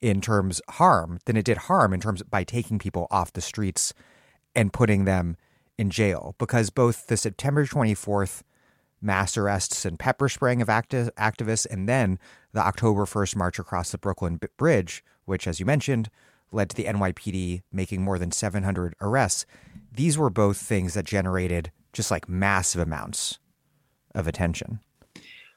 in 0.00 0.20
terms 0.20 0.62
harm 0.70 1.18
than 1.26 1.36
it 1.36 1.44
did 1.44 1.58
harm 1.58 1.92
in 1.92 2.00
terms 2.00 2.22
by 2.22 2.42
taking 2.42 2.78
people 2.78 3.06
off 3.10 3.32
the 3.32 3.40
streets 3.40 3.92
and 4.54 4.72
putting 4.72 5.04
them 5.04 5.36
in 5.76 5.90
jail 5.90 6.34
because 6.38 6.70
both 6.70 7.06
the 7.06 7.16
September 7.16 7.66
24th 7.66 8.42
mass 9.00 9.36
arrests 9.36 9.84
and 9.84 9.98
pepper 9.98 10.28
spraying 10.28 10.60
of 10.62 10.68
acti- 10.68 11.10
activists 11.18 11.66
and 11.70 11.88
then 11.88 12.18
the 12.52 12.60
October 12.60 13.04
1st 13.04 13.36
march 13.36 13.58
across 13.58 13.90
the 13.90 13.98
Brooklyn 13.98 14.40
Bridge 14.56 15.04
which 15.24 15.46
as 15.46 15.60
you 15.60 15.66
mentioned 15.66 16.10
led 16.52 16.70
to 16.70 16.76
the 16.76 16.84
NYPD 16.84 17.62
making 17.72 18.02
more 18.02 18.18
than 18.18 18.30
700 18.30 18.94
arrests 19.00 19.46
these 19.92 20.18
were 20.18 20.30
both 20.30 20.56
things 20.58 20.94
that 20.94 21.04
generated 21.04 21.70
just 21.92 22.10
like 22.10 22.28
massive 22.28 22.80
amounts 22.80 23.38
of 24.14 24.26
attention 24.26 24.80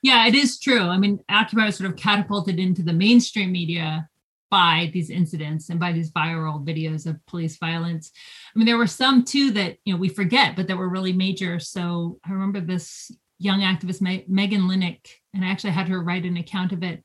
Yeah, 0.04 0.28
it 0.28 0.36
is 0.36 0.60
true. 0.60 0.82
I 0.82 0.98
mean, 0.98 1.24
Occupy 1.30 1.66
was 1.66 1.78
sort 1.78 1.90
of 1.90 1.96
catapulted 1.96 2.60
into 2.60 2.84
the 2.84 2.92
mainstream 2.92 3.54
media 3.54 4.10
by 4.52 4.92
these 4.94 5.10
incidents 5.10 5.70
and 5.70 5.80
by 5.80 5.92
these 5.92 6.12
viral 6.12 6.64
videos 6.64 7.08
of 7.08 7.26
police 7.26 7.58
violence. 7.58 8.12
I 8.54 8.60
mean, 8.60 8.68
there 8.68 8.78
were 8.78 8.86
some 8.86 9.24
too 9.24 9.50
that 9.52 9.78
you 9.86 9.94
know 9.94 10.00
we 10.00 10.10
forget, 10.10 10.56
but 10.56 10.68
that 10.68 10.78
were 10.78 10.90
really 10.90 11.14
major. 11.14 11.58
So 11.58 12.20
I 12.24 12.32
remember 12.34 12.62
this 12.62 13.12
young 13.44 13.62
activist 13.62 14.02
Me- 14.02 14.26
Megan 14.28 14.62
Linick, 14.62 15.08
and 15.34 15.44
I 15.44 15.50
actually 15.50 15.72
had 15.72 15.88
her 15.90 16.02
write 16.02 16.26
an 16.26 16.38
account 16.38 16.72
of 16.72 16.84
it, 16.84 17.04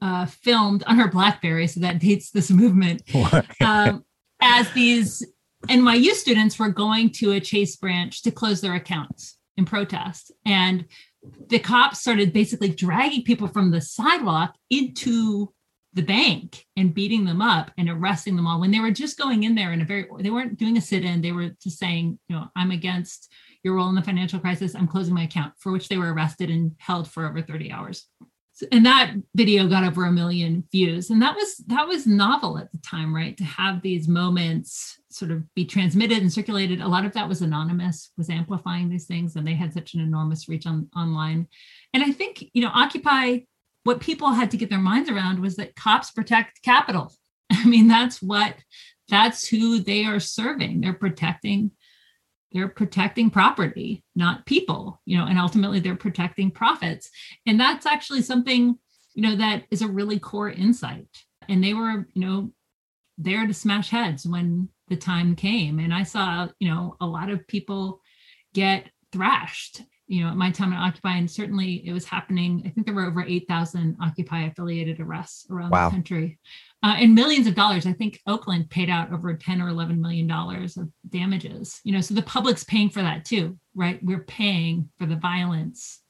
uh, 0.00 0.26
filmed 0.26 0.82
on 0.84 0.98
her 0.98 1.08
BlackBerry, 1.08 1.66
so 1.66 1.80
that 1.80 1.98
dates 1.98 2.30
this 2.30 2.50
movement. 2.50 3.02
um, 3.60 4.04
as 4.40 4.70
these 4.72 5.26
NYU 5.68 6.12
students 6.12 6.58
were 6.58 6.68
going 6.68 7.10
to 7.10 7.32
a 7.32 7.40
Chase 7.40 7.76
branch 7.76 8.22
to 8.22 8.30
close 8.30 8.60
their 8.60 8.74
accounts 8.74 9.38
in 9.56 9.64
protest, 9.64 10.32
and 10.44 10.84
the 11.48 11.58
cops 11.58 12.00
started 12.00 12.32
basically 12.32 12.68
dragging 12.68 13.22
people 13.22 13.48
from 13.48 13.70
the 13.70 13.80
sidewalk 13.80 14.54
into 14.70 15.52
the 15.94 16.02
bank 16.02 16.64
and 16.76 16.94
beating 16.94 17.24
them 17.24 17.40
up 17.40 17.70
and 17.76 17.88
arresting 17.88 18.36
them 18.36 18.46
all 18.46 18.60
when 18.60 18.70
they 18.70 18.78
were 18.78 18.90
just 18.90 19.18
going 19.18 19.42
in 19.42 19.54
there 19.54 19.72
in 19.72 19.80
a 19.80 19.84
very 19.84 20.06
they 20.20 20.30
weren't 20.30 20.58
doing 20.58 20.76
a 20.76 20.80
sit-in. 20.80 21.22
They 21.22 21.32
were 21.32 21.50
just 21.60 21.78
saying 21.78 22.18
you 22.28 22.36
know 22.36 22.46
i'm 22.54 22.70
against 22.70 23.32
your 23.62 23.74
role 23.74 23.88
in 23.88 23.94
the 23.94 24.02
financial 24.02 24.38
crisis 24.38 24.74
i'm 24.74 24.88
closing 24.88 25.14
my 25.14 25.24
account 25.24 25.52
for 25.58 25.72
which 25.72 25.88
they 25.88 25.96
were 25.96 26.12
arrested 26.12 26.50
and 26.50 26.72
held 26.78 27.08
for 27.08 27.26
over 27.26 27.42
30 27.42 27.72
hours. 27.72 28.06
And 28.72 28.84
that 28.86 29.14
video 29.36 29.68
got 29.68 29.84
over 29.84 30.04
a 30.04 30.10
million 30.10 30.64
views 30.72 31.10
and 31.10 31.22
that 31.22 31.36
was 31.36 31.58
that 31.68 31.86
was 31.86 32.08
novel 32.08 32.58
at 32.58 32.72
the 32.72 32.78
time 32.78 33.14
right? 33.14 33.36
To 33.36 33.44
have 33.44 33.82
these 33.82 34.08
moments 34.08 34.98
sort 35.10 35.30
of 35.30 35.42
be 35.54 35.64
transmitted 35.64 36.18
and 36.18 36.32
circulated 36.32 36.80
a 36.80 36.88
lot 36.88 37.04
of 37.04 37.12
that 37.12 37.28
was 37.28 37.40
anonymous 37.40 38.10
was 38.16 38.30
amplifying 38.30 38.88
these 38.88 39.06
things 39.06 39.36
and 39.36 39.46
they 39.46 39.54
had 39.54 39.72
such 39.72 39.94
an 39.94 40.00
enormous 40.00 40.48
reach 40.48 40.66
on 40.66 40.88
online. 40.96 41.46
And 41.94 42.02
i 42.02 42.10
think 42.10 42.44
you 42.52 42.62
know 42.62 42.72
occupy 42.74 43.38
what 43.84 44.00
people 44.00 44.32
had 44.32 44.50
to 44.50 44.56
get 44.56 44.70
their 44.70 44.80
minds 44.80 45.08
around 45.08 45.38
was 45.38 45.54
that 45.56 45.76
cops 45.76 46.10
protect 46.10 46.60
capital 46.62 47.12
i 47.52 47.64
mean 47.64 47.86
that's 47.86 48.20
what 48.20 48.56
that's 49.08 49.46
who 49.48 49.78
they 49.78 50.04
are 50.04 50.20
serving. 50.20 50.80
They're 50.80 50.92
protecting 50.92 51.72
they're 52.52 52.68
protecting 52.68 53.30
property 53.30 54.02
not 54.14 54.46
people 54.46 55.00
you 55.04 55.16
know 55.16 55.26
and 55.26 55.38
ultimately 55.38 55.80
they're 55.80 55.96
protecting 55.96 56.50
profits. 56.50 57.10
And 57.46 57.58
that's 57.58 57.86
actually 57.86 58.22
something 58.22 58.78
you 59.14 59.22
know 59.22 59.36
that 59.36 59.64
is 59.70 59.82
a 59.82 59.88
really 59.88 60.18
core 60.18 60.50
insight. 60.50 61.08
And 61.48 61.62
they 61.62 61.74
were 61.74 62.06
you 62.14 62.22
know 62.26 62.52
there 63.16 63.46
to 63.46 63.54
smash 63.54 63.90
heads 63.90 64.26
when 64.26 64.68
the 64.88 64.96
time 64.96 65.34
came. 65.34 65.78
And 65.78 65.92
i 65.92 66.02
saw 66.02 66.48
you 66.58 66.68
know 66.68 66.96
a 67.00 67.06
lot 67.06 67.30
of 67.30 67.46
people 67.46 68.00
get 68.54 68.90
thrashed 69.12 69.82
you 70.08 70.24
know 70.24 70.30
at 70.30 70.36
my 70.36 70.50
time 70.50 70.72
at 70.72 70.80
occupy 70.80 71.16
and 71.16 71.30
certainly 71.30 71.86
it 71.86 71.92
was 71.92 72.04
happening 72.04 72.62
i 72.66 72.70
think 72.70 72.86
there 72.86 72.94
were 72.94 73.06
over 73.06 73.22
8000 73.22 73.96
occupy 74.02 74.46
affiliated 74.46 74.98
arrests 75.00 75.46
around 75.50 75.70
wow. 75.70 75.88
the 75.88 75.94
country 75.94 76.38
uh, 76.82 76.94
and 76.98 77.14
millions 77.14 77.46
of 77.46 77.54
dollars. 77.54 77.86
I 77.86 77.92
think 77.92 78.20
Oakland 78.26 78.70
paid 78.70 78.88
out 78.88 79.12
over 79.12 79.34
10 79.34 79.60
or 79.60 79.68
11 79.68 80.00
million 80.00 80.26
dollars 80.26 80.76
of 80.76 80.88
damages. 81.08 81.80
You 81.82 81.92
know, 81.92 82.00
so 82.00 82.14
the 82.14 82.22
public's 82.22 82.64
paying 82.64 82.90
for 82.90 83.02
that 83.02 83.24
too, 83.24 83.58
right? 83.74 83.98
We're 84.02 84.24
paying 84.24 84.88
for 84.98 85.06
the 85.06 85.16
violence 85.16 86.00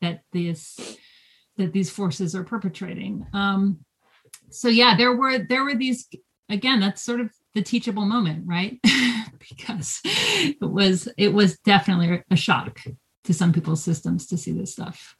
that 0.00 0.22
this 0.32 0.98
that 1.56 1.72
these 1.72 1.90
forces 1.90 2.34
are 2.34 2.44
perpetrating. 2.44 3.24
Um, 3.32 3.78
so 4.50 4.68
yeah, 4.68 4.96
there 4.96 5.14
were 5.14 5.38
there 5.38 5.64
were 5.64 5.74
these 5.74 6.08
again. 6.48 6.80
That's 6.80 7.02
sort 7.02 7.20
of 7.20 7.30
the 7.54 7.62
teachable 7.62 8.04
moment, 8.04 8.44
right? 8.46 8.80
because 9.38 10.00
it 10.04 10.60
was 10.60 11.08
it 11.16 11.32
was 11.32 11.58
definitely 11.60 12.22
a 12.30 12.36
shock 12.36 12.80
to 13.26 13.34
some 13.34 13.52
people's 13.52 13.82
systems 13.82 14.26
to 14.26 14.36
see 14.36 14.52
this 14.52 14.72
stuff. 14.72 15.16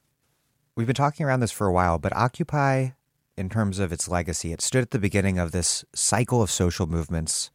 We've 0.74 0.86
been 0.86 0.94
talking 0.94 1.24
around 1.24 1.40
this 1.40 1.52
for 1.52 1.66
a 1.66 1.72
while, 1.72 1.98
but 1.98 2.14
Occupy 2.14 2.90
in 3.36 3.48
terms 3.48 3.78
of 3.78 3.92
its 3.92 4.08
legacy. 4.08 4.52
It 4.52 4.60
stood 4.60 4.82
at 4.82 4.90
the 4.90 4.98
beginning 4.98 5.38
of 5.38 5.52
this 5.52 5.84
cycle 5.94 6.42
of 6.42 6.50
social 6.50 6.86
movements 6.86 7.50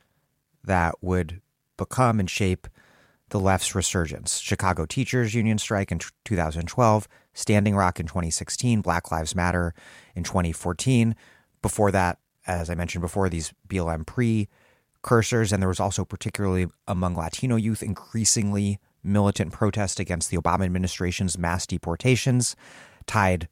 that 0.63 0.95
would 1.01 1.41
become 1.77 2.19
and 2.19 2.29
shape 2.29 2.67
the 3.29 3.39
left's 3.39 3.73
resurgence. 3.73 4.39
Chicago 4.39 4.85
Teachers 4.85 5.33
Union 5.33 5.57
strike 5.57 5.91
in 5.91 5.99
2012, 6.25 7.07
Standing 7.33 7.75
Rock 7.75 7.99
in 7.99 8.05
2016, 8.05 8.81
Black 8.81 9.11
Lives 9.11 9.35
Matter 9.35 9.73
in 10.15 10.23
2014. 10.23 11.15
Before 11.61 11.91
that, 11.91 12.19
as 12.45 12.69
I 12.69 12.75
mentioned 12.75 13.01
before, 13.01 13.29
these 13.29 13.53
BLM 13.67 14.05
precursors, 14.05 15.53
and 15.53 15.61
there 15.61 15.69
was 15.69 15.79
also 15.79 16.03
particularly 16.03 16.67
among 16.87 17.15
Latino 17.15 17.55
youth 17.55 17.81
increasingly 17.81 18.79
militant 19.03 19.51
protest 19.51 19.99
against 19.99 20.29
the 20.29 20.37
Obama 20.37 20.65
administration's 20.65 21.37
mass 21.37 21.65
deportations, 21.65 22.55
tied 23.05 23.47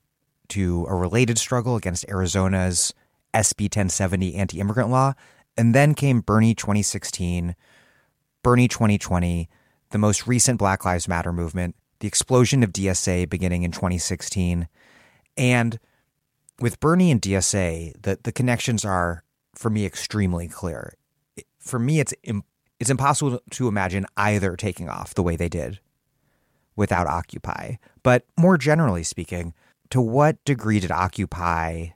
to 0.50 0.86
a 0.90 0.96
related 0.96 1.38
struggle 1.38 1.76
against 1.76 2.06
Arizona's 2.10 2.94
SB 3.34 3.64
1070 3.64 4.36
anti 4.36 4.60
immigrant 4.60 4.90
law. 4.90 5.14
And 5.58 5.76
then 5.76 5.94
came 5.94 6.22
Bernie 6.22 6.56
2016, 6.56 7.56
Bernie 8.44 8.68
2020, 8.68 9.50
the 9.90 9.98
most 9.98 10.26
recent 10.26 10.58
Black 10.58 10.86
Lives 10.86 11.08
Matter 11.08 11.34
movement, 11.34 11.76
the 12.00 12.08
explosion 12.08 12.64
of 12.64 12.72
DSA 12.72 13.30
beginning 13.30 13.64
in 13.64 13.72
2016. 13.72 14.68
And 15.36 15.80
with 16.60 16.80
Bernie 16.80 17.12
and 17.12 17.22
DSA, 17.22 18.02
the, 18.02 18.20
the 18.24 18.32
connections 18.32 18.86
are, 18.86 19.24
for 19.54 19.70
me, 19.70 19.86
extremely 19.86 20.48
clear. 20.48 20.94
For 21.60 21.80
me, 21.80 22.00
it's, 22.00 22.14
it's 22.80 22.90
impossible 22.90 23.42
to 23.52 23.68
imagine 23.68 24.06
either 24.16 24.56
taking 24.56 24.90
off 24.90 25.14
the 25.14 25.24
way 25.24 25.36
they 25.36 25.50
did 25.50 25.80
without 26.76 27.08
Occupy. 27.08 27.76
But 28.04 28.26
more 28.38 28.58
generally 28.58 29.04
speaking, 29.04 29.54
to 29.90 30.00
what 30.00 30.44
degree 30.46 30.80
did 30.80 30.92
Occupy 30.92 31.88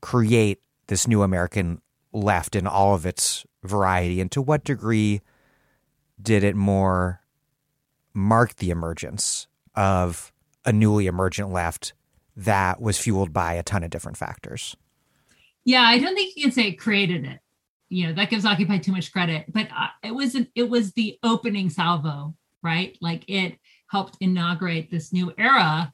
create 0.00 0.60
this 0.86 1.08
new 1.08 1.22
American 1.22 1.80
left 2.12 2.54
in 2.54 2.66
all 2.66 2.94
of 2.94 3.06
its 3.06 3.44
variety? 3.64 4.20
And 4.20 4.30
to 4.32 4.40
what 4.40 4.64
degree 4.64 5.20
did 6.20 6.44
it 6.44 6.54
more 6.54 7.20
mark 8.14 8.56
the 8.56 8.70
emergence 8.70 9.46
of 9.74 10.32
a 10.64 10.72
newly 10.72 11.06
emergent 11.06 11.50
left 11.50 11.92
that 12.36 12.80
was 12.80 12.98
fueled 12.98 13.32
by 13.32 13.54
a 13.54 13.62
ton 13.62 13.82
of 13.82 13.90
different 13.90 14.16
factors? 14.16 14.76
Yeah, 15.64 15.82
I 15.82 15.98
don't 15.98 16.14
think 16.14 16.36
you 16.36 16.44
can 16.44 16.52
say 16.52 16.68
it 16.68 16.78
created 16.78 17.24
it. 17.24 17.40
You 17.88 18.08
know, 18.08 18.12
that 18.14 18.30
gives 18.30 18.44
Occupy 18.44 18.78
too 18.78 18.92
much 18.92 19.12
credit, 19.12 19.46
but 19.48 19.68
uh, 19.76 19.88
it 20.02 20.14
was 20.14 20.34
an, 20.34 20.48
it 20.54 20.68
was 20.68 20.92
the 20.92 21.18
opening 21.22 21.70
salvo, 21.70 22.34
right? 22.62 22.96
Like 23.00 23.24
it 23.28 23.58
helped 23.90 24.16
inaugurate 24.20 24.90
this 24.90 25.12
new 25.12 25.32
era. 25.38 25.92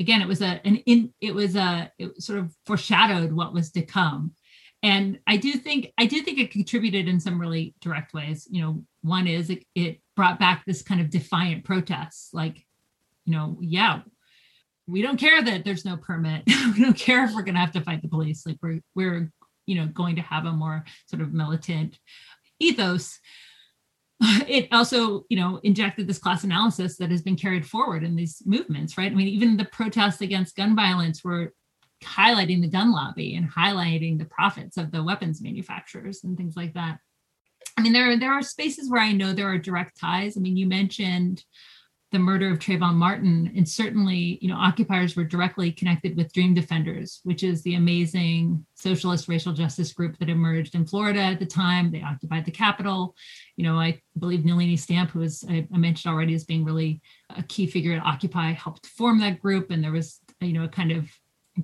Again 0.00 0.20
it 0.20 0.28
was 0.28 0.42
a 0.42 0.60
an 0.66 0.76
in 0.78 1.14
it 1.20 1.34
was 1.34 1.54
a 1.54 1.92
it 1.98 2.20
sort 2.20 2.40
of 2.40 2.52
foreshadowed 2.66 3.32
what 3.32 3.54
was 3.54 3.70
to 3.72 3.82
come. 3.82 4.32
And 4.82 5.20
i 5.28 5.36
do 5.36 5.52
think 5.52 5.92
i 5.96 6.06
do 6.06 6.22
think 6.22 6.38
it 6.38 6.50
contributed 6.50 7.06
in 7.06 7.20
some 7.20 7.40
really 7.40 7.74
direct 7.80 8.14
ways. 8.14 8.48
You 8.50 8.62
know 8.62 8.84
one 9.02 9.28
is 9.28 9.50
it, 9.50 9.64
it 9.74 10.00
brought 10.16 10.40
back 10.40 10.64
this 10.64 10.82
kind 10.82 11.00
of 11.00 11.10
defiant 11.10 11.64
protests 11.64 12.30
like 12.32 12.66
you 13.24 13.32
know 13.32 13.58
yeah 13.60 14.00
we 14.86 15.02
don't 15.02 15.18
care 15.18 15.42
that 15.42 15.64
there's 15.64 15.84
no 15.84 15.96
permit. 15.96 16.42
We 16.74 16.82
don't 16.82 16.96
care 16.96 17.24
if 17.24 17.34
we're 17.34 17.42
going 17.42 17.54
to 17.54 17.60
have 17.60 17.72
to 17.72 17.82
fight 17.82 18.00
the 18.02 18.08
police. 18.08 18.46
Like 18.46 18.56
we're 18.62 18.80
we're 18.94 19.30
you 19.66 19.76
know 19.76 19.86
going 19.86 20.16
to 20.16 20.22
have 20.22 20.44
a 20.44 20.52
more 20.52 20.84
sort 21.06 21.22
of 21.22 21.32
militant 21.32 21.98
ethos 22.58 23.18
it 24.48 24.68
also 24.72 25.24
you 25.28 25.36
know 25.36 25.60
injected 25.62 26.06
this 26.06 26.18
class 26.18 26.44
analysis 26.44 26.96
that 26.96 27.10
has 27.10 27.22
been 27.22 27.36
carried 27.36 27.66
forward 27.66 28.04
in 28.04 28.16
these 28.16 28.42
movements 28.46 28.96
right? 28.96 29.10
I 29.10 29.14
mean 29.14 29.28
even 29.28 29.56
the 29.56 29.64
protests 29.66 30.20
against 30.20 30.56
gun 30.56 30.76
violence 30.76 31.24
were 31.24 31.52
highlighting 32.04 32.60
the 32.60 32.68
gun 32.68 32.92
lobby 32.92 33.36
and 33.36 33.50
highlighting 33.50 34.18
the 34.18 34.24
profits 34.24 34.76
of 34.76 34.90
the 34.90 35.02
weapons 35.02 35.40
manufacturers 35.40 36.24
and 36.24 36.36
things 36.36 36.56
like 36.56 36.74
that. 36.74 36.98
I 37.76 37.82
mean 37.82 37.92
there 37.92 38.10
are 38.10 38.16
there 38.16 38.32
are 38.32 38.42
spaces 38.42 38.90
where 38.90 39.00
i 39.00 39.12
know 39.12 39.32
there 39.32 39.50
are 39.50 39.58
direct 39.58 39.98
ties. 39.98 40.36
I 40.36 40.40
mean 40.40 40.56
you 40.56 40.66
mentioned 40.66 41.42
the 42.12 42.18
murder 42.18 42.50
of 42.50 42.58
Trayvon 42.58 42.94
Martin. 42.94 43.50
And 43.56 43.66
certainly, 43.68 44.38
you 44.42 44.48
know, 44.48 44.56
occupiers 44.56 45.16
were 45.16 45.24
directly 45.24 45.72
connected 45.72 46.16
with 46.16 46.32
Dream 46.32 46.54
Defenders, 46.54 47.20
which 47.24 47.42
is 47.42 47.62
the 47.62 47.74
amazing 47.74 48.64
socialist 48.74 49.28
racial 49.28 49.54
justice 49.54 49.92
group 49.92 50.18
that 50.18 50.28
emerged 50.28 50.74
in 50.74 50.86
Florida 50.86 51.20
at 51.20 51.38
the 51.38 51.46
time. 51.46 51.90
They 51.90 52.02
occupied 52.02 52.44
the 52.44 52.50
Capitol. 52.50 53.16
You 53.56 53.64
know, 53.64 53.78
I 53.78 54.00
believe 54.18 54.40
Nelini 54.40 54.78
Stamp, 54.78 55.10
who 55.10 55.20
was 55.20 55.44
I 55.48 55.66
mentioned 55.70 56.12
already 56.12 56.34
as 56.34 56.44
being 56.44 56.64
really 56.64 57.00
a 57.34 57.42
key 57.42 57.66
figure 57.66 57.94
at 57.96 58.04
Occupy, 58.04 58.52
helped 58.52 58.86
form 58.86 59.18
that 59.20 59.40
group. 59.40 59.70
And 59.70 59.82
there 59.82 59.92
was, 59.92 60.20
you 60.40 60.52
know, 60.52 60.64
a 60.64 60.68
kind 60.68 60.92
of 60.92 61.10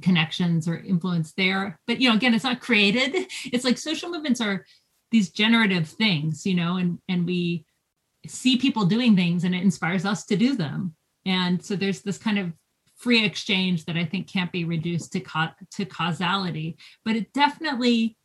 connections 0.01 0.67
or 0.67 0.79
influence 0.79 1.33
there. 1.33 1.79
But 1.87 2.01
you 2.01 2.09
know, 2.09 2.17
again, 2.17 2.35
it's 2.35 2.45
not 2.45 2.61
created. 2.61 3.27
It's 3.45 3.65
like 3.65 3.79
social 3.79 4.11
movements 4.11 4.41
are 4.41 4.65
these 5.11 5.31
generative 5.31 5.89
things, 5.89 6.47
you 6.47 6.55
know, 6.55 6.77
and 6.77 6.99
and 7.09 7.27
we 7.27 7.65
see 8.31 8.57
people 8.57 8.85
doing 8.85 9.17
things 9.17 9.45
and 9.45 9.55
it 9.55 9.63
inspires 9.63 10.05
us 10.05 10.25
to 10.27 10.37
do 10.37 10.57
them. 10.57 10.95
And 11.27 11.63
so 11.63 11.77
there's 11.77 12.03
this 12.03 12.19
kind 12.19 12.39
of 12.39 12.53
free 12.97 13.25
exchange 13.25 13.85
that 13.85 13.97
I 13.97 14.05
think 14.05 14.31
can't 14.31 14.53
be 14.53 14.65
reduced 14.65 15.13
to 15.13 15.23
to 15.73 15.85
causality, 15.85 16.77
but 17.05 17.17
it 17.17 17.33
definitely 17.33 18.17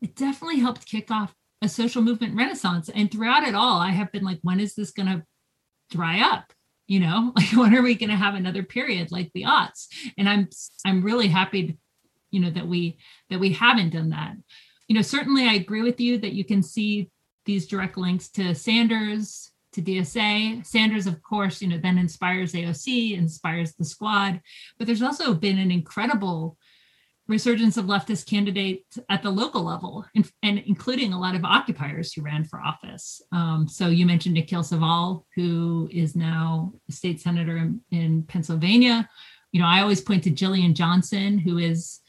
it 0.00 0.14
definitely 0.14 0.60
helped 0.60 0.86
kick 0.86 1.10
off 1.10 1.34
a 1.62 1.68
social 1.68 2.02
movement 2.02 2.36
renaissance. 2.36 2.90
And 2.94 3.10
throughout 3.10 3.46
it 3.46 3.54
all, 3.54 3.80
I 3.80 3.90
have 3.90 4.12
been 4.12 4.24
like, 4.24 4.38
when 4.42 4.60
is 4.60 4.74
this 4.74 4.90
going 4.90 5.08
to 5.08 5.24
dry 5.90 6.20
up? 6.20 6.52
You 6.86 7.00
know, 7.00 7.32
like 7.36 7.52
when 7.52 7.74
are 7.74 7.82
we 7.82 7.94
going 7.94 8.10
to 8.10 8.16
have 8.16 8.34
another 8.34 8.62
period 8.62 9.10
like 9.10 9.30
the 9.34 9.44
aughts? 9.44 9.86
And 10.16 10.28
I'm 10.28 10.48
I'm 10.86 11.02
really 11.02 11.28
happy, 11.28 11.68
to, 11.68 11.74
you 12.30 12.40
know, 12.40 12.50
that 12.50 12.66
we 12.66 12.98
that 13.30 13.40
we 13.40 13.52
haven't 13.52 13.90
done 13.90 14.10
that. 14.10 14.34
You 14.88 14.94
know, 14.94 15.02
certainly 15.02 15.48
I 15.48 15.54
agree 15.54 15.82
with 15.82 16.00
you 16.00 16.18
that 16.18 16.32
you 16.32 16.44
can 16.44 16.62
see 16.62 17.10
these 17.46 17.66
direct 17.66 17.96
links 17.96 18.28
to 18.30 18.54
Sanders, 18.54 19.50
to 19.72 19.82
DSA. 19.82 20.66
Sanders, 20.66 21.06
of 21.06 21.22
course, 21.22 21.62
you 21.62 21.68
know, 21.68 21.78
then 21.78 21.98
inspires 21.98 22.52
AOC, 22.52 23.16
inspires 23.16 23.74
the 23.74 23.84
squad. 23.84 24.40
But 24.78 24.86
there's 24.86 25.02
also 25.02 25.34
been 25.34 25.58
an 25.58 25.70
incredible 25.70 26.58
resurgence 27.28 27.76
of 27.76 27.86
leftist 27.86 28.26
candidates 28.28 28.98
at 29.08 29.22
the 29.22 29.30
local 29.30 29.62
level, 29.62 30.04
and, 30.14 30.30
and 30.42 30.58
including 30.66 31.12
a 31.12 31.20
lot 31.20 31.34
of 31.34 31.44
occupiers 31.44 32.12
who 32.12 32.22
ran 32.22 32.44
for 32.44 32.60
office. 32.60 33.20
Um, 33.32 33.66
so 33.68 33.88
you 33.88 34.06
mentioned 34.06 34.36
Nikil 34.36 34.64
Saval, 34.64 35.26
who 35.34 35.88
is 35.92 36.14
now 36.14 36.72
a 36.88 36.92
state 36.92 37.20
senator 37.20 37.56
in, 37.56 37.80
in, 37.90 38.22
Pennsylvania. 38.22 39.08
You 39.52 39.60
know, 39.60 39.66
I 39.66 39.80
always 39.80 40.00
point 40.00 40.24
to 40.24 40.30
Jillian 40.30 40.74
Johnson, 40.74 41.38
who 41.38 41.58
is 41.58 42.00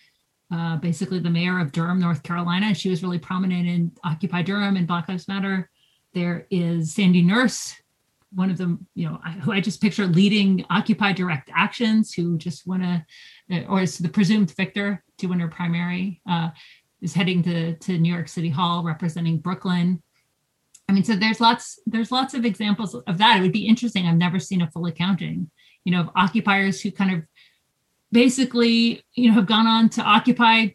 uh, 0.51 0.77
basically 0.77 1.19
the 1.19 1.29
mayor 1.29 1.59
of 1.59 1.71
Durham, 1.71 1.99
North 1.99 2.23
Carolina. 2.23 2.73
She 2.73 2.89
was 2.89 3.03
really 3.03 3.19
prominent 3.19 3.67
in 3.67 3.91
Occupy 4.03 4.43
Durham 4.43 4.77
and 4.77 4.87
Black 4.87 5.09
Lives 5.09 5.27
Matter. 5.27 5.69
There 6.13 6.47
is 6.49 6.93
Sandy 6.93 7.21
Nurse, 7.21 7.75
one 8.33 8.49
of 8.49 8.57
them, 8.57 8.87
you 8.95 9.07
know, 9.07 9.17
who 9.41 9.51
I 9.51 9.61
just 9.61 9.81
picture 9.81 10.05
leading 10.05 10.65
Occupy 10.69 11.13
Direct 11.13 11.49
Actions, 11.53 12.13
who 12.13 12.37
just 12.37 12.67
want 12.67 12.83
to, 12.83 13.65
or 13.65 13.81
is 13.81 13.97
the 13.97 14.09
presumed 14.09 14.51
victor 14.51 15.03
to 15.17 15.27
win 15.27 15.39
her 15.39 15.47
primary, 15.47 16.21
uh, 16.29 16.49
is 17.01 17.13
heading 17.13 17.43
to 17.43 17.75
to 17.75 17.97
New 17.97 18.13
York 18.13 18.27
City 18.27 18.49
Hall 18.49 18.83
representing 18.83 19.37
Brooklyn. 19.37 20.01
I 20.89 20.93
mean, 20.93 21.03
so 21.03 21.15
there's 21.15 21.41
lots 21.41 21.79
there's 21.85 22.11
lots 22.11 22.33
of 22.33 22.45
examples 22.45 22.95
of 22.95 23.17
that. 23.17 23.37
It 23.37 23.41
would 23.41 23.51
be 23.51 23.67
interesting. 23.67 24.05
I've 24.05 24.17
never 24.17 24.39
seen 24.39 24.61
a 24.61 24.71
full 24.71 24.85
accounting, 24.85 25.49
you 25.83 25.91
know, 25.91 26.01
of 26.01 26.09
occupiers 26.15 26.81
who 26.81 26.91
kind 26.91 27.13
of 27.13 27.23
basically, 28.11 29.03
you 29.13 29.29
know, 29.29 29.35
have 29.35 29.47
gone 29.47 29.67
on 29.67 29.89
to 29.89 30.01
occupy 30.01 30.69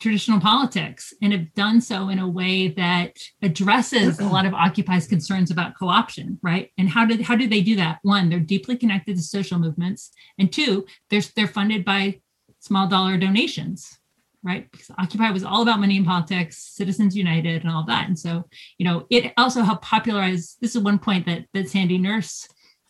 traditional 0.00 0.40
politics 0.40 1.14
and 1.22 1.32
have 1.32 1.52
done 1.54 1.80
so 1.80 2.10
in 2.10 2.18
a 2.18 2.28
way 2.28 2.68
that 2.68 3.16
addresses 3.40 4.20
a 4.20 4.28
lot 4.28 4.44
of 4.44 4.52
occupy's 4.52 5.06
concerns 5.06 5.50
about 5.50 5.74
co-option 5.78 6.38
right? 6.42 6.70
And 6.76 6.88
how 6.88 7.06
did 7.06 7.22
how 7.22 7.36
do 7.36 7.48
they 7.48 7.62
do 7.62 7.76
that? 7.76 8.00
One 8.02 8.28
they're 8.28 8.40
deeply 8.40 8.76
connected 8.76 9.16
to 9.16 9.22
social 9.22 9.58
movements. 9.58 10.10
And 10.38 10.52
two 10.52 10.84
they're 11.08 11.22
they're 11.34 11.46
funded 11.46 11.84
by 11.84 12.20
small 12.60 12.86
dollar 12.86 13.16
donations 13.16 13.98
right? 14.42 14.70
Because 14.70 14.90
occupy 14.98 15.30
was 15.30 15.42
all 15.42 15.62
about 15.62 15.80
money 15.80 15.96
in 15.96 16.04
politics 16.04 16.58
citizens 16.58 17.16
united 17.16 17.62
and 17.62 17.70
all 17.70 17.84
that. 17.86 18.06
And 18.06 18.18
so 18.18 18.44
you 18.76 18.84
know 18.84 19.06
it 19.08 19.32
also 19.38 19.62
helped 19.62 19.84
popularize 19.84 20.58
this 20.60 20.76
is 20.76 20.82
one 20.82 20.98
point 20.98 21.24
that 21.26 21.46
that 21.54 21.70
sandy 21.70 21.98
nurse 21.98 22.46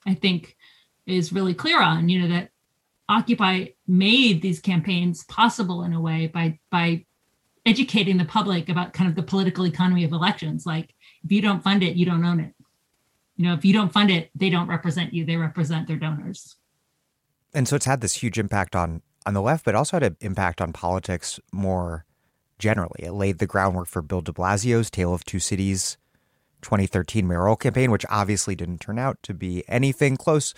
i 0.06 0.14
think 0.14 0.56
is 1.06 1.32
really 1.32 1.54
clear 1.54 1.80
on 1.80 2.08
you 2.08 2.20
know 2.20 2.28
that 2.28 2.50
Occupy 3.08 3.66
made 3.86 4.40
these 4.40 4.60
campaigns 4.60 5.24
possible 5.24 5.82
in 5.82 5.92
a 5.92 6.00
way 6.00 6.26
by 6.26 6.58
by 6.70 7.04
educating 7.66 8.18
the 8.18 8.24
public 8.24 8.68
about 8.68 8.92
kind 8.92 9.08
of 9.08 9.16
the 9.16 9.22
political 9.22 9.66
economy 9.66 10.04
of 10.04 10.12
elections. 10.12 10.66
Like 10.66 10.94
if 11.22 11.32
you 11.32 11.42
don't 11.42 11.62
fund 11.62 11.82
it, 11.82 11.96
you 11.96 12.06
don't 12.06 12.24
own 12.24 12.40
it. 12.40 12.54
You 13.36 13.46
know, 13.46 13.54
if 13.54 13.64
you 13.64 13.72
don't 13.72 13.92
fund 13.92 14.10
it, 14.10 14.30
they 14.34 14.50
don't 14.50 14.68
represent 14.68 15.12
you; 15.12 15.24
they 15.24 15.36
represent 15.36 15.86
their 15.86 15.96
donors. 15.96 16.56
And 17.52 17.68
so 17.68 17.76
it's 17.76 17.86
had 17.86 18.00
this 18.00 18.14
huge 18.14 18.38
impact 18.38 18.74
on 18.74 19.02
on 19.26 19.34
the 19.34 19.42
left, 19.42 19.64
but 19.64 19.74
also 19.74 19.96
had 19.96 20.02
an 20.02 20.16
impact 20.20 20.60
on 20.60 20.72
politics 20.72 21.40
more 21.52 22.04
generally. 22.58 23.04
It 23.04 23.12
laid 23.12 23.38
the 23.38 23.46
groundwork 23.46 23.88
for 23.88 24.02
Bill 24.02 24.20
de 24.20 24.32
Blasio's 24.32 24.90
Tale 24.90 25.12
of 25.12 25.24
Two 25.24 25.40
Cities 25.40 25.98
2013 26.62 27.28
mayoral 27.28 27.56
campaign, 27.56 27.90
which 27.90 28.06
obviously 28.10 28.56
didn't 28.56 28.80
turn 28.80 28.98
out 28.98 29.18
to 29.22 29.34
be 29.34 29.62
anything 29.68 30.16
close 30.16 30.54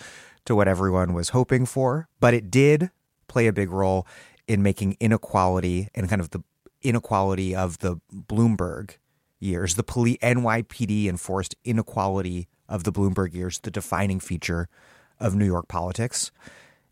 to 0.47 0.55
what 0.55 0.67
everyone 0.67 1.13
was 1.13 1.29
hoping 1.29 1.65
for, 1.65 2.07
but 2.19 2.33
it 2.33 2.49
did 2.49 2.89
play 3.27 3.47
a 3.47 3.53
big 3.53 3.69
role 3.69 4.07
in 4.47 4.63
making 4.63 4.97
inequality 4.99 5.89
and 5.93 6.09
kind 6.09 6.21
of 6.21 6.31
the 6.31 6.41
inequality 6.81 7.55
of 7.55 7.79
the 7.79 7.97
Bloomberg 8.13 8.91
years, 9.39 9.75
the 9.75 9.83
NYPD 9.83 11.07
enforced 11.07 11.55
inequality 11.63 12.47
of 12.67 12.83
the 12.83 12.91
Bloomberg 12.91 13.33
years, 13.33 13.59
the 13.59 13.71
defining 13.71 14.19
feature 14.19 14.67
of 15.19 15.35
New 15.35 15.45
York 15.45 15.67
politics. 15.67 16.31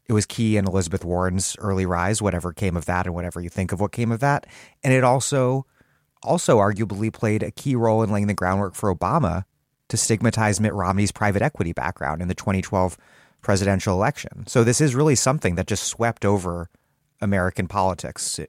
It 0.05 0.13
was 0.13 0.25
key 0.25 0.57
in 0.57 0.67
Elizabeth 0.67 1.03
Warren's 1.03 1.55
early 1.59 1.85
rise, 1.85 2.21
whatever 2.21 2.53
came 2.53 2.77
of 2.77 2.85
that 2.85 3.05
and 3.05 3.15
whatever 3.15 3.41
you 3.41 3.49
think 3.49 3.71
of 3.71 3.79
what 3.79 3.91
came 3.91 4.11
of 4.11 4.19
that. 4.19 4.45
And 4.83 4.93
it 4.93 5.03
also 5.03 5.65
also 6.23 6.57
arguably 6.57 7.11
played 7.11 7.43
a 7.43 7.51
key 7.51 7.75
role 7.75 8.03
in 8.03 8.11
laying 8.11 8.27
the 8.27 8.33
groundwork 8.33 8.75
for 8.75 8.93
Obama 8.93 9.45
to 9.89 9.97
stigmatize 9.97 10.59
Mitt 10.59 10.73
Romney's 10.73 11.11
private 11.11 11.41
equity 11.41 11.71
background 11.71 12.21
in 12.21 12.27
the 12.27 12.35
2012 12.35 12.97
presidential 13.45 13.93
election. 13.93 14.47
So 14.47 14.63
this 14.63 14.81
is 14.81 14.95
really 14.95 15.15
something 15.15 15.53
that 15.55 15.67
just 15.67 15.83
swept 15.83 16.25
over 16.25 16.69
American 17.21 17.67
politics 17.67 18.39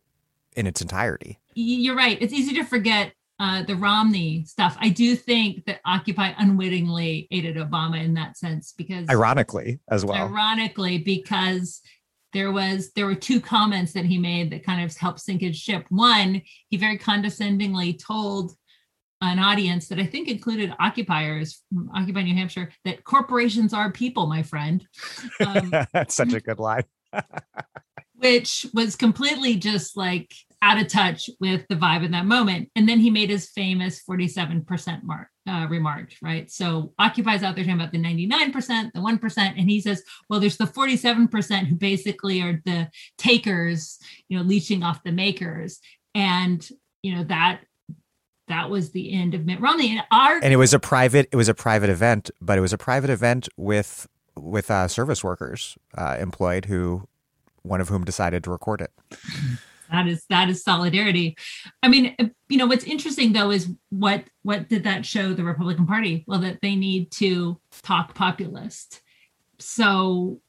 in 0.57 0.67
its 0.67 0.81
entirety. 0.81 1.39
You're 1.55 1.95
right. 1.95 2.17
It's 2.21 2.33
easy 2.33 2.55
to 2.55 2.65
forget 2.65 3.13
uh, 3.39 3.63
the 3.65 3.77
Romney 3.77 4.45
stuff. 4.47 4.75
I 4.81 4.89
do 4.89 5.15
think 5.15 5.67
that 5.67 5.81
Occupy 5.85 6.33
unwittingly 6.39 7.29
aided 7.31 7.57
Obama 7.57 8.03
in 8.03 8.15
that 8.15 8.39
sense 8.39 8.73
because 8.73 9.07
ironically 9.11 9.81
as 9.91 10.03
well. 10.03 10.17
Ironically, 10.17 10.97
because 10.99 11.83
there 12.33 12.51
was 12.51 12.93
there 12.93 13.05
were 13.05 13.15
two 13.15 13.41
comments 13.41 13.93
that 13.93 14.07
he 14.07 14.19
made 14.19 14.51
that 14.51 14.65
kind 14.65 14.83
of 14.83 14.97
helped 14.97 15.21
sink 15.21 15.43
his 15.43 15.59
ship. 15.59 15.85
One, 15.91 16.41
he 16.69 16.79
very 16.79 16.97
condescendingly 16.97 17.93
told 17.93 18.55
an 19.23 19.39
audience 19.39 19.89
that 19.89 19.99
I 19.99 20.07
think 20.07 20.29
included 20.29 20.75
occupiers 20.79 21.63
from 21.69 21.91
Occupy 21.95 22.23
New 22.23 22.35
Hampshire 22.35 22.71
that 22.85 23.05
corporations 23.05 23.73
are 23.73 23.91
people, 23.91 24.27
my 24.27 24.43
friend. 24.43 24.87
Um, 25.45 25.71
That's 25.93 26.15
such 26.15 26.33
a 26.33 26.41
good 26.41 26.59
line. 26.59 26.85
which 28.19 28.67
was 28.73 28.97
completely 28.97 29.57
just 29.57 29.97
like 29.97 30.35
out 30.63 30.81
of 30.81 30.89
touch 30.89 31.29
with 31.39 31.67
the 31.69 31.77
vibe 31.77 32.05
in 32.05 32.11
that 32.13 32.25
moment. 32.25 32.71
And 32.75 32.89
then 32.89 32.99
he 32.99 33.11
made 33.11 33.31
his 33.31 33.51
famous 33.51 34.03
47% 34.09 35.03
mark 35.03 35.29
uh, 35.49 35.67
remark, 35.69 36.13
right? 36.23 36.51
So 36.51 36.95
Occupy's 36.99 37.43
out 37.43 37.55
there 37.55 37.65
talking 37.65 37.79
about 37.79 37.93
the 37.93 37.99
99%, 37.99 38.93
the 38.93 39.01
1%, 39.01 39.39
and 39.39 39.71
he 39.71 39.81
says, 39.81 40.03
well, 40.29 40.41
there's 40.41 40.57
the 40.57 40.65
47% 40.65 41.67
who 41.67 41.77
basically 41.77 42.41
are 42.41 42.61
the 42.65 42.89
takers, 43.19 43.99
you 44.29 44.39
know, 44.39 44.45
leeching 44.45 44.83
off 44.83 45.05
the 45.05 45.13
makers. 45.13 45.79
And, 46.15 46.67
you 47.03 47.15
know, 47.15 47.25
that 47.25 47.61
that 48.49 48.71
was 48.71 48.91
the 48.91 49.13
end 49.13 49.35
of 49.35 49.45
Mitt 49.45 49.61
Romney. 49.61 49.91
And 49.91 50.03
our 50.11 50.37
and 50.43 50.53
it 50.53 50.57
was 50.57 50.73
a 50.75 50.79
private 50.79 51.29
it 51.33 51.37
was 51.37 51.49
a 51.49 51.55
private 51.55 51.91
event, 51.91 52.31
but 52.41 52.59
it 52.59 52.61
was 52.61 52.73
a 52.73 52.79
private 52.79 53.11
event 53.11 53.49
with 53.57 54.07
with 54.37 54.71
uh, 54.71 54.89
service 54.89 55.25
workers 55.25 55.77
uh, 55.97 56.17
employed 56.19 56.67
who 56.67 57.09
one 57.63 57.81
of 57.81 57.89
whom 57.89 58.05
decided 58.05 58.45
to 58.45 58.51
record 58.51 58.81
it. 58.81 58.93
That 59.91 60.07
is 60.07 60.25
that 60.31 60.49
is 60.49 60.63
solidarity. 60.63 61.37
I 61.83 61.89
mean, 61.89 62.17
you 62.49 62.57
know, 62.57 62.67
what's 62.67 62.85
interesting 62.85 63.33
though 63.33 63.51
is 63.51 63.69
what 63.91 64.25
what 64.43 64.69
did 64.69 64.85
that 64.85 65.07
show 65.07 65.33
the 65.33 65.45
Republican 65.45 65.87
Party? 65.87 66.25
Well, 66.27 66.41
that 66.41 66.61
they 66.61 66.77
need 66.77 67.11
to 67.13 67.59
talk 67.83 68.15
populist. 68.15 69.01
So 69.59 70.41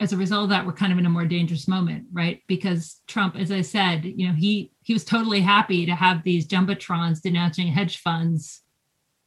as 0.00 0.14
a 0.14 0.16
result 0.16 0.44
of 0.44 0.48
that, 0.48 0.66
we're 0.66 0.72
kind 0.72 0.92
of 0.92 0.98
in 0.98 1.04
a 1.04 1.10
more 1.10 1.26
dangerous 1.26 1.68
moment, 1.68 2.06
right? 2.10 2.42
Because 2.48 3.02
Trump, 3.06 3.36
as 3.36 3.52
I 3.52 3.60
said, 3.60 4.04
you 4.04 4.26
know, 4.26 4.34
he 4.34 4.72
he 4.82 4.94
was 4.94 5.04
totally 5.04 5.42
happy 5.42 5.84
to 5.84 5.94
have 5.94 6.24
these 6.24 6.48
jumbotrons 6.48 7.20
denouncing 7.20 7.68
hedge 7.68 7.98
funds, 7.98 8.62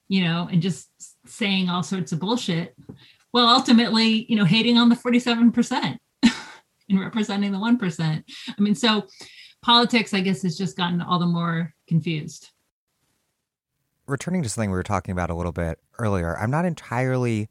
you 0.07 0.23
know, 0.23 0.49
and 0.51 0.63
just 0.63 0.89
saying 1.27 1.69
all 1.69 1.83
sorts 1.83 2.11
of 2.11 2.19
bullshit. 2.19 2.75
Well, 3.31 3.47
ultimately, 3.47 4.25
you 4.27 4.35
know, 4.35 4.45
hating 4.45 4.77
on 4.77 4.89
the 4.89 4.95
47% 4.95 5.97
and 6.89 6.99
representing 6.99 7.51
the 7.51 7.57
1%. 7.57 8.23
I 8.47 8.61
mean, 8.61 8.75
so 8.75 9.07
politics, 9.61 10.13
I 10.13 10.21
guess, 10.21 10.41
has 10.41 10.57
just 10.57 10.75
gotten 10.75 11.01
all 11.01 11.19
the 11.19 11.25
more 11.25 11.73
confused. 11.87 12.49
Returning 14.07 14.43
to 14.43 14.49
something 14.49 14.69
we 14.69 14.77
were 14.77 14.83
talking 14.83 15.13
about 15.13 15.29
a 15.29 15.35
little 15.35 15.51
bit 15.51 15.79
earlier, 15.97 16.37
I'm 16.37 16.51
not 16.51 16.65
entirely 16.65 17.49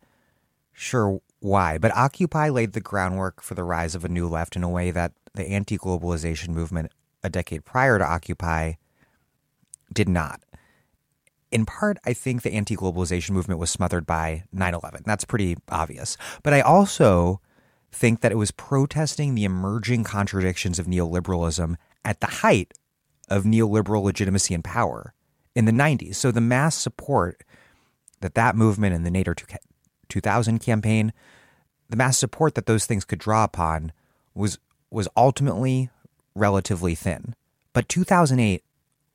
sure 0.72 1.20
why, 1.42 1.78
but 1.78 1.96
Occupy 1.96 2.48
laid 2.48 2.72
the 2.72 2.80
groundwork 2.80 3.42
for 3.42 3.54
the 3.54 3.64
rise 3.64 3.94
of 3.94 4.04
a 4.04 4.08
new 4.08 4.28
left 4.28 4.56
in 4.56 4.62
a 4.62 4.68
way 4.68 4.90
that 4.90 5.12
the 5.34 5.44
anti 5.48 5.76
globalization 5.76 6.48
movement 6.48 6.92
a 7.22 7.30
decade 7.30 7.64
prior 7.64 7.98
to 7.98 8.04
Occupy 8.04 8.74
did 9.92 10.08
not. 10.08 10.40
In 11.50 11.66
part, 11.66 11.98
I 12.04 12.12
think 12.12 12.42
the 12.42 12.52
anti 12.52 12.76
globalization 12.76 13.30
movement 13.30 13.60
was 13.60 13.70
smothered 13.70 14.06
by 14.06 14.44
9 14.52 14.74
11. 14.74 15.02
That's 15.04 15.24
pretty 15.24 15.56
obvious. 15.68 16.16
But 16.42 16.54
I 16.54 16.60
also 16.60 17.40
think 17.90 18.20
that 18.20 18.32
it 18.32 18.36
was 18.36 18.50
protesting 18.50 19.34
the 19.34 19.44
emerging 19.44 20.04
contradictions 20.04 20.78
of 20.78 20.86
neoliberalism 20.86 21.76
at 22.04 22.20
the 22.20 22.26
height 22.26 22.72
of 23.28 23.44
neoliberal 23.44 24.02
legitimacy 24.02 24.54
and 24.54 24.64
power 24.64 25.12
in 25.54 25.66
the 25.66 25.72
90s. 25.72 26.14
So 26.14 26.30
the 26.30 26.40
mass 26.40 26.74
support 26.76 27.44
that 28.20 28.34
that 28.34 28.56
movement 28.56 28.94
and 28.94 29.04
the 29.04 29.10
Nader 29.10 29.36
2000 30.08 30.58
campaign, 30.60 31.12
the 31.92 31.96
mass 31.96 32.16
support 32.16 32.54
that 32.54 32.64
those 32.64 32.86
things 32.86 33.04
could 33.04 33.18
draw 33.18 33.44
upon 33.44 33.92
was 34.34 34.58
was 34.90 35.06
ultimately 35.14 35.90
relatively 36.34 36.94
thin. 36.94 37.34
But 37.74 37.88
2008 37.90 38.64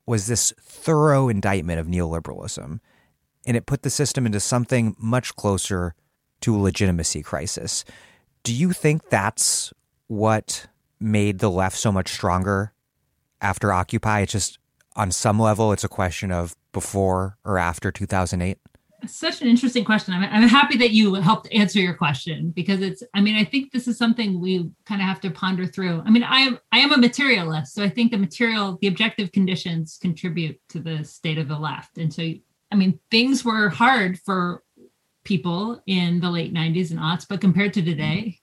was 0.06 0.28
this 0.28 0.54
thorough 0.60 1.28
indictment 1.28 1.80
of 1.80 1.88
neoliberalism, 1.88 2.78
and 3.46 3.56
it 3.56 3.66
put 3.66 3.82
the 3.82 3.90
system 3.90 4.26
into 4.26 4.38
something 4.38 4.94
much 4.96 5.34
closer 5.34 5.96
to 6.40 6.54
a 6.54 6.58
legitimacy 6.58 7.20
crisis. 7.20 7.84
Do 8.44 8.54
you 8.54 8.72
think 8.72 9.08
that's 9.08 9.72
what 10.06 10.68
made 11.00 11.40
the 11.40 11.50
left 11.50 11.76
so 11.76 11.90
much 11.90 12.12
stronger 12.12 12.72
after 13.40 13.72
Occupy? 13.72 14.20
It's 14.20 14.32
just 14.32 14.60
on 14.94 15.10
some 15.10 15.40
level, 15.40 15.72
it's 15.72 15.82
a 15.84 15.88
question 15.88 16.30
of 16.30 16.54
before 16.70 17.38
or 17.44 17.58
after 17.58 17.90
2008. 17.90 18.56
Such 19.06 19.42
an 19.42 19.48
interesting 19.48 19.84
question. 19.84 20.14
I'm, 20.14 20.24
I'm 20.24 20.48
happy 20.48 20.76
that 20.78 20.90
you 20.90 21.14
helped 21.14 21.48
answer 21.52 21.78
your 21.78 21.94
question 21.94 22.50
because 22.50 22.80
it's, 22.80 23.02
I 23.14 23.20
mean, 23.20 23.36
I 23.36 23.44
think 23.44 23.70
this 23.70 23.86
is 23.86 23.96
something 23.96 24.40
we 24.40 24.70
kind 24.86 25.00
of 25.00 25.06
have 25.06 25.20
to 25.20 25.30
ponder 25.30 25.66
through. 25.66 26.02
I 26.04 26.10
mean, 26.10 26.24
I 26.24 26.40
am, 26.40 26.58
I 26.72 26.78
am 26.78 26.92
a 26.92 26.98
materialist. 26.98 27.74
So 27.74 27.82
I 27.82 27.88
think 27.88 28.10
the 28.10 28.18
material, 28.18 28.78
the 28.80 28.88
objective 28.88 29.32
conditions 29.32 29.98
contribute 30.00 30.60
to 30.70 30.80
the 30.80 31.04
state 31.04 31.38
of 31.38 31.48
the 31.48 31.58
left. 31.58 31.98
And 31.98 32.12
so, 32.12 32.32
I 32.72 32.76
mean, 32.76 32.98
things 33.10 33.44
were 33.44 33.68
hard 33.68 34.18
for 34.18 34.62
people 35.24 35.82
in 35.86 36.20
the 36.20 36.30
late 36.30 36.52
90s 36.52 36.90
and 36.90 36.98
aughts, 36.98 37.26
but 37.28 37.40
compared 37.40 37.74
to 37.74 37.82
today, 37.82 38.38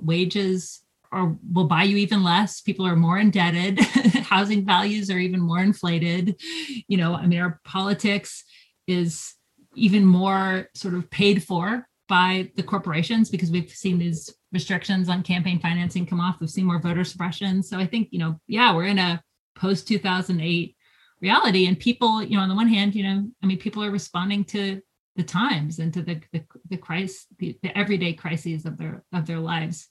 wages 0.00 0.82
are 1.12 1.36
will 1.52 1.66
buy 1.66 1.84
you 1.84 1.96
even 1.96 2.22
less. 2.22 2.60
People 2.60 2.86
are 2.86 2.96
more 2.96 3.18
indebted. 3.18 3.80
Housing 3.80 4.64
values 4.64 5.10
are 5.10 5.18
even 5.18 5.40
more 5.40 5.60
inflated. 5.60 6.40
You 6.88 6.96
know, 6.96 7.14
I 7.14 7.26
mean, 7.26 7.40
our 7.40 7.60
politics 7.64 8.44
is 8.86 9.35
even 9.76 10.04
more 10.04 10.68
sort 10.74 10.94
of 10.94 11.10
paid 11.10 11.42
for 11.42 11.86
by 12.08 12.50
the 12.56 12.62
corporations 12.62 13.30
because 13.30 13.50
we've 13.50 13.70
seen 13.70 13.98
these 13.98 14.32
restrictions 14.52 15.08
on 15.08 15.22
campaign 15.22 15.58
financing 15.58 16.06
come 16.06 16.20
off. 16.20 16.36
We've 16.40 16.50
seen 16.50 16.64
more 16.64 16.80
voter 16.80 17.04
suppression. 17.04 17.62
So 17.62 17.78
I 17.78 17.86
think, 17.86 18.08
you 18.10 18.18
know, 18.18 18.40
yeah, 18.46 18.74
we're 18.74 18.86
in 18.86 18.98
a 18.98 19.22
post 19.56 19.88
2008 19.88 20.76
reality 21.20 21.66
and 21.66 21.78
people, 21.78 22.22
you 22.22 22.36
know, 22.36 22.42
on 22.42 22.48
the 22.48 22.54
one 22.54 22.68
hand, 22.68 22.94
you 22.94 23.02
know, 23.02 23.28
I 23.42 23.46
mean, 23.46 23.58
people 23.58 23.82
are 23.82 23.90
responding 23.90 24.44
to 24.44 24.80
the 25.16 25.22
times 25.22 25.78
and 25.78 25.92
to 25.94 26.02
the 26.02 26.20
the, 26.32 26.44
the 26.68 26.76
crisis, 26.76 27.26
the, 27.38 27.58
the 27.62 27.76
everyday 27.76 28.12
crises 28.12 28.66
of 28.66 28.76
their 28.76 29.02
of 29.12 29.26
their 29.26 29.40
lives. 29.40 29.88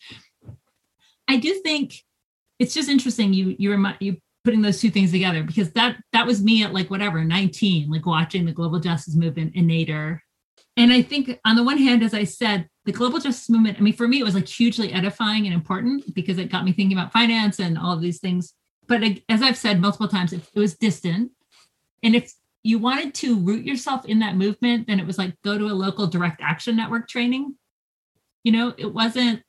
I 1.28 1.38
do 1.38 1.54
think 1.64 1.96
it's 2.60 2.74
just 2.74 2.90
interesting 2.90 3.34
you 3.34 3.56
you 3.58 3.72
remind 3.72 3.98
you 4.00 4.18
putting 4.46 4.62
those 4.62 4.80
two 4.80 4.92
things 4.92 5.12
together 5.12 5.44
because 5.44 5.72
that 5.72 5.98
that 6.14 6.26
was 6.26 6.42
me 6.42 6.64
at 6.64 6.72
like 6.72 6.90
whatever 6.90 7.26
19 7.26 7.90
like 7.90 8.06
watching 8.06 8.46
the 8.46 8.52
global 8.52 8.80
justice 8.80 9.16
movement 9.16 9.56
in 9.56 9.68
nader. 9.68 10.20
And 10.78 10.94
i 10.94 11.02
think 11.02 11.40
on 11.44 11.56
the 11.56 11.64
one 11.64 11.80
hand 11.80 12.04
as 12.04 12.14
i 12.14 12.24
said 12.24 12.70
the 12.86 12.92
global 12.92 13.20
justice 13.20 13.50
movement 13.50 13.78
i 13.78 13.82
mean 13.82 13.94
for 13.94 14.08
me 14.08 14.20
it 14.20 14.24
was 14.24 14.36
like 14.36 14.48
hugely 14.48 14.94
edifying 14.94 15.46
and 15.46 15.54
important 15.54 16.14
because 16.14 16.38
it 16.38 16.52
got 16.52 16.64
me 16.64 16.72
thinking 16.72 16.98
about 16.98 17.12
finance 17.12 17.60
and 17.60 17.78
all 17.78 17.94
of 17.94 18.02
these 18.02 18.20
things. 18.20 18.54
But 18.88 19.02
as 19.28 19.42
i've 19.42 19.58
said 19.58 19.82
multiple 19.82 20.08
times 20.08 20.32
it, 20.32 20.42
it 20.54 20.60
was 20.60 20.78
distant. 20.78 21.32
And 22.04 22.16
if 22.16 22.32
you 22.62 22.78
wanted 22.78 23.16
to 23.16 23.40
root 23.40 23.66
yourself 23.66 24.06
in 24.06 24.20
that 24.20 24.38
movement 24.38 24.86
then 24.88 25.00
it 25.00 25.08
was 25.08 25.18
like 25.18 25.34
go 25.44 25.58
to 25.58 25.66
a 25.66 25.74
local 25.74 26.08
direct 26.08 26.40
action 26.42 26.78
network 26.78 27.10
training. 27.10 27.56
You 28.44 28.52
know 28.52 28.74
it 28.78 28.94
wasn't 28.94 29.42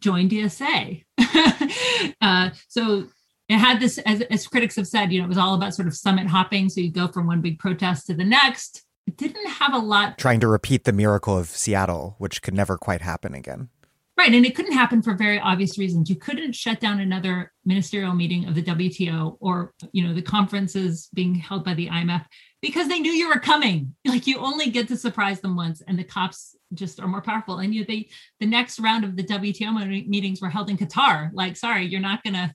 join 0.00 0.28
dsa 0.28 1.04
uh, 2.20 2.50
so 2.66 3.06
it 3.48 3.58
had 3.58 3.80
this 3.80 3.98
as, 3.98 4.22
as 4.22 4.46
critics 4.46 4.76
have 4.76 4.86
said 4.86 5.12
you 5.12 5.18
know 5.18 5.26
it 5.26 5.28
was 5.28 5.38
all 5.38 5.54
about 5.54 5.74
sort 5.74 5.88
of 5.88 5.96
summit 5.96 6.26
hopping. 6.26 6.68
So 6.68 6.80
you 6.80 6.90
go 6.90 7.08
from 7.08 7.26
one 7.26 7.40
big 7.40 7.58
protest 7.58 8.06
to 8.06 8.14
the 8.14 8.24
next. 8.24 8.82
It 9.06 9.16
didn't 9.18 9.46
have 9.48 9.74
a 9.74 9.78
lot 9.78 10.18
trying 10.18 10.40
to 10.40 10.48
repeat 10.48 10.84
the 10.84 10.92
miracle 10.92 11.36
of 11.36 11.48
seattle 11.48 12.16
which 12.18 12.42
could 12.42 12.54
never 12.54 12.78
quite 12.78 13.02
happen 13.02 13.34
again. 13.34 13.68
Right. 14.16 14.32
And 14.32 14.46
it 14.46 14.54
couldn't 14.54 14.72
happen 14.72 15.02
for 15.02 15.14
very 15.14 15.40
obvious 15.40 15.76
reasons. 15.76 16.08
You 16.08 16.14
couldn't 16.14 16.54
shut 16.54 16.78
down 16.78 17.00
another 17.00 17.52
ministerial 17.64 18.14
meeting 18.14 18.46
of 18.46 18.54
the 18.54 18.62
wto 18.62 19.36
or 19.40 19.72
you 19.92 20.06
know 20.06 20.14
the 20.14 20.22
conferences 20.22 21.08
being 21.14 21.34
held 21.34 21.64
by 21.64 21.74
the 21.74 21.88
imf 21.88 22.24
because 22.62 22.88
they 22.88 23.00
knew 23.00 23.10
you 23.10 23.28
were 23.28 23.40
coming. 23.40 23.94
Like 24.04 24.26
you 24.28 24.38
only 24.38 24.70
get 24.70 24.86
to 24.88 24.96
surprise 24.96 25.40
them 25.40 25.56
once 25.56 25.82
and 25.88 25.98
the 25.98 26.04
cops 26.04 26.54
just 26.74 27.00
are 27.00 27.08
more 27.08 27.22
powerful. 27.22 27.58
And 27.58 27.74
you 27.74 27.84
they 27.84 28.08
the 28.38 28.46
next 28.46 28.78
round 28.78 29.04
of 29.04 29.16
the 29.16 29.24
wto 29.24 30.06
meetings 30.06 30.40
were 30.40 30.50
held 30.50 30.70
in 30.70 30.76
qatar. 30.76 31.30
Like 31.32 31.56
sorry 31.56 31.86
you're 31.86 32.00
not 32.00 32.22
gonna 32.22 32.54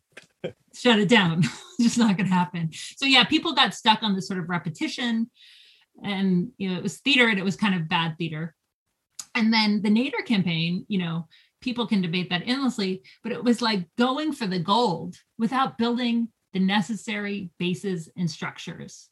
shut 0.73 0.99
it 0.99 1.09
down. 1.09 1.43
just 1.81 1.97
not 1.97 2.17
going 2.17 2.27
to 2.27 2.33
happen. 2.33 2.69
So 2.97 3.05
yeah, 3.05 3.23
people 3.23 3.53
got 3.53 3.73
stuck 3.73 4.03
on 4.03 4.15
this 4.15 4.27
sort 4.27 4.39
of 4.39 4.49
repetition, 4.49 5.29
and 6.03 6.49
you 6.57 6.69
know 6.69 6.77
it 6.77 6.83
was 6.83 6.97
theater 6.97 7.27
and 7.27 7.39
it 7.39 7.45
was 7.45 7.55
kind 7.55 7.75
of 7.75 7.89
bad 7.89 8.17
theater. 8.17 8.55
And 9.35 9.53
then 9.53 9.81
the 9.81 9.89
Nader 9.89 10.25
campaign, 10.25 10.85
you 10.87 10.99
know, 10.99 11.27
people 11.61 11.87
can 11.87 12.01
debate 12.01 12.29
that 12.29 12.43
endlessly, 12.45 13.03
but 13.23 13.31
it 13.31 13.43
was 13.43 13.61
like 13.61 13.87
going 13.97 14.33
for 14.33 14.47
the 14.47 14.59
gold 14.59 15.15
without 15.37 15.77
building 15.77 16.29
the 16.53 16.59
necessary 16.59 17.51
bases 17.59 18.09
and 18.17 18.29
structures, 18.29 19.09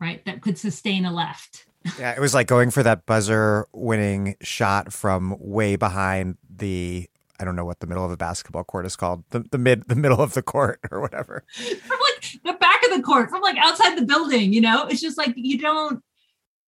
right, 0.00 0.24
that 0.24 0.40
could 0.40 0.58
sustain 0.58 1.04
a 1.04 1.12
left. 1.12 1.64
Yeah, 1.98 2.12
it 2.12 2.20
was 2.20 2.34
like 2.34 2.48
going 2.48 2.70
for 2.70 2.82
that 2.82 3.06
buzzer 3.06 3.66
winning 3.72 4.36
shot 4.42 4.92
from 4.92 5.36
way 5.38 5.76
behind 5.76 6.36
the 6.50 7.08
I 7.40 7.44
don't 7.44 7.56
know 7.56 7.64
what 7.64 7.80
the 7.80 7.86
middle 7.86 8.04
of 8.04 8.10
a 8.10 8.16
basketball 8.16 8.64
court 8.64 8.86
is 8.86 8.96
called. 8.96 9.24
The, 9.30 9.44
the 9.50 9.58
mid 9.58 9.88
the 9.88 9.94
middle 9.94 10.20
of 10.20 10.34
the 10.34 10.42
court 10.42 10.80
or 10.90 11.00
whatever. 11.00 11.44
From 11.52 11.98
like 12.12 12.42
the 12.44 12.54
back 12.54 12.82
of 12.84 12.96
the 12.96 13.02
court, 13.02 13.30
from 13.30 13.42
like 13.42 13.56
outside 13.56 13.96
the 13.96 14.06
building, 14.06 14.52
you 14.52 14.60
know? 14.60 14.86
It's 14.86 15.00
just 15.00 15.18
like 15.18 15.34
you 15.36 15.58
don't 15.58 16.02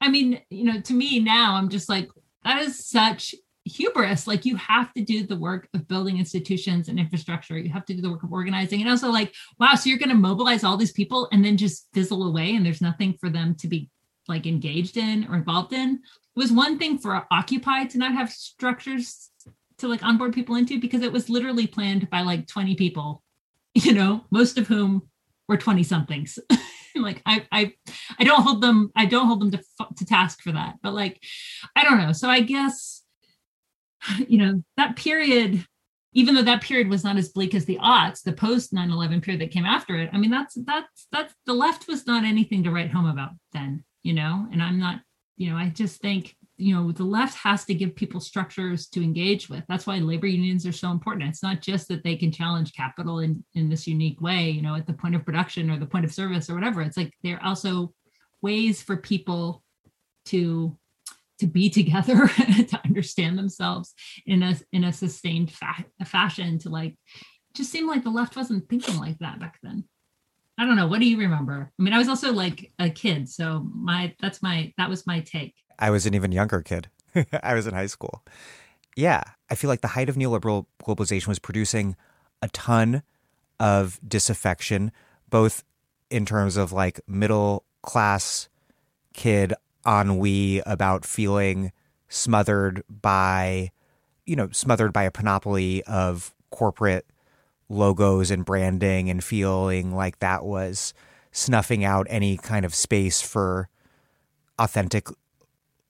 I 0.00 0.08
mean, 0.08 0.40
you 0.50 0.64
know, 0.64 0.80
to 0.80 0.94
me 0.94 1.20
now 1.20 1.56
I'm 1.56 1.68
just 1.68 1.88
like 1.88 2.08
that 2.44 2.62
is 2.62 2.86
such 2.86 3.34
hubris. 3.64 4.26
Like 4.26 4.44
you 4.44 4.56
have 4.56 4.92
to 4.94 5.02
do 5.02 5.26
the 5.26 5.36
work 5.36 5.68
of 5.74 5.88
building 5.88 6.18
institutions 6.18 6.88
and 6.88 6.98
infrastructure. 6.98 7.58
You 7.58 7.70
have 7.70 7.84
to 7.86 7.94
do 7.94 8.00
the 8.00 8.10
work 8.10 8.22
of 8.22 8.32
organizing. 8.32 8.80
And 8.80 8.90
also 8.90 9.10
like, 9.10 9.34
wow, 9.58 9.74
so 9.74 9.88
you're 9.88 9.98
going 9.98 10.10
to 10.10 10.14
mobilize 10.14 10.64
all 10.64 10.76
these 10.76 10.92
people 10.92 11.28
and 11.32 11.44
then 11.44 11.56
just 11.56 11.86
fizzle 11.92 12.26
away 12.26 12.54
and 12.54 12.64
there's 12.64 12.80
nothing 12.80 13.16
for 13.20 13.28
them 13.28 13.54
to 13.56 13.68
be 13.68 13.90
like 14.28 14.46
engaged 14.46 14.96
in 14.96 15.26
or 15.28 15.34
involved 15.34 15.72
in. 15.72 15.94
It 15.94 16.38
was 16.38 16.52
one 16.52 16.78
thing 16.78 16.98
for 16.98 17.26
Occupy 17.30 17.86
to 17.86 17.98
not 17.98 18.12
have 18.12 18.30
structures 18.30 19.29
to 19.80 19.88
like 19.88 20.02
onboard 20.02 20.34
people 20.34 20.56
into 20.56 20.80
because 20.80 21.02
it 21.02 21.12
was 21.12 21.28
literally 21.28 21.66
planned 21.66 22.08
by 22.10 22.22
like 22.22 22.46
20 22.46 22.74
people, 22.76 23.22
you 23.74 23.92
know, 23.92 24.24
most 24.30 24.58
of 24.58 24.66
whom 24.66 25.08
were 25.48 25.56
20 25.56 25.82
somethings. 25.82 26.38
like 26.96 27.22
I, 27.26 27.46
I, 27.52 27.72
I 28.18 28.24
don't 28.24 28.42
hold 28.42 28.62
them, 28.62 28.90
I 28.96 29.06
don't 29.06 29.26
hold 29.26 29.40
them 29.40 29.50
to, 29.52 29.86
to 29.96 30.04
task 30.04 30.42
for 30.42 30.52
that, 30.52 30.76
but 30.82 30.94
like, 30.94 31.22
I 31.76 31.84
don't 31.84 31.98
know. 31.98 32.12
So 32.12 32.28
I 32.28 32.40
guess, 32.40 33.02
you 34.28 34.38
know, 34.38 34.62
that 34.76 34.96
period, 34.96 35.64
even 36.12 36.34
though 36.34 36.42
that 36.42 36.62
period 36.62 36.88
was 36.88 37.04
not 37.04 37.16
as 37.16 37.28
bleak 37.28 37.54
as 37.54 37.64
the 37.64 37.78
aughts, 37.78 38.22
the 38.22 38.32
post 38.32 38.72
9-11 38.72 39.22
period 39.22 39.40
that 39.40 39.52
came 39.52 39.64
after 39.64 39.96
it, 39.96 40.10
I 40.12 40.18
mean, 40.18 40.30
that's, 40.30 40.54
that's, 40.54 41.06
that's, 41.12 41.34
the 41.46 41.54
left 41.54 41.86
was 41.86 42.06
not 42.06 42.24
anything 42.24 42.64
to 42.64 42.70
write 42.70 42.90
home 42.90 43.06
about 43.06 43.30
then, 43.52 43.84
you 44.02 44.12
know, 44.12 44.48
and 44.52 44.62
I'm 44.62 44.78
not, 44.78 45.00
you 45.36 45.50
know, 45.50 45.56
I 45.56 45.68
just 45.68 46.00
think 46.00 46.36
you 46.60 46.74
know 46.74 46.92
the 46.92 47.04
left 47.04 47.36
has 47.38 47.64
to 47.64 47.74
give 47.74 47.96
people 47.96 48.20
structures 48.20 48.86
to 48.88 49.02
engage 49.02 49.48
with. 49.48 49.64
That's 49.68 49.86
why 49.86 49.98
labor 49.98 50.26
unions 50.26 50.66
are 50.66 50.72
so 50.72 50.90
important. 50.90 51.28
It's 51.28 51.42
not 51.42 51.60
just 51.60 51.88
that 51.88 52.04
they 52.04 52.16
can 52.16 52.30
challenge 52.30 52.74
capital 52.74 53.20
in 53.20 53.42
in 53.54 53.68
this 53.68 53.86
unique 53.86 54.20
way 54.20 54.50
you 54.50 54.62
know 54.62 54.74
at 54.74 54.86
the 54.86 54.92
point 54.92 55.14
of 55.14 55.24
production 55.24 55.70
or 55.70 55.78
the 55.78 55.86
point 55.86 56.04
of 56.04 56.12
service 56.12 56.50
or 56.50 56.54
whatever. 56.54 56.82
It's 56.82 56.96
like 56.96 57.14
they're 57.22 57.44
also 57.44 57.94
ways 58.42 58.82
for 58.82 58.96
people 58.96 59.62
to 60.26 60.76
to 61.38 61.46
be 61.46 61.70
together 61.78 62.28
to 62.28 62.80
understand 62.84 63.38
themselves 63.38 63.94
in 64.26 64.42
a 64.42 64.54
in 64.72 64.84
a 64.84 64.92
sustained 64.92 65.50
fa- 65.50 65.86
fashion 66.04 66.58
to 66.60 66.68
like 66.68 66.96
just 67.54 67.72
seem 67.72 67.88
like 67.88 68.04
the 68.04 68.10
left 68.10 68.36
wasn't 68.36 68.68
thinking 68.68 68.98
like 68.98 69.18
that 69.18 69.40
back 69.40 69.58
then. 69.62 69.84
I 70.56 70.66
don't 70.66 70.76
know. 70.76 70.86
What 70.86 71.00
do 71.00 71.06
you 71.06 71.18
remember? 71.18 71.72
I 71.78 71.82
mean 71.82 71.94
i 71.94 71.98
was 71.98 72.08
also 72.08 72.32
like 72.32 72.70
a 72.78 72.90
kid 72.90 73.28
so 73.28 73.66
my 73.74 74.14
that's 74.20 74.42
my 74.42 74.72
that 74.76 74.90
was 74.90 75.06
my 75.06 75.20
take 75.20 75.54
I 75.80 75.90
was 75.90 76.06
an 76.06 76.14
even 76.14 76.30
younger 76.30 76.60
kid. 76.60 76.88
I 77.42 77.54
was 77.54 77.66
in 77.66 77.74
high 77.74 77.86
school. 77.86 78.22
Yeah, 78.96 79.22
I 79.48 79.54
feel 79.54 79.68
like 79.68 79.80
the 79.80 79.88
height 79.88 80.08
of 80.08 80.16
neoliberal 80.16 80.66
globalization 80.82 81.28
was 81.28 81.38
producing 81.38 81.96
a 82.42 82.48
ton 82.48 83.02
of 83.58 83.98
disaffection, 84.06 84.92
both 85.28 85.64
in 86.10 86.26
terms 86.26 86.56
of 86.56 86.72
like 86.72 87.00
middle 87.06 87.64
class 87.82 88.48
kid 89.14 89.54
ennui 89.86 90.60
about 90.66 91.04
feeling 91.04 91.72
smothered 92.08 92.82
by, 92.88 93.70
you 94.26 94.36
know, 94.36 94.48
smothered 94.52 94.92
by 94.92 95.04
a 95.04 95.10
panoply 95.10 95.82
of 95.84 96.34
corporate 96.50 97.06
logos 97.68 98.30
and 98.30 98.44
branding 98.44 99.08
and 99.08 99.22
feeling 99.22 99.94
like 99.94 100.18
that 100.18 100.44
was 100.44 100.92
snuffing 101.32 101.84
out 101.84 102.06
any 102.10 102.36
kind 102.36 102.64
of 102.64 102.74
space 102.74 103.22
for 103.22 103.68
authentic 104.58 105.06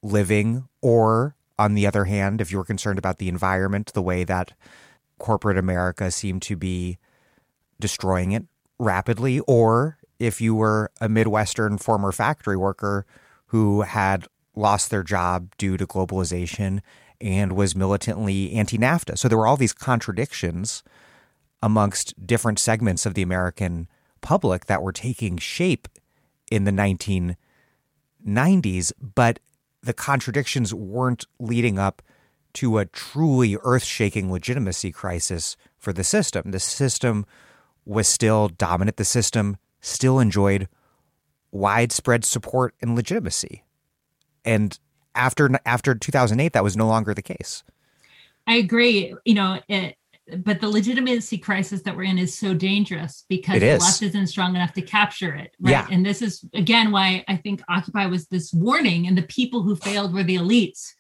living, 0.03 0.69
or 0.81 1.35
on 1.59 1.75
the 1.75 1.87
other 1.87 2.05
hand, 2.05 2.41
if 2.41 2.51
you 2.51 2.59
were 2.59 2.65
concerned 2.65 2.99
about 2.99 3.19
the 3.19 3.29
environment, 3.29 3.93
the 3.93 4.03
way 4.03 4.25
that 4.25 4.53
corporate 5.19 5.59
America 5.59 6.11
seemed 6.11 6.43
to 6.43 6.57
be 6.57 6.99
destroying 7.79 8.33
it 8.33 8.45
rapidly, 8.79 9.41
or 9.41 9.99
if 10.19 10.41
you 10.41 10.55
were 10.55 10.91
a 11.01 11.09
Midwestern 11.09 11.79
former 11.79 12.13
factory 12.13 12.57
worker 12.57 13.07
who 13.47 13.83
had 13.83 14.27
lost 14.55 14.91
their 14.91 15.03
job 15.03 15.55
due 15.59 15.77
to 15.77 15.87
globalization 15.87 16.81
and 17.21 17.53
was 17.53 17.77
militantly 17.77 18.53
anti 18.53 18.79
NAFTA. 18.79 19.19
So 19.19 19.29
there 19.29 19.39
were 19.39 19.47
all 19.47 19.57
these 19.57 19.73
contradictions 19.73 20.83
amongst 21.63 22.27
different 22.27 22.59
segments 22.59 23.05
of 23.05 23.15
the 23.15 23.23
American 23.23 23.89
public 24.21 24.67
that 24.67 24.83
were 24.83 24.93
taking 24.93 25.37
shape 25.37 25.89
in 26.51 26.65
the 26.65 26.71
1990s. 26.71 28.93
But 29.15 29.39
the 29.83 29.93
contradictions 29.93 30.75
weren't 30.75 31.27
leading 31.39 31.79
up 31.79 32.03
to 32.55 32.79
a 32.79 32.87
truly 32.87 33.57
earth 33.63 33.85
shaking 33.85 34.31
legitimacy 34.31 34.91
crisis 34.91 35.57
for 35.79 35.93
the 35.93 36.05
system. 36.05 36.51
The 36.51 36.61
system 36.61 37.25
was 37.85 38.09
still 38.09 38.49
dominant, 38.49 38.97
the 38.97 39.05
system 39.05 39.57
still 39.81 40.19
enjoyed 40.19 40.69
widespread 41.53 42.25
support 42.25 42.75
and 42.81 42.95
legitimacy. 42.95 43.65
And 44.45 44.79
after 45.15 45.51
after 45.67 45.95
2008 45.95 46.53
that 46.53 46.65
was 46.65 46.77
no 46.77 46.87
longer 46.87 47.15
the 47.15 47.23
case. 47.23 47.65
I 48.47 48.55
agree. 48.55 49.15
You 49.25 49.35
know, 49.35 49.61
it, 49.69 49.97
but 50.39 50.61
the 50.61 50.69
legitimacy 50.69 51.39
crisis 51.39 51.83
that 51.83 51.97
we're 51.97 52.05
in 52.05 52.19
is 52.19 52.37
so 52.37 52.55
dangerous 52.55 53.25
because 53.29 53.61
the 53.61 53.77
left 53.79 54.03
isn't 54.03 54.27
strong 54.29 54.55
enough 54.55 54.73
to 54.75 54.83
capture 54.83 55.35
it. 55.35 55.55
Right. 55.61 55.71
Yeah. 55.73 55.87
And 55.91 56.05
this 56.05 56.23
is 56.23 56.45
again 56.55 56.91
why 56.91 57.25
I 57.29 57.37
think 57.37 57.63
Occupy 57.69 58.07
was 58.07 58.27
this 58.27 58.53
warning, 58.53 59.07
and 59.07 59.17
the 59.17 59.23
people 59.23 59.63
who 59.63 59.77
failed 59.77 60.13
were 60.15 60.23
the 60.25 60.37
elites 60.37 60.93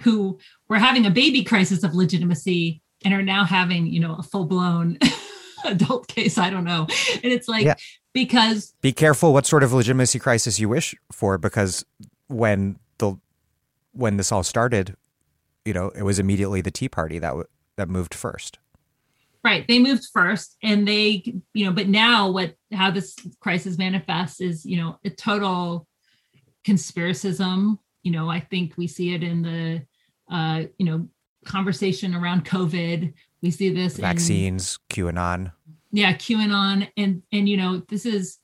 who 0.00 0.38
were 0.68 0.78
having 0.78 1.06
a 1.06 1.10
baby 1.10 1.44
crisis 1.44 1.82
of 1.84 1.94
legitimacy 1.94 2.80
and 3.04 3.12
are 3.12 3.22
now 3.22 3.44
having, 3.44 3.86
you 3.86 4.00
know, 4.00 4.14
a 4.16 4.22
full-blown 4.22 4.98
adult 5.64 6.08
case. 6.08 6.38
I 6.38 6.50
don't 6.50 6.64
know. 6.64 6.86
And 7.22 7.32
it's 7.32 7.46
like 7.48 7.64
Yeah. 7.64 7.74
because 8.12 8.74
Be 8.80 8.92
careful 8.92 9.32
what 9.32 9.46
sort 9.46 9.62
of 9.62 9.72
legitimacy 9.72 10.18
crisis 10.18 10.58
you 10.58 10.68
wish 10.68 10.94
for 11.10 11.36
because 11.38 11.84
when 12.28 12.78
the 12.98 13.16
when 13.92 14.16
this 14.16 14.32
all 14.32 14.42
started, 14.42 14.96
you 15.64 15.74
know, 15.74 15.90
it 15.90 16.02
was 16.02 16.18
immediately 16.18 16.62
the 16.62 16.70
Tea 16.70 16.88
Party 16.88 17.18
that 17.18 17.28
w- 17.28 17.46
that 17.76 17.88
moved 17.88 18.14
first. 18.14 18.58
Right. 19.44 19.66
They 19.66 19.80
moved 19.80 20.06
first 20.12 20.56
and 20.62 20.86
they, 20.86 21.24
you 21.52 21.66
know, 21.66 21.72
but 21.72 21.88
now 21.88 22.30
what, 22.30 22.54
how 22.72 22.92
this 22.92 23.16
crisis 23.40 23.76
manifests 23.76 24.40
is, 24.40 24.64
you 24.64 24.76
know, 24.76 24.98
a 25.04 25.10
total 25.10 25.88
conspiracism. 26.64 27.78
You 28.04 28.12
know, 28.12 28.30
I 28.30 28.38
think 28.38 28.74
we 28.76 28.86
see 28.86 29.14
it 29.14 29.24
in 29.24 29.42
the, 29.42 29.82
uh, 30.30 30.64
you 30.78 30.86
know, 30.86 31.08
conversation 31.44 32.14
around 32.14 32.44
COVID. 32.44 33.12
We 33.42 33.50
see 33.50 33.70
this 33.70 33.96
in, 33.96 34.02
Vaccines, 34.02 34.78
QAnon. 34.90 35.52
yeah, 35.90 36.14
QAnon. 36.14 36.88
And, 36.96 37.22
and, 37.32 37.48
you 37.48 37.56
know, 37.56 37.82
this 37.88 38.06
is, 38.06 38.38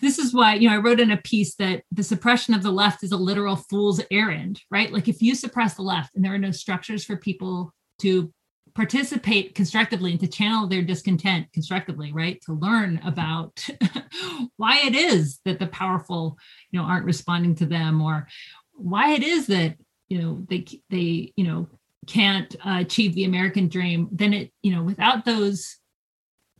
this 0.00 0.18
is 0.18 0.34
why, 0.34 0.54
you 0.54 0.68
know, 0.68 0.74
I 0.74 0.78
wrote 0.78 1.00
in 1.00 1.12
a 1.12 1.16
piece 1.16 1.54
that 1.56 1.84
the 1.92 2.02
suppression 2.02 2.54
of 2.54 2.62
the 2.62 2.72
left 2.72 3.04
is 3.04 3.12
a 3.12 3.16
literal 3.16 3.56
fool's 3.56 4.00
errand, 4.10 4.60
right? 4.70 4.92
Like 4.92 5.06
if 5.06 5.22
you 5.22 5.34
suppress 5.34 5.74
the 5.74 5.82
left 5.82 6.16
and 6.16 6.24
there 6.24 6.34
are 6.34 6.38
no 6.38 6.50
structures 6.50 7.04
for 7.04 7.16
people 7.16 7.72
to 8.00 8.32
participate 8.76 9.54
constructively 9.54 10.10
and 10.10 10.20
to 10.20 10.28
channel 10.28 10.66
their 10.66 10.82
discontent 10.82 11.50
constructively, 11.54 12.12
right? 12.12 12.40
To 12.42 12.52
learn 12.52 13.00
about 13.04 13.66
why 14.58 14.82
it 14.84 14.94
is 14.94 15.40
that 15.46 15.58
the 15.58 15.66
powerful, 15.66 16.38
you 16.70 16.78
know, 16.78 16.86
aren't 16.86 17.06
responding 17.06 17.54
to 17.56 17.66
them 17.66 18.02
or 18.02 18.28
why 18.74 19.14
it 19.14 19.22
is 19.22 19.46
that, 19.46 19.76
you 20.08 20.20
know, 20.20 20.44
they, 20.50 20.66
they, 20.90 21.32
you 21.36 21.44
know, 21.44 21.66
can't 22.06 22.54
uh, 22.66 22.78
achieve 22.80 23.14
the 23.14 23.24
American 23.24 23.68
dream, 23.68 24.08
then 24.12 24.34
it, 24.34 24.52
you 24.62 24.74
know, 24.74 24.82
without 24.82 25.24
those 25.24 25.78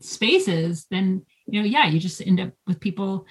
spaces, 0.01 0.87
then 0.89 1.23
you 1.45 1.61
know, 1.61 1.67
yeah, 1.67 1.85
you 1.85 1.99
just 1.99 2.21
end 2.21 2.39
up 2.39 2.51
with 2.65 2.79
people 2.79 3.25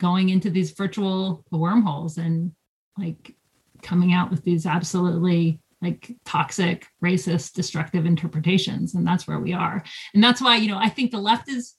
going 0.00 0.28
into 0.28 0.48
these 0.48 0.70
virtual 0.70 1.44
wormholes 1.50 2.18
and 2.18 2.52
like 2.96 3.34
coming 3.82 4.12
out 4.12 4.30
with 4.30 4.44
these 4.44 4.64
absolutely 4.64 5.60
like 5.80 6.12
toxic, 6.24 6.86
racist, 7.02 7.52
destructive 7.52 8.04
interpretations, 8.06 8.94
and 8.94 9.06
that's 9.06 9.26
where 9.28 9.38
we 9.38 9.52
are. 9.52 9.82
And 10.14 10.22
that's 10.22 10.40
why, 10.40 10.56
you 10.56 10.68
know, 10.68 10.78
I 10.78 10.88
think 10.88 11.10
the 11.10 11.18
left 11.18 11.48
is 11.48 11.74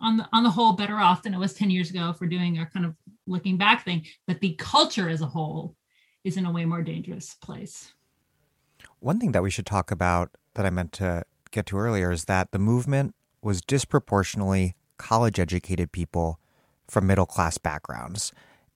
on 0.00 0.16
the 0.16 0.28
on 0.32 0.42
the 0.42 0.50
whole 0.50 0.72
better 0.72 0.96
off 0.96 1.22
than 1.22 1.34
it 1.34 1.38
was 1.38 1.54
10 1.54 1.70
years 1.70 1.90
ago 1.90 2.12
for 2.12 2.26
doing 2.26 2.58
a 2.58 2.66
kind 2.66 2.84
of 2.84 2.94
looking 3.26 3.56
back 3.56 3.84
thing, 3.84 4.04
but 4.26 4.40
the 4.40 4.54
culture 4.58 5.08
as 5.08 5.20
a 5.20 5.26
whole 5.26 5.76
is 6.24 6.36
in 6.36 6.46
a 6.46 6.52
way 6.52 6.64
more 6.64 6.82
dangerous 6.82 7.34
place. 7.34 7.92
One 9.00 9.20
thing 9.20 9.32
that 9.32 9.42
we 9.42 9.50
should 9.50 9.66
talk 9.66 9.90
about 9.90 10.30
that 10.54 10.66
I 10.66 10.70
meant 10.70 10.92
to 10.94 11.24
get 11.50 11.66
to 11.66 11.78
earlier 11.78 12.10
is 12.10 12.24
that 12.24 12.50
the 12.52 12.58
movement 12.58 13.14
was 13.42 13.60
disproportionately 13.60 14.74
college 14.98 15.38
educated 15.38 15.92
people 15.92 16.38
from 16.88 17.06
middle 17.06 17.26
class 17.26 17.58
backgrounds. 17.58 18.32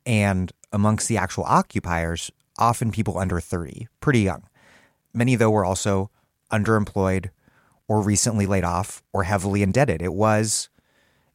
And 0.07 0.53
amongst 0.73 1.09
the 1.09 1.17
actual 1.17 1.45
occupiers, 1.45 2.31
often 2.59 2.91
people 2.91 3.19
under 3.19 3.41
30, 3.41 3.89
pretty 4.01 4.21
young. 4.21 4.45
Many, 5.13 5.35
though, 5.37 5.51
were 5.51 5.65
also 5.65 6.11
underemployed 6.51 7.31
or 7.87 8.03
recently 8.03 8.47
laid 8.47 8.65
off 8.65 9.03
or 9.13 9.25
heavily 9.25 9.63
indebted. 9.63 10.03
It 10.03 10.13
was, 10.13 10.69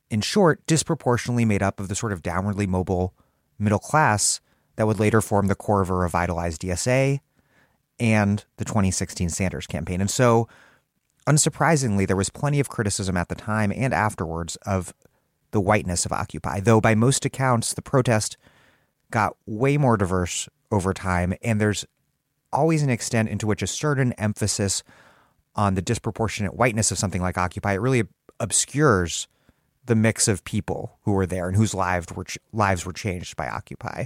in 0.10 0.22
short, 0.22 0.66
disproportionately 0.68 1.46
made 1.46 1.64
up 1.64 1.80
of 1.80 1.88
the 1.88 1.96
sort 1.96 2.12
of 2.12 2.22
downwardly 2.22 2.68
mobile 2.68 3.14
middle 3.60 3.80
class 3.80 4.40
that 4.76 4.88
would 4.88 5.00
later 5.00 5.22
form 5.22 5.48
the 5.48 5.56
core 5.56 5.82
of 5.82 5.90
a 5.90 5.94
revitalized 5.94 6.62
DSA 6.62 7.20
and 8.00 8.46
the 8.58 8.66
2016 8.66 9.30
Sanders 9.30 9.68
campaign. 9.68 10.02
And 10.02 10.10
so, 10.10 10.48
unsurprisingly, 11.28 12.08
there 12.08 12.16
was 12.16 12.30
plenty 12.30 12.60
of 12.60 12.70
criticism 12.70 13.18
at 13.18 13.30
the 13.30 13.36
time 13.36 13.72
and 13.72 13.94
afterwards 13.94 14.56
of 14.58 14.94
the 15.52 15.62
whiteness 15.62 16.06
of 16.06 16.12
Occupy, 16.12 16.60
though 16.60 16.82
by 16.82 16.96
most 16.96 17.26
accounts, 17.26 17.74
the 17.74 17.82
protest 17.82 18.38
got 19.12 19.38
way 19.46 19.78
more 19.78 19.96
diverse 19.96 20.50
over 20.72 20.94
time, 20.94 21.34
and 21.44 21.62
there's 21.62 21.86
always 22.54 22.84
an 22.84 22.90
extent 22.90 23.30
into 23.30 23.48
which 23.48 23.62
a 23.62 23.68
certain 23.68 24.14
emphasis 24.14 24.84
on 25.56 25.76
the 25.76 25.82
disproportionate 25.82 26.56
whiteness 26.56 26.92
of 26.92 26.98
something 26.98 27.22
like 27.22 27.38
Occupy 27.38 27.74
it 27.74 27.82
really 27.82 28.04
obscures 28.40 29.28
the 29.86 29.96
mix 29.96 30.28
of 30.28 30.44
people 30.44 30.98
who 31.04 31.12
were 31.12 31.26
there 31.26 31.48
and 31.48 31.58
whose 31.58 31.74
lives 31.74 32.08
were 32.16 32.26
lives 32.52 32.86
were 32.86 32.94
changed 32.94 33.36
by 33.36 33.48
Occupy. 33.48 34.06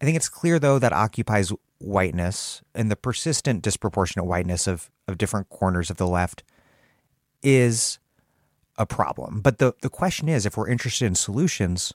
I 0.00 0.04
think 0.04 0.16
it's 0.16 0.28
clear 0.28 0.58
though 0.58 0.78
that 0.78 0.92
Occupy's 0.92 1.52
whiteness 1.78 2.62
and 2.74 2.90
the 2.90 2.96
persistent 2.96 3.62
disproportionate 3.62 4.26
whiteness 4.26 4.66
of 4.66 4.90
of 5.06 5.18
different 5.18 5.48
corners 5.48 5.90
of 5.90 5.96
the 5.96 6.06
left 6.06 6.42
is 7.42 7.98
a 8.76 8.86
problem. 8.86 9.40
But 9.40 9.58
the 9.58 9.74
the 9.82 9.90
question 9.90 10.28
is 10.28 10.46
if 10.46 10.56
we're 10.56 10.68
interested 10.68 11.06
in 11.06 11.14
solutions, 11.14 11.92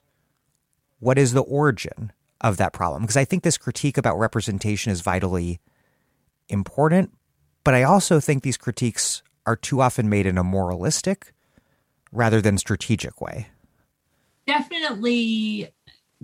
what 0.98 1.18
is 1.18 1.32
the 1.32 1.42
origin 1.42 2.12
of 2.40 2.56
that 2.56 2.72
problem? 2.72 3.02
Because 3.02 3.16
I 3.16 3.24
think 3.24 3.42
this 3.42 3.58
critique 3.58 3.98
about 3.98 4.18
representation 4.18 4.92
is 4.92 5.00
vitally 5.00 5.60
important, 6.48 7.12
but 7.64 7.74
I 7.74 7.82
also 7.82 8.20
think 8.20 8.42
these 8.42 8.56
critiques 8.56 9.22
are 9.46 9.56
too 9.56 9.80
often 9.80 10.08
made 10.08 10.26
in 10.26 10.38
a 10.38 10.44
moralistic 10.44 11.32
rather 12.12 12.40
than 12.40 12.58
strategic 12.58 13.20
way. 13.20 13.48
Definitely, 14.46 15.72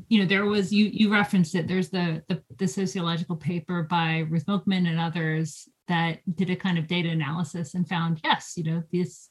you 0.09 0.19
know, 0.19 0.27
there 0.27 0.47
was 0.47 0.73
you 0.73 0.87
you 0.87 1.13
referenced 1.13 1.55
it. 1.55 1.69
There's 1.69 1.91
the 1.91 2.23
the, 2.29 2.43
the 2.57 2.67
sociological 2.67 3.37
paper 3.37 3.83
by 3.83 4.27
Ruth 4.31 4.47
Milkman 4.47 4.87
and 4.87 4.99
others 4.99 5.69
that 5.89 6.21
did 6.35 6.51
a 6.51 6.57
kind 6.57 6.79
of 6.79 6.87
data 6.87 7.11
analysis 7.11 7.75
and 7.75 7.87
found 7.87 8.21
yes, 8.25 8.55
you 8.57 8.65
know, 8.65 8.83
these 8.91 9.29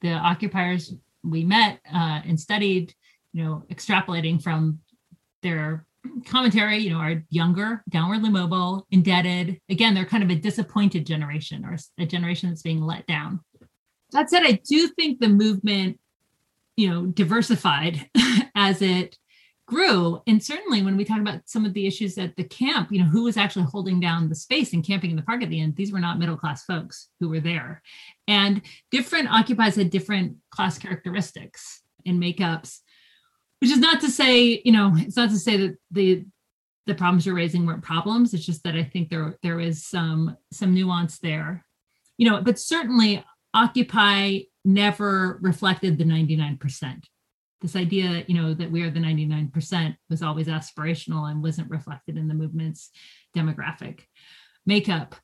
the 0.00 0.12
occupiers 0.12 0.94
we 1.22 1.44
met 1.44 1.80
uh, 1.92 2.20
and 2.24 2.38
studied, 2.38 2.94
you 3.32 3.42
know, 3.42 3.64
extrapolating 3.70 4.42
from 4.42 4.80
their 5.42 5.86
commentary, 6.26 6.78
you 6.78 6.90
know, 6.90 6.98
are 6.98 7.22
younger, 7.30 7.82
downwardly 7.90 8.30
mobile, 8.30 8.86
indebted. 8.90 9.60
Again, 9.70 9.94
they're 9.94 10.04
kind 10.04 10.22
of 10.22 10.30
a 10.30 10.34
disappointed 10.34 11.06
generation 11.06 11.64
or 11.64 11.76
a 11.98 12.06
generation 12.06 12.48
that's 12.48 12.62
being 12.62 12.82
let 12.82 13.06
down. 13.06 13.40
That 14.12 14.30
said, 14.30 14.42
I 14.44 14.60
do 14.68 14.88
think 14.88 15.20
the 15.20 15.28
movement, 15.28 15.98
you 16.76 16.88
know, 16.88 17.06
diversified 17.06 18.08
as 18.54 18.82
it 18.82 19.16
grew. 19.66 20.20
And 20.26 20.42
certainly 20.42 20.82
when 20.82 20.96
we 20.96 21.04
talk 21.04 21.20
about 21.20 21.48
some 21.48 21.64
of 21.64 21.72
the 21.72 21.86
issues 21.86 22.18
at 22.18 22.36
the 22.36 22.44
camp, 22.44 22.92
you 22.92 23.00
know, 23.00 23.08
who 23.08 23.24
was 23.24 23.36
actually 23.36 23.64
holding 23.64 23.98
down 23.98 24.28
the 24.28 24.34
space 24.34 24.72
and 24.72 24.86
camping 24.86 25.10
in 25.10 25.16
the 25.16 25.22
park 25.22 25.42
at 25.42 25.48
the 25.48 25.60
end, 25.60 25.74
these 25.74 25.92
were 25.92 26.00
not 26.00 26.18
middle 26.18 26.36
class 26.36 26.64
folks 26.64 27.08
who 27.18 27.28
were 27.28 27.40
there. 27.40 27.82
And 28.28 28.60
different 28.90 29.30
occupies 29.30 29.76
had 29.76 29.90
different 29.90 30.36
class 30.50 30.78
characteristics 30.78 31.82
and 32.06 32.22
makeups 32.22 32.80
which 33.64 33.72
is 33.72 33.78
not 33.78 33.98
to 33.98 34.10
say 34.10 34.60
you 34.62 34.72
know 34.72 34.92
it's 34.96 35.16
not 35.16 35.30
to 35.30 35.38
say 35.38 35.56
that 35.56 35.78
the 35.90 36.22
the 36.84 36.94
problems 36.94 37.24
you're 37.24 37.34
raising 37.34 37.64
weren't 37.64 37.82
problems. 37.82 38.34
It's 38.34 38.44
just 38.44 38.62
that 38.64 38.74
i 38.76 38.84
think 38.84 39.08
there 39.08 39.38
there 39.42 39.58
is 39.58 39.86
some 39.86 40.36
some 40.52 40.74
nuance 40.74 41.18
there. 41.18 41.64
You 42.18 42.28
know 42.28 42.42
but 42.42 42.58
certainly 42.58 43.24
occupy 43.54 44.40
never 44.66 45.38
reflected 45.40 45.96
the 45.96 46.04
99% 46.04 47.04
this 47.62 47.76
idea 47.76 48.24
you 48.26 48.34
know 48.34 48.52
that 48.52 48.70
we 48.70 48.82
are 48.82 48.90
the 48.90 49.00
99% 49.00 49.96
was 50.10 50.22
always 50.22 50.48
aspirational 50.48 51.30
and 51.30 51.42
wasn't 51.42 51.70
reflected 51.70 52.18
in 52.18 52.28
the 52.28 52.34
movement's 52.34 52.90
demographic 53.34 54.00
makeup 54.66 55.14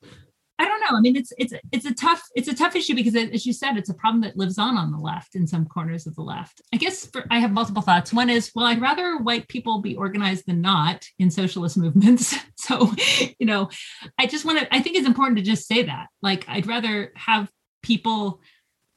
I 0.61 0.67
don't 0.67 0.81
know. 0.81 0.99
I 0.99 1.01
mean, 1.01 1.17
it's 1.17 1.33
it's 1.39 1.55
it's 1.73 1.87
a 1.87 1.95
tough 1.95 2.23
it's 2.35 2.47
a 2.47 2.55
tough 2.55 2.77
issue 2.77 2.95
because, 2.95 3.17
as 3.17 3.47
you 3.47 3.53
said, 3.55 3.79
it's 3.79 3.89
a 3.89 3.95
problem 3.95 4.21
that 4.21 4.37
lives 4.37 4.59
on 4.59 4.77
on 4.77 4.93
the 4.93 4.99
left 4.99 5.35
in 5.35 5.47
some 5.47 5.65
corners 5.65 6.07
of 6.07 6.15
the 6.17 6.21
left. 6.21 6.61
I 6.75 6.77
guess 6.77 7.07
for, 7.07 7.25
I 7.31 7.39
have 7.39 7.51
multiple 7.51 7.81
thoughts. 7.81 8.13
One 8.13 8.29
is, 8.29 8.53
well, 8.55 8.67
I'd 8.67 8.81
rather 8.81 9.17
white 9.17 9.49
people 9.49 9.81
be 9.81 9.97
organized 9.97 10.45
than 10.47 10.61
not 10.61 11.07
in 11.19 11.31
socialist 11.31 11.79
movements. 11.79 12.37
So, 12.61 12.93
you 13.39 13.47
know, 13.47 13.71
I 14.19 14.27
just 14.27 14.45
want 14.45 14.61
to. 14.61 14.73
I 14.73 14.81
think 14.81 14.95
it's 14.95 15.07
important 15.07 15.39
to 15.39 15.43
just 15.43 15.67
say 15.67 15.83
that. 15.85 16.09
Like, 16.21 16.47
I'd 16.47 16.67
rather 16.67 17.11
have 17.17 17.51
people. 17.83 18.43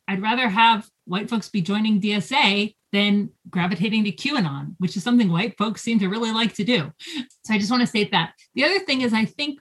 I'd 0.05 0.21
rather 0.21 0.49
have 0.49 0.85
white 1.05 1.29
folks 1.29 1.47
be 1.47 1.61
joining 1.61 2.01
DSA 2.01 2.75
than 2.91 3.29
gravitating 3.49 4.03
to 4.03 4.11
QAnon, 4.11 4.75
which 4.79 4.97
is 4.97 5.03
something 5.03 5.31
white 5.31 5.57
folks 5.57 5.81
seem 5.81 5.97
to 5.99 6.09
really 6.09 6.33
like 6.33 6.53
to 6.55 6.65
do. 6.65 6.91
So 7.45 7.53
I 7.53 7.57
just 7.57 7.71
want 7.71 7.81
to 7.81 7.87
state 7.87 8.11
that. 8.11 8.33
The 8.53 8.65
other 8.65 8.79
thing 8.79 8.99
is, 9.01 9.13
I 9.13 9.23
think 9.23 9.59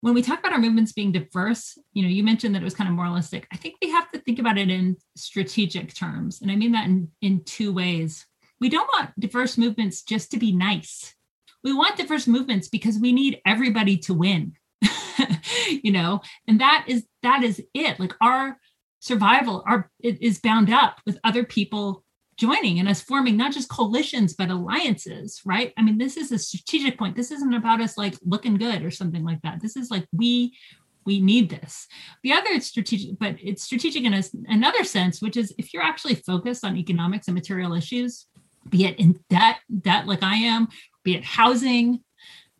when 0.00 0.14
we 0.14 0.22
talk 0.22 0.38
about 0.38 0.52
our 0.52 0.58
movements 0.58 0.92
being 0.92 1.12
diverse, 1.12 1.76
you 1.92 2.02
know, 2.02 2.08
you 2.08 2.22
mentioned 2.22 2.54
that 2.54 2.62
it 2.62 2.64
was 2.64 2.74
kind 2.74 2.88
of 2.88 2.96
moralistic. 2.96 3.46
I 3.52 3.56
think 3.56 3.74
we 3.82 3.90
have 3.90 4.10
to 4.12 4.18
think 4.18 4.38
about 4.38 4.58
it 4.58 4.70
in 4.70 4.96
strategic 5.16 5.94
terms. 5.94 6.40
And 6.40 6.50
I 6.50 6.56
mean 6.56 6.72
that 6.72 6.86
in, 6.86 7.08
in 7.20 7.44
two 7.44 7.72
ways. 7.72 8.26
We 8.60 8.68
don't 8.68 8.88
want 8.98 9.18
diverse 9.18 9.58
movements 9.58 10.02
just 10.02 10.30
to 10.30 10.38
be 10.38 10.52
nice. 10.52 11.14
we 11.62 11.72
want 11.72 11.96
diverse 11.96 12.26
movements 12.26 12.68
because 12.68 12.98
we 12.98 13.12
need 13.12 13.40
everybody 13.46 13.98
to 13.98 14.14
win. 14.14 14.54
you 15.82 15.92
know, 15.92 16.20
and 16.48 16.60
that 16.60 16.84
is 16.88 17.04
that 17.22 17.42
is 17.42 17.62
it. 17.74 18.00
Like 18.00 18.14
our 18.20 18.56
survival 19.00 19.64
our 19.66 19.90
it 20.00 20.22
is 20.22 20.40
bound 20.40 20.70
up 20.70 21.00
with 21.06 21.18
other 21.24 21.44
people 21.44 22.04
joining 22.40 22.78
and 22.78 22.88
us 22.88 23.02
forming 23.02 23.36
not 23.36 23.52
just 23.52 23.68
coalitions 23.68 24.32
but 24.32 24.50
alliances 24.50 25.42
right? 25.44 25.74
I 25.76 25.82
mean 25.82 25.98
this 25.98 26.16
is 26.16 26.32
a 26.32 26.38
strategic 26.38 26.98
point. 26.98 27.14
This 27.14 27.30
isn't 27.30 27.54
about 27.54 27.82
us 27.82 27.98
like 27.98 28.14
looking 28.24 28.56
good 28.56 28.82
or 28.82 28.90
something 28.90 29.24
like 29.24 29.42
that. 29.42 29.60
This 29.60 29.76
is 29.76 29.90
like 29.90 30.06
we 30.12 30.56
we 31.04 31.20
need 31.20 31.50
this. 31.50 31.86
The 32.22 32.32
other 32.32 32.58
strategic 32.60 33.18
but 33.18 33.36
it's 33.42 33.62
strategic 33.62 34.04
in 34.04 34.14
a, 34.14 34.22
another 34.48 34.84
sense 34.84 35.20
which 35.20 35.36
is 35.36 35.54
if 35.58 35.74
you're 35.74 35.82
actually 35.82 36.14
focused 36.14 36.64
on 36.64 36.78
economics 36.78 37.28
and 37.28 37.34
material 37.34 37.74
issues 37.74 38.26
be 38.68 38.86
it 38.86 38.98
in 38.98 39.18
debt 39.30 39.56
debt 39.80 40.06
like 40.06 40.22
i 40.22 40.34
am 40.34 40.68
be 41.02 41.14
it 41.14 41.24
housing 41.24 42.00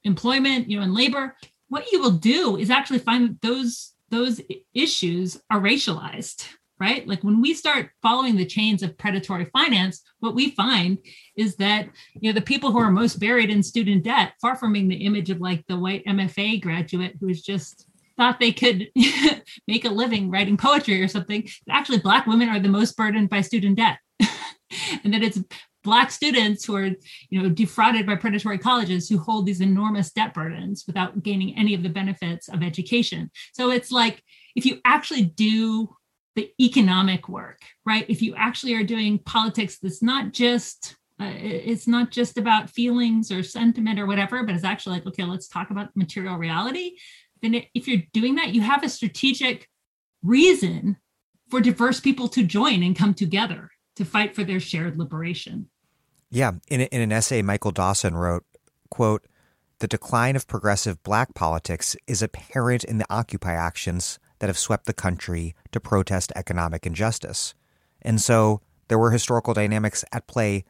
employment 0.05 0.69
you 0.71 0.77
know 0.77 0.83
and 0.83 0.95
labor 0.95 1.37
what 1.69 1.93
you 1.93 2.01
will 2.01 2.11
do 2.11 2.57
is 2.57 2.71
actually 2.71 2.99
find 2.99 3.29
that 3.29 3.43
those 3.43 3.93
those 4.11 4.41
issues 4.75 5.41
are 5.51 5.61
racialized 5.61 6.49
right? 6.81 7.07
Like 7.07 7.23
when 7.23 7.41
we 7.41 7.55
start 7.55 7.91
following 8.03 8.37
the 8.37 8.47
chains 8.47 8.83
of 8.83 8.97
predatory 8.97 9.45
finance, 9.53 10.03
what 10.21 10.35
we 10.35 10.51
find 10.53 10.99
is 11.37 11.57
that 11.57 11.89
you 12.15 12.33
know 12.33 12.35
the 12.35 12.45
people 12.45 12.73
who 12.73 12.79
are 12.79 12.91
most 12.91 13.21
buried 13.21 13.51
in 13.51 13.63
student 13.63 14.03
debt, 14.05 14.33
far 14.41 14.57
from 14.57 14.73
being 14.73 14.89
the 14.89 15.05
image 15.05 15.31
of 15.31 15.41
like 15.41 15.65
the 15.67 15.79
white 15.79 16.05
MFA 16.07 16.61
graduate 16.61 17.17
who's 17.21 17.43
just 17.43 17.87
thought 18.17 18.41
they 18.41 18.53
could 18.53 18.89
make 19.69 19.85
a 19.85 19.91
living 19.91 20.31
writing 20.31 20.57
poetry 20.57 21.03
or 21.03 21.09
something, 21.09 21.49
actually 21.69 21.99
black 21.99 22.27
women 22.27 22.49
are 22.49 22.61
the 22.61 22.69
most 22.69 22.97
burdened 22.97 23.29
by 23.29 23.41
student 23.41 23.77
debt. 23.77 23.99
and 25.05 25.15
that 25.15 25.23
it's 25.23 25.41
black 25.83 26.11
students 26.11 26.65
who 26.65 26.77
are 26.77 26.91
you 27.31 27.43
know 27.43 27.49
defrauded 27.49 28.07
by 28.07 28.15
predatory 28.15 28.59
colleges 28.59 29.09
who 29.09 29.19
hold 29.19 29.47
these 29.47 29.61
enormous 29.61 30.11
debt 30.13 30.35
burdens 30.35 30.85
without 30.87 31.23
gaining 31.23 31.57
any 31.57 31.75
of 31.75 31.83
the 31.83 31.89
benefits 31.89 32.49
of 32.49 32.63
education 32.63 33.31
so 33.55 33.71
it's 33.71 33.91
like 33.91 34.23
if 34.55 34.67
you 34.67 34.79
actually 34.85 35.25
do 35.25 35.89
the 36.41 36.65
economic 36.65 37.29
work, 37.29 37.61
right? 37.85 38.07
If 38.09 38.23
you 38.23 38.35
actually 38.37 38.75
are 38.75 38.85
doing 38.85 39.19
politics 39.19 39.79
that's 39.79 40.03
not 40.03 40.33
just 40.33 40.97
uh, 41.21 41.33
it's 41.37 41.87
not 41.87 42.11
just 42.11 42.39
about 42.39 42.71
feelings 42.71 43.31
or 43.31 43.43
sentiment 43.43 44.01
or 44.01 44.07
whatever, 44.07 44.43
but 44.43 44.55
it's 44.55 44.65
actually 44.65 44.95
like, 44.95 45.07
okay, 45.07 45.25
let's 45.25 45.49
talk 45.49 45.69
about 45.71 45.95
material 45.95 46.37
reality. 46.37 46.93
Then, 47.43 47.63
if 47.75 47.87
you're 47.87 48.03
doing 48.15 48.37
that, 48.37 48.55
you 48.55 48.63
have 48.63 48.83
a 48.83 48.89
strategic 48.89 49.69
reason 50.23 50.97
for 51.51 51.61
diverse 51.61 52.01
people 52.01 52.29
to 52.29 52.43
join 52.43 52.83
and 52.83 52.97
come 52.97 53.13
together 53.13 53.71
to 53.97 54.05
fight 54.07 54.35
for 54.35 54.45
their 54.45 54.61
shared 54.61 54.97
liberation. 54.97 55.69
Yeah, 56.31 56.53
in, 56.71 56.81
in 56.81 57.03
an 57.03 57.13
essay, 57.13 57.43
Michael 57.43 57.73
Dawson 57.73 58.15
wrote, 58.15 58.45
"quote 58.89 59.27
The 59.81 59.89
decline 59.89 60.37
of 60.37 60.47
progressive 60.47 61.03
black 61.03 61.35
politics 61.35 61.97
is 62.07 62.23
apparent 62.23 62.83
in 62.83 62.97
the 62.97 63.07
Occupy 63.11 63.53
actions 63.53 64.19
that 64.41 64.49
have 64.49 64.59
swept 64.59 64.87
the 64.87 64.93
country 64.93 65.55
to 65.71 65.81
protest 65.81 66.33
economic 66.35 66.85
injustice. 66.87 67.55
And 68.03 68.21
so 68.21 68.61
there 68.89 68.99
were 68.99 69.13
historical 69.13 69.55
dynamics 69.55 70.05
at 70.13 70.27
play 70.27 70.65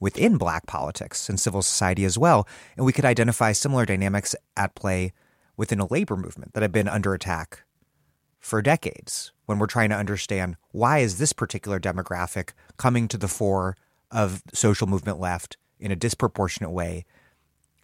within 0.00 0.36
black 0.36 0.66
politics 0.66 1.28
and 1.28 1.38
civil 1.38 1.62
society 1.62 2.04
as 2.04 2.18
well. 2.18 2.48
And 2.76 2.86
we 2.86 2.92
could 2.92 3.04
identify 3.04 3.52
similar 3.52 3.84
dynamics 3.84 4.34
at 4.56 4.74
play 4.74 5.12
within 5.56 5.80
a 5.80 5.86
labor 5.86 6.16
movement 6.16 6.54
that 6.54 6.62
had 6.62 6.72
been 6.72 6.88
under 6.88 7.14
attack 7.14 7.62
for 8.38 8.62
decades 8.62 9.32
when 9.46 9.58
we're 9.58 9.66
trying 9.66 9.88
to 9.88 9.96
understand 9.96 10.56
why 10.70 10.98
is 10.98 11.18
this 11.18 11.32
particular 11.32 11.80
demographic 11.80 12.50
coming 12.76 13.08
to 13.08 13.18
the 13.18 13.28
fore 13.28 13.76
of 14.10 14.42
social 14.52 14.86
movement 14.86 15.18
left 15.18 15.56
in 15.80 15.90
a 15.90 15.96
disproportionate 15.96 16.70
way 16.70 17.04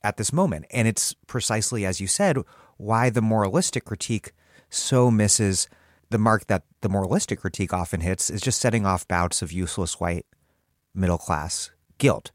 at 0.05 0.17
this 0.17 0.33
moment. 0.33 0.67
And 0.71 0.87
it's 0.87 1.15
precisely 1.27 1.85
as 1.85 2.01
you 2.01 2.07
said, 2.07 2.39
why 2.77 3.11
the 3.11 3.23
moralistic 3.23 3.85
critique 3.85 4.33
so 4.73 5.11
misses 5.11 5.69
the 6.11 6.19
mark 6.19 6.47
that 6.47 6.65
the 6.81 6.89
moralistic 6.89 7.41
critique 7.41 7.73
often 7.73 8.01
hits 8.01 8.31
is 8.31 8.41
just 8.41 8.61
setting 8.61 8.87
off 8.87 9.07
bouts 9.07 9.43
of 9.43 9.53
useless 9.53 10.01
white 10.01 10.27
middle 10.95 11.19
class 11.19 11.71
guilt. 11.99 12.31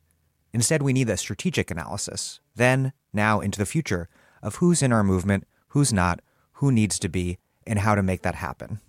Instead, 0.53 0.81
we 0.81 0.93
need 0.93 1.09
a 1.09 1.17
strategic 1.17 1.69
analysis, 1.69 2.39
then, 2.55 2.93
now, 3.11 3.39
into 3.39 3.59
the 3.59 3.65
future 3.65 4.07
of 4.41 4.55
who's 4.55 4.81
in 4.81 4.93
our 4.93 5.03
movement, 5.03 5.45
who's 5.69 5.91
not, 5.91 6.21
who 6.53 6.71
needs 6.71 6.97
to 6.99 7.09
be, 7.09 7.37
and 7.65 7.79
how 7.79 7.95
to 7.95 8.03
make 8.03 8.21
that 8.21 8.35
happen. 8.35 8.79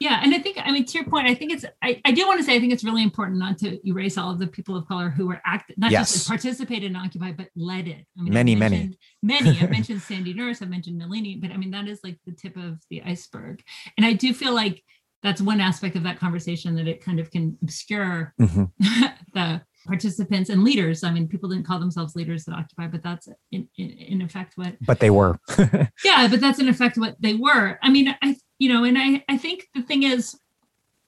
Yeah, 0.00 0.20
and 0.22 0.34
I 0.34 0.38
think 0.38 0.58
I 0.62 0.70
mean 0.70 0.84
to 0.84 0.98
your 0.98 1.04
point, 1.06 1.26
I 1.26 1.34
think 1.34 1.52
it's 1.52 1.64
I, 1.82 2.00
I 2.04 2.12
do 2.12 2.26
want 2.26 2.38
to 2.38 2.44
say 2.44 2.54
I 2.54 2.60
think 2.60 2.72
it's 2.72 2.84
really 2.84 3.02
important 3.02 3.38
not 3.38 3.58
to 3.58 3.86
erase 3.86 4.16
all 4.16 4.30
of 4.30 4.38
the 4.38 4.46
people 4.46 4.76
of 4.76 4.86
color 4.86 5.10
who 5.10 5.26
were 5.26 5.40
act 5.44 5.72
not 5.76 5.90
yes. 5.90 6.12
just 6.12 6.28
participated 6.28 6.90
in 6.90 6.96
Occupy 6.96 7.32
but 7.32 7.48
led 7.56 7.88
it. 7.88 8.06
I 8.18 8.22
mean, 8.22 8.32
many, 8.32 8.54
many, 8.54 8.96
many. 9.22 9.58
I 9.60 9.66
mentioned 9.70 10.02
Sandy 10.02 10.34
Nurse, 10.34 10.62
I 10.62 10.66
mentioned 10.66 11.00
Nelini, 11.00 11.40
but 11.40 11.50
I 11.50 11.56
mean 11.56 11.70
that 11.72 11.88
is 11.88 12.00
like 12.04 12.18
the 12.26 12.32
tip 12.32 12.56
of 12.56 12.78
the 12.90 13.02
iceberg. 13.02 13.62
And 13.96 14.06
I 14.06 14.12
do 14.12 14.32
feel 14.32 14.54
like 14.54 14.82
that's 15.22 15.40
one 15.40 15.60
aspect 15.60 15.96
of 15.96 16.04
that 16.04 16.20
conversation 16.20 16.76
that 16.76 16.86
it 16.86 17.02
kind 17.02 17.18
of 17.18 17.30
can 17.30 17.58
obscure 17.62 18.34
mm-hmm. 18.40 18.64
the 19.34 19.62
participants 19.86 20.50
and 20.50 20.62
leaders. 20.62 21.02
I 21.02 21.10
mean, 21.10 21.26
people 21.26 21.48
didn't 21.48 21.66
call 21.66 21.80
themselves 21.80 22.14
leaders 22.14 22.46
at 22.46 22.54
Occupy, 22.54 22.86
but 22.88 23.02
that's 23.02 23.28
in, 23.50 23.68
in, 23.76 23.90
in 23.90 24.22
effect 24.22 24.52
what. 24.56 24.76
But 24.80 25.00
they 25.00 25.10
were. 25.10 25.38
yeah, 26.04 26.28
but 26.28 26.40
that's 26.40 26.60
in 26.60 26.68
effect 26.68 26.98
what 26.98 27.16
they 27.20 27.34
were. 27.34 27.78
I 27.82 27.90
mean, 27.90 28.14
I 28.22 28.36
you 28.58 28.72
know, 28.72 28.84
and 28.84 28.98
I, 28.98 29.24
I 29.28 29.38
think 29.38 29.68
the 29.74 29.82
thing 29.82 30.02
is, 30.02 30.38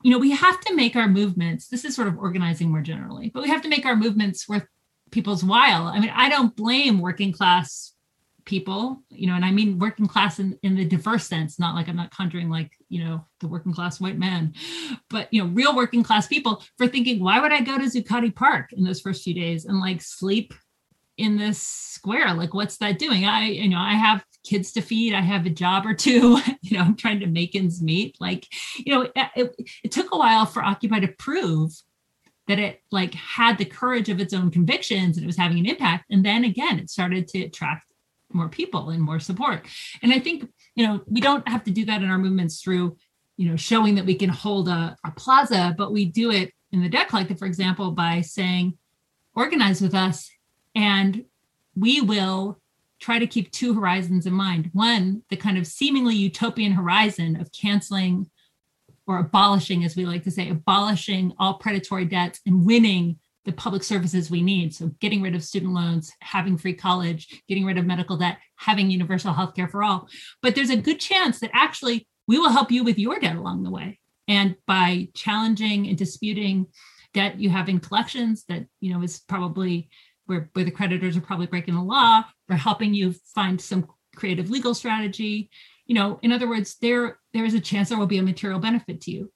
you 0.02 0.10
know, 0.10 0.18
we 0.18 0.31
have 0.31 0.60
to 0.60 0.74
make 0.74 0.97
our 0.97 1.09
movements, 1.09 1.68
this 1.68 1.85
is 1.85 1.94
sort 1.94 2.09
of 2.09 2.18
organizing 2.18 2.70
more 2.70 2.81
generally, 2.81 3.31
but 3.32 3.43
we 3.43 3.48
have 3.48 3.62
to 3.62 3.68
make 3.68 3.85
our 3.85 3.97
movements 3.97 4.48
worth 4.48 4.66
people's 5.10 5.44
while. 5.44 5.85
I 5.85 6.01
mean, 6.01 6.12
I 6.14 6.28
don't 6.28 6.56
blame 6.56 7.01
working 7.01 7.32
class 7.32 7.93
people, 8.47 9.02
you 9.10 9.27
know, 9.27 9.35
and 9.35 9.44
I 9.44 9.51
mean 9.51 9.78
working 9.78 10.06
class 10.06 10.39
in, 10.39 10.59
in 10.62 10.74
the 10.74 10.85
diverse 10.85 11.27
sense, 11.27 11.59
not 11.59 11.74
like 11.74 11.89
I'm 11.89 11.97
not 11.97 12.10
conjuring 12.10 12.48
like, 12.48 12.70
you 12.89 13.05
know, 13.05 13.27
the 13.40 13.48
working 13.48 13.74
class 13.74 14.01
white 14.01 14.18
man, 14.18 14.55
but, 15.10 15.28
you 15.32 15.43
know, 15.43 15.51
real 15.51 15.77
working 15.77 16.02
class 16.02 16.27
people 16.27 16.62
for 16.78 16.86
thinking, 16.86 17.22
why 17.22 17.40
would 17.40 17.52
I 17.52 17.60
go 17.60 17.77
to 17.77 17.85
Zuccotti 17.85 18.35
Park 18.35 18.72
in 18.72 18.85
those 18.85 19.01
first 19.01 19.22
few 19.22 19.35
days 19.35 19.66
and 19.66 19.81
like 19.81 20.01
sleep 20.01 20.55
in 21.18 21.36
this 21.36 21.60
square? 21.60 22.32
Like, 22.32 22.55
what's 22.55 22.78
that 22.78 22.98
doing? 22.98 23.27
I, 23.27 23.47
you 23.47 23.68
know, 23.68 23.78
I 23.78 23.94
have 23.94 24.24
kids 24.45 24.73
to 24.73 24.81
feed 24.81 25.15
i 25.15 25.21
have 25.21 25.47
a 25.47 25.51
job 25.51 25.85
or 25.85 25.95
two 25.95 26.39
you 26.62 26.77
know 26.77 26.85
i'm 26.85 26.97
trying 26.97 27.21
to 27.21 27.27
make 27.27 27.55
ends 27.55 27.83
meet. 27.83 28.17
Like 28.21 28.47
you 28.77 28.95
know 28.95 29.03
it, 29.03 29.12
it, 29.37 29.71
it, 29.85 29.93
took 29.93 30.12
a 30.12 30.19
while 30.19 30.47
for 30.47 30.62
occupy 30.62 31.01
to 31.01 31.09
prove 31.09 31.73
that 32.49 32.59
it 32.59 32.83
like 32.91 33.15
had 33.15 33.59
the 33.59 33.65
courage 33.65 34.09
of 34.09 34.21
its 34.21 34.35
own 34.35 34.51
convictions 34.51 35.17
and 35.17 35.25
it 35.25 35.27
was 35.27 35.37
having 35.37 35.59
an 35.59 35.67
impact. 35.67 36.07
And 36.11 36.25
then 36.25 36.45
again 36.45 36.79
it 36.79 36.91
started 36.91 37.29
to 37.29 37.43
attract 37.43 37.87
more 38.33 38.49
people 38.49 38.91
and 38.91 39.03
more 39.03 39.21
support. 39.21 39.67
And 40.03 40.12
i 40.12 40.19
think 40.19 40.49
you 40.75 40.87
know 40.87 41.03
we 41.07 41.21
don't 41.21 41.47
have 41.49 41.65
to 41.65 41.71
do 41.71 41.85
that 41.87 42.03
in 42.03 42.11
our 42.11 42.19
movements 42.19 42.61
through 42.62 42.97
you 43.37 43.49
know 43.49 43.57
showing 43.57 43.95
that 43.95 44.07
we 44.07 44.15
can 44.15 44.31
hold 44.31 44.69
a, 44.69 44.97
a 45.05 45.11
plaza 45.12 45.75
but 45.77 45.93
we 45.93 46.05
do 46.05 46.31
it 46.31 46.53
in 46.73 46.83
the 46.83 46.89
debt 46.89 47.09
collective 47.09 47.39
for 47.39 47.47
example 47.47 47.91
by 47.91 48.21
saying 48.21 48.77
organize 49.35 49.81
with 49.81 49.95
us 49.95 50.31
and 50.75 51.25
we 51.75 52.01
will 52.01 52.61
try 53.01 53.18
to 53.18 53.27
keep 53.27 53.51
two 53.51 53.74
horizons 53.74 54.27
in 54.27 54.32
mind. 54.32 54.70
One, 54.72 55.22
the 55.31 55.36
kind 55.36 55.59
of 55.59 55.66
seemingly 55.66 56.14
utopian 56.16 56.72
horizon 56.72 57.40
of 57.40 57.51
canceling 57.52 58.31
or 59.06 59.18
abolishing, 59.18 59.85
as 59.85 59.97
we 59.97 60.06
like 60.06 60.22
to 60.24 60.31
say, 60.31 60.51
abolishing 60.51 61.32
all 61.39 61.55
predatory 61.55 62.05
debts 62.05 62.40
and 62.47 62.64
winning 62.64 63.18
the 63.47 63.52
public 63.52 63.82
services 63.82 64.31
we 64.31 64.43
need. 64.43 64.74
So, 64.74 64.89
getting 65.01 65.22
rid 65.22 65.35
of 65.35 65.43
student 65.43 65.72
loans, 65.72 66.12
having 66.20 66.59
free 66.59 66.74
college, 66.74 67.43
getting 67.48 67.64
rid 67.64 67.78
of 67.78 67.86
medical 67.86 68.18
debt, 68.18 68.39
having 68.56 68.90
universal 68.90 69.32
health 69.32 69.55
care 69.55 69.68
for 69.68 69.82
all. 69.82 70.09
But 70.43 70.55
there's 70.55 70.70
a 70.70 70.77
good 70.77 71.01
chance 71.01 71.40
that 71.40 71.51
actually 71.55 72.06
we 72.28 72.39
will 72.39 72.51
help 72.51 72.70
you 72.70 72.85
with 72.85 72.98
your 72.98 73.18
debt 73.18 73.36
along 73.36 73.62
the 73.62 73.70
way. 73.70 73.98
And 74.28 74.56
by 74.66 75.09
challenging 75.14 75.89
and 75.89 75.98
disputing 75.98 76.66
debt 77.12 77.40
you 77.40 77.51
have 77.51 77.68
in 77.68 77.81
collections 77.81 78.44
that 78.48 78.66
you 78.81 78.93
know 78.93 79.02
is 79.02 79.20
probably 79.20 79.89
where, 80.27 80.48
where 80.52 80.64
the 80.64 80.70
creditors 80.70 81.16
are 81.16 81.22
probably 81.22 81.47
breaking 81.47 81.74
the 81.74 81.82
law 81.82 82.22
or 82.51 82.56
helping 82.56 82.94
you 82.94 83.14
find 83.35 83.60
some 83.60 83.86
creative 84.16 84.51
legal 84.51 84.74
strategy. 84.74 85.51
You 85.86 85.94
know 85.94 86.18
in 86.22 86.32
other 86.32 86.48
words 86.48 86.77
there 86.81 87.18
there 87.32 87.44
is 87.44 87.55
a 87.55 87.60
chance 87.60 87.89
there 87.89 87.98
will 87.98 88.06
be 88.06 88.18
a 88.18 88.22
material 88.22 88.60
benefit 88.60 89.01
to 89.02 89.10
you. 89.10 89.32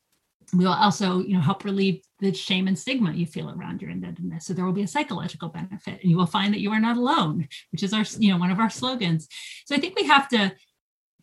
We 0.53 0.65
will 0.65 0.73
also 0.73 1.21
you 1.21 1.35
know 1.35 1.41
help 1.41 1.65
relieve 1.65 2.03
the 2.21 2.33
shame 2.33 2.69
and 2.69 2.79
stigma 2.79 3.13
you 3.13 3.27
feel 3.27 3.51
around 3.51 3.83
your 3.83 3.91
indebtedness. 3.91 4.47
So 4.47 4.53
there 4.53 4.65
will 4.65 4.73
be 4.73 4.83
a 4.83 4.89
psychological 4.89 5.49
benefit 5.49 6.01
and 6.03 6.11
you 6.11 6.17
will 6.17 6.27
find 6.27 6.53
that 6.53 6.61
you 6.61 6.71
are 6.71 6.81
not 6.81 6.97
alone 6.97 7.49
which 7.71 7.83
is 7.83 7.93
our 7.93 8.05
you 8.19 8.31
know 8.31 8.39
one 8.39 8.51
of 8.51 8.59
our 8.59 8.71
slogans. 8.71 9.29
So 9.67 9.75
i 9.75 9.79
think 9.79 9.97
we 9.97 10.07
have 10.07 10.29
to 10.31 10.53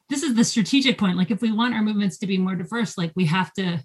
this 0.10 0.24
is 0.24 0.36
the 0.36 0.44
strategic 0.44 0.98
point. 0.98 1.16
Like 1.18 1.32
if 1.32 1.42
we 1.42 1.54
want 1.54 1.74
our 1.74 1.82
movements 1.82 2.18
to 2.18 2.28
be 2.28 2.38
more 2.38 2.56
diverse 2.56 2.98
like 2.98 3.14
we 3.16 3.26
have 3.26 3.54
to 3.54 3.82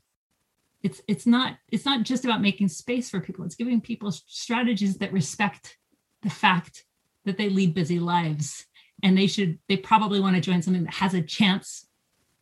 it's 0.82 1.02
it's 1.08 1.26
not 1.26 1.56
it's 1.72 1.84
not 1.84 2.04
just 2.04 2.24
about 2.24 2.40
making 2.40 2.68
space 2.68 3.10
for 3.10 3.20
people. 3.20 3.44
It's 3.44 3.56
giving 3.56 3.80
people 3.80 4.12
strategies 4.12 4.98
that 4.98 5.12
respect 5.12 5.76
the 6.22 6.30
fact 6.30 6.84
that 7.26 7.36
they 7.36 7.50
lead 7.50 7.74
busy 7.74 7.98
lives 7.98 8.66
and 9.02 9.18
they 9.18 9.26
should 9.26 9.58
they 9.68 9.76
probably 9.76 10.20
want 10.20 10.34
to 10.34 10.40
join 10.40 10.62
something 10.62 10.84
that 10.84 10.94
has 10.94 11.12
a 11.12 11.22
chance 11.22 11.86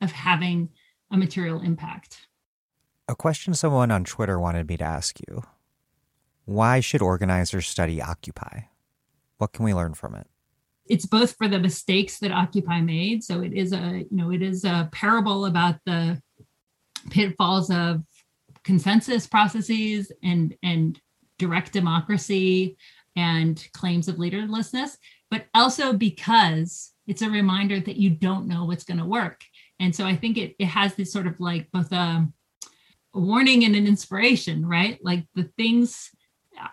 of 0.01 0.13
having 0.13 0.69
a 1.11 1.17
material 1.17 1.61
impact 1.61 2.29
a 3.09 3.15
question 3.15 3.53
someone 3.55 3.91
on 3.91 4.05
twitter 4.05 4.39
wanted 4.39 4.69
me 4.69 4.77
to 4.77 4.85
ask 4.85 5.19
you 5.29 5.43
why 6.45 6.81
should 6.81 7.03
organizers 7.03 7.67
study 7.67 8.01
occupy 8.03 8.61
What 9.39 9.53
can 9.53 9.65
we 9.65 9.75
learn 9.75 9.95
from 9.95 10.15
it? 10.15 10.27
It's 10.87 11.07
both 11.07 11.37
for 11.37 11.49
the 11.49 11.59
mistakes 11.59 12.19
that 12.19 12.31
Occupy 12.31 12.83
made. 12.83 13.25
So 13.25 13.41
it 13.41 13.55
is 13.55 13.73
a, 13.73 14.05
you 14.11 14.17
know, 14.17 14.31
it 14.31 14.43
is 14.43 14.65
a 14.65 14.89
parable 14.93 15.47
about 15.47 15.77
the 15.87 16.21
pitfalls 17.11 17.71
of 17.71 18.03
consensus 18.65 19.27
processes 19.27 20.13
and 20.23 20.55
and 20.63 21.01
direct 21.39 21.73
democracy 21.73 22.77
and 23.17 23.67
claims 23.73 24.09
of 24.09 24.17
leaderlessness, 24.17 24.97
but 25.31 25.47
also 25.55 25.93
because 25.93 26.93
it's 27.07 27.23
a 27.23 27.31
reminder 27.31 27.81
that 27.81 27.97
you 27.97 28.11
don't 28.11 28.47
know 28.47 28.65
what's 28.65 28.85
going 28.85 28.99
to 28.99 29.05
work. 29.05 29.43
And 29.81 29.95
so 29.95 30.07
I 30.07 30.17
think 30.17 30.39
it, 30.39 30.55
it 30.59 30.67
has 30.67 30.95
this 30.95 31.13
sort 31.13 31.27
of 31.27 31.39
like 31.41 31.71
both 31.73 31.93
a, 31.93 32.27
a 33.15 33.19
warning 33.21 33.65
and 33.65 33.77
an 33.77 33.87
inspiration, 33.87 34.67
right? 34.67 34.99
Like 35.03 35.27
the 35.35 35.51
things 35.57 36.11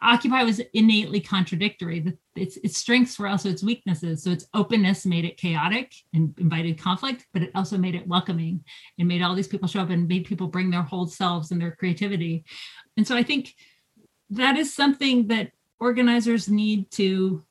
Occupy 0.01 0.43
was 0.43 0.61
innately 0.73 1.19
contradictory. 1.19 2.05
Its, 2.35 2.57
its 2.57 2.77
strengths 2.77 3.18
were 3.18 3.27
also 3.27 3.49
its 3.49 3.63
weaknesses. 3.63 4.23
So 4.23 4.31
its 4.31 4.45
openness 4.53 5.05
made 5.05 5.26
it 5.26 5.38
chaotic 5.38 5.93
and 6.13 6.38
invited 6.39 6.80
conflict, 6.80 7.26
but 7.34 7.41
it 7.41 7.51
also 7.55 7.77
made 7.77 7.95
it 7.95 8.07
welcoming 8.07 8.63
and 8.99 9.07
made 9.07 9.22
all 9.22 9.35
these 9.35 9.47
people 9.47 9.68
show 9.68 9.81
up 9.81 9.89
and 9.89 10.07
made 10.07 10.26
people 10.26 10.47
bring 10.47 10.69
their 10.69 10.84
whole 10.84 11.07
selves 11.07 11.51
and 11.51 11.59
their 11.59 11.72
creativity. 11.72 12.45
And 12.97 13.07
so 13.07 13.15
I 13.15 13.23
think 13.23 13.53
that 14.30 14.55
is 14.55 14.73
something 14.73 15.27
that 15.27 15.51
organizers 15.82 16.48
need 16.48 16.90
to 16.91 17.44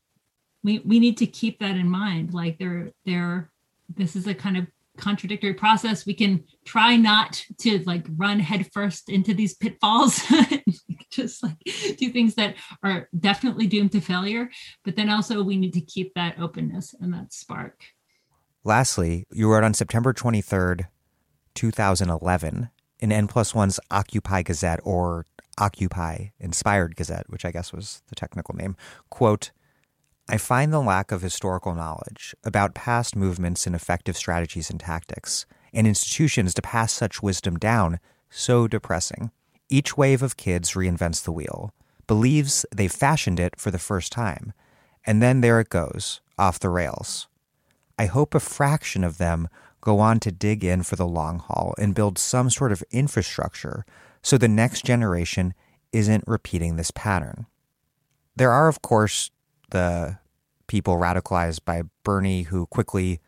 we 0.63 0.79
we 0.81 0.99
need 0.99 1.19
to 1.19 1.27
keep 1.27 1.59
that 1.59 1.77
in 1.77 1.89
mind. 1.89 2.33
Like 2.33 2.59
they're 2.59 2.93
they're 3.05 3.51
this 3.95 4.17
is 4.17 4.27
a 4.27 4.35
kind 4.35 4.57
of 4.57 4.67
contradictory 4.97 5.55
process. 5.55 6.07
We 6.07 6.15
can 6.15 6.45
try 6.65 6.97
not 6.97 7.45
to 7.59 7.83
like 7.85 8.07
run 8.17 8.39
headfirst 8.39 9.09
into 9.09 9.35
these 9.35 9.55
pitfalls 9.55 10.23
just 11.11 11.43
like 11.43 11.57
do 11.97 12.11
things 12.11 12.35
that 12.37 12.57
are 12.83 13.09
definitely 13.19 13.67
doomed 13.67 13.93
to 13.93 14.01
failure. 14.01 14.51
But 14.85 14.97
then 14.97 15.11
also 15.11 15.43
we 15.43 15.57
need 15.57 15.73
to 15.75 15.81
keep 15.81 16.15
that 16.15 16.39
openness 16.39 16.95
and 17.01 17.13
that 17.15 17.33
spark. 17.33 17.83
Lastly 18.63 19.27
you 19.31 19.51
wrote 19.51 19.65
on 19.65 19.75
september 19.75 20.13
23rd 20.13 20.87
2011 21.55 22.69
in 23.01 23.13
n 23.13 23.27
plus 23.27 23.55
one's 23.55 23.81
occupy 23.91 24.43
gazette 24.43 24.81
or 24.85 25.25
occupy 25.61 26.27
inspired 26.41 26.97
gazette 26.97 27.29
which 27.29 27.45
i 27.45 27.51
guess 27.51 27.73
was 27.73 28.03
the 28.09 28.15
technical 28.15 28.55
name 28.55 28.77
quote 29.11 29.51
I 30.33 30.37
find 30.37 30.73
the 30.73 30.81
lack 30.81 31.11
of 31.11 31.23
historical 31.23 31.75
knowledge 31.75 32.37
about 32.45 32.73
past 32.73 33.17
movements 33.17 33.67
and 33.67 33.75
effective 33.75 34.17
strategies 34.17 34.71
and 34.71 34.79
tactics, 34.79 35.45
and 35.73 35.89
institutions 35.89 36.55
to 36.55 36.63
pass 36.63 36.93
such 36.93 37.21
wisdom 37.21 37.59
down, 37.59 37.99
so 38.29 38.69
depressing. 38.69 39.33
Each 39.69 39.97
wave 39.97 40.23
of 40.23 40.37
kids 40.37 40.75
reinvents 40.75 41.25
the 41.25 41.33
wheel, 41.33 41.75
believes 42.07 42.65
they've 42.73 42.93
fashioned 42.93 43.41
it 43.41 43.59
for 43.59 43.73
the 43.73 43.79
first 43.81 44.13
time, 44.13 44.53
and 45.05 45.21
then 45.21 45.41
there 45.41 45.59
it 45.59 45.69
goes, 45.69 46.21
off 46.39 46.61
the 46.61 46.69
rails. 46.69 47.27
I 47.99 48.07
hope 48.07 48.33
a 48.33 48.41
fraction 48.41 49.03
of 49.03 49.19
them 49.19 49.49
go 49.81 49.99
on 49.99 50.21
to 50.21 50.31
dig 50.31 50.63
in 50.63 50.85
for 50.85 50.95
the 50.95 51.09
long 51.09 51.41
haul 51.41 51.75
and 51.77 51.93
build 51.93 52.19
some 52.19 52.51
sort 52.51 52.71
of 52.71 52.85
infrastructure 52.93 53.85
so 54.23 54.37
the 54.39 54.49
next 54.49 54.85
generation 54.85 55.55
isn't 55.93 56.25
repeating 56.27 56.77
this 56.77 56.91
pattern. 56.91 57.47
There 58.37 58.51
are, 58.51 58.69
of 58.69 58.83
course, 58.83 59.31
the 59.71 60.19
people 60.67 60.97
radicalized 60.97 61.65
by 61.65 61.83
Bernie 62.05 62.43
who 62.43 62.67
quickly 62.67 63.21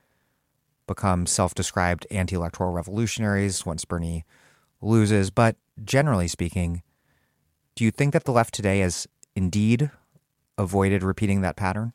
become 0.86 1.26
self 1.26 1.54
described 1.54 2.06
anti 2.10 2.36
electoral 2.36 2.72
revolutionaries 2.72 3.66
once 3.66 3.84
Bernie 3.84 4.24
loses. 4.80 5.30
But 5.30 5.56
generally 5.84 6.28
speaking, 6.28 6.82
do 7.74 7.84
you 7.84 7.90
think 7.90 8.12
that 8.12 8.24
the 8.24 8.32
left 8.32 8.54
today 8.54 8.80
has 8.80 9.06
indeed 9.34 9.90
avoided 10.58 11.02
repeating 11.02 11.40
that 11.40 11.56
pattern? 11.56 11.92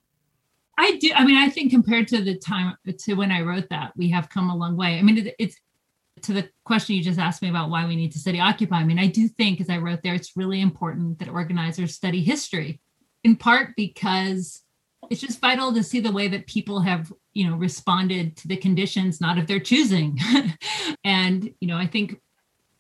I 0.78 0.98
do. 0.98 1.12
I 1.16 1.26
mean, 1.26 1.38
I 1.38 1.50
think 1.50 1.72
compared 1.72 2.08
to 2.10 2.22
the 2.22 2.38
time 2.38 2.76
to 3.00 3.14
when 3.16 3.32
I 3.32 3.42
wrote 3.42 3.70
that, 3.70 3.94
we 3.96 4.10
have 4.10 4.30
come 4.30 4.50
a 4.50 4.56
long 4.56 4.78
way. 4.78 5.00
I 5.00 5.02
mean, 5.02 5.18
it, 5.18 5.36
it's 5.40 5.58
to 6.24 6.34
the 6.34 6.50
question 6.66 6.96
you 6.96 7.04
just 7.04 7.20
asked 7.20 7.42
me 7.42 7.50
about 7.50 7.70
why 7.70 7.86
we 7.86 7.96
need 7.96 8.12
to 8.14 8.20
study 8.20 8.40
Occupy. 8.40 8.78
I 8.78 8.84
mean, 8.84 9.00
I 9.00 9.08
do 9.08 9.28
think, 9.28 9.62
as 9.62 9.70
I 9.70 9.78
wrote 9.78 10.02
there, 10.04 10.14
it's 10.14 10.36
really 10.36 10.62
important 10.62 11.20
that 11.20 11.30
organizers 11.30 11.96
study 11.96 12.24
history, 12.24 12.82
in 13.24 13.36
part 13.36 13.76
because 13.76 14.64
it's 15.10 15.22
just 15.22 15.40
vital 15.40 15.74
to 15.74 15.84
see 15.84 16.00
the 16.00 16.12
way 16.12 16.28
that 16.28 16.48
people 16.48 16.82
have 16.82 17.12
you 17.34 17.48
know 17.48 17.56
responded 17.56 18.36
to 18.38 18.48
the 18.48 18.58
conditions 18.58 19.22
not 19.22 19.38
of 19.38 19.48
their 19.48 19.60
choosing 19.60 20.20
and 21.04 21.54
you 21.60 21.68
know 21.68 21.78
i 21.78 21.86
think 21.86 22.20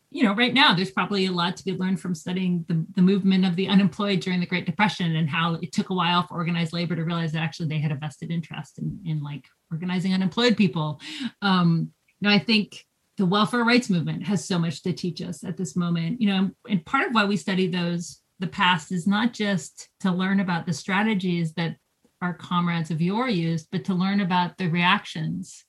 you 0.09 0.23
know 0.23 0.33
right 0.33 0.53
now 0.53 0.73
there's 0.73 0.91
probably 0.91 1.25
a 1.27 1.31
lot 1.31 1.55
to 1.55 1.65
be 1.65 1.73
learned 1.73 1.99
from 1.99 2.15
studying 2.15 2.65
the, 2.67 2.85
the 2.95 3.01
movement 3.01 3.45
of 3.45 3.55
the 3.55 3.67
unemployed 3.67 4.19
during 4.19 4.39
the 4.39 4.45
great 4.45 4.65
depression 4.65 5.15
and 5.15 5.29
how 5.29 5.55
it 5.55 5.71
took 5.71 5.89
a 5.89 5.93
while 5.93 6.25
for 6.25 6.35
organized 6.35 6.73
labor 6.73 6.95
to 6.95 7.03
realize 7.03 7.31
that 7.31 7.43
actually 7.43 7.67
they 7.67 7.79
had 7.79 7.91
a 7.91 7.95
vested 7.95 8.31
interest 8.31 8.79
in, 8.79 8.99
in 9.05 9.21
like 9.21 9.45
organizing 9.71 10.13
unemployed 10.13 10.57
people 10.57 10.99
um 11.41 11.91
you 12.19 12.27
know 12.27 12.33
i 12.33 12.39
think 12.39 12.86
the 13.17 13.25
welfare 13.25 13.63
rights 13.63 13.89
movement 13.89 14.25
has 14.25 14.45
so 14.45 14.59
much 14.59 14.83
to 14.83 14.93
teach 14.93 15.21
us 15.21 15.43
at 15.43 15.57
this 15.57 15.75
moment 15.75 16.21
you 16.21 16.27
know 16.27 16.49
and 16.69 16.85
part 16.85 17.07
of 17.07 17.13
why 17.13 17.25
we 17.25 17.37
study 17.37 17.67
those 17.67 18.21
the 18.39 18.47
past 18.47 18.91
is 18.91 19.07
not 19.07 19.33
just 19.33 19.89
to 19.99 20.11
learn 20.11 20.39
about 20.39 20.65
the 20.65 20.73
strategies 20.73 21.53
that 21.53 21.75
our 22.21 22.33
comrades 22.33 22.91
of 22.91 23.01
yore 23.01 23.29
used, 23.29 23.67
but 23.71 23.85
to 23.85 23.93
learn 23.93 24.21
about 24.21 24.57
the 24.57 24.67
reactions 24.67 25.65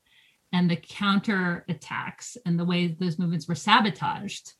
and 0.52 0.70
the 0.70 0.76
counter 0.76 1.64
attacks 1.68 2.36
and 2.46 2.58
the 2.58 2.64
way 2.64 2.88
those 2.88 3.18
movements 3.18 3.46
were 3.46 3.54
sabotaged 3.54 4.54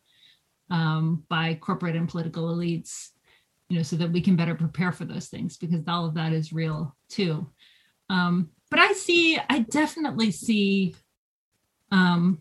um, 0.71 1.25
by 1.29 1.55
corporate 1.55 1.97
and 1.97 2.09
political 2.09 2.55
elites, 2.55 3.09
you 3.69 3.79
know, 3.79 3.83
so 3.83 3.97
that 3.97 4.13
we 4.13 4.21
can 4.21 4.37
better 4.37 4.55
prepare 4.55 4.93
for 4.93 5.07
those 5.07 5.29
things 5.29 5.57
because 5.57 5.83
all 5.89 6.05
of 6.05 6.15
that 6.15 6.33
is 6.33 6.53
real 6.53 6.95
too. 7.09 7.49
Um, 8.11 8.51
but 8.71 8.81
I 8.81 8.93
see, 8.93 9.39
I 9.49 9.61
definitely 9.61 10.31
see 10.31 10.95
um, 11.91 12.41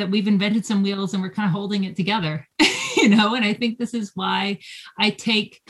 that 0.00 0.10
we've 0.10 0.26
invented 0.28 0.66
some 0.66 0.82
wheels 0.82 1.14
and 1.14 1.22
we're 1.22 1.30
kind 1.30 1.46
of 1.46 1.52
holding 1.52 1.84
it 1.84 1.94
together, 1.94 2.46
you 2.96 3.08
know, 3.08 3.34
and 3.34 3.44
I 3.44 3.54
think 3.54 3.78
this 3.78 3.94
is 3.94 4.12
why 4.14 4.58
I 4.98 5.10
take 5.10 5.62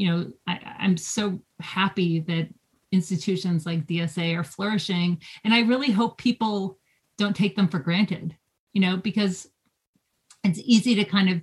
you 0.00 0.06
know, 0.06 0.32
I, 0.46 0.58
I'm 0.78 0.96
so 0.96 1.40
happy 1.60 2.20
that 2.20 2.48
institutions 2.90 3.66
like 3.66 3.86
DSA 3.86 4.34
are 4.34 4.44
flourishing. 4.44 5.20
And 5.44 5.52
I 5.52 5.60
really 5.60 5.90
hope 5.90 6.16
people 6.16 6.78
don't 7.18 7.36
take 7.36 7.54
them 7.54 7.68
for 7.68 7.78
granted, 7.78 8.34
you 8.72 8.80
know, 8.80 8.96
because 8.96 9.46
it's 10.42 10.58
easy 10.64 10.94
to 10.94 11.04
kind 11.04 11.28
of 11.28 11.42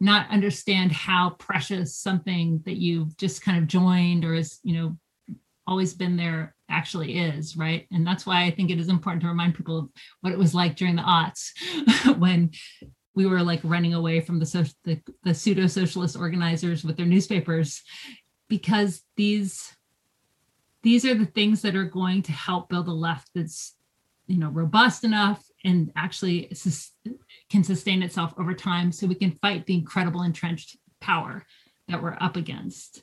not 0.00 0.30
understand 0.30 0.90
how 0.90 1.36
precious 1.38 1.94
something 1.94 2.62
that 2.64 2.76
you've 2.76 3.14
just 3.18 3.42
kind 3.42 3.58
of 3.58 3.68
joined 3.68 4.24
or 4.24 4.34
is, 4.34 4.58
you 4.62 4.74
know, 4.74 4.96
always 5.66 5.92
been 5.92 6.16
there 6.16 6.54
actually 6.72 7.18
is, 7.18 7.56
right? 7.56 7.86
And 7.92 8.06
that's 8.06 8.26
why 8.26 8.44
I 8.44 8.50
think 8.50 8.70
it 8.70 8.80
is 8.80 8.88
important 8.88 9.22
to 9.22 9.28
remind 9.28 9.54
people 9.54 9.78
of 9.78 9.88
what 10.20 10.32
it 10.32 10.38
was 10.38 10.54
like 10.54 10.76
during 10.76 10.96
the 10.96 11.02
aughts 11.02 11.50
when 12.18 12.50
we 13.14 13.26
were 13.26 13.42
like 13.42 13.60
running 13.62 13.94
away 13.94 14.20
from 14.20 14.38
the, 14.38 14.46
so, 14.46 14.64
the, 14.84 15.00
the 15.22 15.34
pseudo 15.34 15.66
socialist 15.66 16.16
organizers 16.16 16.82
with 16.82 16.96
their 16.96 17.06
newspapers 17.06 17.82
because 18.48 19.02
these 19.16 19.74
these 20.82 21.04
are 21.04 21.14
the 21.14 21.26
things 21.26 21.62
that 21.62 21.76
are 21.76 21.84
going 21.84 22.22
to 22.22 22.32
help 22.32 22.68
build 22.68 22.88
a 22.88 22.92
left 22.92 23.30
that's 23.34 23.76
you 24.26 24.38
know 24.38 24.48
robust 24.50 25.04
enough 25.04 25.42
and 25.64 25.92
actually 25.96 26.48
sus- 26.52 26.92
can 27.50 27.62
sustain 27.62 28.02
itself 28.02 28.34
over 28.38 28.52
time 28.52 28.92
so 28.92 29.06
we 29.06 29.14
can 29.14 29.38
fight 29.40 29.64
the 29.66 29.74
incredible 29.74 30.22
entrenched 30.22 30.76
power 31.00 31.44
that 31.88 32.02
we're 32.02 32.16
up 32.20 32.36
against 32.36 33.02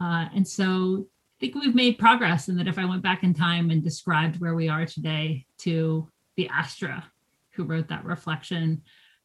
uh, 0.00 0.26
and 0.34 0.46
so 0.46 1.06
think 1.40 1.54
we've 1.54 1.74
made 1.74 1.98
progress 1.98 2.48
and 2.48 2.58
that 2.58 2.68
if 2.68 2.78
i 2.78 2.84
went 2.84 3.02
back 3.02 3.22
in 3.22 3.32
time 3.32 3.70
and 3.70 3.82
described 3.82 4.40
where 4.40 4.54
we 4.54 4.68
are 4.68 4.84
today 4.84 5.44
to 5.58 6.08
the 6.36 6.48
astra 6.48 7.04
who 7.50 7.64
wrote 7.64 7.88
that 7.88 8.04
reflection 8.04 8.82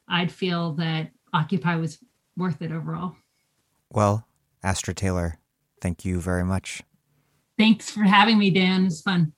I'd 0.07 0.31
feel 0.31 0.73
that 0.73 1.09
Occupy 1.33 1.75
was 1.75 1.99
worth 2.37 2.61
it 2.61 2.71
overall. 2.71 3.15
Well, 3.89 4.27
Astra 4.63 4.93
Taylor, 4.93 5.39
thank 5.81 6.05
you 6.05 6.19
very 6.19 6.43
much. 6.43 6.81
Thanks 7.57 7.89
for 7.89 8.03
having 8.03 8.37
me, 8.37 8.49
Dan. 8.49 8.85
It's 8.85 9.01
fun. 9.01 9.33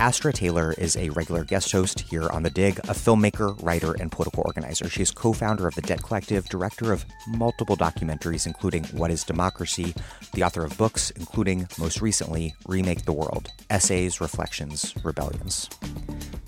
Astra 0.00 0.32
Taylor 0.32 0.72
is 0.78 0.96
a 0.96 1.10
regular 1.10 1.44
guest 1.44 1.70
host 1.72 2.00
here 2.00 2.26
on 2.30 2.42
The 2.42 2.48
Dig, 2.48 2.78
a 2.78 2.94
filmmaker, 2.94 3.62
writer, 3.62 3.92
and 4.00 4.10
political 4.10 4.42
organizer. 4.46 4.88
She 4.88 5.02
is 5.02 5.10
co 5.10 5.34
founder 5.34 5.68
of 5.68 5.74
the 5.74 5.82
Debt 5.82 6.02
Collective, 6.02 6.48
director 6.48 6.90
of 6.90 7.04
multiple 7.28 7.76
documentaries, 7.76 8.46
including 8.46 8.84
What 8.86 9.10
is 9.10 9.24
Democracy, 9.24 9.94
the 10.32 10.42
author 10.42 10.64
of 10.64 10.78
books, 10.78 11.10
including, 11.10 11.68
most 11.78 12.00
recently, 12.00 12.54
Remake 12.66 13.04
the 13.04 13.12
World 13.12 13.52
Essays, 13.68 14.22
Reflections, 14.22 14.94
Rebellions. 15.04 15.68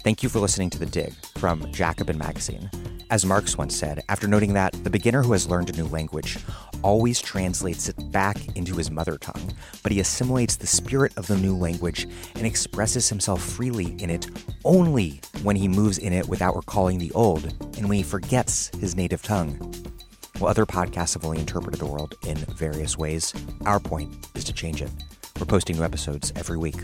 Thank 0.03 0.23
you 0.23 0.31
for 0.31 0.39
listening 0.39 0.71
to 0.71 0.79
The 0.79 0.87
Dig 0.87 1.13
from 1.37 1.71
Jacobin 1.73 2.17
Magazine. 2.17 2.71
As 3.11 3.27
Marx 3.27 3.59
once 3.59 3.77
said, 3.77 4.03
after 4.09 4.27
noting 4.27 4.55
that 4.55 4.73
the 4.83 4.89
beginner 4.89 5.23
who 5.23 5.33
has 5.33 5.47
learned 5.47 5.69
a 5.69 5.77
new 5.77 5.89
language 5.89 6.39
always 6.83 7.21
translates 7.21 7.89
it 7.89 8.13
back 8.13 8.57
into 8.57 8.77
his 8.77 8.91
mother 8.91 9.19
tongue, 9.19 9.53
but 9.83 9.93
he 9.93 10.01
assimilates 10.01 10.57
the 10.57 10.67
spirit 10.67 11.13
of 11.17 11.27
the 11.27 11.37
new 11.37 11.57
language 11.57 12.07
and 12.35 12.47
expresses 12.47 13.09
himself 13.09 13.43
freely 13.43 13.95
in 13.99 14.11
it 14.11 14.29
only 14.65 15.21
when 15.43 15.57
he 15.57 15.69
moves 15.69 15.99
in 15.99 16.13
it 16.13 16.29
without 16.29 16.57
recalling 16.57 16.99
the 16.99 17.13
old, 17.13 17.45
and 17.77 17.89
when 17.89 17.97
he 17.97 18.03
forgets 18.03 18.71
his 18.81 18.97
native 18.97 19.23
tongue. 19.23 19.75
While 20.39 20.51
other 20.51 20.67
podcasts 20.67 21.15
have 21.15 21.25
only 21.25 21.39
interpreted 21.39 21.79
the 21.79 21.87
world 21.87 22.15
in 22.27 22.37
various 22.37 22.99
ways, 22.99 23.33
our 23.65 23.79
point 23.79 24.13
is 24.35 24.45
to 24.45 24.53
change 24.53 24.83
it. 24.83 24.91
We're 25.39 25.47
posting 25.47 25.77
new 25.77 25.85
episodes 25.85 26.33
every 26.37 26.59
week. 26.59 26.81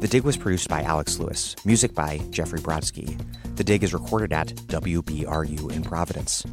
The 0.00 0.08
Dig 0.08 0.24
was 0.24 0.36
produced 0.36 0.68
by 0.68 0.82
Alex 0.82 1.18
Lewis, 1.18 1.56
music 1.64 1.94
by 1.94 2.18
Jeffrey 2.30 2.60
Brodsky. 2.60 3.18
The 3.56 3.64
Dig 3.64 3.82
is 3.82 3.94
recorded 3.94 4.32
at 4.32 4.48
WBRU 4.48 5.72
in 5.72 5.82
Providence. 5.82 6.44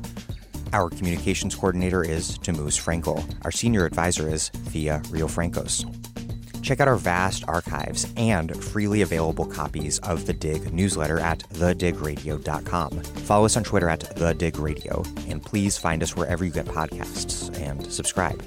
Our 0.73 0.89
communications 0.89 1.53
coordinator 1.53 2.03
is 2.03 2.39
Tamuz 2.39 2.81
Frankel. 2.81 3.23
Our 3.45 3.51
senior 3.51 3.85
advisor 3.85 4.27
is 4.27 4.49
Thea 4.49 5.01
Riofrancos. 5.05 5.85
Check 6.63 6.79
out 6.79 6.87
our 6.87 6.95
vast 6.95 7.43
archives 7.47 8.11
and 8.17 8.61
freely 8.63 9.03
available 9.03 9.45
copies 9.45 9.99
of 9.99 10.25
the 10.25 10.33
Dig 10.33 10.73
newsletter 10.73 11.19
at 11.19 11.39
thedigradio.com. 11.49 13.01
Follow 13.01 13.45
us 13.45 13.55
on 13.55 13.63
Twitter 13.63 13.87
at 13.87 13.99
thedigradio, 13.99 15.05
and 15.29 15.43
please 15.43 15.77
find 15.77 16.01
us 16.01 16.15
wherever 16.15 16.43
you 16.43 16.51
get 16.51 16.65
podcasts 16.65 17.55
and 17.59 17.85
subscribe. 17.91 18.41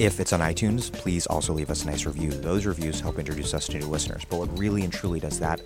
If 0.00 0.18
it's 0.18 0.32
on 0.32 0.40
iTunes, 0.40 0.90
please 0.90 1.26
also 1.26 1.52
leave 1.52 1.70
us 1.70 1.82
a 1.82 1.86
nice 1.86 2.06
review. 2.06 2.30
Those 2.30 2.64
reviews 2.64 3.00
help 3.00 3.18
introduce 3.18 3.52
us 3.52 3.66
to 3.66 3.78
new 3.78 3.86
listeners. 3.86 4.24
But 4.24 4.38
what 4.38 4.58
really 4.58 4.82
and 4.82 4.90
truly 4.90 5.20
does 5.20 5.38
that 5.40 5.60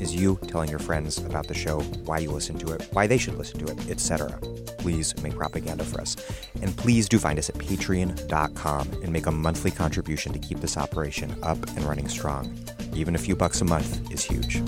is 0.00 0.12
you 0.12 0.40
telling 0.48 0.68
your 0.70 0.80
friends 0.80 1.18
about 1.18 1.46
the 1.46 1.54
show, 1.54 1.78
why 2.04 2.18
you 2.18 2.32
listen 2.32 2.58
to 2.58 2.72
it, 2.72 2.88
why 2.90 3.06
they 3.06 3.16
should 3.16 3.36
listen 3.36 3.64
to 3.64 3.72
it, 3.72 3.88
etc. 3.88 4.40
Please 4.78 5.16
make 5.22 5.36
propaganda 5.36 5.84
for 5.84 6.00
us. 6.00 6.16
And 6.60 6.76
please 6.76 7.08
do 7.08 7.20
find 7.20 7.38
us 7.38 7.48
at 7.48 7.54
patreon.com 7.54 8.90
and 9.04 9.12
make 9.12 9.26
a 9.26 9.30
monthly 9.30 9.70
contribution 9.70 10.32
to 10.32 10.40
keep 10.40 10.58
this 10.58 10.76
operation 10.76 11.36
up 11.44 11.62
and 11.76 11.84
running 11.84 12.08
strong. 12.08 12.58
Even 12.92 13.14
a 13.14 13.18
few 13.18 13.36
bucks 13.36 13.60
a 13.60 13.64
month 13.64 14.10
is 14.10 14.24
huge. 14.24 14.60